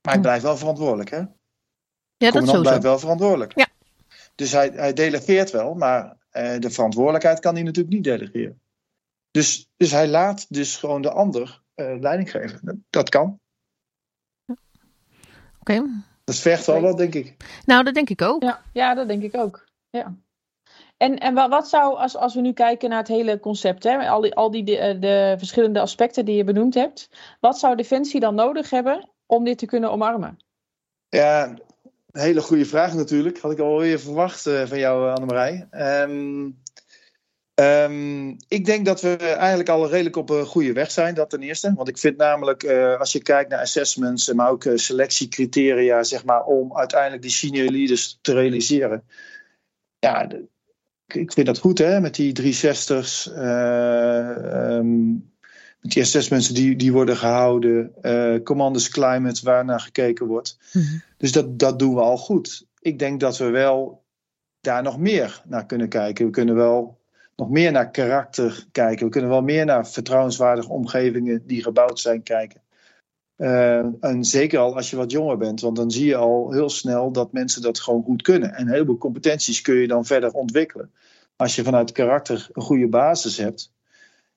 Maar 0.00 0.12
hij 0.12 0.12
mhm. 0.12 0.22
blijft 0.22 0.42
wel 0.42 0.56
verantwoordelijk, 0.56 1.10
hè? 1.10 1.22
Ja, 2.16 2.30
commandant 2.30 2.62
blijft 2.62 2.82
wel 2.82 2.98
verantwoordelijk. 2.98 3.52
Ja. 3.54 3.66
Dus 4.34 4.52
hij, 4.52 4.70
hij 4.74 4.92
delegeert 4.92 5.50
wel, 5.50 5.74
maar 5.74 6.16
de 6.58 6.70
verantwoordelijkheid 6.70 7.40
kan 7.40 7.54
hij 7.54 7.62
natuurlijk 7.62 7.94
niet 7.94 8.04
delegeren. 8.04 8.60
Dus, 9.30 9.68
dus 9.76 9.90
hij 9.90 10.08
laat 10.08 10.46
dus 10.48 10.76
gewoon 10.76 11.02
de 11.02 11.10
ander 11.10 11.62
uh, 11.76 12.00
leiding 12.00 12.30
geven. 12.30 12.84
Dat 12.90 13.08
kan. 13.08 13.40
Oké. 14.46 14.60
Okay. 15.60 15.82
Dat 16.24 16.36
vergt 16.36 16.66
wel 16.66 16.80
wat, 16.80 16.98
denk 16.98 17.14
ik. 17.14 17.36
Nou, 17.66 17.84
dat 17.84 17.94
denk 17.94 18.10
ik 18.10 18.22
ook. 18.22 18.42
Ja, 18.42 18.62
ja 18.72 18.94
dat 18.94 19.08
denk 19.08 19.22
ik 19.22 19.36
ook. 19.36 19.64
Ja. 19.90 20.14
En, 20.96 21.18
en 21.18 21.34
wat 21.34 21.68
zou, 21.68 21.96
als, 21.96 22.16
als 22.16 22.34
we 22.34 22.40
nu 22.40 22.52
kijken 22.52 22.88
naar 22.88 22.98
het 22.98 23.08
hele 23.08 23.40
concept, 23.40 23.82
hè, 23.82 24.08
al 24.08 24.20
die, 24.20 24.34
al 24.34 24.50
die 24.50 24.64
de, 24.64 24.96
de 25.00 25.34
verschillende 25.38 25.80
aspecten 25.80 26.24
die 26.24 26.36
je 26.36 26.44
benoemd 26.44 26.74
hebt, 26.74 27.10
wat 27.40 27.58
zou 27.58 27.76
Defensie 27.76 28.20
dan 28.20 28.34
nodig 28.34 28.70
hebben 28.70 29.08
om 29.26 29.44
dit 29.44 29.58
te 29.58 29.66
kunnen 29.66 29.90
omarmen? 29.90 30.38
Ja, 31.08 31.48
een 32.10 32.20
hele 32.20 32.40
goede 32.40 32.64
vraag 32.64 32.94
natuurlijk. 32.94 33.40
Had 33.40 33.52
ik 33.52 33.58
alweer 33.58 34.00
verwacht 34.00 34.46
uh, 34.46 34.66
van 34.66 34.78
jou, 34.78 35.10
Annemarij. 35.10 35.68
Um, 35.70 36.59
Um, 37.60 38.36
ik 38.48 38.64
denk 38.64 38.86
dat 38.86 39.00
we 39.00 39.16
eigenlijk 39.16 39.68
al 39.68 39.88
redelijk 39.88 40.16
op 40.16 40.30
een 40.30 40.46
goede 40.46 40.72
weg 40.72 40.90
zijn, 40.90 41.14
dat 41.14 41.30
ten 41.30 41.42
eerste. 41.42 41.72
Want 41.76 41.88
ik 41.88 41.98
vind 41.98 42.16
namelijk, 42.16 42.62
uh, 42.62 42.98
als 42.98 43.12
je 43.12 43.22
kijkt 43.22 43.50
naar 43.50 43.60
assessments, 43.60 44.32
maar 44.32 44.50
ook 44.50 44.64
uh, 44.64 44.76
selectiecriteria, 44.76 46.02
zeg 46.02 46.24
maar, 46.24 46.44
om 46.44 46.76
uiteindelijk 46.76 47.22
die 47.22 47.30
senior 47.30 47.70
leaders 47.70 48.18
te 48.20 48.32
realiseren. 48.32 49.04
Ja, 49.98 50.26
de, 50.26 50.44
ik 51.06 51.32
vind 51.32 51.46
dat 51.46 51.58
goed, 51.58 51.78
hè, 51.78 52.00
met 52.00 52.14
die 52.14 52.40
360's, 52.40 53.30
uh, 53.36 54.76
um, 54.76 55.30
met 55.80 55.92
die 55.92 56.02
assessments 56.02 56.48
die, 56.48 56.76
die 56.76 56.92
worden 56.92 57.16
gehouden, 57.16 57.92
commanders 58.44 58.88
climate, 58.88 59.40
waar 59.44 59.64
naar 59.64 59.80
gekeken 59.80 60.26
wordt. 60.26 60.58
Mm 60.72 60.82
-hmm. 60.82 61.02
Dus 61.16 61.32
dat, 61.32 61.58
dat 61.58 61.78
doen 61.78 61.94
we 61.94 62.00
al 62.00 62.16
goed. 62.16 62.66
Ik 62.78 62.98
denk 62.98 63.20
dat 63.20 63.38
we 63.38 63.50
wel 63.50 64.04
daar 64.60 64.82
nog 64.82 64.98
meer 64.98 65.42
naar 65.46 65.66
kunnen 65.66 65.88
kijken. 65.88 66.24
We 66.24 66.30
kunnen 66.30 66.54
wel 66.54 66.99
nog 67.40 67.50
meer 67.50 67.72
naar 67.72 67.90
karakter 67.90 68.66
kijken. 68.72 69.04
We 69.04 69.12
kunnen 69.12 69.30
wel 69.30 69.42
meer 69.42 69.64
naar 69.64 69.88
vertrouwenswaardige 69.88 70.68
omgevingen 70.68 71.46
die 71.46 71.62
gebouwd 71.62 71.98
zijn 71.98 72.22
kijken. 72.22 72.60
Uh, 73.36 74.04
en 74.04 74.24
zeker 74.24 74.58
al 74.58 74.76
als 74.76 74.90
je 74.90 74.96
wat 74.96 75.10
jonger 75.10 75.36
bent, 75.36 75.60
want 75.60 75.76
dan 75.76 75.90
zie 75.90 76.06
je 76.06 76.16
al 76.16 76.52
heel 76.52 76.68
snel 76.68 77.12
dat 77.12 77.32
mensen 77.32 77.62
dat 77.62 77.80
gewoon 77.80 78.02
goed 78.02 78.22
kunnen. 78.22 78.54
En 78.54 78.66
een 78.66 78.72
heleboel 78.72 78.98
competenties 78.98 79.60
kun 79.60 79.74
je 79.74 79.86
dan 79.86 80.04
verder 80.04 80.32
ontwikkelen. 80.32 80.92
Als 81.36 81.54
je 81.54 81.62
vanuit 81.62 81.92
karakter 81.92 82.48
een 82.52 82.62
goede 82.62 82.88
basis 82.88 83.36
hebt, 83.36 83.72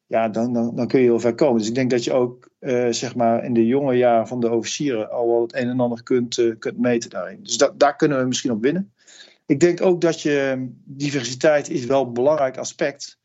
ja, 0.05 0.29
dan, 0.29 0.53
dan, 0.53 0.75
dan 0.75 0.87
kun 0.87 0.99
je 0.99 1.05
heel 1.05 1.19
ver 1.19 1.35
komen. 1.35 1.57
Dus 1.57 1.67
ik 1.67 1.75
denk 1.75 1.89
dat 1.89 2.03
je 2.03 2.13
ook 2.13 2.49
uh, 2.59 2.87
zeg 2.89 3.15
maar 3.15 3.45
in 3.45 3.53
de 3.53 3.65
jonge 3.65 3.95
jaren 3.95 4.27
van 4.27 4.39
de 4.39 4.51
officieren 4.51 5.11
al 5.11 5.27
wel 5.27 5.41
het 5.41 5.55
een 5.55 5.69
en 5.69 5.79
ander 5.79 6.03
kunt, 6.03 6.37
uh, 6.37 6.55
kunt 6.59 6.77
meten 6.77 7.09
daarin. 7.09 7.39
Dus 7.43 7.57
dat, 7.57 7.79
daar 7.79 7.95
kunnen 7.95 8.19
we 8.19 8.25
misschien 8.25 8.51
op 8.51 8.61
winnen. 8.61 8.93
Ik 9.45 9.59
denk 9.59 9.81
ook 9.81 10.01
dat 10.01 10.21
je 10.21 10.67
diversiteit 10.83 11.69
is 11.69 11.85
wel 11.85 12.05
een 12.05 12.13
belangrijk 12.13 12.57
aspect. 12.57 13.19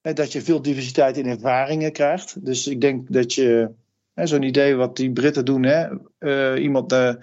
Hè, 0.00 0.12
dat 0.12 0.32
je 0.32 0.42
veel 0.42 0.62
diversiteit 0.62 1.16
in 1.16 1.26
ervaringen 1.26 1.92
krijgt. 1.92 2.44
Dus 2.44 2.66
ik 2.66 2.80
denk 2.80 3.12
dat 3.12 3.34
je 3.34 3.70
zo'n 4.14 4.42
idee 4.42 4.74
wat 4.74 4.96
die 4.96 5.12
Britten 5.12 5.44
doen, 5.44 5.62
hè, 5.62 5.88
uh, 6.18 6.62
iemand 6.62 6.92
uh, 6.92 7.14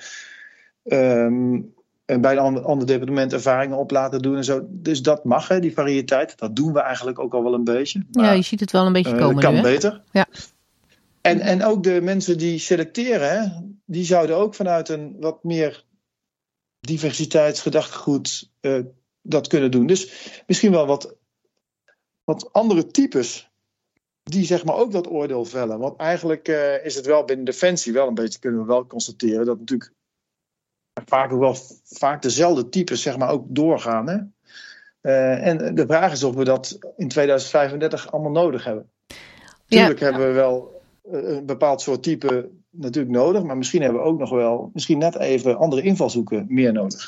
um, 0.83 1.73
bij 2.05 2.31
een 2.31 2.39
ander, 2.39 2.63
ander, 2.63 2.87
departement 2.87 3.33
ervaringen 3.33 3.77
op 3.77 3.91
laten 3.91 4.21
doen 4.21 4.35
en 4.35 4.43
zo. 4.43 4.65
Dus 4.69 5.01
dat 5.01 5.23
mag, 5.23 5.47
hè, 5.47 5.59
die 5.59 5.73
variëteit. 5.73 6.37
Dat 6.37 6.55
doen 6.55 6.73
we 6.73 6.79
eigenlijk 6.79 7.19
ook 7.19 7.33
al 7.33 7.43
wel 7.43 7.53
een 7.53 7.63
beetje. 7.63 8.05
Maar, 8.11 8.25
ja, 8.25 8.31
je 8.31 8.41
ziet 8.41 8.59
het 8.59 8.71
wel 8.71 8.85
een 8.85 8.93
beetje 8.93 9.15
komen. 9.15 9.35
Uh, 9.35 9.41
kan 9.41 9.53
nu, 9.53 9.61
beter. 9.61 10.01
Ja. 10.11 10.25
En, 11.21 11.39
en 11.39 11.63
ook 11.63 11.83
de 11.83 12.01
mensen 12.01 12.37
die 12.37 12.59
selecteren, 12.59 13.29
hè, 13.29 13.47
die 13.85 14.05
zouden 14.05 14.35
ook 14.35 14.55
vanuit 14.55 14.89
een 14.89 15.15
wat 15.19 15.43
meer 15.43 15.83
diversiteitsgedachtegoed 16.79 18.49
uh, 18.61 18.79
dat 19.21 19.47
kunnen 19.47 19.71
doen. 19.71 19.85
Dus 19.85 20.31
misschien 20.47 20.71
wel 20.71 20.85
wat, 20.85 21.15
wat 22.23 22.53
andere 22.53 22.87
types 22.87 23.49
die 24.23 24.45
zeg 24.45 24.65
maar 24.65 24.75
ook 24.75 24.91
dat 24.91 25.09
oordeel 25.09 25.45
vellen. 25.45 25.79
Want 25.79 25.99
eigenlijk 25.99 26.47
uh, 26.47 26.85
is 26.85 26.95
het 26.95 27.05
wel 27.05 27.25
binnen 27.25 27.45
Defensie 27.45 27.93
wel 27.93 28.07
een 28.07 28.13
beetje, 28.13 28.39
kunnen 28.39 28.59
we 28.59 28.65
wel 28.65 28.87
constateren, 28.87 29.45
dat 29.45 29.59
natuurlijk 29.59 29.93
vaak 31.05 31.31
ook 31.31 31.39
wel 31.39 31.55
vaak 31.83 32.21
dezelfde 32.21 32.69
types 32.69 33.01
zeg 33.01 33.17
maar 33.17 33.29
ook 33.29 33.45
doorgaan. 33.47 34.09
Hè? 34.09 34.17
Uh, 35.01 35.47
en 35.47 35.75
de 35.75 35.85
vraag 35.85 36.11
is 36.11 36.23
of 36.23 36.35
we 36.35 36.43
dat 36.43 36.77
in 36.97 37.07
2035 37.07 38.11
allemaal 38.11 38.31
nodig 38.31 38.63
hebben. 38.63 38.89
Tuurlijk 39.67 39.99
ja. 39.99 40.05
hebben 40.05 40.27
we 40.27 40.33
wel 40.33 40.81
een 41.03 41.45
bepaald 41.45 41.81
soort 41.81 42.03
type 42.03 42.49
natuurlijk 42.71 43.15
nodig, 43.15 43.43
maar 43.43 43.57
misschien 43.57 43.81
hebben 43.81 44.01
we 44.01 44.07
ook 44.07 44.19
nog 44.19 44.29
wel, 44.29 44.69
misschien 44.73 44.97
net 44.97 45.15
even 45.15 45.57
andere 45.57 45.81
invalshoeken 45.81 46.45
meer 46.47 46.73
nodig. 46.73 47.07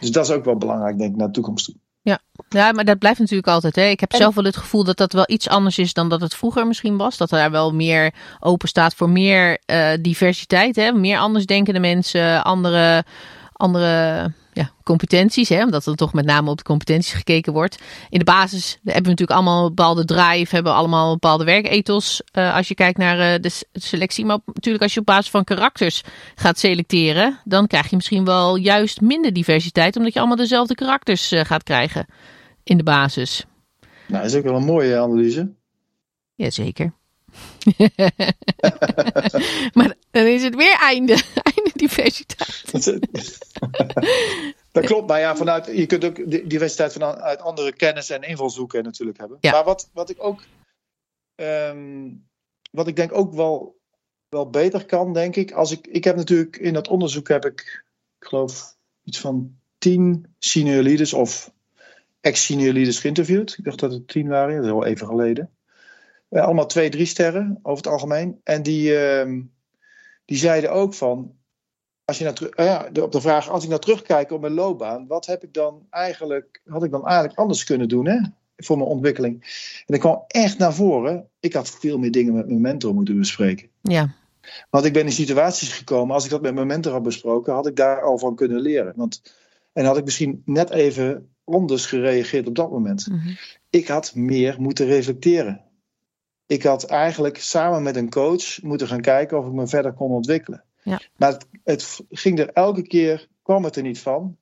Dus 0.00 0.10
dat 0.10 0.28
is 0.28 0.34
ook 0.34 0.44
wel 0.44 0.56
belangrijk, 0.56 0.98
denk 0.98 1.10
ik, 1.10 1.16
naar 1.16 1.26
de 1.26 1.32
toekomst 1.32 1.64
toe. 1.64 1.74
Ja, 2.02 2.18
ja 2.48 2.72
maar 2.72 2.84
dat 2.84 2.98
blijft 2.98 3.18
natuurlijk 3.18 3.48
altijd. 3.48 3.76
Hè. 3.76 3.84
Ik 3.84 4.00
heb 4.00 4.14
zelf 4.14 4.34
wel 4.34 4.44
het 4.44 4.56
gevoel 4.56 4.84
dat 4.84 4.96
dat 4.96 5.12
wel 5.12 5.24
iets 5.26 5.48
anders 5.48 5.78
is 5.78 5.92
dan 5.92 6.08
dat 6.08 6.20
het 6.20 6.34
vroeger 6.34 6.66
misschien 6.66 6.96
was. 6.96 7.16
Dat 7.16 7.30
er 7.30 7.50
wel 7.50 7.74
meer 7.74 8.14
open 8.40 8.68
staat 8.68 8.94
voor 8.94 9.10
meer 9.10 9.60
uh, 9.66 9.90
diversiteit. 10.00 10.76
Hè. 10.76 10.92
Meer 10.92 11.18
andersdenkende 11.18 11.80
mensen, 11.80 12.44
andere, 12.44 13.04
andere 13.52 14.32
ja, 14.58 14.70
competenties, 14.82 15.48
hè, 15.48 15.64
omdat 15.64 15.86
er 15.86 15.94
toch 15.94 16.12
met 16.12 16.24
name 16.24 16.50
op 16.50 16.56
de 16.56 16.62
competenties 16.62 17.12
gekeken 17.12 17.52
wordt. 17.52 17.78
In 18.10 18.18
de 18.18 18.24
basis 18.24 18.78
hebben 18.84 19.02
we 19.02 19.08
natuurlijk 19.08 19.30
allemaal 19.30 19.62
een 19.62 19.74
bepaalde 19.74 20.04
drive, 20.04 20.54
hebben 20.54 20.74
allemaal 20.74 21.06
een 21.06 21.12
bepaalde 21.12 21.44
werkethos 21.44 22.22
uh, 22.32 22.54
als 22.54 22.68
je 22.68 22.74
kijkt 22.74 22.98
naar 22.98 23.34
uh, 23.34 23.40
de 23.40 23.50
selectie. 23.72 24.24
Maar 24.24 24.38
natuurlijk 24.44 24.82
als 24.82 24.94
je 24.94 25.00
op 25.00 25.06
basis 25.06 25.30
van 25.30 25.44
karakters 25.44 26.02
gaat 26.34 26.58
selecteren, 26.58 27.38
dan 27.44 27.66
krijg 27.66 27.90
je 27.90 27.96
misschien 27.96 28.24
wel 28.24 28.56
juist 28.56 29.00
minder 29.00 29.32
diversiteit, 29.32 29.96
omdat 29.96 30.12
je 30.12 30.18
allemaal 30.18 30.36
dezelfde 30.36 30.74
karakters 30.74 31.32
uh, 31.32 31.40
gaat 31.40 31.62
krijgen 31.62 32.06
in 32.62 32.76
de 32.76 32.82
basis. 32.82 33.44
Nou, 34.06 34.22
dat 34.22 34.32
is 34.32 34.38
ook 34.38 34.44
wel 34.44 34.56
een 34.56 34.64
mooie 34.64 34.98
analyse. 34.98 35.54
Jazeker. 36.34 36.97
maar 39.76 39.94
dan 40.10 40.26
is 40.26 40.42
het 40.42 40.54
weer 40.54 40.76
einde. 40.80 41.12
Einde 41.54 41.70
diversiteit. 41.74 42.72
dat 44.72 44.84
klopt, 44.84 45.08
maar 45.08 45.20
ja, 45.20 45.36
vanuit, 45.36 45.66
je 45.66 45.86
kunt 45.86 46.04
ook 46.04 46.30
diversiteit 46.50 46.92
vanuit 46.92 47.40
andere 47.40 47.72
kennis 47.72 48.10
en 48.10 48.22
invalshoeken 48.22 48.84
natuurlijk 48.84 49.18
hebben. 49.18 49.38
Ja. 49.40 49.50
Maar 49.50 49.64
wat, 49.64 49.90
wat 49.92 50.10
ik 50.10 50.22
ook, 50.22 50.42
um, 51.34 52.26
wat 52.70 52.88
ik 52.88 52.96
denk 52.96 53.12
ook 53.12 53.32
wel, 53.32 53.76
wel 54.28 54.50
beter 54.50 54.86
kan, 54.86 55.12
denk 55.12 55.36
ik. 55.36 55.52
Als 55.52 55.70
ik, 55.70 55.86
ik 55.86 56.04
heb 56.04 56.16
natuurlijk 56.16 56.56
in 56.56 56.72
dat 56.72 56.88
onderzoek 56.88 57.28
heb 57.28 57.44
ik, 57.44 57.84
ik 58.18 58.26
geloof, 58.26 58.76
iets 59.04 59.20
van 59.20 59.56
tien 59.78 60.34
senior 60.38 60.82
leaders 60.82 61.12
of 61.12 61.52
ex-senior 62.20 62.72
leaders 62.72 62.98
geïnterviewd. 62.98 63.58
Ik 63.58 63.64
dacht 63.64 63.78
dat 63.78 63.92
het 63.92 64.08
tien 64.08 64.28
waren, 64.28 64.56
dat 64.56 64.64
is 64.64 64.70
al 64.70 64.84
even 64.84 65.06
geleden. 65.06 65.50
Uh, 66.30 66.42
allemaal 66.44 66.66
twee, 66.66 66.88
drie 66.90 67.06
sterren 67.06 67.58
over 67.62 67.84
het 67.84 67.92
algemeen. 67.92 68.40
En 68.44 68.62
die, 68.62 68.90
uh, 69.24 69.42
die 70.24 70.36
zeiden 70.36 70.72
ook 70.72 70.94
van. 70.94 71.36
als 72.04 72.18
je 72.18 72.24
nou 72.24 72.36
teru- 72.36 72.50
eh, 72.54 72.64
ja, 72.64 72.88
de- 72.92 73.02
op 73.02 73.12
de 73.12 73.20
vraag, 73.20 73.48
als 73.48 73.62
ik 73.62 73.68
nou 73.68 73.80
terugkijk 73.80 74.30
op 74.30 74.40
mijn 74.40 74.52
loopbaan, 74.52 75.06
wat 75.06 75.26
heb 75.26 75.42
ik 75.42 75.52
dan 75.54 75.86
eigenlijk, 75.90 76.60
had 76.66 76.82
ik 76.84 76.90
dan 76.90 77.06
eigenlijk 77.06 77.38
anders 77.38 77.64
kunnen 77.64 77.88
doen 77.88 78.06
hè, 78.06 78.18
voor 78.56 78.76
mijn 78.76 78.88
ontwikkeling? 78.88 79.42
En 79.86 79.94
ik 79.94 80.00
kwam 80.00 80.24
echt 80.26 80.58
naar 80.58 80.74
voren, 80.74 81.28
ik 81.40 81.52
had 81.52 81.70
veel 81.70 81.98
meer 81.98 82.10
dingen 82.10 82.34
met 82.34 82.46
mijn 82.46 82.60
mentor 82.60 82.94
moeten 82.94 83.18
bespreken. 83.18 83.68
Ja, 83.82 84.14
Want 84.70 84.84
ik 84.84 84.92
ben 84.92 85.04
in 85.04 85.12
situaties 85.12 85.72
gekomen, 85.72 86.14
als 86.14 86.24
ik 86.24 86.30
dat 86.30 86.42
met 86.42 86.54
mijn 86.54 86.66
mentor 86.66 86.92
had 86.92 87.02
besproken, 87.02 87.52
had 87.52 87.66
ik 87.66 87.76
daar 87.76 88.02
al 88.02 88.18
van 88.18 88.34
kunnen 88.36 88.60
leren. 88.60 88.92
Want, 88.96 89.22
en 89.72 89.84
had 89.84 89.96
ik 89.96 90.04
misschien 90.04 90.42
net 90.44 90.70
even 90.70 91.28
anders 91.44 91.86
gereageerd 91.86 92.46
op 92.46 92.54
dat 92.54 92.70
moment. 92.70 93.08
Mhm. 93.08 93.28
Ik 93.70 93.88
had 93.88 94.14
meer 94.14 94.56
moeten 94.58 94.86
reflecteren. 94.86 95.64
Ik 96.48 96.62
had 96.62 96.84
eigenlijk 96.84 97.38
samen 97.38 97.82
met 97.82 97.96
een 97.96 98.10
coach 98.10 98.62
moeten 98.62 98.86
gaan 98.86 99.00
kijken 99.00 99.38
of 99.38 99.46
ik 99.46 99.52
me 99.52 99.66
verder 99.66 99.92
kon 99.92 100.10
ontwikkelen. 100.10 100.64
Ja. 100.82 101.00
Maar 101.16 101.32
het, 101.32 101.46
het 101.64 102.00
ging 102.10 102.38
er 102.38 102.52
elke 102.52 102.82
keer, 102.82 103.28
kwam 103.42 103.64
het 103.64 103.76
er 103.76 103.82
niet 103.82 104.00
van. 104.00 104.36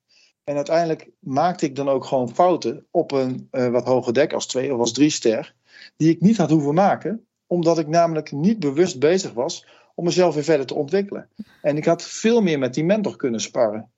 En 0.44 0.56
uiteindelijk 0.56 1.08
maakte 1.18 1.66
ik 1.66 1.76
dan 1.76 1.88
ook 1.88 2.04
gewoon 2.04 2.34
fouten 2.34 2.86
op 2.90 3.12
een 3.12 3.48
eh, 3.50 3.68
wat 3.68 3.84
hoger 3.84 4.12
dek 4.12 4.32
als 4.32 4.46
twee 4.46 4.74
of 4.74 4.80
als 4.80 4.92
drie 4.92 5.10
ster. 5.10 5.54
Die 5.96 6.10
ik 6.10 6.20
niet 6.20 6.36
had 6.36 6.50
hoeven 6.50 6.74
maken, 6.74 7.26
omdat 7.46 7.78
ik 7.78 7.86
namelijk 7.86 8.32
niet 8.32 8.58
bewust 8.58 8.98
bezig 8.98 9.32
was 9.32 9.66
om 9.94 10.04
mezelf 10.04 10.34
weer 10.34 10.44
verder 10.44 10.66
te 10.66 10.74
ontwikkelen. 10.74 11.28
En 11.62 11.76
ik 11.76 11.84
had 11.84 12.02
veel 12.02 12.42
meer 12.42 12.58
met 12.58 12.74
die 12.74 12.84
mentor 12.84 13.16
kunnen 13.16 13.40
sparren. 13.40 13.90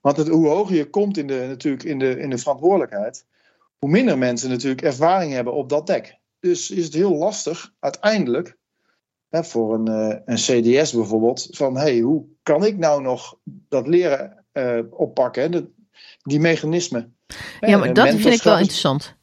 Want 0.00 0.16
het, 0.16 0.28
hoe 0.28 0.48
hoger 0.48 0.76
je 0.76 0.90
komt 0.90 1.16
in 1.16 1.26
de, 1.26 1.44
natuurlijk 1.48 1.84
in, 1.84 1.98
de, 1.98 2.18
in 2.18 2.30
de 2.30 2.38
verantwoordelijkheid, 2.38 3.24
hoe 3.78 3.90
minder 3.90 4.18
mensen 4.18 4.50
natuurlijk 4.50 4.82
ervaring 4.82 5.32
hebben 5.32 5.52
op 5.52 5.68
dat 5.68 5.86
dek. 5.86 6.18
Dus 6.40 6.70
is 6.70 6.84
het 6.84 6.94
heel 6.94 7.14
lastig 7.16 7.72
uiteindelijk 7.80 8.56
hè, 9.28 9.44
voor 9.44 9.74
een, 9.74 9.88
eh, 9.88 10.16
een 10.24 10.36
CDS 10.36 10.92
bijvoorbeeld, 10.92 11.46
van 11.50 11.76
hey, 11.76 11.98
hoe 11.98 12.24
kan 12.42 12.64
ik 12.64 12.76
nou 12.78 13.02
nog 13.02 13.36
dat 13.44 13.86
leren 13.86 14.44
eh, 14.52 14.78
oppakken, 14.90 15.42
hè, 15.42 15.48
de- 15.48 15.70
die 16.22 16.40
mechanismen. 16.40 17.16
Ja, 17.60 17.76
maar 17.78 17.88
en 17.88 17.94
dat 17.94 18.04
vind 18.22 18.34
ik 18.34 18.42
wel 18.42 18.52
interessant. 18.58 19.14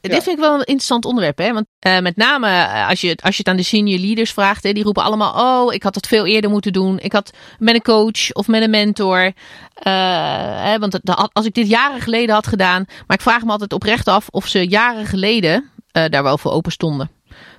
Dit 0.00 0.22
vind 0.22 0.36
ik 0.36 0.42
wel 0.44 0.52
een 0.54 0.58
interessant 0.58 1.04
onderwerp, 1.04 1.38
hè? 1.38 1.52
Want 1.52 1.66
eh, 1.78 2.00
met 2.00 2.16
name 2.16 2.48
eh, 2.48 2.88
als 2.88 3.00
je, 3.00 3.08
het- 3.08 3.22
als 3.22 3.32
je 3.36 3.38
het 3.38 3.48
aan 3.48 3.56
de 3.56 3.62
senior 3.62 3.98
leaders 4.00 4.32
vraagt, 4.32 4.62
hè, 4.62 4.72
die 4.72 4.82
roepen 4.84 5.02
allemaal: 5.02 5.64
Oh, 5.66 5.74
ik 5.74 5.82
had 5.82 5.94
dat 5.94 6.06
veel 6.06 6.26
eerder 6.26 6.50
moeten 6.50 6.72
doen. 6.72 6.98
Ik 6.98 7.12
had 7.12 7.30
met 7.58 7.74
een 7.74 7.82
coach 7.82 8.32
of 8.32 8.46
met 8.48 8.62
een 8.62 8.70
mentor. 8.70 9.32
eh, 9.74 10.64
hè, 10.64 10.78
want 10.78 11.00
als 11.32 11.46
ik 11.46 11.54
dit 11.54 11.68
jaren 11.68 12.00
geleden 12.00 12.34
had 12.34 12.46
gedaan. 12.46 12.84
Maar 13.06 13.16
ik 13.16 13.22
vraag 13.22 13.44
me 13.44 13.50
altijd 13.50 13.72
oprecht 13.72 14.08
af 14.08 14.28
of 14.30 14.46
ze 14.46 14.68
jaren 14.68 15.06
geleden 15.06 15.52
eh, 15.54 15.73
daar 15.94 16.22
wel 16.22 16.38
voor 16.38 16.52
open 16.52 16.72
stonden. 16.72 17.10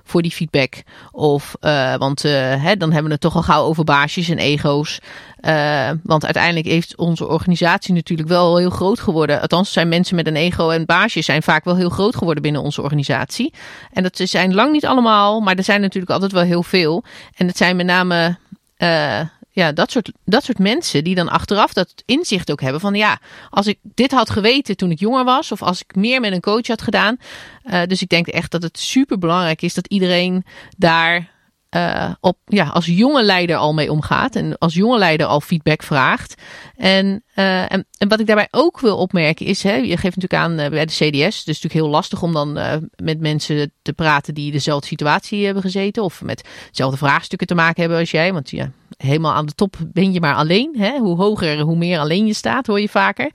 Voor 0.04 0.22
die 0.22 0.30
feedback. 0.30 0.82
Of, 1.12 1.56
eh, 1.60 1.94
want 1.94 2.24
eh, 2.24 2.32
hè, 2.62 2.76
dan 2.76 2.88
hebben 2.88 3.04
we 3.04 3.12
het 3.12 3.20
toch 3.20 3.36
al 3.36 3.42
gauw 3.42 3.64
over 3.64 3.84
baasjes 3.84 4.28
en 4.28 4.38
ego's. 4.38 4.98
Eh, 5.36 5.90
want 6.02 6.24
uiteindelijk 6.24 6.66
heeft 6.66 6.96
onze 6.96 7.28
organisatie 7.28 7.94
natuurlijk 7.94 8.28
wel 8.28 8.56
heel 8.56 8.70
groot 8.70 9.00
geworden. 9.00 9.40
Althans, 9.40 9.72
zijn 9.72 9.88
mensen 9.88 10.16
met 10.16 10.26
een 10.26 10.36
ego 10.36 10.70
en 10.70 10.86
baasjes 10.86 11.26
zijn 11.26 11.42
vaak 11.42 11.64
wel 11.64 11.76
heel 11.76 11.88
groot 11.88 12.16
geworden 12.16 12.42
binnen 12.42 12.62
onze 12.62 12.82
organisatie. 12.82 13.52
En 13.92 14.02
dat 14.02 14.16
zijn 14.16 14.54
lang 14.54 14.72
niet 14.72 14.86
allemaal, 14.86 15.40
maar 15.40 15.56
er 15.56 15.64
zijn 15.64 15.80
natuurlijk 15.80 16.12
altijd 16.12 16.32
wel 16.32 16.42
heel 16.42 16.62
veel. 16.62 17.04
En 17.34 17.46
het 17.46 17.56
zijn 17.56 17.76
met 17.76 17.86
name 17.86 18.38
eh, 18.76 19.20
ja, 19.56 19.72
dat, 19.72 19.90
soort, 19.90 20.12
dat 20.24 20.44
soort 20.44 20.58
mensen 20.58 21.04
die 21.04 21.14
dan 21.14 21.28
achteraf 21.28 21.72
dat 21.72 22.02
inzicht 22.04 22.50
ook 22.50 22.60
hebben 22.60 22.80
van 22.80 22.94
ja, 22.94 23.18
als 23.50 23.66
ik 23.66 23.78
dit 23.82 24.12
had 24.12 24.30
geweten 24.30 24.76
toen 24.76 24.90
ik 24.90 24.98
jonger 24.98 25.24
was, 25.24 25.52
of 25.52 25.62
als 25.62 25.80
ik 25.80 25.94
meer 25.94 26.20
met 26.20 26.32
een 26.32 26.40
coach 26.40 26.66
had 26.66 26.82
gedaan. 26.82 27.16
Eh, 27.62 27.82
dus 27.86 28.02
ik 28.02 28.08
denk 28.08 28.26
echt 28.26 28.50
dat 28.50 28.62
het 28.62 28.78
super 28.78 29.18
belangrijk 29.18 29.62
is 29.62 29.74
dat 29.74 29.86
iedereen 29.86 30.44
daar 30.76 31.34
eh, 31.68 32.10
op, 32.20 32.38
ja, 32.44 32.64
als 32.64 32.86
jonge 32.86 33.22
leider 33.22 33.56
al 33.56 33.74
mee 33.74 33.90
omgaat. 33.90 34.36
En 34.36 34.58
als 34.58 34.74
jonge 34.74 34.98
leider 34.98 35.26
al 35.26 35.40
feedback 35.40 35.82
vraagt. 35.82 36.42
En, 36.76 37.22
eh, 37.34 37.72
en, 37.72 37.86
wat 37.98 38.20
ik 38.20 38.26
daarbij 38.26 38.48
ook 38.50 38.80
wil 38.80 38.96
opmerken 38.96 39.46
is, 39.46 39.62
hè, 39.62 39.74
je 39.74 39.96
geeft 39.96 40.16
natuurlijk 40.16 40.42
aan 40.42 40.56
bij 40.56 40.86
de 40.86 40.92
CDS. 40.92 41.10
Dus 41.10 41.38
het 41.38 41.48
is 41.48 41.62
natuurlijk 41.62 41.72
heel 41.72 41.88
lastig 41.88 42.22
om 42.22 42.32
dan 42.32 42.52
met 42.96 43.20
mensen 43.20 43.72
te 43.82 43.92
praten 43.92 44.34
die 44.34 44.52
dezelfde 44.52 44.86
situatie 44.86 45.44
hebben 45.44 45.62
gezeten. 45.62 46.02
Of 46.02 46.22
met 46.22 46.48
dezelfde 46.70 46.98
vraagstukken 46.98 47.46
te 47.46 47.54
maken 47.54 47.80
hebben 47.80 47.98
als 47.98 48.10
jij. 48.10 48.32
Want 48.32 48.50
ja, 48.50 48.70
helemaal 48.96 49.32
aan 49.32 49.46
de 49.46 49.54
top 49.54 49.76
ben 49.92 50.12
je 50.12 50.20
maar 50.20 50.34
alleen. 50.34 50.74
Hè? 50.78 50.98
Hoe 50.98 51.16
hoger, 51.16 51.60
hoe 51.60 51.76
meer 51.76 51.98
alleen 51.98 52.26
je 52.26 52.34
staat, 52.34 52.66
hoor 52.66 52.80
je 52.80 52.88
vaker. 52.88 53.30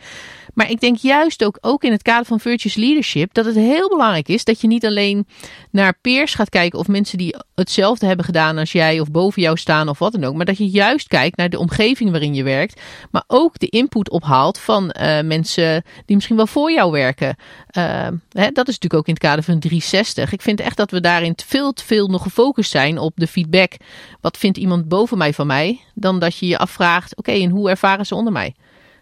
Maar 0.53 0.69
ik 0.69 0.79
denk 0.79 0.97
juist 0.97 1.43
ook, 1.43 1.57
ook 1.61 1.83
in 1.83 1.91
het 1.91 2.01
kader 2.01 2.25
van 2.25 2.39
virtuous 2.39 2.75
leadership, 2.75 3.33
dat 3.33 3.45
het 3.45 3.55
heel 3.55 3.89
belangrijk 3.89 4.27
is 4.27 4.43
dat 4.43 4.61
je 4.61 4.67
niet 4.67 4.85
alleen 4.85 5.27
naar 5.71 5.97
peers 6.01 6.33
gaat 6.33 6.49
kijken 6.49 6.79
of 6.79 6.87
mensen 6.87 7.17
die 7.17 7.35
hetzelfde 7.55 8.05
hebben 8.05 8.25
gedaan 8.25 8.57
als 8.57 8.71
jij 8.71 8.99
of 8.99 9.11
boven 9.11 9.41
jou 9.41 9.57
staan 9.57 9.89
of 9.89 9.99
wat 9.99 10.11
dan 10.11 10.23
ook. 10.23 10.35
Maar 10.35 10.45
dat 10.45 10.57
je 10.57 10.69
juist 10.69 11.07
kijkt 11.07 11.37
naar 11.37 11.49
de 11.49 11.59
omgeving 11.59 12.11
waarin 12.11 12.33
je 12.33 12.43
werkt. 12.43 12.81
Maar 13.11 13.23
ook 13.27 13.59
de 13.59 13.67
input 13.67 14.09
ophaalt 14.09 14.59
van 14.59 14.91
eh, 14.91 15.23
mensen 15.23 15.83
die 16.05 16.15
misschien 16.15 16.37
wel 16.37 16.47
voor 16.47 16.71
jou 16.71 16.91
werken. 16.91 17.35
Uh, 17.77 18.07
hè, 18.29 18.51
dat 18.51 18.67
is 18.67 18.73
natuurlijk 18.73 18.93
ook 18.93 19.07
in 19.07 19.13
het 19.13 19.23
kader 19.23 19.43
van 19.43 19.59
360. 19.59 20.31
Ik 20.31 20.41
vind 20.41 20.59
echt 20.59 20.77
dat 20.77 20.91
we 20.91 21.01
daarin 21.01 21.33
veel 21.45 21.73
te 21.73 21.85
veel 21.85 22.07
nog 22.07 22.21
gefocust 22.21 22.71
zijn 22.71 22.97
op 22.97 23.13
de 23.15 23.27
feedback. 23.27 23.73
Wat 24.21 24.37
vindt 24.37 24.57
iemand 24.57 24.87
boven 24.87 25.17
mij 25.17 25.33
van 25.33 25.47
mij? 25.47 25.81
Dan 25.93 26.19
dat 26.19 26.37
je 26.37 26.47
je 26.47 26.57
afvraagt, 26.57 27.17
oké, 27.17 27.31
en 27.31 27.49
hoe 27.49 27.69
ervaren 27.69 28.05
ze 28.05 28.15
onder 28.15 28.33
mij? 28.33 28.55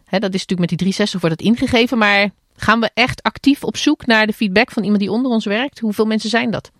Hè, 0.09 0.19
dat 0.19 0.33
is 0.33 0.45
natuurlijk 0.45 0.59
met 0.59 0.69
die 0.69 0.77
360 0.77 1.21
wordt 1.21 1.35
het 1.39 1.45
ingegeven, 1.45 1.97
maar 1.97 2.29
gaan 2.55 2.79
we 2.79 2.89
echt 2.93 3.23
actief 3.23 3.63
op 3.63 3.77
zoek 3.77 4.05
naar 4.05 4.27
de 4.27 4.33
feedback 4.33 4.71
van 4.71 4.83
iemand 4.83 5.01
die 5.01 5.11
onder 5.11 5.31
ons 5.31 5.45
werkt? 5.45 5.79
Hoeveel 5.79 6.05
mensen 6.05 6.29
zijn 6.29 6.51
dat? 6.51 6.71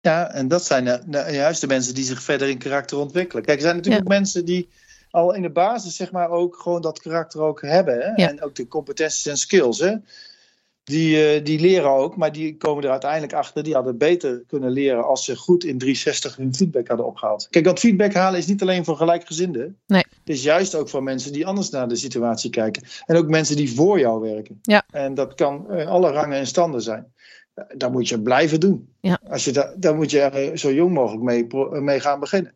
Ja, 0.00 0.30
en 0.30 0.48
dat 0.48 0.64
zijn 0.64 0.86
uh, 0.86 1.34
juist 1.34 1.60
de 1.60 1.66
mensen 1.66 1.94
die 1.94 2.04
zich 2.04 2.22
verder 2.22 2.48
in 2.48 2.58
karakter 2.58 2.98
ontwikkelen. 2.98 3.44
Kijk, 3.44 3.56
er 3.56 3.62
zijn 3.62 3.76
natuurlijk 3.76 4.04
ja. 4.04 4.10
ook 4.10 4.18
mensen 4.18 4.44
die 4.44 4.68
al 5.10 5.34
in 5.34 5.42
de 5.42 5.50
basis 5.50 5.96
zeg 5.96 6.12
maar 6.12 6.30
ook 6.30 6.56
gewoon 6.56 6.82
dat 6.82 7.00
karakter 7.00 7.40
ook 7.40 7.62
hebben. 7.62 7.94
Hè? 7.94 8.22
Ja. 8.22 8.28
En 8.28 8.42
ook 8.42 8.54
de 8.54 8.68
competenties 8.68 9.26
en 9.26 9.36
skills. 9.36 9.78
Hè? 9.78 9.94
Die, 10.88 11.36
uh, 11.36 11.44
die 11.44 11.60
leren 11.60 11.90
ook, 11.90 12.16
maar 12.16 12.32
die 12.32 12.56
komen 12.56 12.84
er 12.84 12.90
uiteindelijk 12.90 13.32
achter. 13.32 13.62
Die 13.62 13.74
hadden 13.74 13.98
beter 13.98 14.42
kunnen 14.46 14.70
leren 14.70 15.04
als 15.04 15.24
ze 15.24 15.36
goed 15.36 15.64
in 15.64 15.78
360 15.78 16.36
hun 16.36 16.54
feedback 16.54 16.88
hadden 16.88 17.06
opgehaald. 17.06 17.46
Kijk, 17.50 17.64
dat 17.64 17.78
feedback 17.78 18.14
halen 18.14 18.38
is 18.38 18.46
niet 18.46 18.62
alleen 18.62 18.84
voor 18.84 18.96
gelijkgezinden. 18.96 19.78
Nee. 19.86 20.04
Het 20.10 20.36
is 20.36 20.42
juist 20.42 20.74
ook 20.74 20.88
voor 20.88 21.02
mensen 21.02 21.32
die 21.32 21.46
anders 21.46 21.70
naar 21.70 21.88
de 21.88 21.96
situatie 21.96 22.50
kijken. 22.50 22.82
En 23.04 23.16
ook 23.16 23.28
mensen 23.28 23.56
die 23.56 23.74
voor 23.74 23.98
jou 23.98 24.20
werken. 24.20 24.58
Ja. 24.62 24.84
En 24.90 25.14
dat 25.14 25.34
kan 25.34 25.66
uh, 25.70 25.86
alle 25.86 26.10
rangen 26.10 26.38
en 26.38 26.46
standen 26.46 26.82
zijn. 26.82 27.12
Daar 27.76 27.90
moet 27.90 28.08
je 28.08 28.20
blijven 28.20 28.60
doen. 28.60 28.88
Ja. 29.00 29.20
Als 29.28 29.44
je 29.44 29.52
da 29.52 29.74
daar 29.76 29.94
moet 29.94 30.10
je 30.10 30.20
er 30.20 30.58
zo 30.58 30.72
jong 30.72 30.92
mogelijk 30.94 31.22
mee, 31.22 31.46
mee 31.80 32.00
gaan 32.00 32.20
beginnen. 32.20 32.54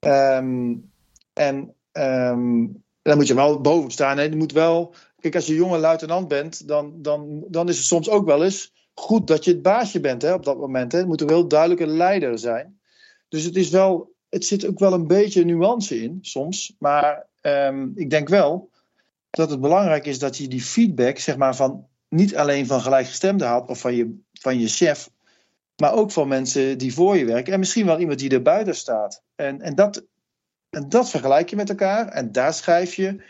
Um, 0.00 0.90
en 1.32 1.74
um, 1.92 2.84
daar 3.02 3.16
moet 3.16 3.26
je 3.26 3.34
wel 3.34 3.60
boven 3.60 3.90
staan. 3.90 4.18
Hè. 4.18 4.22
Je 4.22 4.36
moet 4.36 4.52
wel, 4.52 4.94
kijk, 5.20 5.34
als 5.34 5.46
je 5.46 5.54
jonge 5.54 5.78
luitenant 5.78 6.28
bent, 6.28 6.68
dan, 6.68 7.02
dan, 7.02 7.44
dan 7.48 7.68
is 7.68 7.76
het 7.76 7.86
soms 7.86 8.08
ook 8.08 8.26
wel 8.26 8.44
eens 8.44 8.72
goed 8.94 9.26
dat 9.26 9.44
je 9.44 9.50
het 9.50 9.62
baasje 9.62 10.00
bent 10.00 10.22
hè, 10.22 10.32
op 10.32 10.44
dat 10.44 10.58
moment. 10.58 10.92
Hè. 10.92 10.98
Het 10.98 11.06
moet 11.06 11.20
een 11.20 11.28
heel 11.28 11.48
duidelijke 11.48 11.86
leider 11.86 12.38
zijn. 12.38 12.78
Dus 13.28 13.44
het 13.44 13.56
is 13.56 13.70
wel, 13.70 14.12
het 14.28 14.44
zit 14.44 14.66
ook 14.66 14.78
wel 14.78 14.92
een 14.92 15.06
beetje 15.06 15.44
nuance 15.44 16.02
in 16.02 16.18
soms. 16.20 16.76
Maar 16.78 17.26
um, 17.42 17.92
ik 17.94 18.10
denk 18.10 18.28
wel 18.28 18.70
dat 19.30 19.50
het 19.50 19.60
belangrijk 19.60 20.06
is 20.06 20.18
dat 20.18 20.36
je 20.36 20.48
die 20.48 20.62
feedback, 20.62 21.18
zeg 21.18 21.36
maar, 21.36 21.56
van 21.56 21.86
niet 22.08 22.36
alleen 22.36 22.66
van 22.66 22.80
gelijkgestemden 22.80 23.46
haalt 23.46 23.68
of 23.68 23.80
van 23.80 23.94
je, 23.94 24.18
van 24.32 24.60
je 24.60 24.68
chef, 24.68 25.10
maar 25.76 25.92
ook 25.92 26.10
van 26.10 26.28
mensen 26.28 26.78
die 26.78 26.94
voor 26.94 27.16
je 27.16 27.24
werken. 27.24 27.52
En 27.52 27.58
misschien 27.58 27.86
wel 27.86 27.98
iemand 27.98 28.18
die 28.18 28.30
er 28.30 28.42
buiten 28.42 28.76
staat. 28.76 29.22
En, 29.34 29.60
en, 29.60 29.74
dat, 29.74 30.04
en 30.70 30.88
dat 30.88 31.10
vergelijk 31.10 31.50
je 31.50 31.56
met 31.56 31.68
elkaar 31.68 32.08
en 32.08 32.32
daar 32.32 32.54
schrijf 32.54 32.94
je 32.94 33.22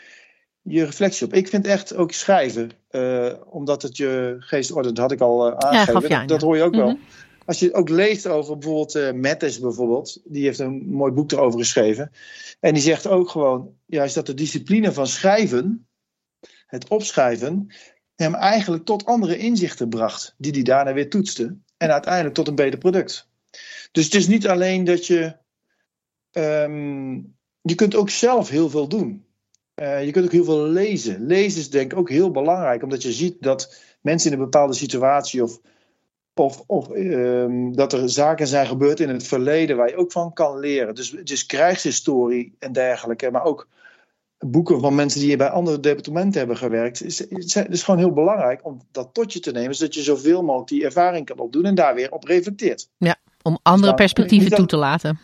je 0.67 0.83
reflectie 0.83 1.25
op. 1.25 1.33
Ik 1.33 1.47
vind 1.47 1.65
echt 1.65 1.95
ook 1.95 2.11
schrijven, 2.11 2.71
uh, 2.91 3.33
omdat 3.45 3.81
het 3.81 3.97
je 3.97 4.35
geest 4.39 4.71
ordent, 4.71 4.95
dat 4.95 5.03
had 5.03 5.11
ik 5.11 5.21
al 5.21 5.47
uh, 5.47 5.57
aangegeven. 5.57 6.09
Ja, 6.09 6.25
dat, 6.25 6.41
hoor 6.41 6.55
je 6.55 6.63
ook 6.63 6.73
mm 6.73 6.79
-hmm. 6.79 6.87
wel. 6.87 6.97
Als 7.45 7.59
je 7.59 7.73
ook 7.73 7.89
leest 7.89 8.27
over 8.27 8.57
bijvoorbeeld 8.57 8.95
uh, 8.95 9.11
Mettes 9.11 9.59
bijvoorbeeld, 9.59 10.21
die 10.25 10.43
heeft 10.43 10.59
een 10.59 10.89
mooi 10.89 11.11
boek 11.11 11.31
erover 11.31 11.59
geschreven. 11.59 12.11
En 12.59 12.73
die 12.73 12.83
zegt 12.83 13.07
ook 13.07 13.29
gewoon, 13.29 13.73
juist 13.85 14.15
dat 14.15 14.25
de 14.25 14.33
discipline 14.33 14.93
van 14.93 15.07
schrijven, 15.07 15.87
het 16.65 16.87
opschrijven, 16.87 17.73
hem 18.15 18.35
eigenlijk 18.35 18.85
tot 18.85 19.05
andere 19.05 19.37
inzichten 19.37 19.89
bracht, 19.89 20.35
die 20.37 20.51
hij 20.51 20.61
daarna 20.61 20.93
weer 20.93 21.09
toetste. 21.09 21.57
En 21.77 21.91
uiteindelijk 21.91 22.35
tot 22.35 22.47
een 22.47 22.55
beter 22.55 22.79
product. 22.79 23.29
Dus 23.91 24.05
het 24.05 24.13
is 24.13 24.27
niet 24.27 24.47
alleen 24.47 24.83
dat 24.83 25.07
je. 25.07 25.35
Um, 26.31 27.35
je 27.61 27.75
kunt 27.75 27.95
ook 27.95 28.09
zelf 28.09 28.49
heel 28.49 28.69
veel 28.69 28.87
doen. 28.87 29.26
Uh, 29.81 30.05
je 30.05 30.11
kunt 30.11 30.25
ook 30.25 30.31
heel 30.31 30.43
veel 30.43 30.67
lezen. 30.67 31.25
Lezen 31.25 31.59
is 31.59 31.69
denk 31.69 31.91
ik 31.91 31.97
ook 31.97 32.09
heel 32.09 32.31
belangrijk, 32.31 32.83
omdat 32.83 33.01
je 33.01 33.11
ziet 33.11 33.35
dat 33.39 33.75
mensen 34.01 34.31
in 34.31 34.37
een 34.37 34.43
bepaalde 34.43 34.73
situatie 34.73 35.43
of, 35.43 35.59
of, 36.33 36.63
of 36.67 36.89
um, 36.89 37.75
dat 37.75 37.93
er 37.93 38.09
zaken 38.09 38.47
zijn 38.47 38.67
gebeurd 38.67 38.99
in 38.99 39.09
het 39.09 39.27
verleden 39.27 39.77
waar 39.77 39.89
je 39.89 39.95
ook 39.95 40.11
van 40.11 40.33
kan 40.33 40.59
leren. 40.59 40.95
Dus 40.95 41.11
het 41.11 41.31
is 41.31 41.45
krijgshistorie 41.45 42.55
en 42.59 42.71
dergelijke, 42.71 43.31
maar 43.31 43.43
ook 43.43 43.67
boeken 44.39 44.79
van 44.79 44.95
mensen 44.95 45.19
die 45.19 45.37
bij 45.37 45.49
andere 45.49 45.79
departementen 45.79 46.39
hebben 46.39 46.57
gewerkt. 46.57 46.99
Het 46.99 47.27
is, 47.29 47.55
is 47.55 47.83
gewoon 47.83 47.99
heel 47.99 48.13
belangrijk 48.13 48.65
om 48.65 48.81
dat 48.91 49.09
tot 49.13 49.33
je 49.33 49.39
te 49.39 49.51
nemen, 49.51 49.75
zodat 49.75 49.93
je 49.93 50.01
zoveel 50.01 50.41
mogelijk 50.41 50.69
die 50.69 50.83
ervaring 50.83 51.25
kan 51.25 51.39
opdoen 51.39 51.65
en 51.65 51.75
daar 51.75 51.95
weer 51.95 52.11
op 52.11 52.23
reflecteert. 52.23 52.89
Ja, 52.97 53.15
om 53.41 53.59
andere 53.61 53.93
perspectieven 53.93 54.51
toe 54.51 54.65
te 54.65 54.77
laten. 54.77 55.19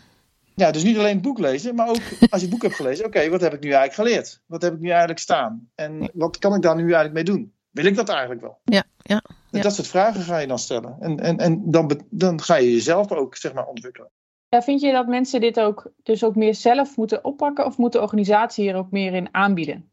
Ja, 0.55 0.71
dus 0.71 0.83
niet 0.83 0.97
alleen 0.97 1.13
het 1.13 1.21
boek 1.21 1.39
lezen, 1.39 1.75
maar 1.75 1.87
ook 1.87 2.01
als 2.29 2.41
je 2.41 2.47
het 2.47 2.49
boek 2.49 2.61
hebt 2.61 2.75
gelezen, 2.75 3.05
oké, 3.05 3.29
wat 3.29 3.41
heb 3.41 3.53
ik 3.53 3.63
nu 3.63 3.71
eigenlijk 3.71 4.09
geleerd? 4.09 4.41
Wat 4.45 4.61
heb 4.61 4.73
ik 4.73 4.79
nu 4.79 4.89
eigenlijk 4.89 5.19
staan? 5.19 5.69
En 5.75 6.09
wat 6.13 6.37
kan 6.37 6.55
ik 6.55 6.61
daar 6.61 6.75
nu 6.75 6.81
eigenlijk 6.81 7.13
mee 7.13 7.23
doen? 7.23 7.53
Wil 7.69 7.85
ik 7.85 7.95
dat 7.95 8.09
eigenlijk 8.09 8.41
wel? 8.41 8.59
Ja, 8.63 8.83
ja. 9.01 9.23
Dat 9.61 9.75
soort 9.75 9.87
vragen 9.87 10.21
ga 10.21 10.37
je 10.37 10.47
dan 10.47 10.59
stellen. 10.59 10.97
En, 10.99 11.19
en, 11.19 11.37
en 11.37 11.71
dan, 11.71 12.01
dan 12.09 12.41
ga 12.41 12.55
je 12.55 12.71
jezelf 12.71 13.11
ook, 13.11 13.35
zeg 13.35 13.53
maar, 13.53 13.65
ontwikkelen. 13.65 14.09
Ja, 14.49 14.61
vind 14.61 14.81
je 14.81 14.91
dat 14.91 15.07
mensen 15.07 15.41
dit 15.41 15.59
ook 15.59 15.91
dus 16.03 16.23
ook 16.23 16.35
meer 16.35 16.55
zelf 16.55 16.97
moeten 16.97 17.23
oppakken 17.23 17.65
of 17.65 17.77
moet 17.77 17.91
de 17.91 18.01
organisatie 18.01 18.63
hier 18.63 18.75
ook 18.75 18.91
meer 18.91 19.13
in 19.13 19.27
aanbieden? 19.31 19.91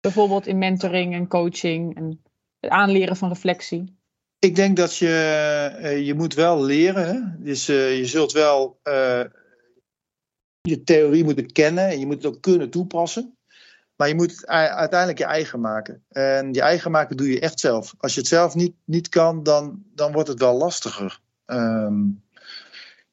Bijvoorbeeld 0.00 0.46
in 0.46 0.58
mentoring 0.58 1.14
en 1.14 1.28
coaching 1.28 1.96
en 1.96 2.22
het 2.60 2.70
aanleren 2.70 3.16
van 3.16 3.28
reflectie. 3.28 3.96
Ik 4.38 4.54
denk 4.54 4.76
dat 4.76 4.96
je, 4.96 5.08
eh, 5.80 6.06
je 6.06 6.14
moet 6.14 6.34
wel 6.34 6.64
leren. 6.64 7.06
Hè? 7.06 7.44
Dus 7.44 7.68
eh, 7.68 7.98
je 7.98 8.04
zult 8.04 8.32
wel 8.32 8.78
eh, 8.82 9.20
je 10.68 10.84
theorie 10.84 11.24
moeten 11.24 11.52
kennen 11.52 11.88
en 11.88 11.98
je 11.98 12.06
moet 12.06 12.22
het 12.22 12.26
ook 12.26 12.42
kunnen 12.42 12.70
toepassen. 12.70 13.36
Maar 13.96 14.08
je 14.08 14.14
moet 14.14 14.30
het 14.30 14.46
uiteindelijk 14.46 15.18
je 15.18 15.24
eigen 15.24 15.60
maken. 15.60 16.04
En 16.08 16.52
je 16.52 16.60
eigen 16.60 16.90
maken 16.90 17.16
doe 17.16 17.28
je 17.30 17.40
echt 17.40 17.60
zelf. 17.60 17.94
Als 17.98 18.14
je 18.14 18.20
het 18.20 18.28
zelf 18.28 18.54
niet, 18.54 18.74
niet 18.84 19.08
kan, 19.08 19.42
dan, 19.42 19.82
dan 19.94 20.12
wordt 20.12 20.28
het 20.28 20.38
wel 20.38 20.56
lastiger. 20.56 21.20
Ehm, 21.44 22.04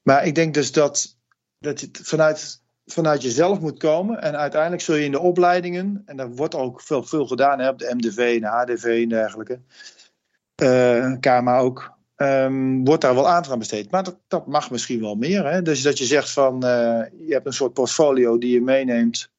maar 0.01 0.25
ik 0.25 0.35
denk 0.35 0.53
dus 0.53 0.71
dat, 0.71 1.17
dat 1.59 1.81
het 1.81 1.99
vanuit, 2.03 2.61
vanuit 2.85 3.21
jezelf 3.21 3.59
moet 3.59 3.79
komen. 3.79 4.21
En 4.21 4.37
uiteindelijk 4.37 4.81
zul 4.81 4.95
je 4.95 5.05
in 5.05 5.11
de 5.11 5.19
opleidingen, 5.19 6.03
en 6.05 6.17
daar 6.17 6.29
wordt 6.29 6.55
ook 6.55 6.81
veel, 6.81 7.03
veel 7.03 7.27
gedaan 7.27 7.59
hè, 7.59 7.69
op 7.69 7.79
de 7.79 7.95
MDV 7.95 8.17
en 8.17 8.41
de 8.41 8.73
HDV 8.73 8.99
en 9.03 9.09
dergelijke. 9.09 9.59
eh 10.55 11.13
KMA 11.19 11.57
ook. 11.57 11.94
Ehm, 12.15 12.83
wordt 12.83 13.01
daar 13.01 13.15
wel 13.15 13.27
aandacht 13.27 13.51
aan 13.51 13.59
besteed. 13.59 13.91
Maar 13.91 14.03
dat, 14.03 14.17
dat 14.27 14.47
mag 14.47 14.71
misschien 14.71 15.01
wel 15.01 15.15
meer. 15.15 15.45
Hè? 15.51 15.61
Dus 15.61 15.81
dat 15.81 15.97
je 15.97 16.05
zegt 16.05 16.29
van 16.31 16.63
eh, 16.63 17.03
je 17.27 17.33
hebt 17.33 17.45
een 17.45 17.53
soort 17.53 17.73
portfolio 17.73 18.37
die 18.37 18.53
je 18.53 18.61
meeneemt 18.61 19.29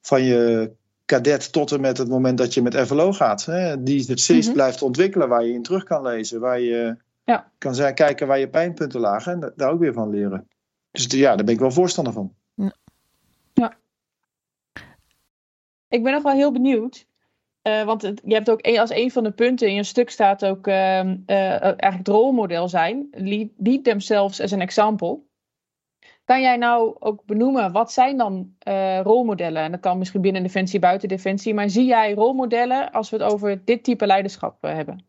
van 0.00 0.22
je 0.22 0.70
cadet 1.06 1.52
tot 1.52 1.72
en 1.72 1.80
met 1.80 1.98
het 1.98 2.08
moment 2.08 2.38
dat 2.38 2.54
je 2.54 2.62
met 2.62 2.76
FLO 2.76 3.12
gaat. 3.12 3.44
Hè? 3.44 3.82
Die 3.82 4.04
het 4.08 4.20
steeds 4.20 4.46
Mhm. 4.46 4.54
blijft 4.54 4.82
ontwikkelen, 4.82 5.28
waar 5.28 5.44
je 5.44 5.52
in 5.52 5.62
terug 5.62 5.84
kan 5.84 6.02
lezen, 6.02 6.40
waar 6.40 6.60
je 6.60 6.96
Ja. 7.24 7.50
kan 7.58 7.74
zijn, 7.74 7.94
kijken 7.94 8.26
waar 8.26 8.38
je 8.38 8.48
pijnpunten 8.48 9.00
lagen 9.00 9.32
en 9.32 9.40
da- 9.40 9.52
daar 9.56 9.70
ook 9.70 9.80
weer 9.80 9.92
van 9.92 10.10
leren. 10.10 10.48
Dus 10.90 11.04
ja, 11.08 11.36
daar 11.36 11.44
ben 11.44 11.54
ik 11.54 11.60
wel 11.60 11.70
voorstander 11.70 12.12
van. 12.12 12.34
Ik 15.88 16.02
ben 16.02 16.12
nog 16.12 16.22
wel 16.22 16.32
heel 16.32 16.52
benieuwd. 16.52 17.06
Eh, 17.64 17.84
want 17.84 18.02
het- 18.02 18.20
je 18.24 18.34
hebt 18.34 18.50
ook 18.50 18.58
een, 18.62 18.78
als 18.78 18.90
een 18.90 19.10
van 19.10 19.24
de 19.24 19.30
punten 19.30 19.68
in 19.68 19.74
je 19.74 19.82
stuk 19.82 20.10
staat 20.10 20.44
ook 20.44 20.66
ehm, 20.66 21.16
eh, 21.26 21.36
eigenlijk 21.62 21.96
het 21.96 22.08
rolmodel 22.08 22.68
zijn. 22.68 23.08
Lead, 23.10 23.48
lead 23.56 23.84
themselves 23.84 24.40
as 24.40 24.52
an 24.52 24.60
example. 24.60 25.18
Kan 26.24 26.40
jij 26.40 26.56
nou 26.56 26.96
ook 26.98 27.24
benoemen, 27.24 27.72
wat 27.72 27.92
zijn 27.92 28.16
dan 28.16 28.54
eh, 28.58 29.00
rolmodellen? 29.00 29.62
En 29.62 29.70
dat 29.70 29.80
kan 29.80 29.98
misschien 29.98 30.20
binnen 30.20 30.42
Defensie, 30.42 30.78
buiten 30.78 31.08
Defensie. 31.08 31.54
Maar 31.54 31.70
zie 31.70 31.84
jij 31.84 32.14
rolmodellen 32.14 32.90
als 32.92 33.10
we 33.10 33.16
het 33.16 33.32
over 33.32 33.64
dit 33.64 33.84
type 33.84 34.06
leiderschap 34.06 34.64
eh, 34.64 34.74
hebben? 34.74 35.06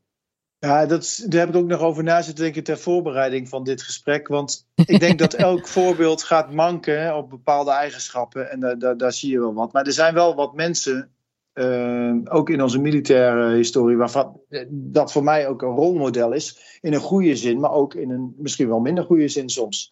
Ja, 0.59 0.85
dat, 0.85 1.25
daar 1.27 1.39
heb 1.39 1.49
ik 1.49 1.55
ook 1.55 1.67
nog 1.67 1.79
over 1.79 2.03
na 2.03 2.21
zitten 2.21 2.43
denken 2.43 2.63
ter 2.63 2.77
voorbereiding 2.77 3.49
van 3.49 3.63
dit 3.63 3.81
gesprek. 3.81 4.27
Want 4.27 4.67
ik 4.85 4.99
denk 4.99 5.19
dat 5.19 5.33
elk 5.33 5.67
voorbeeld 5.77 6.23
gaat 6.23 6.51
manken 6.51 7.17
op 7.17 7.29
bepaalde 7.29 7.71
eigenschappen. 7.71 8.51
En 8.51 8.59
daar, 8.59 8.79
daar, 8.79 8.97
daar 8.97 9.13
zie 9.13 9.31
je 9.31 9.39
wel 9.39 9.53
wat. 9.53 9.73
Maar 9.73 9.85
er 9.85 9.91
zijn 9.91 10.13
wel 10.13 10.35
wat 10.35 10.53
mensen, 10.53 11.14
eh, 11.55 12.15
ook 12.23 12.49
in 12.49 12.61
onze 12.61 12.79
militaire 12.79 13.55
historie, 13.55 13.97
waarvan 13.97 14.39
eh, 14.49 14.65
dat 14.69 15.11
voor 15.11 15.23
mij 15.23 15.47
ook 15.47 15.61
een 15.61 15.75
rolmodel 15.75 16.31
is. 16.31 16.79
In 16.81 16.93
een 16.93 16.99
goede 16.99 17.35
zin, 17.35 17.59
maar 17.59 17.71
ook 17.71 17.93
in 17.93 18.09
een 18.09 18.33
misschien 18.37 18.67
wel 18.67 18.79
minder 18.79 19.03
goede 19.03 19.27
zin 19.27 19.49
soms. 19.49 19.91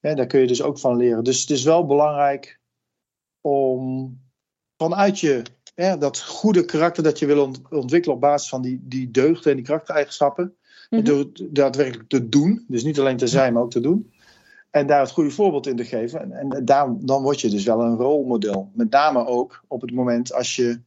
Daar 0.00 0.26
kun 0.26 0.40
je 0.40 0.46
dus 0.46 0.62
ook 0.62 0.78
van 0.78 0.96
leren. 0.96 1.24
Dus 1.24 1.40
het 1.40 1.50
is 1.50 1.64
wel 1.64 1.86
belangrijk 1.86 2.60
om 3.40 4.18
vanuit 4.76 5.20
je 5.20 5.42
dat 5.98 6.22
goede 6.22 6.64
karakter 6.64 7.02
dat 7.02 7.18
je 7.18 7.26
wil 7.26 7.44
ont- 7.44 7.60
ontwikkelen 7.70 8.14
op 8.16 8.20
basis 8.20 8.48
van 8.48 8.62
die, 8.62 8.80
die 8.82 9.10
deugden 9.10 9.50
en 9.50 9.56
die 9.56 9.66
karaktereigenschappen. 9.66 10.56
Mhm. 10.90 11.04
Door 11.04 11.18
het 11.18 11.46
daadwerkelijk 11.50 12.08
te 12.08 12.28
doen. 12.28 12.64
Dus 12.68 12.84
niet 12.84 12.98
alleen 12.98 13.16
te 13.16 13.26
zijn, 13.26 13.52
maar 13.52 13.62
ook 13.62 13.70
te 13.70 13.80
doen. 13.80 14.12
En 14.70 14.86
daar 14.86 15.00
het 15.00 15.10
goede 15.10 15.30
voorbeeld 15.30 15.66
in 15.66 15.76
te 15.76 15.84
geven. 15.84 16.20
En, 16.20 16.32
en 16.32 16.64
daar, 16.64 16.94
dan 16.98 17.22
word 17.22 17.40
je 17.40 17.48
dus 17.48 17.64
wel 17.64 17.80
een 17.80 17.96
rolmodel. 17.96 18.70
Met 18.74 18.90
name 18.90 19.26
ook 19.26 19.64
op 19.68 19.80
het 19.80 19.92
moment 19.92 20.32
als 20.32 20.56
je 20.56 20.80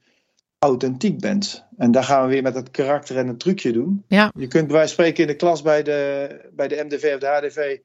authentiek 0.66 1.20
bent. 1.20 1.66
En 1.78 1.92
daar 1.92 2.04
gaan 2.04 2.24
we 2.24 2.34
weer 2.34 2.42
met 2.42 2.56
het 2.56 2.72
karakter 2.72 3.18
en 3.18 3.28
het 3.28 3.40
trucje 3.40 3.72
doen. 3.72 4.04
Ja. 4.08 4.32
Je 4.36 4.48
kunt 4.48 4.68
bij 4.68 4.76
wijze 4.76 4.96
van 4.96 5.04
spreken 5.04 5.24
in 5.24 5.30
de 5.30 5.36
klas 5.36 5.62
bij 5.62 5.84
de, 5.84 6.50
bij 6.54 6.68
de 6.68 6.84
MDV 6.84 7.12
of 7.14 7.20
de 7.20 7.28
HDV 7.28 7.78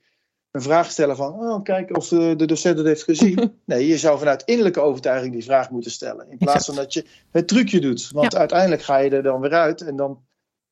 een 0.51 0.63
vraag 0.63 0.91
stellen 0.91 1.17
van, 1.17 1.33
oh, 1.33 1.63
kijk 1.63 1.97
of 1.97 2.09
de, 2.09 2.35
de 2.37 2.47
docent 2.47 2.79
het 2.79 2.87
heeft 2.87 3.03
gezien. 3.03 3.55
Nee, 3.65 3.87
je 3.87 3.99
zou 3.99 4.19
vanuit 4.19 4.43
innerlijke 4.45 4.81
overtuiging 4.81 5.33
die 5.33 5.45
vraag 5.45 5.71
moeten 5.71 5.91
stellen. 5.91 6.31
In 6.31 6.39
plaats 6.39 6.67
van 6.67 6.75
dat 6.75 6.93
je 6.93 7.05
het 7.31 7.49
trucje 7.49 7.81
doet. 7.81 8.11
Want 8.13 8.37
uiteindelijk 8.37 8.83
ga 8.83 8.97
je 8.97 9.11
er 9.11 9.23
dan 9.23 9.41
weer 9.41 9.53
uit 9.55 9.81
en 9.81 9.97
dan 9.97 10.21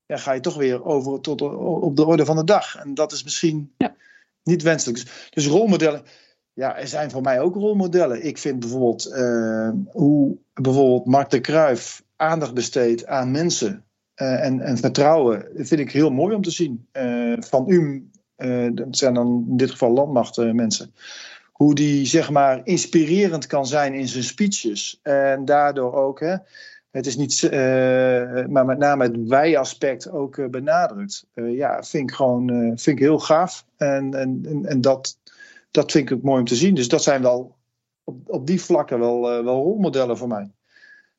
ja, 0.07 0.17
ga 0.17 0.33
je 0.33 0.41
toch 0.41 0.57
weer 0.57 0.85
over 0.85 1.21
tot 1.21 1.43
op 1.61 1.97
de 1.97 2.05
orde 2.07 2.25
van 2.25 2.37
de 2.37 2.45
dag. 2.45 2.77
En 2.77 2.95
dat 2.95 3.13
is 3.13 3.25
misschien 3.25 3.75
Ja. 3.79 3.95
niet 4.43 4.63
wenselijk. 4.63 4.99
Dus, 4.99 5.29
dus 5.31 5.47
rolmodellen, 5.47 6.03
ja, 6.55 6.79
er 6.79 6.89
zijn 6.89 7.11
voor 7.11 7.23
mij 7.23 7.41
ook 7.41 7.55
rolmodellen. 7.55 8.25
Ik 8.25 8.39
vind 8.39 8.61
bijvoorbeeld 8.61 9.07
eh, 9.07 9.71
hoe 9.91 10.37
bijvoorbeeld 10.55 11.07
Mark 11.07 11.31
de 11.31 11.41
Kruijf 11.41 12.03
aandacht 12.17 12.55
besteedt 12.55 13.07
aan 13.07 13.31
mensen 13.31 13.85
eh, 14.15 14.45
en, 14.45 14.61
en 14.61 14.77
vertrouwen, 14.79 15.49
vind 15.55 15.81
ik 15.81 15.91
heel 15.91 16.11
mooi 16.11 16.35
om 16.35 16.43
te 16.43 16.51
zien. 16.51 16.87
Eh, 16.93 17.33
van 17.39 17.65
u, 17.69 18.09
eh, 18.37 18.69
dat 18.73 18.97
zijn 18.97 19.15
dan 19.15 19.47
in 19.49 19.57
dit 19.57 19.71
geval 19.71 19.91
landmachtmensen. 19.91 20.95
Hoe 21.53 21.75
die 21.75 22.07
zeg 22.07 22.31
maar 22.31 22.61
inspirerend 22.65 23.47
kan 23.47 23.67
zijn 23.67 23.95
in 23.95 24.09
zijn 24.09 24.25
speeches. 24.25 25.01
En 25.03 25.45
daardoor 25.45 25.95
ook, 25.95 26.21
hè, 26.21 26.37
het 26.91 27.07
is 27.07 27.17
niet, 27.17 27.49
maar 28.49 28.65
met 28.65 28.79
name 28.79 29.05
het 29.05 29.29
wij-aspect 29.29 30.11
ook 30.11 30.51
benadrukt. 30.51 31.27
Ja, 31.35 31.83
vind 31.83 32.11
ik 32.11 32.17
gewoon 32.17 32.49
vind 32.77 32.87
ik 32.87 32.99
heel 32.99 33.19
gaaf. 33.19 33.65
En, 33.77 34.15
en, 34.15 34.61
en 34.65 34.81
dat, 34.81 35.19
dat 35.75 35.93
vind 35.93 36.11
ik 36.11 36.17
ook 36.17 36.23
mooi 36.23 36.39
om 36.39 36.47
te 36.47 36.55
zien. 36.55 36.75
Dus 36.75 36.89
dat 36.89 37.03
zijn 37.03 37.23
wel 37.23 37.57
op, 38.05 38.17
op 38.27 38.47
die 38.47 38.63
vlakken 38.63 38.99
wel, 38.99 39.31
eh, 39.31 39.45
wel 39.45 39.63
rolmodellen 39.63 40.17
voor 40.17 40.29
mij. 40.29 40.51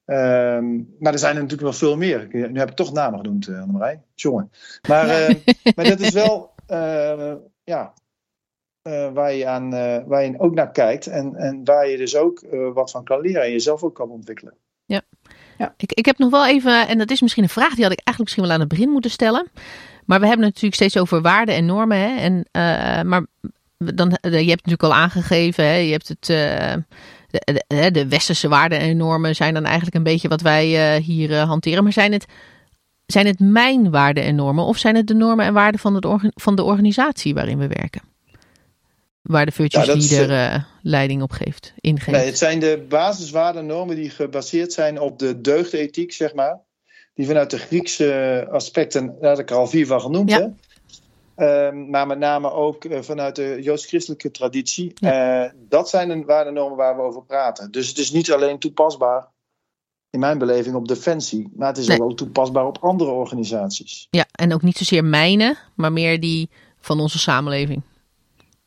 Ehm, 0.06 0.76
maar 1.00 1.14
er 1.14 1.20
zijn 1.20 1.36
er 1.36 1.42
natuurlijk 1.42 1.62
wel 1.62 1.90
veel 1.90 1.98
meer. 1.98 2.28
Nu 2.32 2.60
heb 2.60 2.70
ik 2.70 2.76
toch 2.76 2.94
namen 2.94 3.20
genoemd, 3.20 3.48
uh, 3.48 3.62
Annemarij. 3.62 4.02
Jongen. 4.14 4.52
Maar, 4.88 5.10
eh, 5.10 5.36
maar 5.76 5.86
dat 5.86 6.00
is 6.00 6.14
wel 6.14 6.54
uh, 6.72 7.34
ja, 7.64 7.94
uh, 8.84 9.12
waar, 9.14 9.34
je 9.34 9.48
aan, 9.48 9.74
uh, 9.74 9.98
waar 10.06 10.26
je 10.26 10.40
ook 10.40 10.54
naar 10.54 10.72
kijkt. 10.72 11.08
En, 11.08 11.36
en 11.36 11.64
waar 11.64 11.90
je 11.90 11.98
dus 11.98 12.16
ook 12.16 12.46
wat 12.74 12.92
van 12.92 13.04
kan 13.04 13.22
leren 13.22 13.44
en 13.44 13.52
jezelf 13.52 13.84
ook 13.84 13.96
kan 13.96 14.10
ontwikkelen. 14.10 14.54
Ja. 14.86 15.02
ja. 15.58 15.74
Ik, 15.78 15.92
ik 15.92 16.06
heb 16.06 16.18
nog 16.18 16.30
wel 16.32 16.48
even, 16.48 16.88
en 16.88 16.98
dat 16.98 17.12
is 17.12 17.22
misschien 17.22 17.44
een 17.44 17.50
vraag 17.50 17.74
die 17.74 17.84
had 17.84 17.94
ik 17.94 18.02
eigenlijk 18.04 18.20
misschien 18.20 18.44
wel 18.44 18.54
aan 18.54 18.60
het 18.60 18.70
begin 18.70 18.90
moeten 18.90 19.12
stellen. 19.12 19.48
Maar 20.06 20.20
we 20.20 20.28
hebben 20.28 20.46
het 20.46 20.54
natuurlijk 20.54 20.82
steeds 20.82 20.98
over 20.98 21.22
waarden 21.22 21.56
en 21.56 21.66
normen. 21.66 21.98
Hè? 21.98 22.18
En, 22.18 22.34
uh, 22.34 23.02
maar 23.02 23.26
dan, 23.78 24.18
je 24.22 24.30
hebt 24.30 24.66
natuurlijk 24.66 24.84
al 24.84 24.94
aangegeven, 24.94 25.64
hè? 25.64 25.74
je 25.74 25.92
hebt 25.92 26.08
het, 26.08 26.30
uh, 26.30 26.74
de, 27.30 27.64
de, 27.68 27.92
de, 27.92 28.08
westerse 28.08 28.48
waarden 28.48 28.80
en 28.80 28.98
normen 28.98 29.36
zijn 29.36 29.54
dan 29.54 29.66
eigenlijk 29.66 29.96
een 29.96 30.04
beetje 30.04 30.28
wat 30.28 30.42
wij 30.42 30.98
uh, 30.98 31.04
hier 31.04 31.36
hanteren. 31.36 31.84
Maar 31.84 31.94
zijn 31.94 32.12
het, 32.12 32.26
zijn 33.06 33.26
het 33.26 33.40
mijn 33.40 33.92
waarden 33.92 34.24
en 34.24 34.36
normen 34.36 34.66
of 34.66 34.78
zijn 34.78 34.96
het 34.96 35.08
de 35.08 35.14
normen 35.14 35.46
en 35.46 35.54
waarden 35.54 35.80
van, 35.80 35.96
het 35.96 36.06
orga, 36.06 36.32
van 36.34 36.56
de 36.56 36.64
organisatie 36.64 37.34
waarin 37.34 37.58
we 37.58 37.68
werken? 37.68 38.02
Waar 39.22 39.46
de 39.46 39.52
Virtuous 39.52 40.10
ja, 40.10 40.18
Leader 40.18 40.54
uh, 40.54 40.64
leiding 40.82 41.22
op 41.22 41.32
geeft, 41.32 41.74
ingeeft. 41.80 42.18
Nee, 42.18 42.26
het 42.26 42.38
zijn 42.38 42.60
de 42.60 42.86
basiswaarden 42.90 43.62
en 43.62 43.68
normen 43.68 43.96
die 43.96 44.10
gebaseerd 44.10 44.74
zijn 44.74 45.00
op 45.00 45.20
de 45.20 45.42
deugdethiek, 45.42 46.14
zeg 46.14 46.34
maar. 46.34 46.60
Die 47.14 47.26
vanuit 47.26 47.50
de 47.50 47.58
Griekse 47.58 48.48
aspecten, 48.52 49.16
daar 49.20 49.30
had 49.30 49.40
ik 49.40 49.50
er 49.50 49.56
al 49.56 49.68
vier 49.68 49.88
van 49.88 50.02
genoemd. 50.02 50.30
Ja. 50.30 50.54
Uh, 51.38 51.72
maar 51.72 52.08
met 52.08 52.18
name 52.18 52.52
ook 52.52 52.84
uh, 52.84 53.02
vanuit 53.02 53.36
de 53.36 53.58
joods-christelijke 53.62 54.32
traditie. 54.32 54.92
Ja. 54.96 55.44
Uh, 55.44 55.52
dat 55.56 55.90
zijn 55.90 56.08
de 56.08 56.26
waardenormen 56.26 56.78
waar 56.78 56.96
we 56.96 57.02
over 57.02 57.24
praten. 57.24 57.72
Dus 57.72 57.88
het 57.88 57.98
is 57.98 58.12
niet 58.12 58.32
alleen 58.32 58.60
toepasbaar, 58.60 59.28
in 60.10 60.20
mijn 60.20 60.38
beleving, 60.38 60.76
op 60.76 60.88
defensie. 60.88 61.52
Maar 61.56 61.68
het 61.68 61.78
is 61.78 61.88
nee. 61.88 62.02
ook 62.02 62.18
toepasbaar 62.18 62.66
op 62.66 62.78
andere 62.82 63.12
organisaties. 63.12 64.08
Ja, 64.10 64.26
en 64.32 64.54
ook 64.54 64.62
niet 64.62 64.78
zozeer 64.78 65.06
mijne, 65.06 65.56
maar 65.76 65.92
meer 65.92 66.20
die 66.20 66.50
van 66.80 67.00
onze 67.00 67.20
samenleving. 67.20 67.82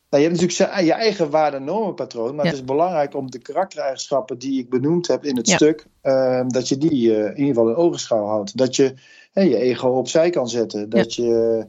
Nou, 0.09 0.23
je 0.23 0.29
hebt 0.29 0.41
natuurlijk 0.41 0.79
je 0.85 0.93
eigen 0.93 1.29
waarde-normenpatroon. 1.29 2.35
Maar 2.35 2.45
ja. 2.45 2.51
het 2.51 2.59
is 2.59 2.65
belangrijk 2.65 3.15
om 3.15 3.31
de 3.31 3.39
karaktereigenschappen 3.39 4.39
die 4.39 4.59
ik 4.59 4.69
benoemd 4.69 5.07
heb 5.07 5.25
in 5.25 5.37
het 5.37 5.47
ja. 5.47 5.55
stuk. 5.55 5.85
Uh, 6.03 6.43
dat 6.47 6.67
je 6.67 6.77
die 6.77 7.11
in 7.13 7.37
ieder 7.37 7.53
geval 7.53 7.69
in 7.69 7.75
ogenschouw 7.75 8.25
houdt. 8.25 8.57
Dat 8.57 8.75
je 8.75 8.93
je 9.33 9.57
ego 9.57 9.89
opzij 9.89 10.29
kan 10.29 10.49
zetten. 10.49 10.89
Dat 10.89 11.15
je 11.15 11.65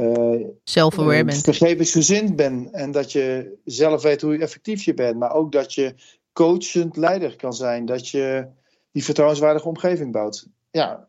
uh, 0.00 0.46
zelf-aware 0.64 1.18
uh, 1.18 1.24
bent. 1.24 1.40
Vergevingsgezind 1.40 2.36
bent. 2.36 2.70
En 2.70 2.90
dat 2.90 3.12
je 3.12 3.58
zelf 3.64 4.02
weet 4.02 4.20
hoe 4.20 4.38
effectief 4.38 4.82
je 4.82 4.94
bent. 4.94 5.18
Maar 5.18 5.32
ook 5.32 5.52
dat 5.52 5.74
je 5.74 5.94
coachend 6.32 6.96
leider 6.96 7.36
kan 7.36 7.52
zijn. 7.52 7.86
Dat 7.86 8.08
je 8.08 8.46
die 8.92 9.04
vertrouwenswaardige 9.04 9.68
omgeving 9.68 10.12
bouwt. 10.12 10.46
Ja, 10.70 11.04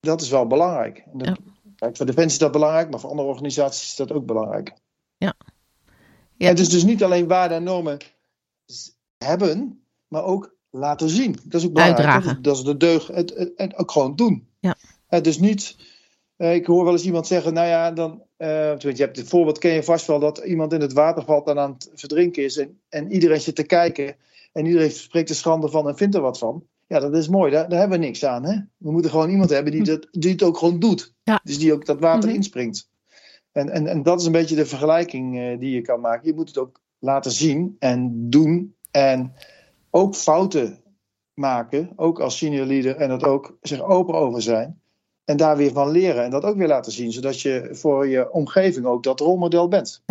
dat 0.00 0.20
is 0.20 0.30
wel 0.30 0.46
belangrijk. 0.46 1.04
Dat, 1.12 1.26
ja. 1.26 1.36
Kijk, 1.76 1.96
voor 1.96 2.06
Defensie 2.06 2.32
is 2.32 2.38
dat 2.38 2.52
belangrijk. 2.52 2.90
Maar 2.90 3.00
voor 3.00 3.10
andere 3.10 3.28
organisaties 3.28 3.88
is 3.90 3.96
dat 3.96 4.12
ook 4.12 4.26
belangrijk. 4.26 4.72
Ja. 5.16 5.34
Ja. 6.36 6.48
Het 6.48 6.58
is 6.58 6.68
dus 6.68 6.84
niet 6.84 7.04
alleen 7.04 7.26
waarden 7.26 7.56
en 7.56 7.62
normen 7.62 7.98
hebben, 9.18 9.84
maar 10.08 10.24
ook 10.24 10.54
laten 10.70 11.08
zien. 11.08 11.36
Dat 11.44 11.60
is 11.60 11.66
ook 11.66 11.72
belangrijk. 11.72 12.08
Uitdragen. 12.08 12.42
Dat 12.42 12.56
is 12.56 12.62
de 12.62 12.76
deugd 12.76 13.08
het, 13.08 13.34
het, 13.36 13.52
het 13.56 13.76
ook 13.76 13.90
gewoon 13.90 14.16
doen. 14.16 14.48
Ja. 14.58 14.74
Het 15.06 15.24
dus 15.24 15.38
niet, 15.38 15.76
eh, 15.78 15.84
ik 16.48 16.66
hoor 16.66 16.84
wel 16.84 16.92
eens 16.92 17.04
iemand 17.04 17.26
zeggen, 17.26 17.52
nou 17.52 17.66
ja, 17.66 17.90
dan, 17.90 18.22
eh, 18.36 18.78
je 18.78 18.92
hebt 18.94 19.16
het 19.16 19.28
voorbeeld, 19.28 19.58
ken 19.58 19.72
je 19.72 19.82
vast 19.82 20.06
wel, 20.06 20.18
dat 20.18 20.38
iemand 20.38 20.72
in 20.72 20.80
het 20.80 20.92
water 20.92 21.24
valt 21.24 21.48
en 21.48 21.58
aan 21.58 21.72
het 21.72 21.90
verdrinken 21.94 22.42
is 22.44 22.56
en, 22.56 22.80
en 22.88 23.12
iedereen 23.12 23.40
zit 23.40 23.56
te 23.56 23.62
kijken 23.62 24.16
en 24.52 24.66
iedereen 24.66 24.90
spreekt 24.90 25.28
er 25.28 25.34
schande 25.34 25.68
van 25.68 25.88
en 25.88 25.96
vindt 25.96 26.14
er 26.14 26.20
wat 26.20 26.38
van. 26.38 26.64
Ja, 26.86 27.00
dat 27.00 27.16
is 27.16 27.28
mooi, 27.28 27.50
daar, 27.50 27.68
daar 27.68 27.78
hebben 27.78 27.98
we 27.98 28.04
niks 28.04 28.24
aan. 28.24 28.44
Hè? 28.44 28.54
We 28.76 28.90
moeten 28.92 29.10
gewoon 29.10 29.30
iemand 29.30 29.50
hebben 29.50 29.72
die, 29.72 29.84
dat, 29.84 30.08
die 30.10 30.30
het 30.30 30.42
ook 30.42 30.56
gewoon 30.56 30.78
doet. 30.78 31.14
Ja. 31.22 31.40
Dus 31.44 31.58
die 31.58 31.72
ook 31.72 31.86
dat 31.86 32.00
water 32.00 32.28
Mhm. 32.28 32.36
inspringt. 32.36 32.88
En, 33.52 33.68
en, 33.68 33.86
en 33.86 34.02
dat 34.02 34.20
is 34.20 34.26
een 34.26 34.32
beetje 34.32 34.56
de 34.56 34.66
vergelijking 34.66 35.38
eh, 35.38 35.58
die 35.58 35.74
je 35.74 35.82
kan 35.82 36.00
maken. 36.00 36.28
Je 36.28 36.34
moet 36.34 36.48
het 36.48 36.58
ook 36.58 36.80
laten 36.98 37.30
zien 37.30 37.76
en 37.78 38.30
doen. 38.30 38.74
En 38.90 39.32
ook 39.90 40.14
fouten 40.14 40.78
maken, 41.34 41.92
ook 41.96 42.20
als 42.20 42.38
senior 42.38 42.66
leader. 42.66 42.96
En 42.96 43.08
dat 43.08 43.24
ook 43.24 43.56
zich 43.60 43.82
open 43.82 44.14
over 44.14 44.42
zijn. 44.42 44.79
En 45.30 45.36
daar 45.36 45.56
weer 45.56 45.72
van 45.72 45.90
leren 45.90 46.24
en 46.24 46.30
dat 46.30 46.44
ook 46.44 46.56
weer 46.56 46.68
laten 46.68 46.92
zien. 46.92 47.12
Zodat 47.12 47.40
je 47.40 47.68
voor 47.72 48.08
je 48.08 48.32
omgeving 48.32 48.86
ook 48.86 49.02
dat 49.02 49.20
rolmodel 49.20 49.68
bent. 49.68 50.02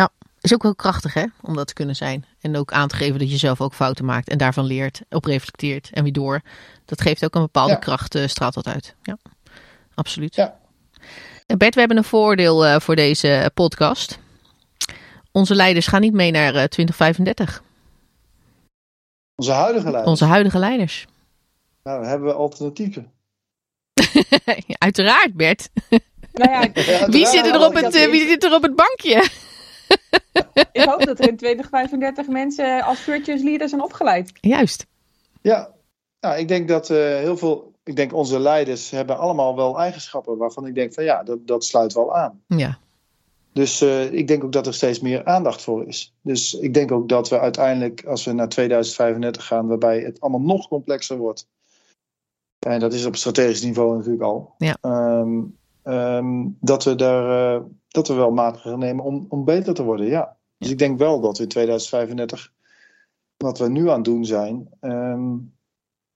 Is 0.42 0.54
ook 0.54 0.64
wel 0.64 0.76
krachtig 0.76 1.14
hè, 1.14 1.26
om 1.42 1.56
dat 1.56 1.68
te 1.68 1.74
kunnen 1.74 1.96
zijn. 1.96 2.26
En 2.42 2.56
ook 2.56 2.72
aan 2.72 2.88
te 2.88 2.96
geven 2.96 3.20
dat 3.20 3.32
je 3.32 3.38
zelf 3.38 3.62
ook 3.62 3.74
fouten 3.74 4.06
maakt 4.06 4.30
en 4.30 4.38
daarvan 4.38 4.66
leert, 4.66 5.02
op 5.10 5.26
reflecteert 5.26 5.90
en 5.94 6.04
weer 6.04 6.14
door. 6.14 6.42
Dat 6.86 7.02
geeft 7.02 7.26
ook 7.26 7.36
een 7.36 7.42
bepaalde 7.42 7.72
Ja. 7.72 7.80
kracht, 7.80 8.16
eh, 8.16 8.28
straalt 8.28 8.54
dat 8.54 8.68
uit. 8.68 8.96
Ja, 9.04 9.18
absoluut. 9.94 10.36
Ja. 10.36 10.60
En 11.46 11.58
Bert, 11.58 11.74
we 11.74 11.80
hebben 11.80 11.98
een 11.98 12.04
voordeel 12.04 12.66
eh, 12.66 12.80
voor 12.80 12.96
deze 12.96 13.52
podcast. 13.54 14.20
Onze 15.32 15.56
leiders 15.56 15.88
gaan 15.88 16.02
niet 16.02 16.14
mee 16.14 16.32
naar 16.32 16.56
eh, 16.56 16.64
2035. 16.64 17.64
Onze 19.36 19.52
huidige 19.52 19.84
leiders. 19.84 20.08
Onze 20.10 20.26
huidige 20.26 20.60
leiders. 20.60 21.08
Nou, 21.84 22.06
hebben 22.06 22.28
we 22.28 22.34
alternatieven. 22.34 23.12
Uiteraard, 24.86 25.34
Bert. 25.34 25.70
Nou 26.34 26.52
ja, 26.52 26.72
Wie 27.12 27.26
zit, 27.26 27.46
er 27.46 27.66
op 27.66 27.74
het, 27.74 27.96
eh, 27.96 28.10
wie 28.10 28.28
zit 28.28 28.44
er 28.44 28.54
op 28.54 28.62
het 28.62 28.76
bankje? 28.76 29.30
ik 30.72 30.82
hoop 30.82 31.06
dat 31.06 31.20
er 31.20 31.30
in 31.30 31.38
2035 31.38 32.28
mensen 32.28 32.84
als 32.84 33.00
virtuous 33.00 33.42
leader 33.42 33.70
zijn 33.70 33.84
opgeleid. 33.84 34.32
Juist. 34.42 34.86
Ja, 35.42 35.74
nou, 36.20 36.38
ik 36.40 36.48
denk 36.48 36.68
dat 36.68 36.90
eh, 36.90 36.98
heel 36.98 37.38
veel. 37.38 37.74
Ik 37.84 37.96
denk 37.96 38.14
onze 38.14 38.40
leiders 38.40 38.90
hebben 38.90 39.18
allemaal 39.18 39.56
wel 39.56 39.80
eigenschappen 39.80 40.38
waarvan 40.38 40.66
ik 40.66 40.76
denk 40.76 40.94
van 40.94 41.04
ja, 41.04 41.24
dat, 41.24 41.48
dat 41.48 41.66
sluit 41.66 41.94
wel 41.94 42.16
aan. 42.16 42.42
Ja, 42.48 42.80
Dus 43.54 43.82
eh, 43.82 44.14
ik 44.14 44.28
denk 44.28 44.44
ook 44.44 44.52
dat 44.52 44.68
er 44.68 44.74
steeds 44.74 45.00
meer 45.00 45.26
aandacht 45.26 45.62
voor 45.62 45.88
is. 45.88 46.14
Dus 46.22 46.54
ik 46.54 46.74
denk 46.74 46.92
ook 46.92 47.10
dat 47.10 47.30
we 47.30 47.40
uiteindelijk, 47.40 48.06
als 48.06 48.26
we 48.26 48.32
naar 48.32 48.50
2035 48.50 49.46
gaan, 49.46 49.68
waarbij 49.68 50.00
het 50.00 50.22
allemaal 50.22 50.56
nog 50.56 50.68
complexer 50.68 51.18
wordt. 51.18 51.48
En 52.60 52.80
dat 52.80 52.94
is 52.94 53.06
op 53.06 53.16
strategisch 53.16 53.64
niveau 53.64 53.96
natuurlijk 53.96 54.24
al. 54.24 54.54
Ja. 54.58 54.78
ehm, 54.82 55.42
ehm, 55.84 56.48
dat, 56.60 56.84
we 56.84 56.96
daar, 56.96 57.56
eh, 57.56 57.62
dat 57.88 58.08
we 58.08 58.14
wel 58.14 58.32
maatregelen 58.32 58.80
nemen 58.80 59.04
om, 59.04 59.26
om 59.30 59.46
beter 59.46 59.74
te 59.74 59.84
worden, 59.84 60.06
ja. 60.06 60.38
Dus 60.58 60.70
ik 60.70 60.78
denk 60.78 61.00
wel 61.00 61.22
dat 61.22 61.38
we 61.38 61.44
in 61.44 61.50
2035, 61.50 62.52
wat 63.38 63.58
we 63.58 63.70
nu 63.70 63.90
aan 63.90 63.96
het 63.96 64.06
doen 64.06 64.26
zijn, 64.26 64.70
ehm, 64.80 65.36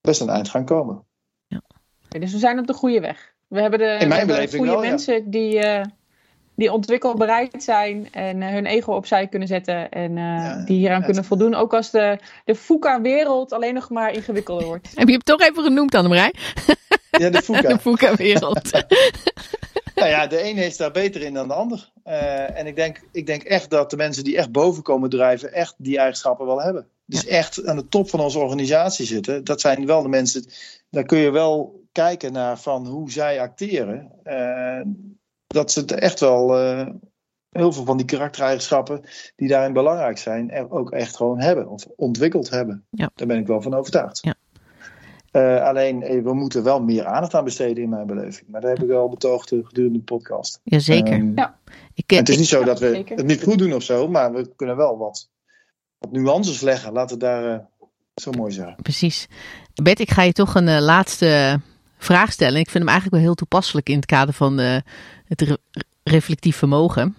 best 0.02 0.22
een 0.22 0.30
eind 0.30 0.50
gaan 0.50 0.66
komen. 0.66 1.04
Oké, 2.08 2.20
Dus 2.20 2.32
we 2.32 2.40
zijn 2.40 2.60
op 2.60 2.68
de 2.68 2.74
goede 2.74 3.00
weg. 3.00 3.34
We 3.48 3.62
hebben, 3.62 3.80
de, 3.80 4.06
we 4.08 4.14
hebben 4.14 4.50
goede 4.50 4.72
wel, 4.72 4.84
ja. 4.84 4.90
mensen 4.90 5.30
die, 5.30 5.60
eh, 5.60 5.86
die 6.56 6.72
ontwikkelbereid 6.72 7.64
zijn 7.64 8.08
en 8.12 8.42
eh, 8.42 8.50
hun 8.50 8.66
ego 8.66 8.94
opzij 8.94 9.28
kunnen 9.28 9.48
zetten. 9.48 9.90
En 9.90 10.18
eh, 10.18 10.24
Ja, 10.24 10.64
die 10.66 10.78
hieraan 10.78 11.04
kunnen 11.04 11.26
voldoen. 11.26 11.56
Ook 11.56 11.74
als 11.74 11.92
de, 11.92 12.18
de 12.46 12.56
FUCA-wereld 12.56 13.52
alleen 13.52 13.74
nog 13.74 13.90
maar 13.90 14.14
ingewikkelder 14.14 14.66
wordt. 14.66 14.90
heb 14.96 15.08
je 15.08 15.14
hem 15.14 15.24
toch 15.24 15.42
even 15.42 15.64
genoemd, 15.64 15.96
Annemarij? 15.96 16.34
Ja, 17.12 17.30
de 17.30 17.42
FUCA. 17.42 17.68
De 17.74 17.80
Fuka-wereld. 17.80 18.72
Nou 19.96 20.10
ja, 20.10 20.28
de 20.28 20.38
ene 20.38 20.66
is 20.66 20.78
daar 20.78 20.92
beter 20.92 21.22
in 21.22 21.34
dan 21.34 21.48
de 21.48 21.54
ander. 21.54 21.92
Eh, 22.04 22.60
en 22.60 22.68
ik 22.68 22.76
denk, 22.76 23.02
ik 23.12 23.26
denk 23.26 23.44
echt 23.44 23.70
dat 23.70 23.90
de 23.90 23.96
mensen 23.96 24.24
die 24.24 24.38
echt 24.38 24.52
boven 24.52 24.84
komen 24.84 25.10
drijven, 25.10 25.54
echt 25.54 25.76
die 25.78 25.98
eigenschappen 25.98 26.46
wel 26.46 26.62
hebben. 26.62 26.88
Dus 27.06 27.26
echt 27.26 27.66
aan 27.66 27.76
de 27.76 27.88
top 27.88 28.10
van 28.10 28.20
onze 28.20 28.40
organisatie 28.40 29.06
zitten. 29.06 29.44
Dat 29.44 29.62
zijn 29.62 29.86
wel 29.86 30.02
de 30.02 30.10
mensen, 30.10 30.46
daar 30.90 31.04
kun 31.04 31.18
je 31.18 31.32
wel 31.32 31.82
kijken 31.92 32.34
naar 32.34 32.60
van 32.60 32.88
hoe 32.88 33.12
zij 33.12 33.42
acteren. 33.42 34.12
Dat 35.54 35.72
ze 35.72 35.80
het 35.80 35.92
echt 35.92 36.20
wel, 36.20 36.58
eh, 36.58 36.88
heel 37.50 37.72
veel 37.72 37.84
van 37.86 37.98
die 37.98 38.06
karaktereigenschappen 38.06 39.02
die 39.36 39.48
daarin 39.48 39.74
belangrijk 39.74 40.18
zijn, 40.18 40.52
er 40.52 40.72
ook 40.72 40.92
echt 40.92 41.16
gewoon 41.16 41.40
hebben. 41.40 41.70
Of 41.70 41.86
ontwikkeld 41.96 42.50
hebben. 42.50 42.86
Ja. 42.90 43.12
Daar 43.16 43.28
ben 43.28 43.38
ik 43.40 43.48
wel 43.48 43.62
van 43.62 43.74
overtuigd. 43.74 44.20
Ja. 44.22 44.36
Eh, 45.32 45.64
alleen, 45.64 46.04
eh, 46.04 46.24
we 46.24 46.34
moeten 46.34 46.64
wel 46.64 46.82
meer 46.82 47.06
aandacht 47.06 47.34
aan 47.34 47.44
besteden 47.44 47.84
in 47.84 47.90
mijn 47.90 48.06
beleving. 48.08 48.48
Maar 48.50 48.62
dat 48.62 48.70
heb 48.70 48.82
ik 48.82 48.88
wel 48.88 49.10
betoogd 49.10 49.48
gedurende 49.50 49.98
de 49.98 50.04
podcast. 50.04 50.60
Jazeker. 50.64 51.14
Ehm, 51.14 51.32
Ja. 51.36 51.58
Ik, 51.94 52.10
het 52.10 52.28
is 52.28 52.34
ik- 52.34 52.40
niet 52.40 52.50
zo 52.50 52.60
Ja, 52.60 52.66
dat 52.66 52.80
we 52.80 52.90
zeker. 52.94 53.18
het 53.18 53.26
niet 53.26 53.44
goed 53.44 53.58
doen 53.58 53.74
of 53.74 53.84
zo, 53.84 54.08
maar 54.08 54.34
we 54.34 54.52
kunnen 54.56 54.76
wel 54.76 54.98
wat, 54.98 55.30
wat 55.98 56.12
nuances 56.12 56.62
leggen. 56.62 56.94
Laten 56.94 57.18
we 57.18 57.24
daar 57.24 57.54
eh, 57.54 57.60
zo 58.16 58.32
mooi 58.32 58.52
zeggen. 58.52 58.76
precies. 58.76 59.28
Bert, 59.84 60.00
ik 60.00 60.12
ga 60.12 60.22
je 60.22 60.34
toch 60.34 60.56
een 60.56 60.82
laatste 60.82 61.60
vraag 62.04 62.32
stellen. 62.32 62.60
Ik 62.60 62.70
vind 62.70 62.84
hem 62.84 62.88
eigenlijk 62.88 63.16
wel 63.16 63.24
heel 63.26 63.36
toepasselijk 63.36 63.90
in 63.90 63.96
het 63.96 64.06
kader 64.06 64.34
van 64.34 64.60
eh, 64.60 64.76
het 65.28 65.42
re- 65.42 65.58
reflectief 66.04 66.58
vermogen. 66.58 67.16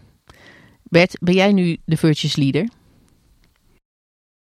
Bert, 0.83 1.17
ben 1.21 1.35
jij 1.35 1.53
nu 1.53 1.77
de 1.85 1.97
virtuous 1.97 2.37
leader? 2.37 2.69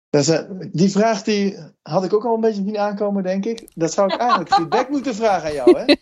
Dat 0.10 0.22
is, 0.22 0.28
eh, 0.30 0.40
die 0.72 0.90
vraag 0.90 1.24
die 1.24 1.58
had 1.82 2.04
ik 2.04 2.14
ook 2.14 2.26
al 2.26 2.36
een 2.36 2.42
beetje 2.42 2.64
zien 2.66 2.78
aankomen, 2.78 3.24
denk 3.24 3.46
ik. 3.46 3.68
Dat 3.76 3.94
zou 3.94 4.14
ik 4.14 4.20
eigenlijk 4.20 4.54
feedback 4.56 4.90
moeten 4.90 5.16
vragen 5.16 5.48
aan 5.48 5.54
jou, 5.54 5.78
hè? 5.80 5.94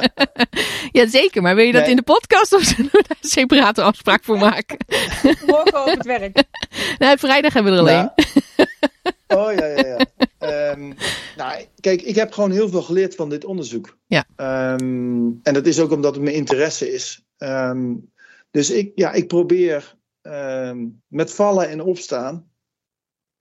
Jazeker, 1.00 1.42
maar 1.42 1.54
wil 1.54 1.64
je 1.64 1.72
dat 1.72 1.80
Nee. 1.80 1.90
in 1.90 1.96
de 1.96 2.02
podcast 2.02 2.52
of 2.54 2.62
zullen 2.62 2.90
we 2.92 3.04
daar 3.08 3.16
een 3.22 3.28
separate 3.28 3.82
afspraak 3.82 4.24
voor 4.24 4.38
maken? 4.38 4.76
Morgen 5.46 5.80
op 5.80 5.86
het 5.90 6.04
werk. 6.06 6.42
nou, 6.98 7.18
vrijdag 7.18 7.52
hebben 7.52 7.72
we 7.72 7.78
er 7.78 7.84
alleen. 7.84 8.10
Ja. 8.16 9.36
Oh 9.36 9.52
ja, 9.52 9.66
ja, 9.66 9.86
ja. 9.86 9.98
Ehm, 10.46 10.92
nou, 11.36 11.64
kijk, 11.80 12.02
ik 12.02 12.14
heb 12.14 12.32
gewoon 12.32 12.50
heel 12.50 12.68
veel 12.68 12.82
geleerd 12.82 13.14
van 13.14 13.28
dit 13.28 13.44
onderzoek. 13.44 13.98
Ja. 14.06 14.24
Ehm, 14.36 15.30
en 15.42 15.54
dat 15.54 15.66
is 15.66 15.80
ook 15.80 15.90
omdat 15.90 16.14
het 16.14 16.24
mijn 16.24 16.36
interesse 16.36 16.92
is. 16.92 17.24
Ehm, 17.36 17.94
dus 18.50 18.70
ik, 18.70 18.92
ja, 18.94 19.12
ik 19.12 19.26
probeer 19.26 19.94
met 21.08 21.32
vallen 21.32 21.68
en 21.68 21.80
opstaan, 21.80 22.50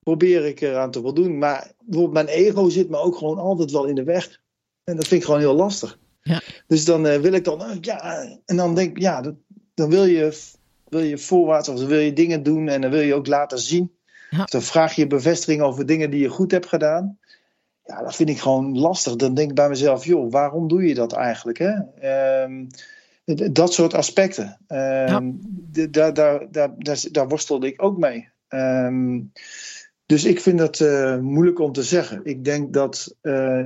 probeer 0.05 0.45
ik 0.45 0.61
eraan 0.61 0.91
te 0.91 1.01
voldoen. 1.01 1.37
Maar 1.37 1.71
bijvoorbeeld 1.79 2.25
mijn 2.25 2.37
ego 2.37 2.69
zit 2.69 2.89
me 2.89 2.97
ook 2.97 3.17
gewoon 3.17 3.37
altijd 3.37 3.71
wel 3.71 3.85
in 3.85 3.95
de 3.95 4.03
weg. 4.03 4.41
En 4.83 4.95
dat 4.95 5.07
vind 5.07 5.19
ik 5.21 5.25
gewoon 5.25 5.41
heel 5.41 5.55
lastig. 5.55 5.99
Ja. 6.21 6.41
Dus 6.67 6.85
dan 6.85 7.07
eh, 7.07 7.19
wil 7.19 7.33
ik 7.33 7.43
dan, 7.43 7.63
eh, 7.63 7.77
ja, 7.81 8.23
en 8.45 8.55
dan 8.55 8.75
denk 8.75 8.89
ik, 8.89 9.01
ja, 9.01 9.21
dat, 9.21 9.35
dan 9.73 9.89
wil 9.89 10.05
je, 10.05 10.37
wil 10.87 10.99
je 10.99 11.17
voorwaarts 11.17 11.69
of 11.69 11.77
dan 11.77 11.87
wil 11.87 11.99
je 11.99 12.13
dingen 12.13 12.43
doen 12.43 12.67
en 12.67 12.81
dan 12.81 12.91
wil 12.91 13.01
je 13.01 13.13
ook 13.13 13.27
laten 13.27 13.59
zien. 13.59 13.94
Ja. 14.35 14.43
Of 14.43 14.49
dan 14.49 14.61
vraag 14.61 14.95
je 14.95 15.07
bevestiging 15.07 15.61
over 15.61 15.85
dingen 15.85 16.09
die 16.09 16.21
je 16.21 16.29
goed 16.29 16.51
hebt 16.51 16.67
gedaan. 16.67 17.17
Ja, 17.85 18.01
dat 18.01 18.15
vind 18.15 18.29
ik 18.29 18.39
gewoon 18.39 18.77
lastig. 18.77 19.15
Dan 19.15 19.33
denk 19.33 19.49
ik 19.49 19.55
bij 19.55 19.69
mezelf, 19.69 20.05
joh, 20.05 20.31
waarom 20.31 20.67
doe 20.67 20.87
je 20.87 20.93
dat 20.93 21.13
eigenlijk? 21.13 21.57
Hè? 21.57 21.73
Ehm, 21.99 22.65
dat 23.51 23.73
soort 23.73 23.93
aspecten. 23.93 24.57
Ehm, 24.67 25.31
daar, 25.91 26.13
daar, 26.13 26.51
daar, 26.51 26.69
daar, 26.77 27.03
daar 27.11 27.27
worstelde 27.27 27.67
ik 27.67 27.83
ook 27.83 27.97
mee. 27.97 28.29
Ehm, 28.47 29.21
dus 30.05 30.25
ik 30.25 30.39
vind 30.39 30.59
het 30.59 30.81
eh, 30.81 31.17
moeilijk 31.17 31.59
om 31.59 31.71
te 31.71 31.83
zeggen. 31.83 32.21
Ik 32.23 32.43
denk 32.43 32.73
dat 32.73 33.15
eh, 33.21 33.65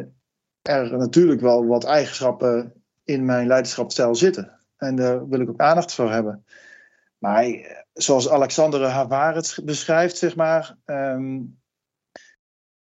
er 0.62 0.98
natuurlijk 0.98 1.42
wel 1.42 1.66
wat 1.66 1.84
eigenschappen 1.84 2.74
in 3.04 3.26
mijn 3.26 3.48
leiderschapsstijl 3.48 4.16
zitten. 4.16 4.60
En 4.78 4.96
daar 4.96 5.30
wil 5.30 5.40
ik 5.40 5.50
ook 5.50 5.60
aandacht 5.60 5.94
voor 5.94 6.12
hebben. 6.12 6.46
Maar 7.18 7.44
eh, 7.44 7.79
zoals 8.04 8.30
Alexander 8.30 8.86
Havar 8.86 9.36
het 9.36 9.60
beschrijft, 9.64 10.18
zeg 10.18 10.36
maar. 10.36 10.76
ehm, 10.86 11.38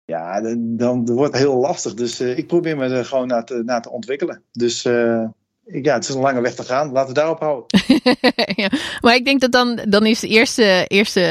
ja, 0.05 0.41
dan, 0.41 0.77
dan 0.77 1.05
wordt 1.15 1.33
het 1.33 1.41
heel 1.41 1.55
lastig. 1.57 1.93
Dus 1.93 2.19
eh, 2.19 2.37
ik 2.37 2.47
probeer 2.47 2.77
me 2.77 2.85
er 2.87 3.05
gewoon 3.05 3.27
naar 3.27 3.45
te, 3.45 3.61
naar 3.65 3.81
te 3.81 3.91
ontwikkelen. 3.91 4.41
Dus 4.51 4.85
eh, 4.85 5.23
ja, 5.65 5.93
het 5.93 6.03
is 6.03 6.15
een 6.15 6.21
lange 6.21 6.41
weg 6.41 6.55
te 6.55 6.63
gaan. 6.63 6.91
Laten 6.91 7.07
we 7.07 7.19
daarop 7.19 7.39
houden. 7.39 7.65
ja, 8.63 8.69
maar 9.01 9.15
ik 9.15 9.25
denk 9.25 9.41
dat 9.41 9.51
dan, 9.51 9.79
dan 9.87 10.05
is 10.05 10.19
de 10.19 10.27
eerste, 10.27 10.85
eerste, 10.87 11.21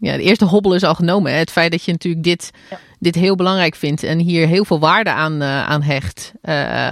ja, 0.00 0.16
de 0.16 0.22
eerste 0.22 0.44
hobbel 0.44 0.74
is 0.74 0.82
al 0.82 0.94
genomen. 0.94 1.32
Hè? 1.32 1.38
Het 1.38 1.50
feit 1.50 1.70
dat 1.70 1.84
je 1.84 1.92
natuurlijk 1.92 2.24
dit, 2.24 2.50
Ja. 2.70 2.78
dit 2.98 3.14
heel 3.14 3.36
belangrijk 3.36 3.74
vindt 3.74 4.02
en 4.02 4.18
hier 4.18 4.46
heel 4.46 4.64
veel 4.64 4.78
waarde 4.78 5.10
aan, 5.10 5.40
eh, 5.42 5.68
aan 5.68 5.82
hecht. 5.82 6.32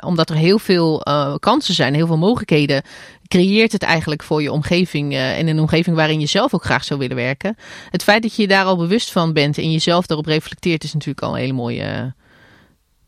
Omdat 0.04 0.30
er 0.30 0.36
heel 0.36 0.58
veel 0.58 1.02
kansen 1.40 1.74
zijn, 1.74 1.94
heel 1.94 2.06
veel 2.06 2.18
mogelijkheden. 2.18 2.82
Creëert 3.28 3.72
het 3.72 3.82
eigenlijk 3.82 4.22
voor 4.22 4.42
je 4.42 4.52
omgeving 4.52 5.12
eh, 5.12 5.38
en 5.38 5.46
een 5.46 5.60
omgeving 5.60 5.96
waarin 5.96 6.20
je 6.20 6.26
zelf 6.26 6.54
ook 6.54 6.64
graag 6.64 6.84
zou 6.84 7.00
willen 7.00 7.16
werken. 7.16 7.56
Het 7.90 8.02
feit 8.02 8.22
dat 8.22 8.34
je 8.36 8.42
je 8.42 8.48
daar 8.48 8.64
al 8.64 8.76
bewust 8.76 9.12
van 9.12 9.32
bent 9.32 9.58
en 9.58 9.72
jezelf 9.72 10.06
daarop 10.06 10.26
reflecteert, 10.26 10.84
is 10.84 10.92
natuurlijk 10.92 11.26
al 11.26 11.32
een 11.34 11.40
hele 11.40 11.52
mooie. 11.52 11.82
eh, 11.82 12.02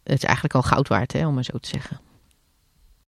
het 0.02 0.16
is 0.18 0.24
eigenlijk 0.24 0.54
al 0.54 0.62
goud 0.62 0.88
waard, 0.88 1.12
hè, 1.12 1.26
om 1.26 1.34
maar 1.34 1.44
zo 1.44 1.58
te 1.58 1.68
zeggen. 1.68 2.00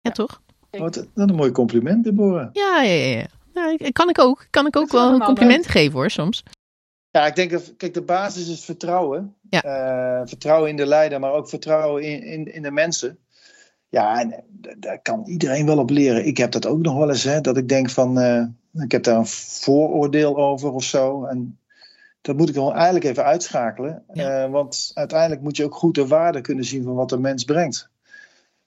Ja, 0.00 0.10
toch? 0.10 0.40
Wat 0.70 1.06
een 1.14 1.34
mooi 1.34 1.50
compliment, 1.50 2.04
Deborah. 2.04 2.48
Ja, 2.52 2.82
ja, 2.82 3.26
ja. 3.54 3.70
ik- 3.78 3.94
kan 3.94 4.08
ik 4.08 4.18
ook. 4.20 4.46
Kan 4.50 4.66
ik 4.66 4.76
ook 4.76 4.92
wel 4.92 5.00
allemaal 5.00 5.26
complimenten 5.26 5.70
geven 5.70 5.92
hoor, 5.92 6.10
soms. 6.10 6.42
Ja, 7.10 7.26
ik 7.26 7.34
denk 7.36 7.50
dat 7.50 7.72
kijk, 7.76 7.94
de 7.94 8.02
basis 8.02 8.48
is 8.48 8.64
vertrouwen. 8.64 9.34
Ja. 9.50 9.62
Eh, 9.62 10.26
vertrouwen 10.26 10.70
in 10.70 10.76
de 10.76 10.86
leider, 10.86 11.20
maar 11.20 11.32
ook 11.32 11.48
vertrouwen 11.48 12.02
in, 12.02 12.22
in, 12.22 12.54
in 12.54 12.62
de 12.62 12.70
mensen. 12.70 13.18
Ja, 13.88 14.20
en 14.20 14.32
eh, 14.32 14.40
daar 14.78 15.02
kan 15.02 15.22
iedereen 15.26 15.66
wel 15.66 15.78
op 15.78 15.90
leren. 15.90 16.26
Ik 16.26 16.36
heb 16.36 16.52
dat 16.52 16.66
ook 16.66 16.80
nog 16.82 16.96
wel 16.96 17.08
eens, 17.08 17.24
hè, 17.24 17.40
dat 17.40 17.56
ik 17.56 17.68
denk 17.68 17.90
van, 17.90 18.18
eh, 18.20 18.44
ik 18.84 18.92
heb 18.92 19.02
daar 19.02 19.16
een 19.18 19.26
vooroordeel 19.26 20.36
over 20.36 20.72
of 20.72 20.84
zo. 20.84 21.24
En 21.24 21.58
dat 22.20 22.36
moet 22.36 22.48
ik 22.48 22.54
dan 22.54 22.72
eigenlijk 22.72 23.04
even 23.04 23.24
uitschakelen. 23.24 24.02
Ja. 24.12 24.44
Eh, 24.44 24.50
want 24.50 24.90
uiteindelijk 24.94 25.40
moet 25.42 25.56
je 25.56 25.64
ook 25.64 25.74
goed 25.74 25.94
de 25.94 26.06
waarde 26.06 26.40
kunnen 26.40 26.64
zien 26.64 26.82
van 26.82 26.94
wat 26.94 27.08
de 27.08 27.18
mens 27.18 27.44
brengt. 27.44 27.88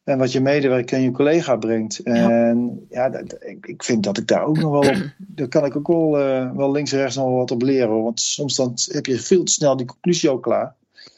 En 0.04 0.18
wat 0.18 0.32
je 0.32 0.40
medewerker 0.42 0.98
en 0.98 1.04
je 1.04 1.12
collega 1.12 1.56
brengt. 1.56 2.00
En 2.00 2.86
ja, 2.90 3.10
dat- 3.10 3.36
ik, 3.44 3.66
ik 3.68 3.84
vind 3.84 4.04
dat 4.04 4.18
ik 4.18 4.28
daar 4.28 4.44
ook 4.46 4.58
nog 4.58 4.72
wel 4.72 4.90
op. 4.92 5.06
Daar 5.36 5.48
kan 5.48 5.66
ik 5.66 5.76
ook 5.76 5.88
wel, 5.88 6.10
wel 6.56 6.72
links 6.72 6.92
en 6.92 7.00
rechts 7.00 7.16
nog 7.16 7.26
wel 7.26 7.36
wat 7.36 7.52
op 7.52 7.62
leren. 7.62 7.90
hoor. 7.90 8.04
Want 8.04 8.20
soms 8.20 8.56
dan 8.56 8.74
heb 8.92 9.06
je 9.06 9.20
veel 9.20 9.44
te 9.44 9.52
snel 9.52 9.78
die 9.78 9.86
conclusie 9.86 10.30
al 10.30 10.40
klaar. 10.40 10.76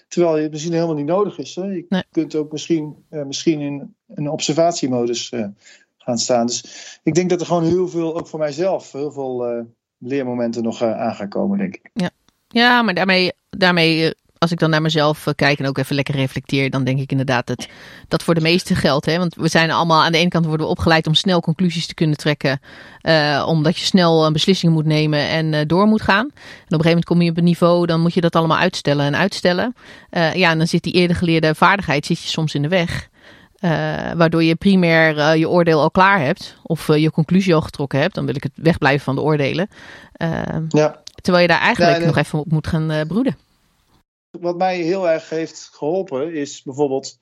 Terwijl 0.09 0.35
het 0.43 0.51
misschien 0.51 0.73
helemaal 0.73 0.95
niet 0.95 1.05
nodig 1.05 1.37
is. 1.37 1.55
Hè? 1.55 1.63
Je 1.63 1.85
Nee. 1.89 2.03
kunt 2.11 2.35
ook 2.35 2.51
misschien, 2.51 3.05
eh, 3.09 3.23
misschien 3.23 3.59
in 3.59 3.95
een 4.07 4.29
observatiemodus 4.29 5.29
eh, 5.29 5.45
gaan 5.97 6.17
staan. 6.17 6.45
Dus 6.45 6.63
ik 7.03 7.13
denk 7.13 7.29
dat 7.29 7.39
er 7.39 7.45
gewoon 7.45 7.63
heel 7.63 7.87
veel, 7.87 8.17
ook 8.17 8.27
voor 8.27 8.39
mijzelf, 8.39 8.91
heel 8.91 9.11
veel 9.11 9.45
eh, 9.45 9.63
leermomenten 9.97 10.63
nog 10.63 10.83
aan 10.83 11.15
gaan 11.15 11.29
komen, 11.29 11.57
denk 11.57 11.75
ik. 11.75 12.11
Ja, 12.47 12.81
maar 12.81 12.93
daarmee, 12.93 13.31
daarmee 13.49 14.13
als 14.39 14.51
ik 14.51 14.59
dan 14.59 14.69
naar 14.69 14.81
mezelf 14.81 15.27
eh, 15.27 15.33
kijk 15.35 15.59
en 15.59 15.67
ook 15.67 15.77
even 15.77 15.95
lekker 15.95 16.15
reflecteer, 16.15 16.69
dan 16.69 16.83
denk 16.83 16.99
ik 16.99 17.11
inderdaad 17.11 17.47
dat 17.47 17.67
dat 18.07 18.23
voor 18.23 18.35
de 18.35 18.41
meesten 18.41 18.75
geldt. 18.75 19.05
Hè? 19.05 19.17
Want 19.17 19.35
we 19.35 19.47
zijn 19.47 19.71
allemaal 19.71 20.03
aan 20.03 20.11
de 20.11 20.17
ene 20.17 20.29
kant 20.29 20.45
worden 20.45 20.65
we 20.65 20.71
opgeleid 20.71 21.07
om 21.07 21.13
snel 21.13 21.41
conclusies 21.41 21.87
te 21.87 21.93
kunnen 21.93 22.17
trekken, 22.17 22.59
eh, 23.01 23.45
omdat 23.47 23.77
je 23.77 23.85
snel 23.85 24.25
een 24.25 24.33
beslissing 24.33 24.73
moet 24.73 24.85
nemen 24.85 25.19
en 25.19 25.53
eh, 25.53 25.61
door 25.67 25.85
moet 25.85 26.01
gaan. 26.01 26.25
En 26.25 26.29
op 26.31 26.35
een 26.45 26.67
gegeven 26.69 26.83
moment 26.89 27.05
kom 27.05 27.21
je 27.21 27.29
op 27.29 27.37
een 27.37 27.43
niveau, 27.43 27.85
dan 27.85 28.01
moet 28.01 28.13
je 28.13 28.21
dat 28.21 28.35
allemaal 28.35 28.57
uitstellen 28.57 29.05
en 29.05 29.15
uitstellen. 29.15 29.75
Eh, 30.09 30.33
ja, 30.33 30.51
en 30.51 30.57
dan 30.57 30.67
zit 30.67 30.83
die 30.83 30.93
eerder 30.93 31.15
geleerde 31.15 31.55
vaardigheid 31.55 32.05
zit 32.05 32.21
je 32.21 32.27
soms 32.27 32.55
in 32.55 32.61
de 32.61 32.67
weg. 32.67 33.07
Eh, 33.59 33.69
waardoor 34.15 34.43
je 34.43 34.55
primair 34.55 35.17
eh, 35.17 35.35
je 35.35 35.49
oordeel 35.49 35.81
al 35.81 35.91
klaar 35.91 36.19
hebt. 36.19 36.55
Of 36.63 36.89
eh, 36.89 37.01
je 37.01 37.11
conclusie 37.11 37.55
al 37.55 37.61
getrokken 37.61 37.99
hebt. 37.99 38.15
Dan 38.15 38.25
wil 38.25 38.35
ik 38.35 38.43
het 38.43 38.51
wegblijven 38.55 39.03
van 39.03 39.15
de 39.15 39.21
oordelen. 39.21 39.69
Eh, 40.11 40.29
Ja. 40.69 40.95
terwijl 41.21 41.43
je 41.43 41.49
daar 41.49 41.61
eigenlijk 41.61 42.05
nog 42.05 42.17
even 42.17 42.39
op 42.39 42.51
moet 42.51 42.67
gaan 42.67 42.91
eh, 42.91 43.01
broeden. 43.07 43.37
Wat 44.31 44.57
mij 44.57 44.77
heel 44.77 45.09
erg 45.09 45.29
heeft 45.29 45.69
geholpen 45.73 46.33
is 46.33 46.63
bijvoorbeeld, 46.63 47.19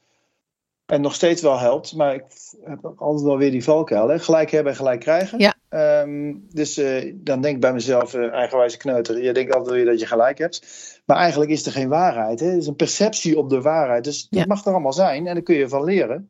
en 0.85 1.01
nog 1.01 1.13
steeds 1.13 1.41
wel 1.41 1.59
helpt, 1.59 1.95
maar 1.95 2.13
ik 2.13 2.23
heb 2.63 2.93
altijd 2.95 3.25
wel 3.25 3.37
weer 3.37 3.51
die 3.51 3.63
valkuil. 3.63 4.07
Hè? 4.07 4.19
Gelijk 4.19 4.51
hebben 4.51 4.71
en 4.71 4.77
gelijk 4.77 4.99
krijgen. 4.99 5.39
Ja. 5.39 5.55
Ehm, 5.69 6.35
dus 6.49 6.77
eh, 6.77 7.13
dan 7.15 7.41
denk 7.41 7.55
ik 7.55 7.61
bij 7.61 7.73
mezelf, 7.73 8.13
eh, 8.13 8.31
eigenwijze 8.31 8.77
kneuter, 8.77 9.23
je 9.23 9.33
denkt 9.33 9.53
altijd 9.53 9.75
weer 9.75 9.85
dat 9.85 9.99
je 9.99 10.05
gelijk 10.05 10.37
hebt. 10.37 10.67
Maar 11.05 11.17
eigenlijk 11.17 11.51
is 11.51 11.65
er 11.65 11.71
geen 11.71 11.89
waarheid. 11.89 12.39
Hè? 12.39 12.47
Het 12.47 12.57
is 12.57 12.67
een 12.67 12.75
perceptie 12.75 13.37
op 13.37 13.49
de 13.49 13.61
waarheid. 13.61 14.03
Dus 14.03 14.27
dat 14.29 14.45
mag 14.45 14.65
er 14.65 14.71
allemaal 14.71 14.93
zijn 14.93 15.27
en 15.27 15.33
daar 15.33 15.43
kun 15.43 15.55
je 15.55 15.69
van 15.69 15.83
leren. 15.83 16.29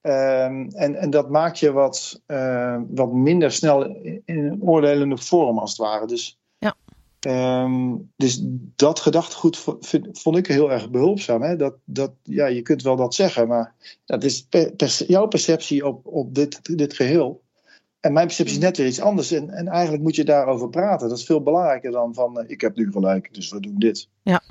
Ehm, 0.00 0.68
en, 0.68 0.94
en 0.94 1.10
dat 1.10 1.30
maakt 1.30 1.58
je 1.58 1.72
wat, 1.72 2.22
eh, 2.26 2.80
wat 2.88 3.12
minder 3.12 3.52
snel 3.52 3.84
in 3.84 4.22
in 4.24 4.44
een 4.44 4.62
oordelende 4.62 5.16
vorm, 5.16 5.58
als 5.58 5.70
het 5.70 5.80
ware. 5.80 6.06
Dus, 6.06 6.38
Ehm, 7.26 7.94
dus 8.16 8.40
dat 8.76 9.00
gedachtegoed 9.00 9.64
vond 10.12 10.36
ik 10.36 10.46
heel 10.46 10.72
erg 10.72 10.90
behulpzaam. 10.90 11.42
Hè? 11.42 11.56
Dat, 11.56 11.74
dat, 11.84 12.12
ja, 12.22 12.46
je 12.46 12.62
kunt 12.62 12.82
wel 12.82 12.96
dat 12.96 13.14
zeggen, 13.14 13.48
maar 13.48 13.74
dat 14.04 14.24
is 14.24 14.42
per- 14.42 15.04
jouw 15.06 15.26
perceptie 15.26 15.86
op, 15.86 16.06
op 16.06 16.34
dit, 16.34 16.76
dit 16.76 16.94
geheel. 16.94 17.42
En 18.00 18.12
mijn 18.12 18.26
perceptie 18.26 18.56
is 18.56 18.62
net 18.62 18.76
weer 18.76 18.86
iets 18.86 19.00
anders. 19.00 19.32
En, 19.32 19.50
en 19.50 19.68
eigenlijk 19.68 20.02
moet 20.02 20.16
je 20.16 20.24
daarover 20.24 20.68
praten. 20.68 21.08
Dat 21.08 21.18
is 21.18 21.24
veel 21.24 21.42
belangrijker 21.42 21.90
dan 21.90 22.14
van 22.14 22.40
eh, 22.40 22.50
ik 22.50 22.60
heb 22.60 22.76
nu 22.76 22.90
gelijk, 22.92 23.34
dus 23.34 23.50
we 23.50 23.60
doen 23.60 23.78
dit. 23.78 24.08
Ja. 24.22 24.42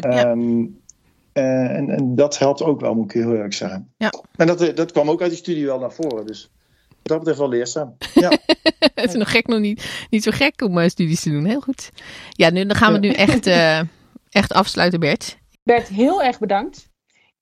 Ehm, 0.00 0.64
eh, 1.32 1.76
en, 1.76 1.90
en 1.90 2.14
dat 2.14 2.38
helpt 2.38 2.62
ook 2.62 2.80
wel, 2.80 2.94
moet 2.94 3.04
ik 3.04 3.22
heel 3.22 3.32
eerlijk 3.32 3.52
zeggen. 3.52 3.92
Ja. 3.96 4.12
En 4.36 4.46
dat, 4.46 4.60
eh, 4.60 4.74
dat 4.74 4.92
kwam 4.92 5.10
ook 5.10 5.20
uit 5.20 5.30
die 5.30 5.38
studie 5.38 5.66
wel 5.66 5.78
naar 5.78 5.92
voren. 5.92 6.26
Dus 6.26 6.50
dat 7.04 7.18
betreft 7.18 7.38
wel 7.38 7.48
leerzaam. 7.48 7.96
Ja. 8.14 8.30
Het 8.94 9.08
is 9.08 9.14
nog 9.14 9.30
gek 9.30 9.46
nog 9.46 9.60
niet, 9.60 10.06
niet 10.10 10.22
zo 10.22 10.30
gek 10.30 10.62
om 10.62 10.78
eh, 10.78 10.88
studies 10.88 11.22
te 11.22 11.30
doen. 11.30 11.44
Heel 11.44 11.60
goed. 11.60 11.90
Ja, 12.30 12.50
nu, 12.50 12.66
dan 12.66 12.76
gaan 12.76 12.88
we 12.88 13.06
het 13.06 13.06
nu 13.06 13.10
echt, 13.10 13.46
eh, 13.46 13.80
echt 14.30 14.52
afsluiten, 14.52 15.00
Bert. 15.00 15.38
Bert, 15.62 15.88
heel 15.88 16.22
erg 16.22 16.38
bedankt. 16.38 16.92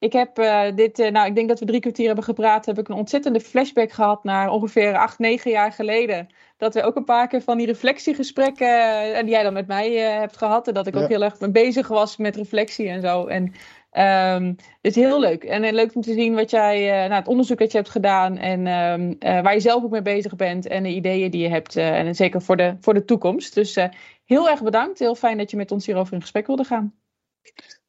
Ik 0.02 0.12
heb 0.12 0.38
eh, 0.38 0.62
dit, 0.74 0.98
eh, 0.98 1.10
nou, 1.10 1.26
ik 1.26 1.34
denk 1.34 1.48
dat 1.48 1.58
we 1.58 1.66
drie 1.66 1.80
kwartier 1.80 2.06
hebben 2.06 2.24
gepraat. 2.24 2.66
Heb 2.66 2.78
ik 2.78 2.88
een 2.88 2.94
ontzettende 2.96 3.40
flashback 3.40 3.92
gehad 3.92 4.24
naar 4.24 4.50
ongeveer 4.50 4.96
acht, 4.96 5.18
negen 5.18 5.50
jaar 5.50 5.72
geleden. 5.72 6.26
Dat 6.56 6.74
we 6.74 6.82
ook 6.82 6.96
een 6.96 7.04
paar 7.04 7.28
keer 7.28 7.42
van 7.42 7.58
die 7.58 7.66
reflectiegesprekken, 7.66 9.14
en 9.14 9.24
die 9.24 9.34
jij 9.34 9.42
dan 9.42 9.52
met 9.52 9.66
mij 9.66 10.06
eh, 10.06 10.18
hebt 10.18 10.36
gehad. 10.36 10.68
En 10.68 10.74
dat 10.74 10.86
ik 10.86 10.96
ook 10.96 11.08
heel 11.08 11.22
erg 11.22 11.50
bezig 11.50 11.88
was 11.88 12.16
met 12.16 12.36
reflectie 12.36 12.88
en 12.88 13.00
zo. 13.00 13.26
En 13.26 13.52
ehm 13.92 14.46
het 14.82 14.96
is 14.96 15.02
heel 15.02 15.20
leuk. 15.20 15.44
En 15.44 15.62
eh, 15.64 15.72
leuk 15.72 15.94
om 15.94 16.02
te 16.02 16.12
zien 16.12 16.34
wat 16.34 16.50
jij, 16.50 16.90
eh 16.92 17.08
nou, 17.08 17.12
het 17.14 17.28
onderzoek 17.28 17.58
dat 17.58 17.70
je 17.72 17.78
hebt 17.78 17.90
gedaan. 17.90 18.36
En 18.38 18.66
ehm, 18.66 19.12
eh, 19.18 19.42
waar 19.42 19.54
je 19.54 19.60
zelf 19.60 19.82
ook 19.84 19.90
mee 19.90 20.02
bezig 20.02 20.36
bent. 20.36 20.66
En 20.66 20.82
de 20.82 20.88
ideeën 20.88 21.30
die 21.30 21.42
je 21.42 21.48
hebt. 21.48 21.76
eh, 21.76 21.98
en 21.98 22.14
zeker 22.14 22.42
voor 22.42 22.56
de, 22.56 22.76
voor 22.80 22.94
de 22.94 23.04
toekomst. 23.04 23.54
Dus 23.54 23.76
eh, 23.76 23.88
heel 24.24 24.48
erg 24.50 24.62
bedankt. 24.62 24.98
Heel 24.98 25.14
fijn 25.14 25.38
dat 25.38 25.50
je 25.50 25.56
met 25.56 25.70
ons 25.70 25.86
hierover 25.86 26.14
in 26.14 26.20
gesprek 26.20 26.46
wilde 26.46 26.64
gaan. 26.64 26.94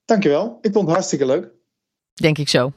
Dankjewel. 0.06 0.58
Ik 0.62 0.72
vond 0.74 0.86
het 0.86 0.94
hartstikke 0.94 1.26
leuk. 1.26 1.48
Denk 2.14 2.38
ik 2.38 2.50
zo. 2.50 2.72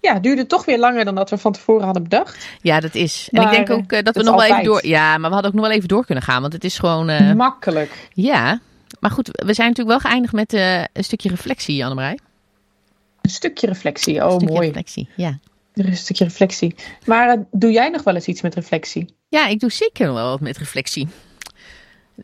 Ja, 0.00 0.14
het 0.14 0.22
duurde 0.22 0.46
toch 0.46 0.64
weer 0.64 0.78
langer 0.78 1.04
dan 1.04 1.14
dat 1.14 1.30
we 1.30 1.38
van 1.38 1.52
tevoren 1.52 1.84
hadden 1.84 2.02
bedacht. 2.02 2.48
Ja, 2.60 2.80
dat 2.80 2.94
is. 2.94 3.28
En 3.32 3.42
Maar, 3.42 3.52
ik 3.58 3.66
denk 3.66 3.80
ook 3.80 4.04
dat 4.04 4.16
we 4.16 4.22
nog 4.22 4.34
wel 4.34 4.44
even 4.44 4.64
door. 4.64 4.86
Ja, 4.86 5.10
maar 5.18 5.28
we 5.28 5.34
hadden 5.34 5.50
ook 5.52 5.56
nog 5.58 5.66
wel 5.66 5.76
even 5.76 5.88
door 5.88 6.04
kunnen 6.04 6.24
gaan. 6.24 6.40
Want 6.40 6.52
het 6.52 6.64
is 6.64 6.78
gewoon. 6.78 7.08
eh, 7.08 7.32
Makkelijk. 7.32 8.08
ja. 8.12 8.60
Maar 9.00 9.10
goed, 9.10 9.28
we 9.32 9.54
zijn 9.54 9.68
natuurlijk 9.68 10.00
wel 10.00 10.10
geëindigd 10.10 10.32
met 10.34 10.52
eh, 10.52 10.80
een 10.80 11.04
stukje 11.04 11.28
reflectie, 11.28 11.82
Annemarij. 11.84 12.18
Een 13.20 13.30
stukje 13.30 13.66
reflectie. 13.66 14.24
Oh, 14.24 14.24
een 14.24 14.30
stukje 14.36 14.54
mooi. 14.54 14.66
reflectie. 14.66 15.08
Ja. 15.16 15.38
Er 15.74 15.84
is 15.84 15.90
een 15.90 15.96
stukje 15.96 16.24
reflectie. 16.24 16.74
Maar 17.04 17.28
eh, 17.28 17.40
doe 17.50 17.70
jij 17.70 17.88
nog 17.88 18.02
wel 18.02 18.14
eens 18.14 18.26
iets 18.26 18.40
met 18.42 18.54
reflectie? 18.54 19.14
ja, 19.28 19.46
ik 19.46 19.60
doe 19.60 19.70
zeker 19.72 20.12
wel 20.12 20.28
wat 20.28 20.40
met 20.40 20.56
reflectie. 20.58 21.08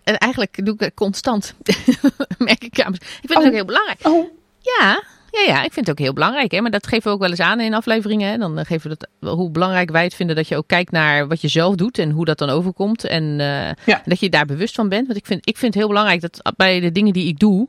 En 0.05 0.19
eigenlijk 0.19 0.65
doe 0.65 0.75
ik 0.75 0.81
het 0.81 0.95
constant. 0.95 1.55
Merk 2.39 2.65
ik 2.65 2.81
aan. 2.81 2.95
Ik 2.95 3.03
vind 3.21 3.29
het 3.29 3.39
Oh. 3.39 3.47
ook 3.47 3.53
heel 3.53 3.65
belangrijk. 3.65 4.07
Oh, 4.07 4.31
Ja, 4.61 5.03
ja, 5.35 5.55
ja, 5.55 5.65
ik 5.65 5.73
vind 5.73 5.87
het 5.87 5.91
ook 5.91 6.05
heel 6.05 6.13
belangrijk. 6.13 6.51
Hè? 6.53 6.61
Maar 6.61 6.71
dat 6.71 6.87
geven 6.87 7.05
we 7.09 7.15
ook 7.15 7.21
wel 7.21 7.31
eens 7.31 7.41
aan 7.41 7.61
in 7.61 7.75
afleveringen. 7.75 8.31
Hè? 8.31 8.39
Dan 8.39 8.59
eh, 8.59 8.65
geven 8.65 8.91
we 8.91 8.97
dat, 9.21 9.33
hoe 9.37 9.51
belangrijk 9.51 9.91
wij 9.91 10.05
het 10.05 10.15
vinden 10.15 10.37
dat 10.37 10.49
je 10.49 10.57
ook 10.57 10.67
kijkt 10.67 10.91
naar 10.91 11.29
wat 11.29 11.41
je 11.41 11.49
zelf 11.49 11.75
doet 11.75 11.99
en 11.99 12.11
hoe 12.11 12.25
dat 12.25 12.39
dan 12.39 12.49
overkomt. 12.51 13.05
En 13.05 13.23
eh, 13.41 13.71
Ja. 13.87 14.03
dat 14.05 14.21
je 14.21 14.29
daar 14.31 14.47
bewust 14.47 14.75
van 14.75 14.89
bent. 14.89 15.07
Want 15.07 15.19
ik 15.19 15.27
vind, 15.27 15.49
ik 15.49 15.57
vind 15.57 15.75
het 15.75 15.83
heel 15.83 15.93
belangrijk 15.93 16.21
dat 16.21 16.53
bij 16.57 16.81
de 16.81 16.93
dingen 16.93 17.13
die 17.13 17.27
ik 17.29 17.39
doe, 17.39 17.69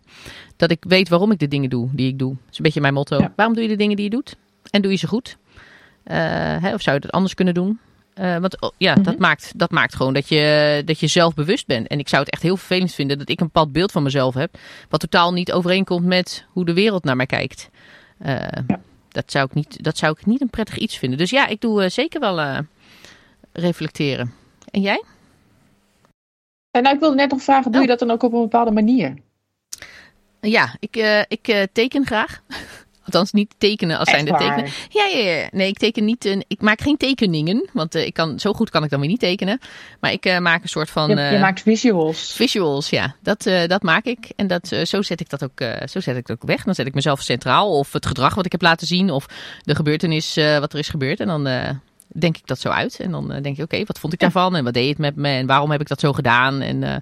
dat 0.57 0.71
ik 0.71 0.83
weet 0.87 1.09
waarom 1.09 1.31
ik 1.31 1.39
de 1.39 1.47
dingen 1.47 1.69
doe 1.69 1.89
die 1.91 2.07
ik 2.07 2.19
doe. 2.19 2.29
Dat 2.29 2.51
is 2.51 2.57
een 2.57 2.63
beetje 2.63 2.81
mijn 2.81 2.93
motto. 2.93 3.17
Ja. 3.19 3.33
Waarom 3.35 3.53
doe 3.55 3.63
je 3.63 3.69
de 3.69 3.75
dingen 3.75 3.95
die 3.95 4.05
je 4.05 4.11
doet? 4.11 4.35
En 4.71 4.81
doe 4.81 4.91
je 4.91 4.97
ze 4.97 5.07
goed? 5.07 5.37
Eh, 6.03 6.17
hè? 6.61 6.73
Of 6.73 6.81
zou 6.81 6.95
je 6.95 7.01
het 7.01 7.11
anders 7.11 7.33
kunnen 7.33 7.53
doen? 7.53 7.79
Eh, 8.15 8.37
want 8.37 8.61
oh, 8.61 8.69
ja, 8.77 8.95
dat, 8.95 9.13
Mhm. 9.13 9.21
maakt, 9.21 9.51
dat 9.55 9.71
maakt 9.71 9.95
gewoon 9.95 10.13
dat 10.13 10.27
je, 10.29 10.81
dat 10.85 10.99
je 10.99 11.07
zelf 11.07 11.33
bewust 11.33 11.67
bent. 11.67 11.87
En 11.87 11.99
ik 11.99 12.07
zou 12.07 12.23
het 12.23 12.31
echt 12.31 12.41
heel 12.41 12.57
vervelend 12.57 12.93
vinden 12.93 13.17
dat 13.17 13.29
ik 13.29 13.39
een 13.39 13.45
bepaald 13.45 13.71
beeld 13.71 13.91
van 13.91 14.03
mezelf 14.03 14.33
heb. 14.33 14.57
Wat 14.89 14.99
totaal 14.99 15.33
niet 15.33 15.51
overeenkomt 15.51 16.05
met 16.05 16.45
hoe 16.49 16.65
de 16.65 16.73
wereld 16.73 17.03
naar 17.03 17.15
mij 17.15 17.25
kijkt. 17.25 17.69
Eh, 18.17 18.35
Ja. 18.67 18.79
dat, 19.09 19.31
zou 19.31 19.45
ik 19.45 19.53
niet, 19.53 19.83
dat 19.83 19.97
zou 19.97 20.15
ik 20.19 20.25
niet 20.25 20.41
een 20.41 20.49
prettig 20.49 20.77
iets 20.77 20.97
vinden. 20.97 21.17
Dus 21.17 21.29
ja, 21.29 21.47
ik 21.47 21.61
doe 21.61 21.83
eh, 21.83 21.89
zeker 21.89 22.19
wel 22.19 22.63
reflecteren. 23.51 24.33
En 24.71 24.81
jij? 24.81 25.03
en 26.71 26.83
nou, 26.83 26.95
ik 26.95 27.01
wilde 27.01 27.15
net 27.15 27.31
nog 27.31 27.41
vragen, 27.41 27.71
doe 27.71 27.81
je 27.81 27.87
dat 27.87 27.99
dan 27.99 28.11
ook 28.11 28.23
op 28.23 28.33
een 28.33 28.41
bepaalde 28.41 28.71
manier? 28.71 29.13
Ja, 30.41 30.75
ik, 30.79 30.95
ik 31.27 31.67
teken 31.73 32.05
graag. 32.05 32.41
Althans, 33.05 33.31
niet 33.31 33.53
tekenen 33.57 33.97
als 33.97 34.09
zijn 34.09 34.25
de 34.25 34.31
Echt 34.31 34.39
tekenen. 34.39 34.71
Ja, 34.89 35.05
ja, 35.05 35.29
ja. 35.31 35.47
Nee, 35.51 35.67
ik 35.67 35.77
teken 35.77 36.05
niet. 36.05 36.25
Een, 36.25 36.43
ik 36.47 36.61
maak 36.61 36.81
geen 36.81 36.97
tekeningen. 36.97 37.69
Want 37.73 37.95
eh, 37.95 38.05
ik 38.05 38.13
kan, 38.13 38.39
zo 38.39 38.53
goed 38.53 38.69
kan 38.69 38.83
ik 38.83 38.89
dan 38.89 38.99
weer 38.99 39.09
niet 39.09 39.19
tekenen. 39.19 39.59
Maar 39.99 40.11
ik 40.11 40.25
eh, 40.25 40.37
maak 40.37 40.63
een 40.63 40.69
soort 40.69 40.89
van. 40.89 41.09
Je, 41.09 41.15
eh, 41.15 41.31
je 41.31 41.37
maakt 41.39 41.61
visuals. 41.61 42.33
Visuals, 42.35 42.89
ja. 42.89 43.15
Dat, 43.21 43.45
eh, 43.45 43.67
dat 43.67 43.83
maak 43.83 44.05
ik. 44.05 44.31
En 44.35 44.47
dat, 44.47 44.71
eh, 44.71 44.85
zo, 44.85 45.01
zet 45.01 45.19
ik 45.19 45.29
dat 45.29 45.43
ook, 45.43 45.59
eh, 45.59 45.87
zo 45.87 45.99
zet 45.99 46.17
ik 46.17 46.25
dat 46.27 46.37
ook 46.41 46.47
weg. 46.47 46.63
Dan 46.63 46.75
zet 46.75 46.87
ik 46.87 46.93
mezelf 46.93 47.21
centraal. 47.21 47.77
Of 47.77 47.93
het 47.93 48.05
gedrag 48.05 48.35
wat 48.35 48.45
ik 48.45 48.51
heb 48.51 48.61
laten 48.61 48.87
zien. 48.87 49.09
Of 49.09 49.25
de 49.61 49.75
gebeurtenis 49.75 50.37
eh, 50.37 50.59
wat 50.59 50.73
er 50.73 50.79
is 50.79 50.89
gebeurd. 50.89 51.19
En 51.19 51.27
dan 51.27 51.47
eh, 51.47 51.69
denk 52.07 52.37
ik 52.37 52.47
dat 52.47 52.59
zo 52.59 52.69
uit. 52.69 52.99
En 52.99 53.11
dan 53.11 53.31
eh, 53.31 53.43
denk 53.43 53.57
ik, 53.57 53.63
oké, 53.63 53.83
wat 53.85 53.99
vond 53.99 54.13
ik 54.13 54.19
daarvan? 54.19 54.55
En 54.55 54.63
wat 54.63 54.73
deed 54.73 54.89
het 54.89 54.97
met 54.97 55.15
me? 55.15 55.29
En 55.29 55.45
waarom 55.47 55.71
heb 55.71 55.81
ik 55.81 55.87
dat 55.87 55.99
zo 55.99 56.13
gedaan? 56.13 56.61
En 56.61 56.83
eh, 56.83 56.95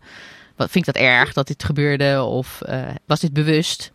wat 0.55 0.71
vind 0.71 0.87
ik 0.87 0.93
dat 0.93 1.03
erg 1.03 1.33
dat 1.33 1.47
dit 1.47 1.63
gebeurde? 1.63 2.23
Of 2.23 2.61
eh, 2.61 2.81
was 3.05 3.19
dit 3.19 3.33
bewust? 3.33 3.91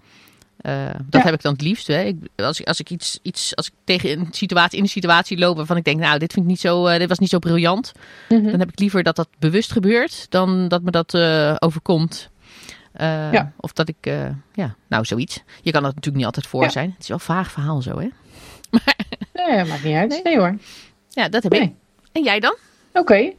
Eh, 0.59 0.86
dat 0.86 1.20
Ja. 1.20 1.22
heb 1.22 1.34
ik 1.34 1.42
dan 1.42 1.52
het 1.52 1.62
liefst. 1.62 1.86
Hè. 1.86 2.02
Ik, 2.02 2.16
als 2.36 2.61
ik, 2.61 2.66
als 2.66 2.80
ik 2.80 2.90
iets, 2.90 3.18
iets, 3.22 3.56
als 3.56 3.66
ik 3.66 3.72
tegen 3.84 4.11
een 4.20 4.28
situatie 4.30 4.76
in 4.78 4.84
een 4.84 4.90
situatie 4.90 5.38
loop 5.38 5.56
waarvan 5.56 5.76
ik 5.76 5.84
denk, 5.84 6.00
nou, 6.00 6.18
dit 6.18 6.32
vind 6.32 6.44
ik 6.44 6.50
niet 6.50 6.61
zo, 6.61 6.86
eh, 6.86 6.98
dit 6.98 7.09
was 7.09 7.18
niet 7.18 7.28
zo 7.30 7.38
briljant. 7.38 7.92
Mhm. 8.28 8.50
Dan 8.50 8.59
heb 8.59 8.68
ik 8.70 8.78
liever 8.78 9.02
dat 9.02 9.16
dat 9.16 9.28
bewust 9.38 9.72
gebeurt 9.72 10.26
dan 10.28 10.68
dat 10.68 10.82
me 10.82 10.90
dat 10.90 11.14
eh, 11.14 11.54
overkomt. 11.59 12.30
Ja. 13.32 13.52
Of 13.56 13.72
dat 13.72 13.88
ik, 13.88 14.11
ja, 14.52 14.74
nou 14.88 15.04
zoiets. 15.04 15.42
Je 15.62 15.70
kan 15.70 15.82
dat 15.82 15.90
natuurlijk 15.94 16.16
niet 16.16 16.24
altijd 16.26 16.46
voor 16.46 16.62
Ja. 16.62 16.68
zijn. 16.68 16.90
Het 16.90 17.02
is 17.02 17.09
wel 17.09 17.16
een 17.16 17.22
vaag 17.24 17.50
verhaal 17.50 17.82
zo, 17.82 17.98
hè? 17.98 18.09
Nee, 19.34 19.64
maakt 19.64 19.84
niet 19.84 19.94
uit. 19.94 20.20
Nee. 20.24 20.38
Hoor. 20.38 20.56
Ja, 21.09 21.28
dat 21.28 21.42
heb 21.42 21.54
ik. 21.54 21.72
En 22.12 22.22
jij 22.22 22.40
dan? 22.40 22.56
Oké. 22.92 23.32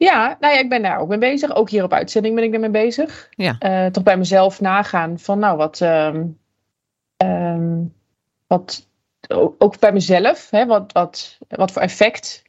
Ja, 0.00 0.36
nou 0.40 0.54
ja, 0.54 0.60
ik 0.60 0.68
ben 0.68 0.82
daar 0.82 0.98
ook 0.98 1.08
mee 1.08 1.18
bezig. 1.18 1.54
Ook 1.54 1.70
hier 1.70 1.84
op 1.84 1.92
uitzending 1.92 2.34
ben 2.34 2.44
ik 2.44 2.50
daarmee 2.50 2.70
bezig. 2.70 3.28
Ja. 3.30 3.56
Uh, 3.60 3.86
toch 3.86 4.02
bij 4.02 4.16
mezelf 4.16 4.60
nagaan 4.60 5.18
van, 5.18 5.38
nou, 5.38 5.56
wat, 5.56 5.80
um, 5.80 6.38
um, 7.16 7.94
wat 8.46 8.88
ook 9.58 9.78
bij 9.78 9.92
mezelf, 9.92 10.50
hè, 10.50 10.66
wat, 10.66 10.92
wat, 10.92 11.38
wat 11.48 11.70
voor 11.70 11.82
effect 11.82 12.42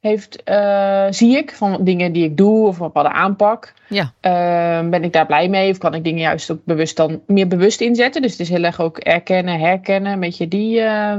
heeft, 0.00 0.42
uh, 0.44 1.06
zie 1.10 1.36
ik 1.36 1.52
van 1.52 1.84
dingen 1.84 2.12
die 2.12 2.24
ik 2.24 2.36
doe 2.36 2.66
of 2.66 2.78
een 2.78 2.86
bepaalde 2.86 3.12
aanpak. 3.12 3.72
Ja. 3.88 4.02
Uh, 4.02 4.88
ben 4.88 5.04
ik 5.04 5.12
daar 5.12 5.26
blij 5.26 5.48
mee 5.48 5.70
of 5.70 5.78
kan 5.78 5.94
ik 5.94 6.04
dingen 6.04 6.20
juist 6.20 6.50
ook 6.50 6.64
bewust 6.64 6.96
dan 6.96 7.22
meer 7.26 7.48
bewust 7.48 7.80
inzetten? 7.80 8.22
Dus 8.22 8.30
het 8.30 8.40
is 8.40 8.48
heel 8.48 8.62
erg 8.62 8.80
ook 8.80 8.98
erkennen, 8.98 9.58
herkennen, 9.58 10.12
een 10.12 10.20
beetje 10.20 10.48
die, 10.48 10.80
uh, 10.80 11.16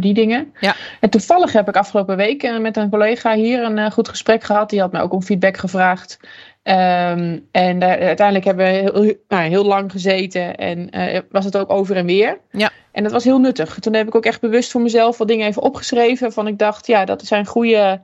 die 0.00 0.14
dingen. 0.14 0.52
Ja. 0.60 0.74
En 1.00 1.10
toevallig 1.10 1.52
heb 1.52 1.68
ik 1.68 1.76
afgelopen 1.76 2.16
week 2.16 2.58
met 2.60 2.76
een 2.76 2.90
collega 2.90 3.34
hier 3.34 3.62
een 3.62 3.92
goed 3.92 4.08
gesprek 4.08 4.42
gehad. 4.42 4.70
Die 4.70 4.80
had 4.80 4.92
mij 4.92 5.00
ook 5.00 5.12
om 5.12 5.22
feedback 5.22 5.56
gevraagd. 5.56 6.18
Um, 6.62 7.48
en 7.50 7.78
daar, 7.78 7.98
uiteindelijk 7.98 8.44
hebben 8.44 8.66
we 8.66 8.72
heel, 8.72 9.14
nou, 9.28 9.48
heel 9.48 9.64
lang 9.64 9.92
gezeten 9.92 10.56
en 10.56 10.88
uh, 10.96 11.18
was 11.30 11.44
het 11.44 11.56
ook 11.56 11.70
over 11.70 11.96
en 11.96 12.06
weer. 12.06 12.38
Ja. 12.50 12.70
En 12.92 13.02
dat 13.02 13.12
was 13.12 13.24
heel 13.24 13.38
nuttig. 13.38 13.78
Toen 13.78 13.94
heb 13.94 14.06
ik 14.06 14.14
ook 14.14 14.24
echt 14.24 14.40
bewust 14.40 14.70
voor 14.70 14.80
mezelf 14.80 15.18
wat 15.18 15.28
dingen 15.28 15.46
even 15.46 15.62
opgeschreven. 15.62 16.32
Van 16.32 16.46
ik 16.46 16.58
dacht, 16.58 16.86
ja, 16.86 17.04
dat 17.04 17.24
zijn 17.24 17.46
goede, 17.46 18.00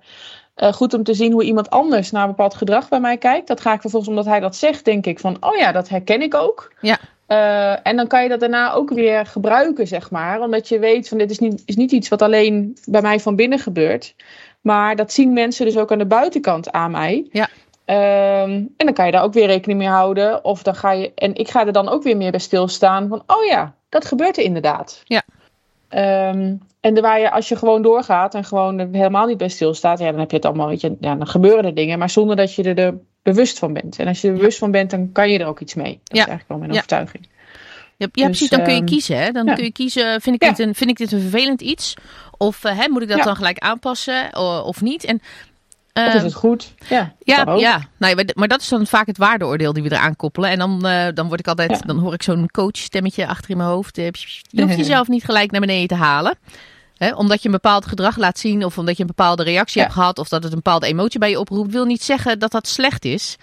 uh, 0.57 0.73
goed 0.73 0.95
om 0.95 1.03
te 1.03 1.15
zien 1.15 1.33
hoe 1.33 1.45
iemand 1.45 1.71
anders 1.71 2.11
naar 2.11 2.23
een 2.23 2.29
bepaald 2.29 2.55
gedrag 2.55 2.89
bij 2.89 3.01
mij 3.01 3.17
kijkt. 3.17 3.49
Dat 3.49 3.61
ga 3.61 3.73
ik 3.73 3.81
vervolgens, 3.81 4.11
omdat 4.11 4.27
hij 4.27 4.41
dat 4.41 4.57
zegt, 4.57 4.85
denk 4.85 5.07
ik 5.07 5.19
van, 5.19 5.37
oh 5.41 5.57
ja, 5.57 5.73
dat 5.73 5.89
herken 5.89 6.23
ik 6.23 6.35
ook. 6.35 6.73
Ja. 6.81 6.99
Uh, 7.29 7.77
en 7.83 7.97
dan 7.97 8.07
kan 8.07 8.23
je 8.23 8.29
dat 8.29 8.41
daarna 8.41 8.73
ook 8.73 8.91
weer 8.91 9.27
gebruiken, 9.27 9.87
zeg 9.87 10.11
maar. 10.11 10.41
Omdat 10.41 10.69
je 10.69 10.79
weet 10.79 11.09
van 11.09 11.19
dit 11.19 11.31
is 11.31 11.39
niet, 11.39 11.63
is 11.67 11.77
niet 11.77 11.93
iets 11.93 12.09
wat 12.09 12.23
alleen 12.23 12.77
bij 12.85 13.03
mij 13.03 13.21
van 13.21 13.37
binnen 13.37 13.59
gebeurt. 13.59 14.15
Maar 14.61 14.97
dat 14.97 15.13
zien 15.13 15.33
mensen 15.33 15.67
dus 15.67 15.77
ook 15.77 15.93
aan 15.93 15.99
de 15.99 16.07
buitenkant 16.07 16.73
aan 16.73 16.91
mij. 16.91 17.27
Ja. 17.31 17.49
Um, 17.87 17.95
en 18.77 18.87
dan 18.87 18.93
kan 18.93 19.07
je 19.07 19.13
daar 19.13 19.23
ook 19.23 19.33
weer 19.33 19.47
rekening 19.47 19.79
mee 19.79 19.89
houden. 19.89 20.45
Of 20.45 20.63
dan 20.63 20.75
ga 20.75 20.93
je, 20.93 21.13
en 21.15 21.35
ik 21.35 21.49
ga 21.49 21.67
er 21.67 21.73
dan 21.73 21.89
ook 21.89 22.03
weer 22.03 22.17
meer 22.17 22.31
bij 22.31 22.41
stilstaan 22.41 23.09
van, 23.09 23.23
oh 23.27 23.45
ja, 23.45 23.75
dat 23.89 24.05
gebeurt 24.05 24.37
er 24.37 24.45
inderdaad. 24.45 25.03
Ja. 25.05 25.23
Um, 26.31 26.61
en 26.81 27.01
waar 27.01 27.21
je, 27.21 27.31
als 27.31 27.49
je 27.49 27.57
gewoon 27.57 27.83
doorgaat 27.83 28.35
en 28.35 28.45
gewoon 28.45 28.79
helemaal 28.79 29.27
niet 29.27 29.39
bij 29.39 29.49
stilstaat, 29.49 29.99
ja, 29.99 30.11
dan 30.11 30.21
heb 30.21 30.31
je 30.31 30.37
het 30.37 30.45
allemaal, 30.45 30.69
weet 30.69 30.81
je, 30.81 30.97
ja, 31.01 31.15
dan 31.15 31.27
gebeuren 31.27 31.65
er 31.65 31.75
dingen, 31.75 31.99
maar 31.99 32.11
zonder 32.11 32.37
dat 32.37 32.55
je 32.55 32.63
er, 32.63 32.79
er 32.79 32.95
bewust 33.23 33.59
van 33.59 33.73
bent. 33.73 33.99
En 33.99 34.07
als 34.07 34.21
je 34.21 34.29
er 34.29 34.35
bewust 34.35 34.59
van 34.59 34.71
bent, 34.71 34.91
dan 34.91 35.13
kan 35.13 35.31
je 35.31 35.39
er 35.39 35.47
ook 35.47 35.61
iets 35.61 35.75
mee. 35.75 36.01
Dat 36.05 36.17
Ja. 36.17 36.23
is 36.23 36.29
eigenlijk 36.29 36.49
wel 36.49 36.59
mijn 36.59 36.71
Ja. 36.71 36.77
overtuiging. 36.77 37.29
Ja, 37.97 38.07
ja 38.13 38.27
Dus, 38.27 38.39
precies. 38.39 38.49
Dan 38.49 38.63
kun 38.63 38.73
je 38.73 38.79
ehm, 38.79 38.89
kiezen. 38.89 39.19
Hè? 39.19 39.31
Dan 39.31 39.47
ja. 39.47 39.55
kun 39.55 39.65
je 39.65 39.73
kiezen, 39.73 40.21
vind 40.21 40.37
ik, 40.37 40.43
Ja. 40.43 40.49
dit 40.49 40.59
een, 40.59 40.75
vind 40.75 40.91
ik 40.91 40.97
dit 40.97 41.13
een 41.13 41.21
vervelend 41.21 41.61
iets? 41.61 41.95
Of 42.37 42.65
eh, 42.65 42.79
hè, 42.79 42.89
moet 42.89 43.03
ik 43.03 43.09
dat 43.09 43.23
dan 43.23 43.37
gelijk 43.37 43.59
aanpassen 43.59 44.37
of 44.65 44.81
niet? 44.81 45.05
En, 45.05 45.21
Ehm, 45.95 46.17
is 46.17 46.23
het 46.23 46.35
goed? 46.35 46.75
Ja, 46.89 47.15
Ja, 47.21 47.55
ja. 47.57 47.81
Maar 48.35 48.49
dat 48.49 48.61
is 48.61 48.69
dan 48.69 48.87
vaak 48.87 49.07
het 49.07 49.19
waardeoordeel 49.19 49.73
die 49.73 49.83
we 49.83 49.93
eraan 49.93 50.17
koppelen. 50.17 50.51
En 50.51 50.59
dan, 50.59 50.87
eh, 50.87 51.07
dan 51.15 51.27
word 51.29 51.41
ik 51.41 51.49
altijd, 51.49 51.71
Ja. 51.71 51.79
dan 51.79 51.99
hoor 51.99 52.13
ik 52.15 52.23
zo'n 52.23 52.51
coachstemmetje 52.51 53.27
achter 53.27 53.51
in 53.51 53.57
mijn 53.57 53.69
hoofd. 53.69 53.99
Eh, 53.99 54.09
Je 54.49 54.63
hoeft 54.63 54.77
jezelf 54.77 55.09
niet 55.09 55.25
gelijk 55.25 55.51
naar 55.51 55.61
beneden 55.61 55.89
te 55.89 55.95
halen. 55.95 56.39
Hè, 56.97 57.15
omdat 57.15 57.41
je 57.43 57.47
een 57.47 57.55
bepaald 57.55 57.87
gedrag 57.87 58.17
laat 58.17 58.39
zien, 58.39 58.65
of 58.65 58.79
omdat 58.79 58.95
je 58.97 59.01
een 59.03 59.09
bepaalde 59.09 59.43
reactie 59.43 59.79
Ja. 59.81 59.83
hebt 59.87 59.99
gehad, 59.99 60.19
of 60.19 60.29
dat 60.29 60.43
het 60.43 60.53
een 60.53 60.59
bepaalde 60.63 60.87
emotie 60.87 61.19
bij 61.19 61.31
je 61.31 61.39
oproept, 61.41 61.73
wil 61.73 61.85
niet 61.85 62.03
zeggen 62.03 62.39
dat 62.39 62.51
dat 62.51 62.69
slecht 62.69 63.05
is. 63.05 63.37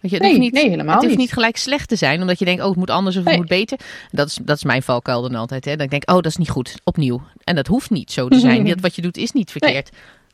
Weet 0.00 0.10
je, 0.10 0.16
het 0.18 0.26
Nee, 0.26 0.38
niet, 0.38 0.52
nee, 0.52 0.68
helemaal 0.68 0.94
het 0.94 1.04
hoeft 1.04 1.08
niet. 1.08 1.18
niet 1.18 1.32
gelijk 1.32 1.56
slecht 1.56 1.88
te 1.88 1.96
zijn, 1.96 2.20
omdat 2.20 2.38
je 2.38 2.44
denkt, 2.44 2.62
oh, 2.62 2.68
het 2.68 2.76
moet 2.76 2.90
anders 2.90 3.16
of 3.16 3.24
het 3.24 3.36
moet 3.36 3.48
beter. 3.48 3.78
Dat 4.10 4.26
is, 4.28 4.38
dat 4.42 4.56
is 4.56 4.64
mijn 4.64 4.82
valkuil 4.82 5.22
dan 5.22 5.34
altijd. 5.34 5.64
Hè. 5.64 5.70
Dat 5.76 5.80
ik 5.84 5.90
denk, 5.90 6.08
oh, 6.10 6.14
dat 6.14 6.26
is 6.26 6.36
niet 6.36 6.50
goed, 6.50 6.74
opnieuw. 6.84 7.22
En 7.44 7.54
dat 7.54 7.66
hoeft 7.66 7.90
niet 7.90 8.12
zo 8.12 8.28
te 8.28 8.38
zijn. 8.38 8.64
Dat 8.68 8.80
wat 8.80 8.94
je 8.94 9.02
doet 9.02 9.16
is 9.16 9.32
niet 9.32 9.50
verkeerd. 9.50 9.90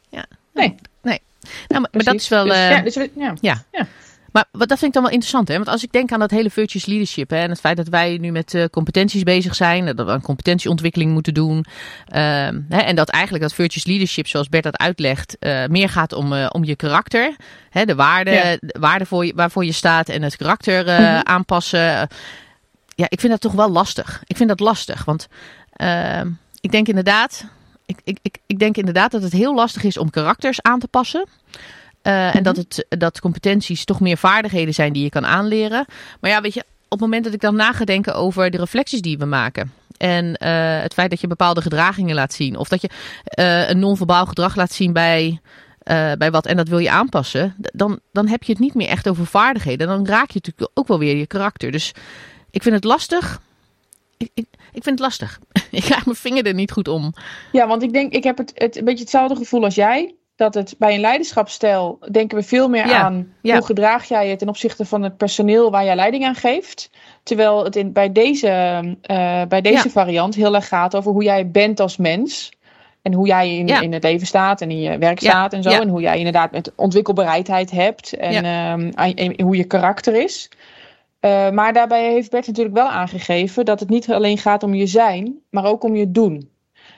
Ja. 0.08 0.24
Nee. 0.54 0.74
Nou, 1.68 1.80
maar, 1.80 1.90
maar 1.92 2.04
dat 2.04 2.14
is 2.14 2.28
wel... 2.28 2.44
Dus, 2.44 2.54
eh, 2.54 2.70
ja, 2.70 2.80
dus 2.80 2.94
ja. 2.94 3.34
ja. 3.40 3.64
Ja. 3.72 3.86
Maar 4.32 4.44
wat, 4.52 4.68
dat 4.68 4.78
vind 4.78 4.82
ik 4.82 4.92
dan 4.92 5.02
wel 5.02 5.12
interessant, 5.12 5.48
hè? 5.48 5.54
Want 5.54 5.68
als 5.68 5.82
ik 5.82 5.92
denk 5.92 6.12
aan 6.12 6.18
dat 6.18 6.30
hele 6.30 6.50
virtuous 6.50 6.86
leadership 6.86 7.30
hè, 7.30 7.36
en 7.36 7.50
het 7.50 7.60
feit 7.60 7.76
dat 7.76 7.88
wij 7.88 8.18
nu 8.20 8.30
met 8.30 8.54
eh, 8.54 8.64
competenties 8.64 9.22
bezig 9.22 9.54
zijn, 9.54 9.96
dat 9.96 10.06
we 10.06 10.12
een 10.12 10.22
competentieontwikkeling 10.22 11.12
moeten 11.12 11.34
doen, 11.34 11.64
ehm, 12.06 12.60
hè, 12.68 12.78
en 12.78 12.96
dat 12.96 13.08
eigenlijk 13.08 13.42
dat 13.42 13.54
virtuous 13.54 13.86
leadership, 13.86 14.26
zoals 14.26 14.48
Bert 14.48 14.64
dat 14.64 14.78
uitlegt, 14.78 15.36
eh, 15.38 15.66
meer 15.66 15.88
gaat 15.88 16.12
om, 16.12 16.32
om 16.32 16.64
je 16.64 16.76
karakter, 16.76 17.36
hè, 17.70 17.84
de 17.84 17.94
waarde, 17.94 18.30
Ja. 18.30 18.56
de 18.60 18.76
waarde 18.80 19.06
voor 19.06 19.26
je, 19.26 19.32
waarvoor 19.34 19.64
je 19.64 19.72
staat 19.72 20.08
en 20.08 20.22
het 20.22 20.36
karakter 20.36 20.84
Mhm. 20.84 21.20
aanpassen. 21.22 22.08
Ja, 22.94 23.06
ik 23.08 23.20
vind 23.20 23.32
dat 23.32 23.40
toch 23.40 23.52
wel 23.52 23.70
lastig. 23.70 24.22
Ik 24.26 24.36
vind 24.36 24.48
dat 24.48 24.60
lastig, 24.60 25.04
want 25.04 25.28
ehm, 25.72 26.28
ik 26.60 26.70
denk 26.70 26.88
inderdaad, 26.88 27.44
ik, 27.90 28.00
ik, 28.04 28.18
ik, 28.22 28.38
ik 28.46 28.58
denk 28.58 28.76
inderdaad 28.76 29.10
dat 29.10 29.22
het 29.22 29.32
heel 29.32 29.54
lastig 29.54 29.82
is 29.82 29.98
om 29.98 30.10
karakters 30.10 30.62
aan 30.62 30.78
te 30.78 30.88
passen. 30.88 31.26
Uh, 32.02 32.26
En 32.26 32.32
Mhm. 32.34 32.42
dat, 32.42 32.56
het, 32.56 32.86
dat 32.88 33.20
competenties 33.20 33.84
toch 33.84 34.00
meer 34.00 34.16
vaardigheden 34.16 34.74
zijn 34.74 34.92
die 34.92 35.02
je 35.02 35.10
kan 35.10 35.26
aanleren. 35.26 35.84
Maar 36.20 36.30
ja, 36.30 36.40
weet 36.40 36.54
je, 36.54 36.60
op 36.60 36.90
het 36.90 37.00
moment 37.00 37.24
dat 37.24 37.32
ik 37.34 37.40
dan 37.40 37.56
na 37.56 37.72
ga 37.72 37.84
denken 37.84 38.14
over 38.14 38.50
de 38.50 38.58
reflecties 38.58 39.00
die 39.00 39.18
we 39.18 39.24
maken. 39.24 39.72
En 39.96 40.24
uh, 40.26 40.80
het 40.82 40.94
feit 40.94 41.10
dat 41.10 41.20
je 41.20 41.26
bepaalde 41.26 41.62
gedragingen 41.62 42.14
laat 42.14 42.32
zien. 42.32 42.56
Of 42.56 42.68
dat 42.68 42.82
je 42.82 42.88
uh, 43.38 43.68
een 43.68 43.78
non-verbaal 43.78 44.26
gedrag 44.26 44.56
laat 44.56 44.72
zien 44.72 44.92
bij, 44.92 45.40
uh, 45.90 46.12
bij 46.18 46.30
wat. 46.30 46.46
En 46.46 46.56
dat 46.56 46.68
wil 46.68 46.78
je 46.78 46.90
aanpassen. 46.90 47.54
Dan, 47.58 48.00
dan 48.12 48.28
heb 48.28 48.42
je 48.42 48.52
het 48.52 48.60
niet 48.60 48.74
meer 48.74 48.88
echt 48.88 49.08
over 49.08 49.26
vaardigheden. 49.26 49.86
Dan 49.86 50.06
raak 50.06 50.30
je 50.30 50.40
natuurlijk 50.42 50.70
ook 50.74 50.88
wel 50.88 50.98
weer 50.98 51.16
je 51.16 51.26
karakter. 51.26 51.70
Dus 51.70 51.92
ik 52.50 52.62
vind 52.62 52.74
het 52.74 52.84
lastig. 52.84 53.40
Ik, 54.16 54.30
ik, 54.34 54.46
ik 54.72 54.82
vind 54.82 54.98
het 54.98 54.98
lastig. 54.98 55.38
ik 55.80 55.82
krijg 55.82 56.04
mijn 56.04 56.16
vinger 56.16 56.46
er 56.46 56.54
niet 56.54 56.72
goed 56.72 56.88
om. 56.88 57.12
Ja, 57.52 57.66
want 57.66 57.82
ik 57.82 57.92
denk, 57.92 58.12
ik 58.12 58.24
heb 58.24 58.38
het, 58.38 58.52
het 58.54 58.76
een 58.76 58.84
beetje 58.84 59.00
hetzelfde 59.02 59.36
gevoel 59.36 59.64
als 59.64 59.74
jij. 59.74 60.14
Dat 60.36 60.54
het 60.54 60.74
bij 60.78 60.94
een 60.94 61.00
leiderschapsstijl 61.00 61.98
denken 62.10 62.38
we 62.38 62.44
veel 62.44 62.68
meer 62.68 62.86
Ja, 62.86 62.98
aan 63.02 63.32
ja. 63.42 63.54
hoe 63.56 63.64
gedraag 63.66 64.04
jij 64.08 64.28
je 64.28 64.36
ten 64.36 64.48
opzichte 64.48 64.84
van 64.84 65.02
het 65.02 65.16
personeel 65.16 65.70
waar 65.70 65.84
jij 65.84 65.94
leiding 65.94 66.24
aan 66.24 66.34
geeft. 66.34 66.90
Terwijl 67.22 67.64
het 67.64 67.76
in, 67.76 67.92
bij 67.92 68.12
deze, 68.12 68.48
eh, 69.02 69.42
bij 69.48 69.60
deze 69.60 69.84
Ja. 69.84 69.90
variant 69.90 70.34
heel 70.34 70.54
erg 70.54 70.68
gaat 70.68 70.96
over 70.96 71.12
hoe 71.12 71.22
jij 71.24 71.50
bent 71.50 71.80
als 71.80 71.96
mens. 71.96 72.50
En 73.02 73.12
hoe 73.12 73.26
jij 73.26 73.56
in, 73.56 73.66
Ja. 73.66 73.80
in 73.80 73.92
het 73.92 74.02
leven 74.02 74.26
staat 74.26 74.60
en 74.60 74.70
in 74.70 74.80
je 74.80 74.98
werk 74.98 75.18
Ja, 75.20 75.30
staat 75.30 75.52
en 75.52 75.62
zo. 75.62 75.70
ja. 75.70 75.80
En 75.80 75.88
hoe 75.88 76.00
jij 76.00 76.16
inderdaad 76.18 76.50
met 76.50 76.72
ontwikkelbereidheid 76.76 77.70
hebt. 77.70 78.12
En, 78.12 78.44
ehm, 78.44 78.90
en- 78.94 79.14
en 79.14 79.42
hoe 79.44 79.56
je 79.56 79.64
karakter 79.64 80.22
is. 80.22 80.48
Eh, 81.20 81.50
maar 81.50 81.72
daarbij 81.72 82.12
heeft 82.12 82.30
Bert 82.30 82.46
natuurlijk 82.46 82.76
wel 82.76 82.88
aangegeven 82.88 83.64
dat 83.64 83.80
het 83.80 83.88
niet 83.88 84.10
alleen 84.10 84.38
gaat 84.38 84.62
om 84.62 84.74
je 84.74 84.86
zijn, 84.86 85.38
maar 85.50 85.64
ook 85.64 85.84
om 85.84 85.96
je 85.96 86.10
doen. 86.10 86.50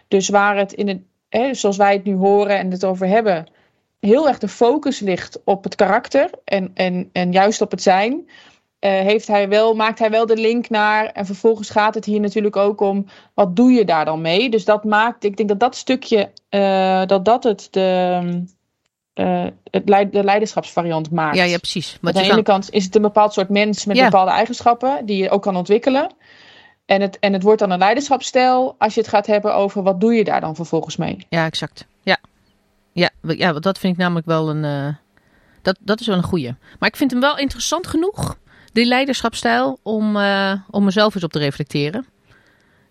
Dus 0.08 0.28
waar 0.28 0.56
het 0.56 0.72
in 0.72 0.88
het, 0.88 1.00
hè, 1.28 1.54
zoals 1.54 1.76
wij 1.76 1.92
het 1.92 2.04
nu 2.04 2.14
horen 2.14 2.58
en 2.58 2.70
het 2.70 2.84
over 2.84 3.06
hebben, 3.06 3.46
heel 4.00 4.28
erg 4.28 4.38
de 4.38 4.48
focus 4.48 5.00
ligt 5.00 5.40
op 5.44 5.64
het 5.64 5.74
karakter 5.74 6.30
en, 6.44 6.70
en, 6.74 7.10
en 7.12 7.32
juist 7.32 7.60
op 7.60 7.70
het 7.70 7.82
zijn, 7.82 8.26
eh, 8.82 8.90
heeft 8.90 9.26
hij 9.26 9.48
wel, 9.48 9.74
maakt 9.74 9.98
hij 9.98 10.10
wel 10.10 10.26
de 10.26 10.36
link 10.36 10.68
naar. 10.68 11.06
En 11.06 11.26
vervolgens 11.26 11.70
gaat 11.70 11.94
het 11.94 12.04
hier 12.04 12.20
natuurlijk 12.20 12.56
ook 12.56 12.80
om 12.80 13.06
wat 13.34 13.56
doe 13.56 13.72
je 13.72 13.84
daar 13.84 14.04
dan 14.04 14.20
mee. 14.20 14.50
Dus 14.50 14.64
dat 14.64 14.84
maakt, 14.84 15.24
ik 15.24 15.36
denk 15.36 15.48
dat 15.48 15.60
dat 15.60 15.76
stukje, 15.76 16.30
eh, 16.48 17.06
dat 17.06 17.24
dat 17.24 17.44
het 17.44 17.68
de, 17.70 18.44
eh, 19.14 19.44
het 19.70 19.88
leid, 19.88 20.12
de 20.12 20.24
leiderschapsvariant 20.24 21.10
maakt. 21.10 21.36
Ja, 21.36 21.44
ja 21.44 21.58
precies. 21.58 21.90
Want 21.90 22.00
Want 22.02 22.16
aan 22.16 22.22
de 22.22 22.28
ene 22.28 22.42
kan, 22.42 22.54
kant 22.54 22.70
is 22.70 22.84
het 22.84 22.94
een 22.94 23.02
bepaald 23.02 23.32
soort 23.32 23.48
mens 23.48 23.84
met 23.84 23.96
Ja. 23.96 24.04
bepaalde 24.04 24.30
eigenschappen 24.30 25.06
die 25.06 25.22
je 25.22 25.30
ook 25.30 25.42
kan 25.42 25.56
ontwikkelen. 25.56 26.10
En 26.86 27.00
het, 27.00 27.18
en 27.18 27.32
het 27.32 27.42
wordt 27.42 27.60
dan 27.60 27.70
een 27.70 27.78
leiderschapsstijl 27.78 28.74
als 28.78 28.94
je 28.94 29.00
het 29.00 29.08
gaat 29.08 29.26
hebben 29.26 29.54
over 29.54 29.82
wat 29.82 30.00
doe 30.00 30.14
je 30.14 30.24
daar 30.24 30.40
dan 30.40 30.54
vervolgens 30.54 30.96
mee. 30.96 31.26
ja, 31.28 31.44
exact. 31.46 31.86
Ja. 32.02 32.16
Ja, 32.92 33.10
ja, 33.22 33.52
dat 33.52 33.78
vind 33.78 33.92
ik 33.92 33.98
namelijk 33.98 34.26
wel 34.26 34.48
een... 34.50 34.64
eh, 34.64 34.94
dat, 35.62 35.76
dat 35.80 36.00
is 36.00 36.06
wel 36.06 36.16
een 36.16 36.22
goeie. 36.22 36.54
Maar 36.78 36.88
ik 36.88 36.96
vind 36.96 37.10
hem 37.10 37.20
wel 37.20 37.38
interessant 37.38 37.86
genoeg, 37.86 38.36
die 38.72 38.84
leiderschapstijl, 38.84 39.78
om, 39.82 40.16
eh, 40.16 40.52
om 40.70 40.84
mezelf 40.84 41.14
eens 41.14 41.24
op 41.24 41.32
te 41.32 41.38
reflecteren. 41.38 42.06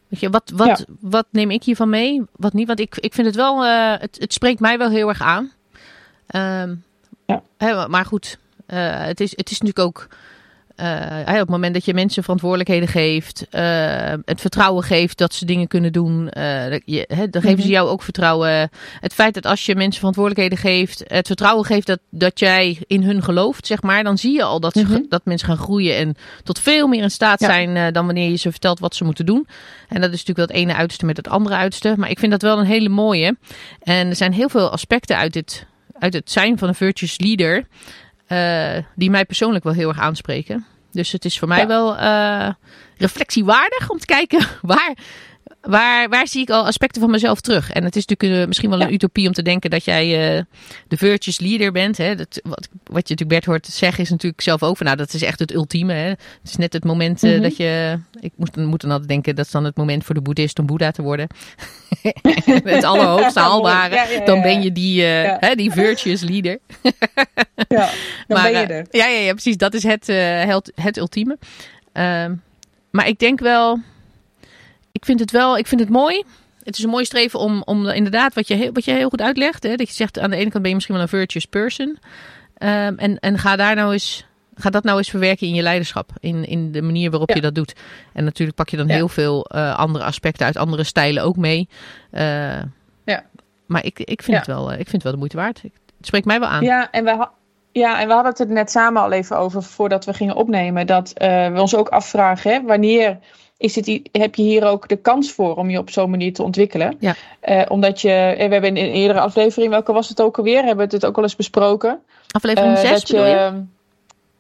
Weet 0.08 0.20
je, 0.20 0.30
wat, 0.30 0.52
wat, 0.56 0.68
Ja. 0.68 0.78
wat 1.00 1.26
neem 1.32 1.52
ik 1.52 1.64
hiervan 1.64 1.90
mee? 1.90 2.22
Wat 2.36 2.54
niet? 2.54 2.68
Want 2.68 2.80
ik, 2.80 2.98
ik 2.98 3.14
vind 3.14 3.28
het 3.28 3.36
wel... 3.36 3.66
het, 3.66 4.18
het 4.20 4.34
spreekt 4.34 4.60
mij 4.60 4.78
wel 4.78 4.90
heel 4.90 5.10
erg 5.10 5.22
aan. 5.22 5.52
Ehm, 6.32 6.76
Ja. 7.58 7.88
maar 7.88 8.06
goed, 8.06 8.38
eh, 8.66 9.04
het, 9.06 9.20
is, 9.20 9.32
het 9.36 9.52
is 9.52 9.60
natuurlijk 9.62 9.88
ook... 9.88 10.08
eh, 10.76 11.20
op 11.28 11.36
het 11.36 11.50
moment 11.50 11.74
dat 11.74 11.86
je 11.86 11.94
mensen 11.94 12.24
verantwoordelijkheden 12.24 12.88
geeft, 12.88 13.48
eh, 13.50 14.14
het 14.26 14.42
vertrouwen 14.42 14.84
geeft 14.84 15.18
dat 15.18 15.34
ze 15.34 15.46
dingen 15.46 15.68
kunnen 15.68 15.92
doen, 15.94 16.26
dat 16.70 16.82
je, 16.86 17.06
dan 17.30 17.42
geven 17.42 17.58
ze 17.62 17.64
Mhm. 17.68 17.72
jou 17.76 17.90
ook 17.90 18.02
vertrouwen. 18.04 18.70
Het 19.00 19.14
feit 19.14 19.34
dat 19.34 19.46
als 19.46 19.66
je 19.66 19.76
mensen 19.76 19.98
verantwoordelijkheden 20.00 20.58
geeft, 20.58 21.04
het 21.08 21.28
vertrouwen 21.28 21.66
geeft 21.66 21.88
dat, 21.88 22.00
dat 22.10 22.40
jij 22.40 22.84
in 22.88 23.04
hun 23.04 23.24
gelooft, 23.24 23.68
zeg 23.68 23.82
maar, 23.82 24.04
dan 24.04 24.18
zie 24.18 24.34
je 24.34 24.44
al 24.44 24.60
dat, 24.60 24.74
ze, 24.74 24.84
Mhm. 24.84 25.02
dat 25.10 25.26
mensen 25.26 25.48
gaan 25.48 25.58
groeien 25.58 25.98
en 25.98 26.16
tot 26.44 26.60
veel 26.60 26.88
meer 26.88 27.04
in 27.04 27.12
staat 27.12 27.40
Ja. 27.40 27.46
zijn 27.48 27.94
dan 27.94 28.06
wanneer 28.06 28.30
je 28.30 28.36
ze 28.38 28.52
vertelt 28.52 28.80
wat 28.80 28.96
ze 28.96 29.04
moeten 29.04 29.26
doen. 29.26 29.48
En 29.88 30.02
dat 30.02 30.12
is 30.14 30.20
natuurlijk 30.26 30.48
dat 30.48 30.58
ene 30.58 30.76
uiterste 30.76 31.06
met 31.06 31.18
het 31.18 31.28
andere 31.30 31.56
uiterste. 31.56 31.94
Maar 31.98 32.10
ik 32.10 32.20
vind 32.20 32.32
dat 32.32 32.42
wel 32.42 32.60
een 32.60 32.66
hele 32.66 32.90
mooie. 32.90 33.38
En 33.84 34.08
er 34.10 34.16
zijn 34.16 34.34
heel 34.34 34.50
veel 34.50 34.70
aspecten 34.72 35.18
uit, 35.18 35.34
dit, 35.34 35.66
uit 36.02 36.14
het 36.14 36.32
zijn 36.32 36.58
van 36.58 36.68
een 36.68 36.76
virtuous 36.76 37.20
leader. 37.20 37.68
eh, 38.28 38.84
die 38.96 39.10
mij 39.10 39.26
persoonlijk 39.26 39.64
wel 39.64 39.74
heel 39.74 39.90
erg 39.90 40.00
aanspreken. 40.00 40.66
Dus 40.92 41.12
het 41.12 41.26
is 41.26 41.40
voor 41.40 41.48
mij 41.48 41.60
Ja. 41.60 41.68
wel 41.68 41.98
eh, 41.98 42.50
reflectiewaardig 42.98 43.90
om 43.90 43.98
te 44.00 44.06
kijken 44.06 44.48
waar, 44.62 44.94
waar, 45.62 46.10
waar 46.10 46.28
zie 46.28 46.42
ik 46.42 46.50
al 46.50 46.66
aspecten 46.66 47.02
van 47.02 47.12
mezelf 47.12 47.42
terug? 47.42 47.72
En 47.72 47.84
het 47.84 47.96
is 47.96 48.06
natuurlijk 48.06 48.42
eh, 48.42 48.48
misschien 48.48 48.70
wel 48.70 48.82
een 48.82 48.88
Ja. 48.88 48.94
utopie 48.94 49.28
om 49.28 49.34
te 49.34 49.42
denken 49.42 49.70
dat 49.70 49.86
jij 49.86 50.36
eh, 50.38 50.44
de 50.88 50.98
virtuous 50.98 51.40
leader 51.40 51.72
bent. 51.72 51.98
Hè? 51.98 52.16
Dat, 52.16 52.40
wat, 52.44 52.68
wat 52.72 53.08
je 53.08 53.14
natuurlijk 53.16 53.30
Bert 53.30 53.46
hoort 53.46 53.66
zeggen 53.68 54.04
is 54.04 54.10
natuurlijk 54.10 54.42
zelf 54.42 54.64
ook 54.64 54.78
van, 54.78 54.86
nou 54.86 54.98
dat 54.98 55.14
is 55.14 55.22
echt 55.24 55.40
het 55.40 55.54
ultieme. 55.54 55.94
Hè? 55.94 56.08
Het 56.10 56.20
is 56.44 56.56
net 56.58 56.74
het 56.74 56.84
moment 56.84 57.24
eh, 57.24 57.32
Mhm. 57.32 57.42
dat 57.42 57.58
je, 57.58 58.00
ik 58.20 58.32
moet, 58.36 58.56
moet 58.56 58.82
dan 58.82 58.92
altijd 58.92 59.10
denken, 59.10 59.36
dat 59.36 59.46
is 59.46 59.52
dan 59.52 59.64
het 59.64 59.78
moment 59.78 60.04
voor 60.06 60.16
de 60.16 60.22
boeddhist 60.22 60.60
om 60.60 60.66
boeddha 60.66 60.92
te 60.92 61.02
worden. 61.02 61.28
het 62.64 62.84
allerhoogste 62.84 63.40
haalbare. 63.40 63.96
Ja, 63.96 64.04
ja, 64.04 64.10
ja, 64.20 64.26
Dan 64.26 64.42
ben 64.42 64.62
je 64.62 64.72
die, 64.72 65.02
Ja. 65.02 65.38
hè, 65.40 65.56
die 65.56 65.72
virtuous 65.72 66.22
leader. 66.22 66.58
Ja, 67.68 67.90
dan 68.28 68.42
ben 68.44 68.52
je 68.52 68.58
er. 68.66 68.86
Ja, 68.92 69.06
ja, 69.08 69.20
ja, 69.20 69.32
precies. 69.32 69.58
Dat 69.58 69.74
is 69.74 69.84
het, 69.84 70.08
het, 70.08 70.72
het 70.76 70.98
ultieme. 70.98 71.38
Ehm, 71.94 72.36
maar 72.92 73.08
ik 73.08 73.20
denk 73.20 73.40
wel, 73.40 73.80
ik 74.92 75.06
vind 75.06 75.20
het 75.20 75.32
wel, 75.32 75.58
ik 75.58 75.68
vind 75.68 75.82
het 75.82 75.90
mooi. 75.90 76.24
Het 76.64 76.78
is 76.78 76.84
een 76.84 76.90
mooi 76.90 77.06
streven 77.06 77.40
om, 77.40 77.62
om 77.66 77.88
inderdaad, 77.88 78.34
wat 78.34 78.48
je, 78.48 78.54
heel, 78.54 78.72
wat 78.74 78.86
je 78.86 78.92
heel 78.92 79.10
goed 79.10 79.22
uitlegt. 79.22 79.64
Hè, 79.64 79.76
dat 79.76 79.88
je 79.88 79.94
zegt, 79.94 80.20
aan 80.20 80.30
de 80.30 80.36
ene 80.36 80.50
kant 80.50 80.60
ben 80.60 80.68
je 80.68 80.74
misschien 80.74 80.96
wel 80.96 81.04
een 81.04 81.10
virtuous 81.10 81.46
person. 81.46 81.98
Ehm, 82.58 82.94
en, 82.98 83.20
en 83.20 83.38
ga 83.38 83.56
daar 83.56 83.76
nou 83.76 83.94
eens, 83.94 84.26
ga 84.56 84.70
dat 84.70 84.84
nou 84.84 84.98
eens 84.98 85.10
verwerken 85.10 85.48
in 85.48 85.54
je 85.54 85.62
leiderschap. 85.62 86.10
In, 86.20 86.46
in 86.48 86.72
de 86.72 86.82
manier 86.82 87.10
waarop 87.10 87.30
Ja. 87.30 87.36
je 87.36 87.42
dat 87.42 87.56
doet. 87.56 87.74
En 88.14 88.24
natuurlijk 88.24 88.58
pak 88.58 88.70
je 88.70 88.78
dan 88.78 88.88
Ja. 88.88 88.94
heel 88.94 89.08
veel 89.10 89.46
eh, 89.46 89.78
andere 89.78 90.04
aspecten 90.04 90.46
uit 90.46 90.58
andere 90.58 90.84
stijlen 90.84 91.24
ook 91.24 91.36
mee. 91.38 91.70
Eh, 92.12 92.62
Ja. 93.06 93.24
Maar 93.66 93.86
ik, 93.86 94.00
ik, 94.00 94.22
vind 94.24 94.32
Ja. 94.32 94.38
het 94.38 94.48
wel, 94.48 94.66
eh, 94.72 94.80
ik 94.80 94.90
vind 94.90 94.92
het 94.92 95.04
wel 95.04 95.12
de 95.12 95.18
moeite 95.18 95.38
waard. 95.38 95.62
Het 95.62 95.72
spreekt 96.02 96.26
mij 96.26 96.40
wel 96.40 96.50
aan. 96.50 96.64
Ja, 96.64 96.92
en 96.92 97.04
we, 97.04 97.28
ja, 97.72 98.00
en 98.02 98.08
we 98.08 98.14
hadden 98.14 98.32
het 98.32 98.40
er 98.42 98.48
net 98.52 98.72
samen 98.72 99.02
al 99.02 99.12
even 99.12 99.38
over 99.38 99.64
voordat 99.64 100.06
we 100.06 100.14
gingen 100.14 100.36
opnemen. 100.36 100.88
Dat 100.88 101.14
we 101.16 101.54
ons 101.56 101.76
ook 101.76 101.90
afvragen, 101.90 102.52
hè, 102.52 102.62
wanneer 102.62 103.18
is 103.62 103.76
het, 103.76 104.00
heb 104.12 104.36
je 104.36 104.44
hier 104.44 104.66
ook 104.66 104.88
de 104.88 104.96
kans 104.96 105.32
voor 105.32 105.56
om 105.56 105.70
je 105.70 105.78
op 105.78 105.90
zo'n 105.90 106.10
manier 106.10 106.34
te 106.34 106.44
ontwikkelen? 106.44 106.98
Ja. 107.00 107.16
Eh, 107.40 107.62
omdat 107.68 108.02
je, 108.02 108.10
eh, 108.10 108.48
we 108.48 108.54
hebben 108.54 108.76
in 108.76 108.86
een 108.86 108.94
eerdere 108.94 109.20
aflevering, 109.20 109.72
welke 109.72 109.94
was 109.94 110.10
het 110.10 110.22
ook 110.22 110.38
alweer, 110.38 110.64
hebben 110.64 110.88
we 110.88 110.96
het 110.96 111.06
ook 111.06 111.18
al 111.18 111.24
eens 111.24 111.36
besproken. 111.36 112.00
Aflevering 112.32 112.74
Eh, 112.74 112.80
6 112.80 112.92
dat 112.92 113.08
bedoel 113.08 113.26
je? 113.26 113.64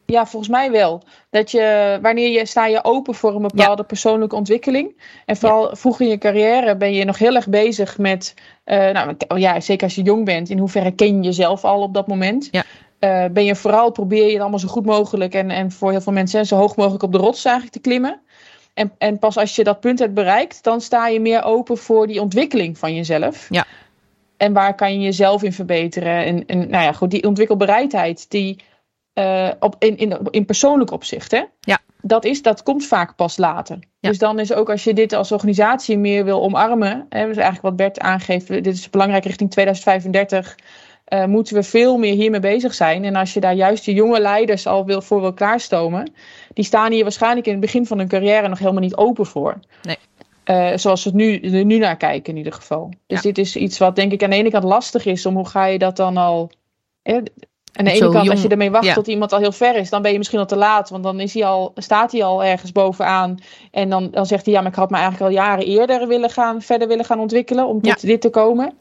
Ja, 0.05 0.25
volgens 0.25 0.51
mij 0.51 0.71
wel. 0.71 1.03
Dat 1.29 1.51
je, 1.51 1.97
wanneer 2.01 2.29
je 2.29 2.45
sta 2.45 2.65
je 2.65 2.83
open 2.83 3.15
voor 3.15 3.35
een 3.35 3.41
bepaalde 3.41 3.83
persoonlijke 3.83 4.35
ontwikkeling. 4.35 5.01
En 5.25 5.37
vooral 5.37 5.75
vroeg 5.75 5.99
in 5.99 6.07
je 6.07 6.17
carrière 6.17 6.77
ben 6.77 6.93
je 6.93 7.05
nog 7.05 7.17
heel 7.17 7.35
erg 7.35 7.47
bezig 7.47 7.97
met, 7.97 8.33
nou 8.65 9.15
oh 9.27 9.37
ja, 9.37 9.59
zeker 9.59 9.83
als 9.83 9.95
je 9.95 10.01
jong 10.01 10.25
bent, 10.25 10.49
in 10.49 10.57
hoeverre 10.57 10.91
ken 10.91 11.15
je 11.15 11.21
jezelf 11.21 11.63
al 11.63 11.81
op 11.81 11.93
dat 11.93 12.07
moment? 12.07 12.49
Ja. 12.51 12.63
Ben 13.29 13.45
je 13.45 13.55
vooral, 13.55 13.91
probeer 13.91 14.25
je 14.25 14.31
het 14.31 14.41
allemaal 14.41 14.59
zo 14.59 14.67
goed 14.67 14.85
mogelijk 14.85 15.33
en, 15.33 15.49
en 15.49 15.71
voor 15.71 15.91
heel 15.91 16.01
veel 16.01 16.13
mensen 16.13 16.45
zo 16.45 16.57
hoog 16.57 16.75
mogelijk 16.75 17.03
op 17.03 17.11
de 17.11 17.17
rots 17.17 17.45
eigenlijk 17.45 17.75
te 17.75 17.81
klimmen. 17.81 18.21
En, 18.73 18.91
en 18.97 19.19
pas 19.19 19.37
als 19.37 19.55
je 19.55 19.63
dat 19.63 19.79
punt 19.79 19.99
hebt 19.99 20.13
bereikt, 20.13 20.63
dan 20.63 20.81
sta 20.81 21.07
je 21.07 21.19
meer 21.19 21.43
open 21.43 21.77
voor 21.77 22.07
die 22.07 22.21
ontwikkeling 22.21 22.77
van 22.77 22.95
jezelf. 22.95 23.47
Ja. 23.49 23.65
En 24.37 24.53
waar 24.53 24.75
kan 24.75 24.93
je 24.93 24.99
jezelf 24.99 25.43
in 25.43 25.53
verbeteren? 25.53 26.25
En, 26.25 26.45
en 26.45 26.57
nou 26.57 26.83
ja, 26.83 26.91
goed, 26.91 27.11
die 27.11 27.27
ontwikkelbereidheid, 27.27 28.29
die 28.29 28.63
eh, 29.13 29.49
op, 29.59 29.75
in, 29.79 29.97
in, 29.97 30.17
in 30.29 30.45
persoonlijk 30.45 30.91
opzicht, 30.91 31.31
hè? 31.31 31.43
Ja. 31.59 31.79
Dat, 32.01 32.25
is, 32.25 32.41
dat 32.41 32.63
komt 32.63 32.85
vaak 32.85 33.15
pas 33.15 33.37
later. 33.37 33.77
Ja. 33.99 34.09
Dus 34.09 34.17
dan 34.17 34.39
is 34.39 34.53
ook 34.53 34.69
als 34.69 34.83
je 34.83 34.93
dit 34.93 35.13
als 35.13 35.31
organisatie 35.31 35.97
meer 35.97 36.25
wil 36.25 36.41
omarmen, 36.41 37.05
hè, 37.09 37.25
dus 37.25 37.35
eigenlijk 37.35 37.61
wat 37.61 37.75
Bert 37.75 37.99
aangeeft, 37.99 38.47
dit 38.47 38.67
is 38.67 38.89
belangrijk 38.89 39.25
richting 39.25 39.51
2035, 39.51 40.57
eh, 41.11 41.25
moeten 41.25 41.55
we 41.55 41.63
veel 41.63 41.97
meer 41.97 42.13
hiermee 42.13 42.39
bezig 42.39 42.73
zijn. 42.73 43.03
En 43.03 43.15
als 43.15 43.33
je 43.33 43.39
daar 43.39 43.53
juist 43.53 43.85
de 43.85 43.93
jonge 43.93 44.19
leiders 44.19 44.67
al 44.67 44.85
wil, 44.85 45.01
voor 45.01 45.21
wil 45.21 45.33
klaarstomen, 45.33 46.13
die 46.53 46.65
staan 46.65 46.91
hier 46.91 47.03
waarschijnlijk 47.03 47.45
in 47.45 47.51
het 47.51 47.61
begin 47.61 47.85
van 47.85 47.97
hun 47.97 48.07
carrière 48.07 48.47
nog 48.47 48.59
helemaal 48.59 48.81
niet 48.81 48.95
open 48.95 49.25
voor. 49.25 49.59
Nee. 49.83 49.97
Eh, 50.43 50.77
zoals 50.77 51.03
we 51.03 51.09
het 51.09 51.17
nu, 51.17 51.39
er 51.39 51.65
nu 51.65 51.77
naar 51.77 51.97
kijken 51.97 52.31
in 52.31 52.37
ieder 52.37 52.53
geval. 52.53 52.89
Dus 53.07 53.17
Ja. 53.17 53.21
dit 53.21 53.37
is 53.37 53.55
iets 53.55 53.77
wat 53.77 53.95
denk 53.95 54.11
ik 54.11 54.23
aan 54.23 54.29
de 54.29 54.35
ene 54.35 54.49
kant 54.49 54.63
lastig 54.63 55.05
is. 55.05 55.25
Om 55.25 55.35
hoe 55.35 55.47
ga 55.47 55.65
je 55.65 55.77
dat 55.77 55.95
dan 55.95 56.17
al... 56.17 56.51
Hè, 57.01 57.15
aan 57.15 57.23
de 57.85 57.91
ene 57.91 57.99
kant, 57.99 58.13
jong- 58.13 58.29
als 58.29 58.41
je 58.41 58.47
ermee 58.47 58.71
wacht 58.71 58.85
ja. 58.85 58.93
tot 58.93 59.07
iemand 59.07 59.33
al 59.33 59.39
heel 59.39 59.51
ver 59.51 59.75
is, 59.75 59.89
dan 59.89 60.01
ben 60.01 60.11
je 60.11 60.17
misschien 60.17 60.39
al 60.39 60.45
te 60.45 60.55
laat. 60.55 60.89
Want 60.89 61.03
dan 61.03 61.19
is 61.19 61.33
hij 61.33 61.45
al, 61.45 61.71
staat 61.75 62.11
hij 62.11 62.23
al 62.23 62.43
ergens 62.43 62.71
bovenaan. 62.71 63.37
En 63.71 63.89
dan, 63.89 64.11
dan 64.11 64.25
zegt 64.25 64.45
hij, 64.45 64.53
ja, 64.53 64.61
maar 64.61 64.71
ik 64.71 64.77
had 64.77 64.89
me 64.89 64.97
eigenlijk 64.97 65.25
al 65.25 65.37
jaren 65.37 65.65
eerder 65.65 66.07
willen 66.07 66.29
gaan, 66.29 66.61
verder 66.61 66.87
willen 66.87 67.05
gaan 67.05 67.19
ontwikkelen 67.19 67.67
om 67.67 67.81
tot 67.81 68.01
dit 68.01 68.21
te 68.21 68.29
komen. 68.29 68.73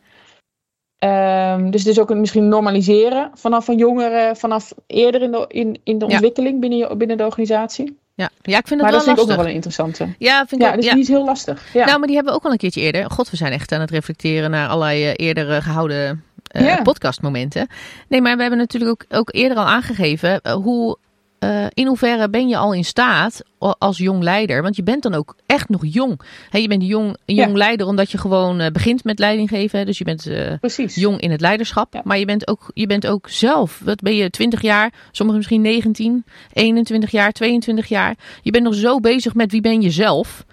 Ehm, 1.01 1.70
dus 1.70 1.80
het 1.80 1.90
is 1.90 1.98
ook 1.98 2.11
een, 2.11 2.20
misschien 2.20 2.48
normaliseren 2.48 3.30
vanaf 3.34 3.68
een 3.68 3.76
jongere, 3.78 4.32
vanaf 4.36 4.72
eerder 4.86 5.22
in 5.22 5.30
de, 5.30 5.44
in, 5.48 5.80
in 5.84 5.98
de 5.98 6.07
Ja. 6.07 6.12
ontwikkeling 6.12 6.61
binnen, 6.61 6.78
je, 6.78 6.96
binnen 6.96 7.16
de 7.16 7.24
organisatie. 7.24 7.98
Ja. 8.14 8.30
ja, 8.42 8.59
ik 8.59 8.66
vind 8.66 8.80
het 8.80 8.90
Maar 8.90 8.90
wel 8.90 8.98
dat 8.98 9.03
vind 9.05 9.16
ik 9.16 9.22
ook 9.22 9.28
lastig. 9.28 9.36
nog 9.36 9.36
wel 9.36 9.46
een 9.46 9.55
interessante. 9.55 10.14
Ja, 10.18 10.36
vind 10.46 10.61
ik 10.61 10.66
Ja, 10.66 10.74
dat 10.74 10.78
is 10.84 10.90
ja. 10.90 10.94
niet 10.94 11.09
heel 11.09 11.24
lastig. 11.24 11.72
Ja. 11.72 11.84
Nou, 11.84 11.98
maar 11.98 12.07
die 12.07 12.16
hebben 12.16 12.32
we 12.32 12.38
ook 12.38 12.44
al 12.44 12.51
een 12.53 12.59
keertje 12.59 12.80
eerder. 12.80 13.11
God, 13.11 13.30
we 13.30 13.36
zijn 13.36 13.53
echt 13.53 13.72
aan 13.72 13.80
het 13.80 13.90
reflecteren 13.90 14.51
naar 14.51 14.68
allerlei 14.68 15.05
eh, 15.05 15.26
eerder 15.26 15.62
gehouden 15.62 16.24
eh, 16.42 16.82
podcastmomenten. 16.82 17.66
Nee, 18.09 18.20
maar 18.20 18.34
we 18.36 18.40
hebben 18.40 18.59
natuurlijk 18.59 18.90
ook, 18.90 19.18
ook 19.18 19.34
eerder 19.34 19.59
al 19.59 19.64
aangegeven 19.66 20.40
eh, 20.40 20.53
hoe. 20.53 20.96
Eh, 21.41 21.66
in 21.74 21.86
hoeverre 21.86 22.30
ben 22.30 22.49
je 22.49 22.57
al 22.57 22.72
in 22.74 22.84
staat 22.84 23.43
als 23.59 23.99
jong 23.99 24.22
leider? 24.22 24.62
Want 24.62 24.76
je 24.76 24.82
bent 24.82 25.03
dan 25.03 25.14
ook 25.14 25.36
echt 25.47 25.68
nog 25.68 25.80
jong. 25.86 26.20
Je 26.51 26.68
bent 26.68 26.84
jong, 26.84 27.16
een 27.24 27.34
Ja. 27.34 27.45
jong 27.45 27.57
leider 27.57 27.86
omdat 27.86 28.11
je 28.11 28.18
gewoon 28.18 28.61
eh, 28.61 28.70
begint 28.70 29.05
met 29.05 29.18
leiding 29.18 29.49
geven. 29.49 29.86
Dus 29.86 29.99
je 29.99 30.05
bent 30.05 30.26
eh, 30.26 30.86
jong 30.86 31.20
in 31.20 31.30
het 31.30 31.41
leiderschap. 31.41 31.95
Ja. 31.95 32.01
Maar 32.05 32.18
je 32.18 32.24
bent, 32.24 32.49
ook, 32.49 32.70
je 32.74 32.86
bent 32.86 33.07
ook 33.07 33.28
zelf. 33.28 33.80
Wat 33.84 34.01
ben 34.01 34.14
je, 34.16 34.30
20 34.30 34.62
jaar, 34.62 34.93
sommigen 35.11 35.36
misschien 35.41 35.61
19, 35.61 36.24
21 36.53 37.11
jaar, 37.11 37.32
22 37.32 37.86
jaar. 37.86 38.14
Je 38.43 38.51
bent 38.51 38.64
nog 38.64 38.74
zo 38.74 39.01
bezig 39.01 39.34
met 39.34 39.53
wie 39.53 39.61
ben 39.61 39.80
je 39.82 39.91
zelf. 39.91 40.45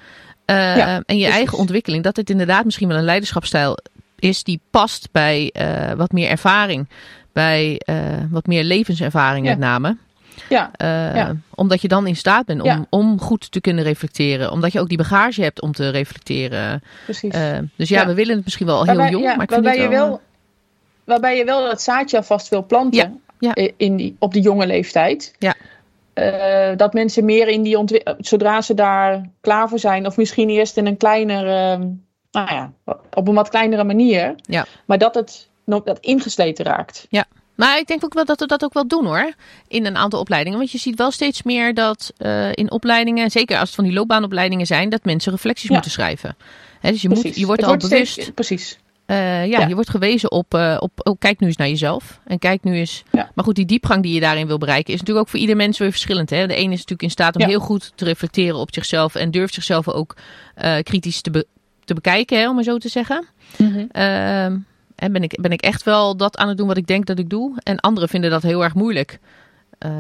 Ja, 0.46 0.78
en 0.78 0.96
je 0.96 1.04
precies. 1.06 1.28
eigen 1.28 1.58
ontwikkeling. 1.58 2.04
Dat 2.04 2.16
het 2.16 2.30
inderdaad 2.30 2.66
misschien 2.66 2.88
wel 2.88 2.98
een 2.98 3.04
leiderschapsstijl 3.04 3.78
is 4.20 4.44
die 4.44 4.60
past 4.72 5.10
bij 5.12 5.54
wat 5.98 6.12
meer 6.12 6.30
ervaring. 6.30 6.90
Bij 7.34 7.82
wat 8.30 8.46
meer 8.46 8.64
levenservaring 8.64 9.46
met 9.46 9.58
name. 9.58 9.98
Ja, 10.50 10.72
Eh, 10.74 11.16
Ja. 11.16 11.36
Omdat 11.56 11.82
je 11.82 11.88
dan 11.88 12.08
in 12.08 12.16
staat 12.16 12.46
bent 12.46 12.62
om, 12.62 12.68
Ja. 12.68 12.86
om 12.90 13.22
goed 13.22 13.52
te 13.52 13.62
kunnen 13.62 13.84
reflecteren. 13.84 14.52
Omdat 14.52 14.72
je 14.72 14.80
ook 14.80 14.88
die 14.90 14.98
bagage 14.98 15.42
hebt 15.42 15.62
om 15.62 15.72
te 15.72 15.90
reflecteren. 15.90 16.84
precies. 17.04 17.34
Eh, 17.34 17.58
dus 17.76 17.90
ja, 17.90 18.02
Ja. 18.02 18.08
we 18.08 18.14
willen 18.14 18.36
het 18.36 18.44
misschien 18.44 18.66
wel 18.66 18.76
heel 18.84 18.86
waarbij, 18.86 19.10
jong. 19.12 19.24
ja, 19.24 19.34
maar 19.36 19.44
ik 19.44 19.50
waarbij, 19.50 19.82
je 19.82 19.88
wel, 19.88 20.08
wel, 20.08 20.22
waarbij 21.04 21.38
je 21.38 21.46
wel 21.46 21.64
dat 21.66 21.82
zaadje 21.82 22.18
alvast 22.18 22.50
wil 22.50 22.66
planten 22.66 23.00
Ja, 23.00 23.12
ja. 23.40 23.54
eh, 23.54 23.72
In 23.78 23.96
die, 23.96 24.16
op 24.20 24.34
die 24.34 24.42
jonge 24.42 24.68
leeftijd. 24.68 25.34
Ja. 25.40 25.54
Eh, 26.14 26.78
dat 26.78 26.94
mensen 26.94 27.26
meer 27.26 27.48
in 27.48 27.62
die 27.62 27.78
ontwikkeling, 27.78 28.28
zodra 28.28 28.62
ze 28.62 28.74
daar 28.74 29.22
klaar 29.42 29.70
voor 29.70 29.80
zijn, 29.80 30.06
of 30.06 30.18
misschien 30.18 30.50
eerst 30.50 30.78
in 30.78 30.86
een 30.86 30.98
kleinere, 30.98 31.72
ehm, 31.72 31.88
nou 32.32 32.54
ja, 32.56 32.72
op 33.14 33.28
een 33.28 33.34
wat 33.34 33.50
kleinere 33.50 33.84
manier, 33.84 34.36
Ja. 34.42 34.66
maar 34.86 34.98
dat 34.98 35.16
het 35.16 35.50
dat 35.66 35.98
ingesleten 36.00 36.66
raakt. 36.66 37.08
Maar 37.58 37.78
ik 37.78 37.88
denk 37.88 38.04
ook 38.04 38.14
wel 38.14 38.26
dat 38.26 38.40
we 38.40 38.46
dat 38.46 38.64
ook 38.64 38.74
wel 38.74 38.88
doen 38.88 39.06
hoor. 39.06 39.34
In 39.68 39.86
een 39.86 39.98
aantal 39.98 40.20
opleidingen. 40.20 40.58
Want 40.58 40.72
je 40.72 40.78
ziet 40.78 40.98
wel 40.98 41.12
steeds 41.12 41.44
meer 41.44 41.74
dat 41.74 42.14
eh, 42.18 42.52
in 42.54 42.72
opleidingen, 42.72 43.32
zeker 43.32 43.56
als 43.58 43.66
het 43.68 43.76
van 43.76 43.84
die 43.84 43.94
loopbaanopleidingen 43.94 44.66
zijn, 44.66 44.90
dat 44.90 45.06
mensen 45.06 45.32
reflecties 45.32 45.68
Ja. 45.68 45.74
moeten 45.74 45.92
schrijven. 45.92 46.36
Hè, 46.80 46.92
dus 46.92 47.02
je, 47.02 47.10
moet, 47.10 47.36
je 47.36 47.46
wordt 47.46 47.62
Het 47.62 47.70
al 47.70 47.78
bewust. 47.78 48.12
steeds- 48.12 48.32
precies. 48.32 48.78
eh, 49.06 49.18
ja, 49.48 49.60
Ja. 49.60 49.68
je 49.68 49.74
wordt 49.76 49.90
gewezen 49.90 50.32
op, 50.32 50.54
eh, 50.54 50.78
op 50.80 50.92
oh, 51.04 51.16
kijk 51.20 51.40
nu 51.40 51.48
eens 51.48 51.56
naar 51.58 51.68
jezelf. 51.68 52.20
En 52.26 52.40
kijk 52.40 52.64
nu 52.64 52.76
eens. 52.76 53.04
Ja. 53.12 53.32
Maar 53.36 53.46
goed, 53.46 53.56
die 53.56 53.66
diepgang 53.66 54.04
die 54.04 54.14
je 54.14 54.20
daarin 54.20 54.48
wil 54.48 54.58
bereiken, 54.58 54.94
is 54.94 55.00
natuurlijk 55.00 55.26
ook 55.26 55.32
voor 55.32 55.42
ieder 55.42 55.56
mens 55.56 55.78
weer 55.78 55.92
verschillend. 55.92 56.30
Hè? 56.30 56.48
De 56.48 56.54
ene 56.56 56.64
is 56.72 56.78
natuurlijk 56.78 57.02
in 57.02 57.10
staat 57.12 57.36
om 57.36 57.46
heel 57.46 57.60
goed 57.60 57.92
te 57.96 58.06
reflecteren 58.06 58.58
op 58.60 58.74
zichzelf. 58.74 59.16
En 59.16 59.32
durft 59.32 59.54
zichzelf 59.54 59.88
ook 59.88 60.16
kritisch 60.84 61.22
te, 61.22 61.32
be- 61.32 61.48
te 61.86 61.94
bekijken, 61.94 62.40
hè, 62.40 62.50
om 62.50 62.56
maar 62.56 62.64
zo 62.64 62.78
te 62.78 62.90
zeggen. 62.90 63.26
Ehm, 63.92 64.58
en 64.98 65.12
ben 65.12 65.24
ik, 65.24 65.38
ben 65.42 65.52
ik 65.52 65.62
echt 65.62 65.84
wel 65.84 66.18
dat 66.18 66.38
aan 66.38 66.48
het 66.48 66.58
doen 66.58 66.68
wat 66.68 66.78
ik 66.78 66.88
denk 66.88 67.06
dat 67.06 67.20
ik 67.20 67.30
doe. 67.30 67.58
En 67.64 67.80
anderen 67.80 68.10
vinden 68.10 68.30
dat 68.30 68.42
heel 68.44 68.64
erg 68.64 68.74
moeilijk. 68.74 69.20
Ehm, 69.78 69.94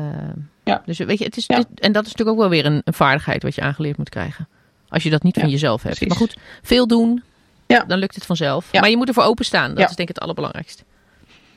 Ja. 0.64 0.82
Dus 0.86 0.98
weet 0.98 1.18
je, 1.20 1.26
het 1.26 1.38
is, 1.38 1.46
Ja. 1.46 1.56
dit- 1.56 1.68
en 1.80 1.92
dat 1.92 2.06
is 2.06 2.12
natuurlijk 2.12 2.38
ook 2.38 2.42
wel 2.50 2.50
weer 2.62 2.66
een, 2.66 2.82
een 2.84 2.94
vaardigheid 2.94 3.44
wat 3.44 3.56
je 3.56 3.62
aangeleerd 3.62 3.98
moet 3.98 4.10
krijgen. 4.10 4.48
Als 4.90 5.04
je 5.04 5.10
dat 5.10 5.24
niet 5.24 5.38
van 5.40 5.50
jezelf 5.50 5.84
hebt. 5.84 5.96
precies. 5.98 6.18
Maar 6.20 6.28
goed, 6.28 6.38
veel 6.62 6.88
doen, 6.88 7.24
Ja. 7.68 7.84
dan 7.84 7.98
lukt 8.00 8.16
het 8.16 8.26
vanzelf. 8.26 8.74
Maar 8.74 8.90
je 8.90 8.98
moet 8.98 9.08
ervoor 9.08 9.24
openstaan. 9.24 9.76
Dat 9.76 9.90
is 9.90 9.96
denk 9.96 10.10
ik 10.10 10.16
het 10.16 10.20
allerbelangrijkste. 10.24 10.84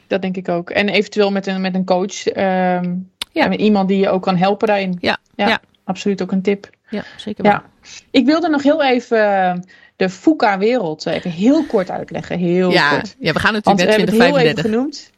Dat 0.07 0.23
denk 0.23 0.37
ik 0.37 0.49
ook. 0.49 0.71
En 0.71 0.89
eventueel 0.89 1.31
met 1.31 1.47
een, 1.47 1.61
met 1.61 1.75
een 1.75 1.85
coach. 1.85 2.27
ehm, 2.27 2.95
Ja. 3.33 3.49
met 3.49 3.61
iemand 3.61 3.89
die 3.89 3.99
je 3.99 4.09
ook 4.09 4.23
kan 4.23 4.37
helpen 4.37 4.67
daarin. 4.67 4.97
Ja, 5.01 5.17
ja, 5.35 5.49
ja. 5.49 5.61
absoluut 5.85 6.23
ook 6.23 6.33
een 6.33 6.43
tip. 6.43 6.71
Ja, 6.91 7.03
zeker 7.17 7.43
wel. 7.43 7.53
Ja. 7.53 7.65
Ik 8.11 8.27
wilde 8.27 8.49
nog 8.49 8.63
heel 8.63 8.83
even 8.83 9.45
eh, 9.45 9.55
de 10.01 10.11
FUCA-wereld 10.11 11.07
even 11.07 11.31
heel 11.31 11.65
kort 11.65 11.91
uitleggen. 11.91 12.39
Heel 12.39 12.71
Ja, 12.71 12.91
kort. 12.91 13.17
ja, 13.19 13.33
we 13.33 13.39
gaan 13.39 13.53
Want 13.53 13.65
natuurlijk 13.65 13.99
net 13.99 14.09
het 14.09 14.21
heel 14.21 14.37
even 14.37 14.55
2035. 14.55 14.65
genoemd. 14.65 15.11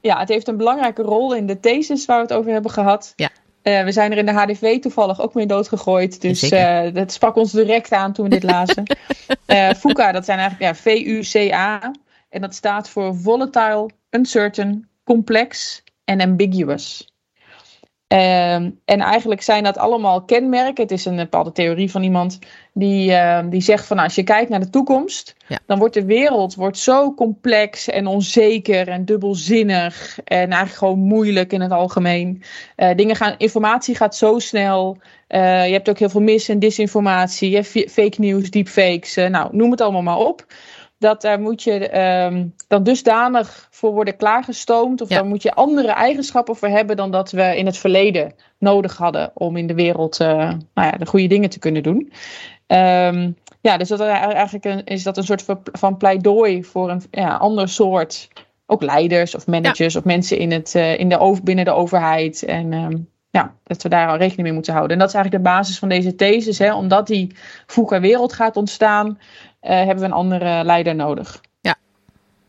Ja, 0.00 0.18
het 0.18 0.28
heeft 0.28 0.48
een 0.48 0.56
belangrijke 0.56 1.02
rol 1.02 1.34
in 1.34 1.46
de 1.46 1.60
thesis 1.60 2.04
waar 2.04 2.16
we 2.16 2.22
het 2.22 2.32
over 2.32 2.52
hebben 2.52 2.70
gehad. 2.70 3.12
Ja. 3.16 3.30
Eh, 3.62 3.84
we 3.84 3.92
zijn 3.92 4.12
er 4.12 4.18
in 4.18 4.26
de 4.26 4.32
HDV 4.32 4.80
toevallig 4.80 5.20
ook 5.20 5.34
mee 5.34 5.46
doodgegooid. 5.46 6.20
Dus 6.20 6.48
eh, 6.48 6.82
dat 6.92 7.12
sprak 7.12 7.36
ons 7.36 7.52
direct 7.52 7.92
aan 7.92 8.12
toen 8.12 8.24
we 8.24 8.30
dit 8.30 8.42
lazen. 8.42 8.84
Eh 9.46 9.70
FUCA, 9.74 10.12
dat 10.12 10.24
zijn 10.24 10.38
eigenlijk 10.38 10.76
ja, 10.76 10.82
V-U-C-A. 10.82 11.90
En 12.28 12.40
dat 12.40 12.54
staat 12.54 12.88
voor 12.88 13.16
Volatile, 13.16 13.90
Uncertain, 14.10 14.88
Complex 15.04 15.82
en 16.04 16.20
Ambiguous. 16.20 17.08
Ehm, 18.08 18.70
en 18.84 19.00
eigenlijk 19.00 19.42
zijn 19.42 19.64
dat 19.64 19.78
allemaal 19.78 20.22
kenmerken. 20.24 20.82
Het 20.82 20.90
is 20.92 21.04
een 21.04 21.16
bepaalde 21.16 21.52
theorie 21.52 21.90
van 21.90 22.02
iemand 22.02 22.38
die, 22.72 23.12
ehm, 23.12 23.48
die 23.48 23.60
zegt 23.60 23.86
van 23.86 23.96
nou, 23.96 24.08
als 24.08 24.16
je 24.16 24.22
kijkt 24.22 24.50
naar 24.50 24.60
de 24.60 24.70
toekomst, 24.70 25.36
Ja. 25.48 25.58
dan 25.66 25.78
wordt 25.78 25.94
de 25.94 26.04
wereld 26.04 26.54
wordt 26.54 26.78
zo 26.78 27.14
complex 27.14 27.88
en 27.88 28.06
onzeker 28.06 28.88
en 28.88 29.04
dubbelzinnig 29.04 30.18
en 30.24 30.36
eigenlijk 30.50 30.72
gewoon 30.72 30.98
moeilijk 30.98 31.52
in 31.52 31.60
het 31.60 31.70
algemeen. 31.72 32.42
Eh, 32.76 32.94
dingen 32.96 33.16
gaan, 33.16 33.34
informatie 33.38 33.94
gaat 33.94 34.16
zo 34.16 34.38
snel. 34.38 34.98
Eh, 35.26 35.66
je 35.66 35.72
hebt 35.72 35.88
ook 35.88 35.98
heel 35.98 36.08
veel 36.10 36.20
mis- 36.20 36.48
en 36.48 36.58
disinformatie, 36.58 37.50
je 37.50 37.56
hebt 37.56 37.90
fake 37.92 38.20
news, 38.20 38.50
deepfakes, 38.50 39.16
eh, 39.16 39.28
nou 39.28 39.56
noem 39.56 39.70
het 39.70 39.80
allemaal 39.80 40.02
maar 40.02 40.18
op. 40.18 40.46
Dat 40.98 41.20
daar 41.22 41.40
moet 41.40 41.62
je 41.62 41.88
ehm, 41.88 42.46
dan 42.68 42.82
dusdanig 42.82 43.68
voor 43.70 43.92
worden 43.92 44.16
klaargestoomd. 44.16 45.00
Of 45.00 45.08
Ja. 45.08 45.14
daar 45.14 45.26
moet 45.26 45.42
je 45.42 45.54
andere 45.54 45.88
eigenschappen 45.92 46.56
voor 46.56 46.68
hebben 46.68 46.96
dan 46.96 47.10
dat 47.10 47.30
we 47.30 47.56
in 47.56 47.66
het 47.66 47.76
verleden 47.78 48.34
nodig 48.58 48.96
hadden 48.96 49.30
om 49.34 49.56
in 49.56 49.66
de 49.66 49.74
wereld 49.74 50.20
eh, 50.20 50.28
nou 50.28 50.60
ja, 50.74 50.90
de 50.90 51.06
goede 51.06 51.26
dingen 51.26 51.50
te 51.50 51.58
kunnen 51.58 51.82
doen. 51.82 52.12
Ehm, 52.66 53.30
ja, 53.60 53.76
dus 53.76 53.88
dat 53.88 54.00
er 54.00 54.08
eigenlijk 54.08 54.64
een, 54.64 54.84
is 54.84 55.02
dat 55.02 55.16
een 55.16 55.24
soort 55.24 55.44
van- 55.72 55.96
pleidooi 55.96 56.64
voor 56.64 56.90
een 56.90 57.02
ja, 57.10 57.36
ander 57.36 57.68
soort, 57.68 58.28
ook 58.66 58.82
leiders 58.82 59.34
of 59.34 59.46
managers 59.46 59.96
of 59.96 60.04
mensen 60.04 60.38
in 60.38 60.52
het, 60.52 60.74
eh, 60.74 60.98
in 60.98 61.08
de 61.08 61.18
over, 61.18 61.42
binnen 61.42 61.64
de 61.64 61.70
overheid. 61.70 62.42
En 62.42 62.72
ehm, 62.72 62.96
ja, 63.30 63.54
dat 63.64 63.82
we 63.82 63.88
daar 63.88 64.08
al 64.08 64.16
rekening 64.16 64.42
mee 64.42 64.52
moeten 64.52 64.72
houden. 64.72 64.92
En 64.92 64.98
dat 64.98 65.08
is 65.08 65.14
eigenlijk 65.14 65.44
de 65.44 65.50
basis 65.50 65.78
van 65.78 65.88
deze 65.88 66.14
thesis. 66.14 66.58
Hè? 66.58 66.74
Omdat 66.74 67.06
die 67.06 67.36
VUCA-wereld 67.66 68.32
gaat 68.32 68.56
ontstaan, 68.56 69.18
hebben 69.74 69.98
we 69.98 70.04
een 70.04 70.12
andere 70.12 70.64
leider 70.64 70.94
nodig. 70.94 71.40
Ja. 71.60 71.74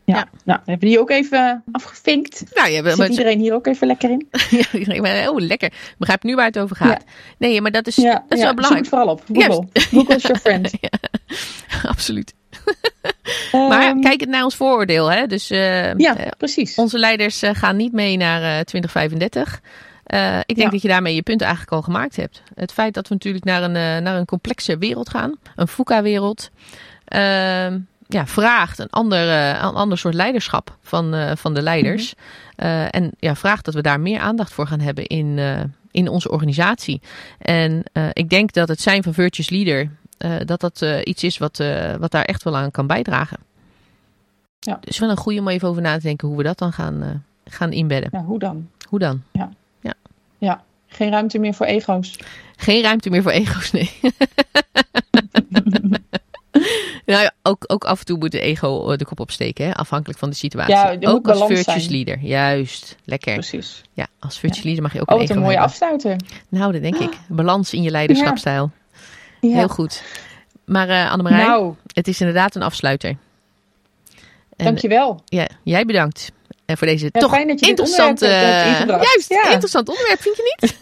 Ja, 0.04 0.16
Ja. 0.16 0.28
nou, 0.44 0.60
hebben 0.64 0.88
die 0.88 0.98
ook 1.00 1.10
even 1.10 1.62
afgevinkt. 1.72 2.44
Nou, 2.54 2.70
je 2.70 2.90
Zit 2.96 3.08
iedereen 3.08 3.38
hier 3.38 3.54
ook 3.54 3.66
even 3.66 3.86
lekker 3.86 4.10
in? 4.10 4.28
Ja, 4.50 4.64
iedereen, 4.72 5.02
maar, 5.02 5.28
oh, 5.28 5.40
lekker. 5.40 5.68
Ik 5.72 5.94
begrijp 5.98 6.22
nu 6.22 6.34
waar 6.34 6.46
het 6.46 6.58
over 6.58 6.76
gaat. 6.76 7.04
Nee, 7.38 7.60
maar 7.60 7.70
dat 7.70 7.86
is, 7.86 7.96
Ja, 7.96 8.12
dat 8.12 8.22
is 8.28 8.38
ja, 8.38 8.44
wel 8.44 8.54
belangrijk. 8.54 8.84
Zoek 8.86 8.94
het 9.00 9.08
vooral 9.08 9.48
op. 9.48 9.52
Google. 9.52 9.68
Google 9.98 10.14
is 10.16 10.22
your 10.22 10.38
friend. 10.40 10.70
Absoluut. 11.92 12.34
Maar 13.52 13.82
Ehm, 13.82 14.00
kijk 14.00 14.20
het 14.20 14.28
naar 14.28 14.44
ons 14.44 14.56
vooroordeel. 14.56 15.10
Hè? 15.12 15.26
Dus 15.26 15.50
eh, 15.50 15.94
Ja, 15.94 16.16
eh, 16.16 16.26
precies. 16.38 16.74
onze 16.74 16.98
leiders 16.98 17.42
eh, 17.42 17.50
gaan 17.54 17.76
niet 17.76 17.92
mee 17.92 18.16
naar 18.16 18.42
eh, 18.42 18.64
2035. 18.64 19.60
Eh, 20.04 20.38
ik 20.38 20.46
denk 20.46 20.58
Ja. 20.58 20.68
dat 20.70 20.82
je 20.82 20.88
daarmee 20.88 21.14
je 21.14 21.22
punt 21.22 21.40
eigenlijk 21.40 21.72
al 21.72 21.82
gemaakt 21.82 22.16
hebt. 22.16 22.42
Het 22.54 22.72
feit 22.72 22.94
dat 22.94 23.08
we 23.08 23.14
natuurlijk 23.14 23.44
naar 23.44 23.62
een, 23.62 23.76
eh, 23.76 24.02
naar 24.02 24.16
een 24.16 24.24
complexe 24.24 24.78
wereld 24.78 25.08
gaan. 25.08 25.34
Een 25.56 25.68
VUCA-wereld. 25.68 26.50
Ehm, 27.08 27.78
ja, 28.08 28.26
vraagt 28.26 28.78
een 28.78 28.90
ander, 28.90 29.28
eh, 29.28 29.48
een 29.48 29.74
ander 29.74 29.98
soort 29.98 30.14
leiderschap 30.14 30.76
van, 30.80 31.14
eh, 31.14 31.36
van 31.36 31.54
de 31.54 31.62
leiders. 31.62 32.14
Eh, 32.56 32.94
en 32.94 33.10
ja, 33.18 33.34
vraagt 33.36 33.64
dat 33.64 33.74
we 33.74 33.80
daar 33.82 34.00
meer 34.00 34.20
aandacht 34.20 34.52
voor 34.52 34.66
gaan 34.66 34.80
hebben 34.80 35.06
in, 35.06 35.38
in 35.90 36.08
onze 36.08 36.30
organisatie. 36.30 37.00
En 37.38 37.82
ik 38.12 38.28
denk 38.30 38.52
dat 38.52 38.68
het 38.68 38.80
zijn 38.80 39.02
van 39.02 39.14
Virtuous 39.14 39.50
Leader, 39.50 39.90
dat 40.46 40.60
dat 40.60 40.84
iets 41.04 41.24
is 41.24 41.38
wat, 41.38 41.62
wat 41.98 42.10
daar 42.10 42.24
echt 42.24 42.42
wel 42.42 42.56
aan 42.56 42.70
kan 42.70 42.86
bijdragen. 42.86 43.38
Ja. 44.60 44.78
Dus 44.80 44.98
wel 44.98 45.10
een 45.10 45.16
goede 45.16 45.40
om 45.40 45.48
even 45.48 45.68
over 45.68 45.82
na 45.82 45.94
te 45.94 46.02
denken 46.02 46.28
hoe 46.28 46.36
we 46.36 46.42
dat 46.42 46.58
dan 46.58 46.72
gaan, 46.72 47.24
gaan 47.44 47.72
inbedden. 47.72 48.10
Ja, 48.12 48.24
hoe 48.24 48.38
dan? 48.38 48.68
Hoe 48.88 48.98
dan? 48.98 49.22
Ja, 50.38 50.62
geen 50.86 51.10
ruimte 51.10 51.38
meer 51.38 51.54
voor 51.54 51.66
ego's. 51.66 52.18
Geen 52.56 52.82
ruimte 52.82 53.10
meer 53.10 53.22
voor 53.22 53.30
ego's, 53.30 53.70
nee. 53.70 53.90
nou 57.06 57.22
ja, 57.22 57.32
ook, 57.42 57.64
ook 57.66 57.84
af 57.84 57.98
en 57.98 58.04
toe 58.04 58.18
moet 58.18 58.32
de 58.32 58.40
ego 58.40 58.90
eh, 58.90 58.98
de 58.98 59.04
kop 59.04 59.20
opsteken, 59.20 59.66
hè? 59.66 59.74
afhankelijk 59.74 60.18
van 60.18 60.30
de 60.30 60.36
situatie. 60.36 60.74
Ja, 60.74 60.96
ook 61.00 61.28
als 61.28 61.62
zijn. 61.64 61.90
leader, 61.90 62.18
juist. 62.20 62.96
Lekker. 63.04 63.32
Precies. 63.32 63.82
Ja, 63.92 64.06
als 64.18 64.38
virtuous 64.38 64.64
leader 64.64 64.82
mag 64.82 64.92
je 64.92 65.00
ook 65.00 65.10
Oh, 65.10 65.14
een 65.14 65.20
wat 65.20 65.30
ego 65.30 65.38
een 65.38 65.44
mooie 65.44 65.58
hebben. 65.58 65.72
afsluiter. 65.72 66.16
Nou, 66.48 66.72
dat 66.72 66.82
denk 66.82 66.96
ik. 66.96 67.10
Balans 67.28 67.72
in 67.72 67.82
je 67.82 67.90
leiderschapstijl. 67.90 68.70
Ja. 69.40 69.54
Heel 69.54 69.68
goed. 69.68 70.02
Maar 70.64 70.88
eh 70.88 71.10
Annemarij, 71.10 71.44
Nou, 71.46 71.74
het 71.92 72.08
is 72.08 72.20
inderdaad 72.20 72.54
een 72.54 72.62
afsluiter. 72.62 73.16
En, 74.56 74.64
dankjewel. 74.64 75.22
Ja, 75.24 75.48
jij 75.62 75.84
bedankt 75.84 76.32
eh, 76.66 76.76
voor 76.76 76.86
deze 76.86 77.08
Ja, 77.12 77.20
toch 77.20 77.30
fijn 77.30 77.48
dat 77.48 77.60
je 77.60 77.66
dit 77.66 77.78
interessante... 77.78 78.26
juist, 78.86 79.28
Ja. 79.28 79.50
interessant 79.50 79.88
onderwerp, 79.88 80.20
vind 80.20 80.36
je 80.36 80.56
niet? 80.60 80.76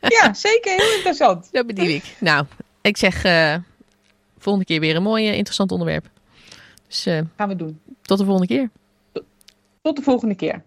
Ja, 0.22 0.34
zeker. 0.34 0.76
Heel 0.76 0.94
interessant. 0.94 1.48
Dat 1.52 1.66
bedoel 1.66 1.86
ik. 1.86 2.04
Nou, 2.20 2.44
ik 2.80 2.96
zeg 2.96 3.24
volgende 4.48 4.64
keer 4.64 4.80
weer 4.80 4.96
een 4.96 5.02
mooi, 5.02 5.28
eh, 5.28 5.34
interessant 5.34 5.72
onderwerp. 5.72 6.10
Dus 6.86 7.06
eh, 7.06 7.20
Gaan 7.36 7.48
we 7.48 7.56
doen. 7.56 7.80
tot 8.02 8.18
de 8.18 8.24
volgende 8.24 8.46
keer. 8.54 8.70
Tot 9.82 9.96
de 9.96 10.02
volgende 10.02 10.34
keer. 10.34 10.62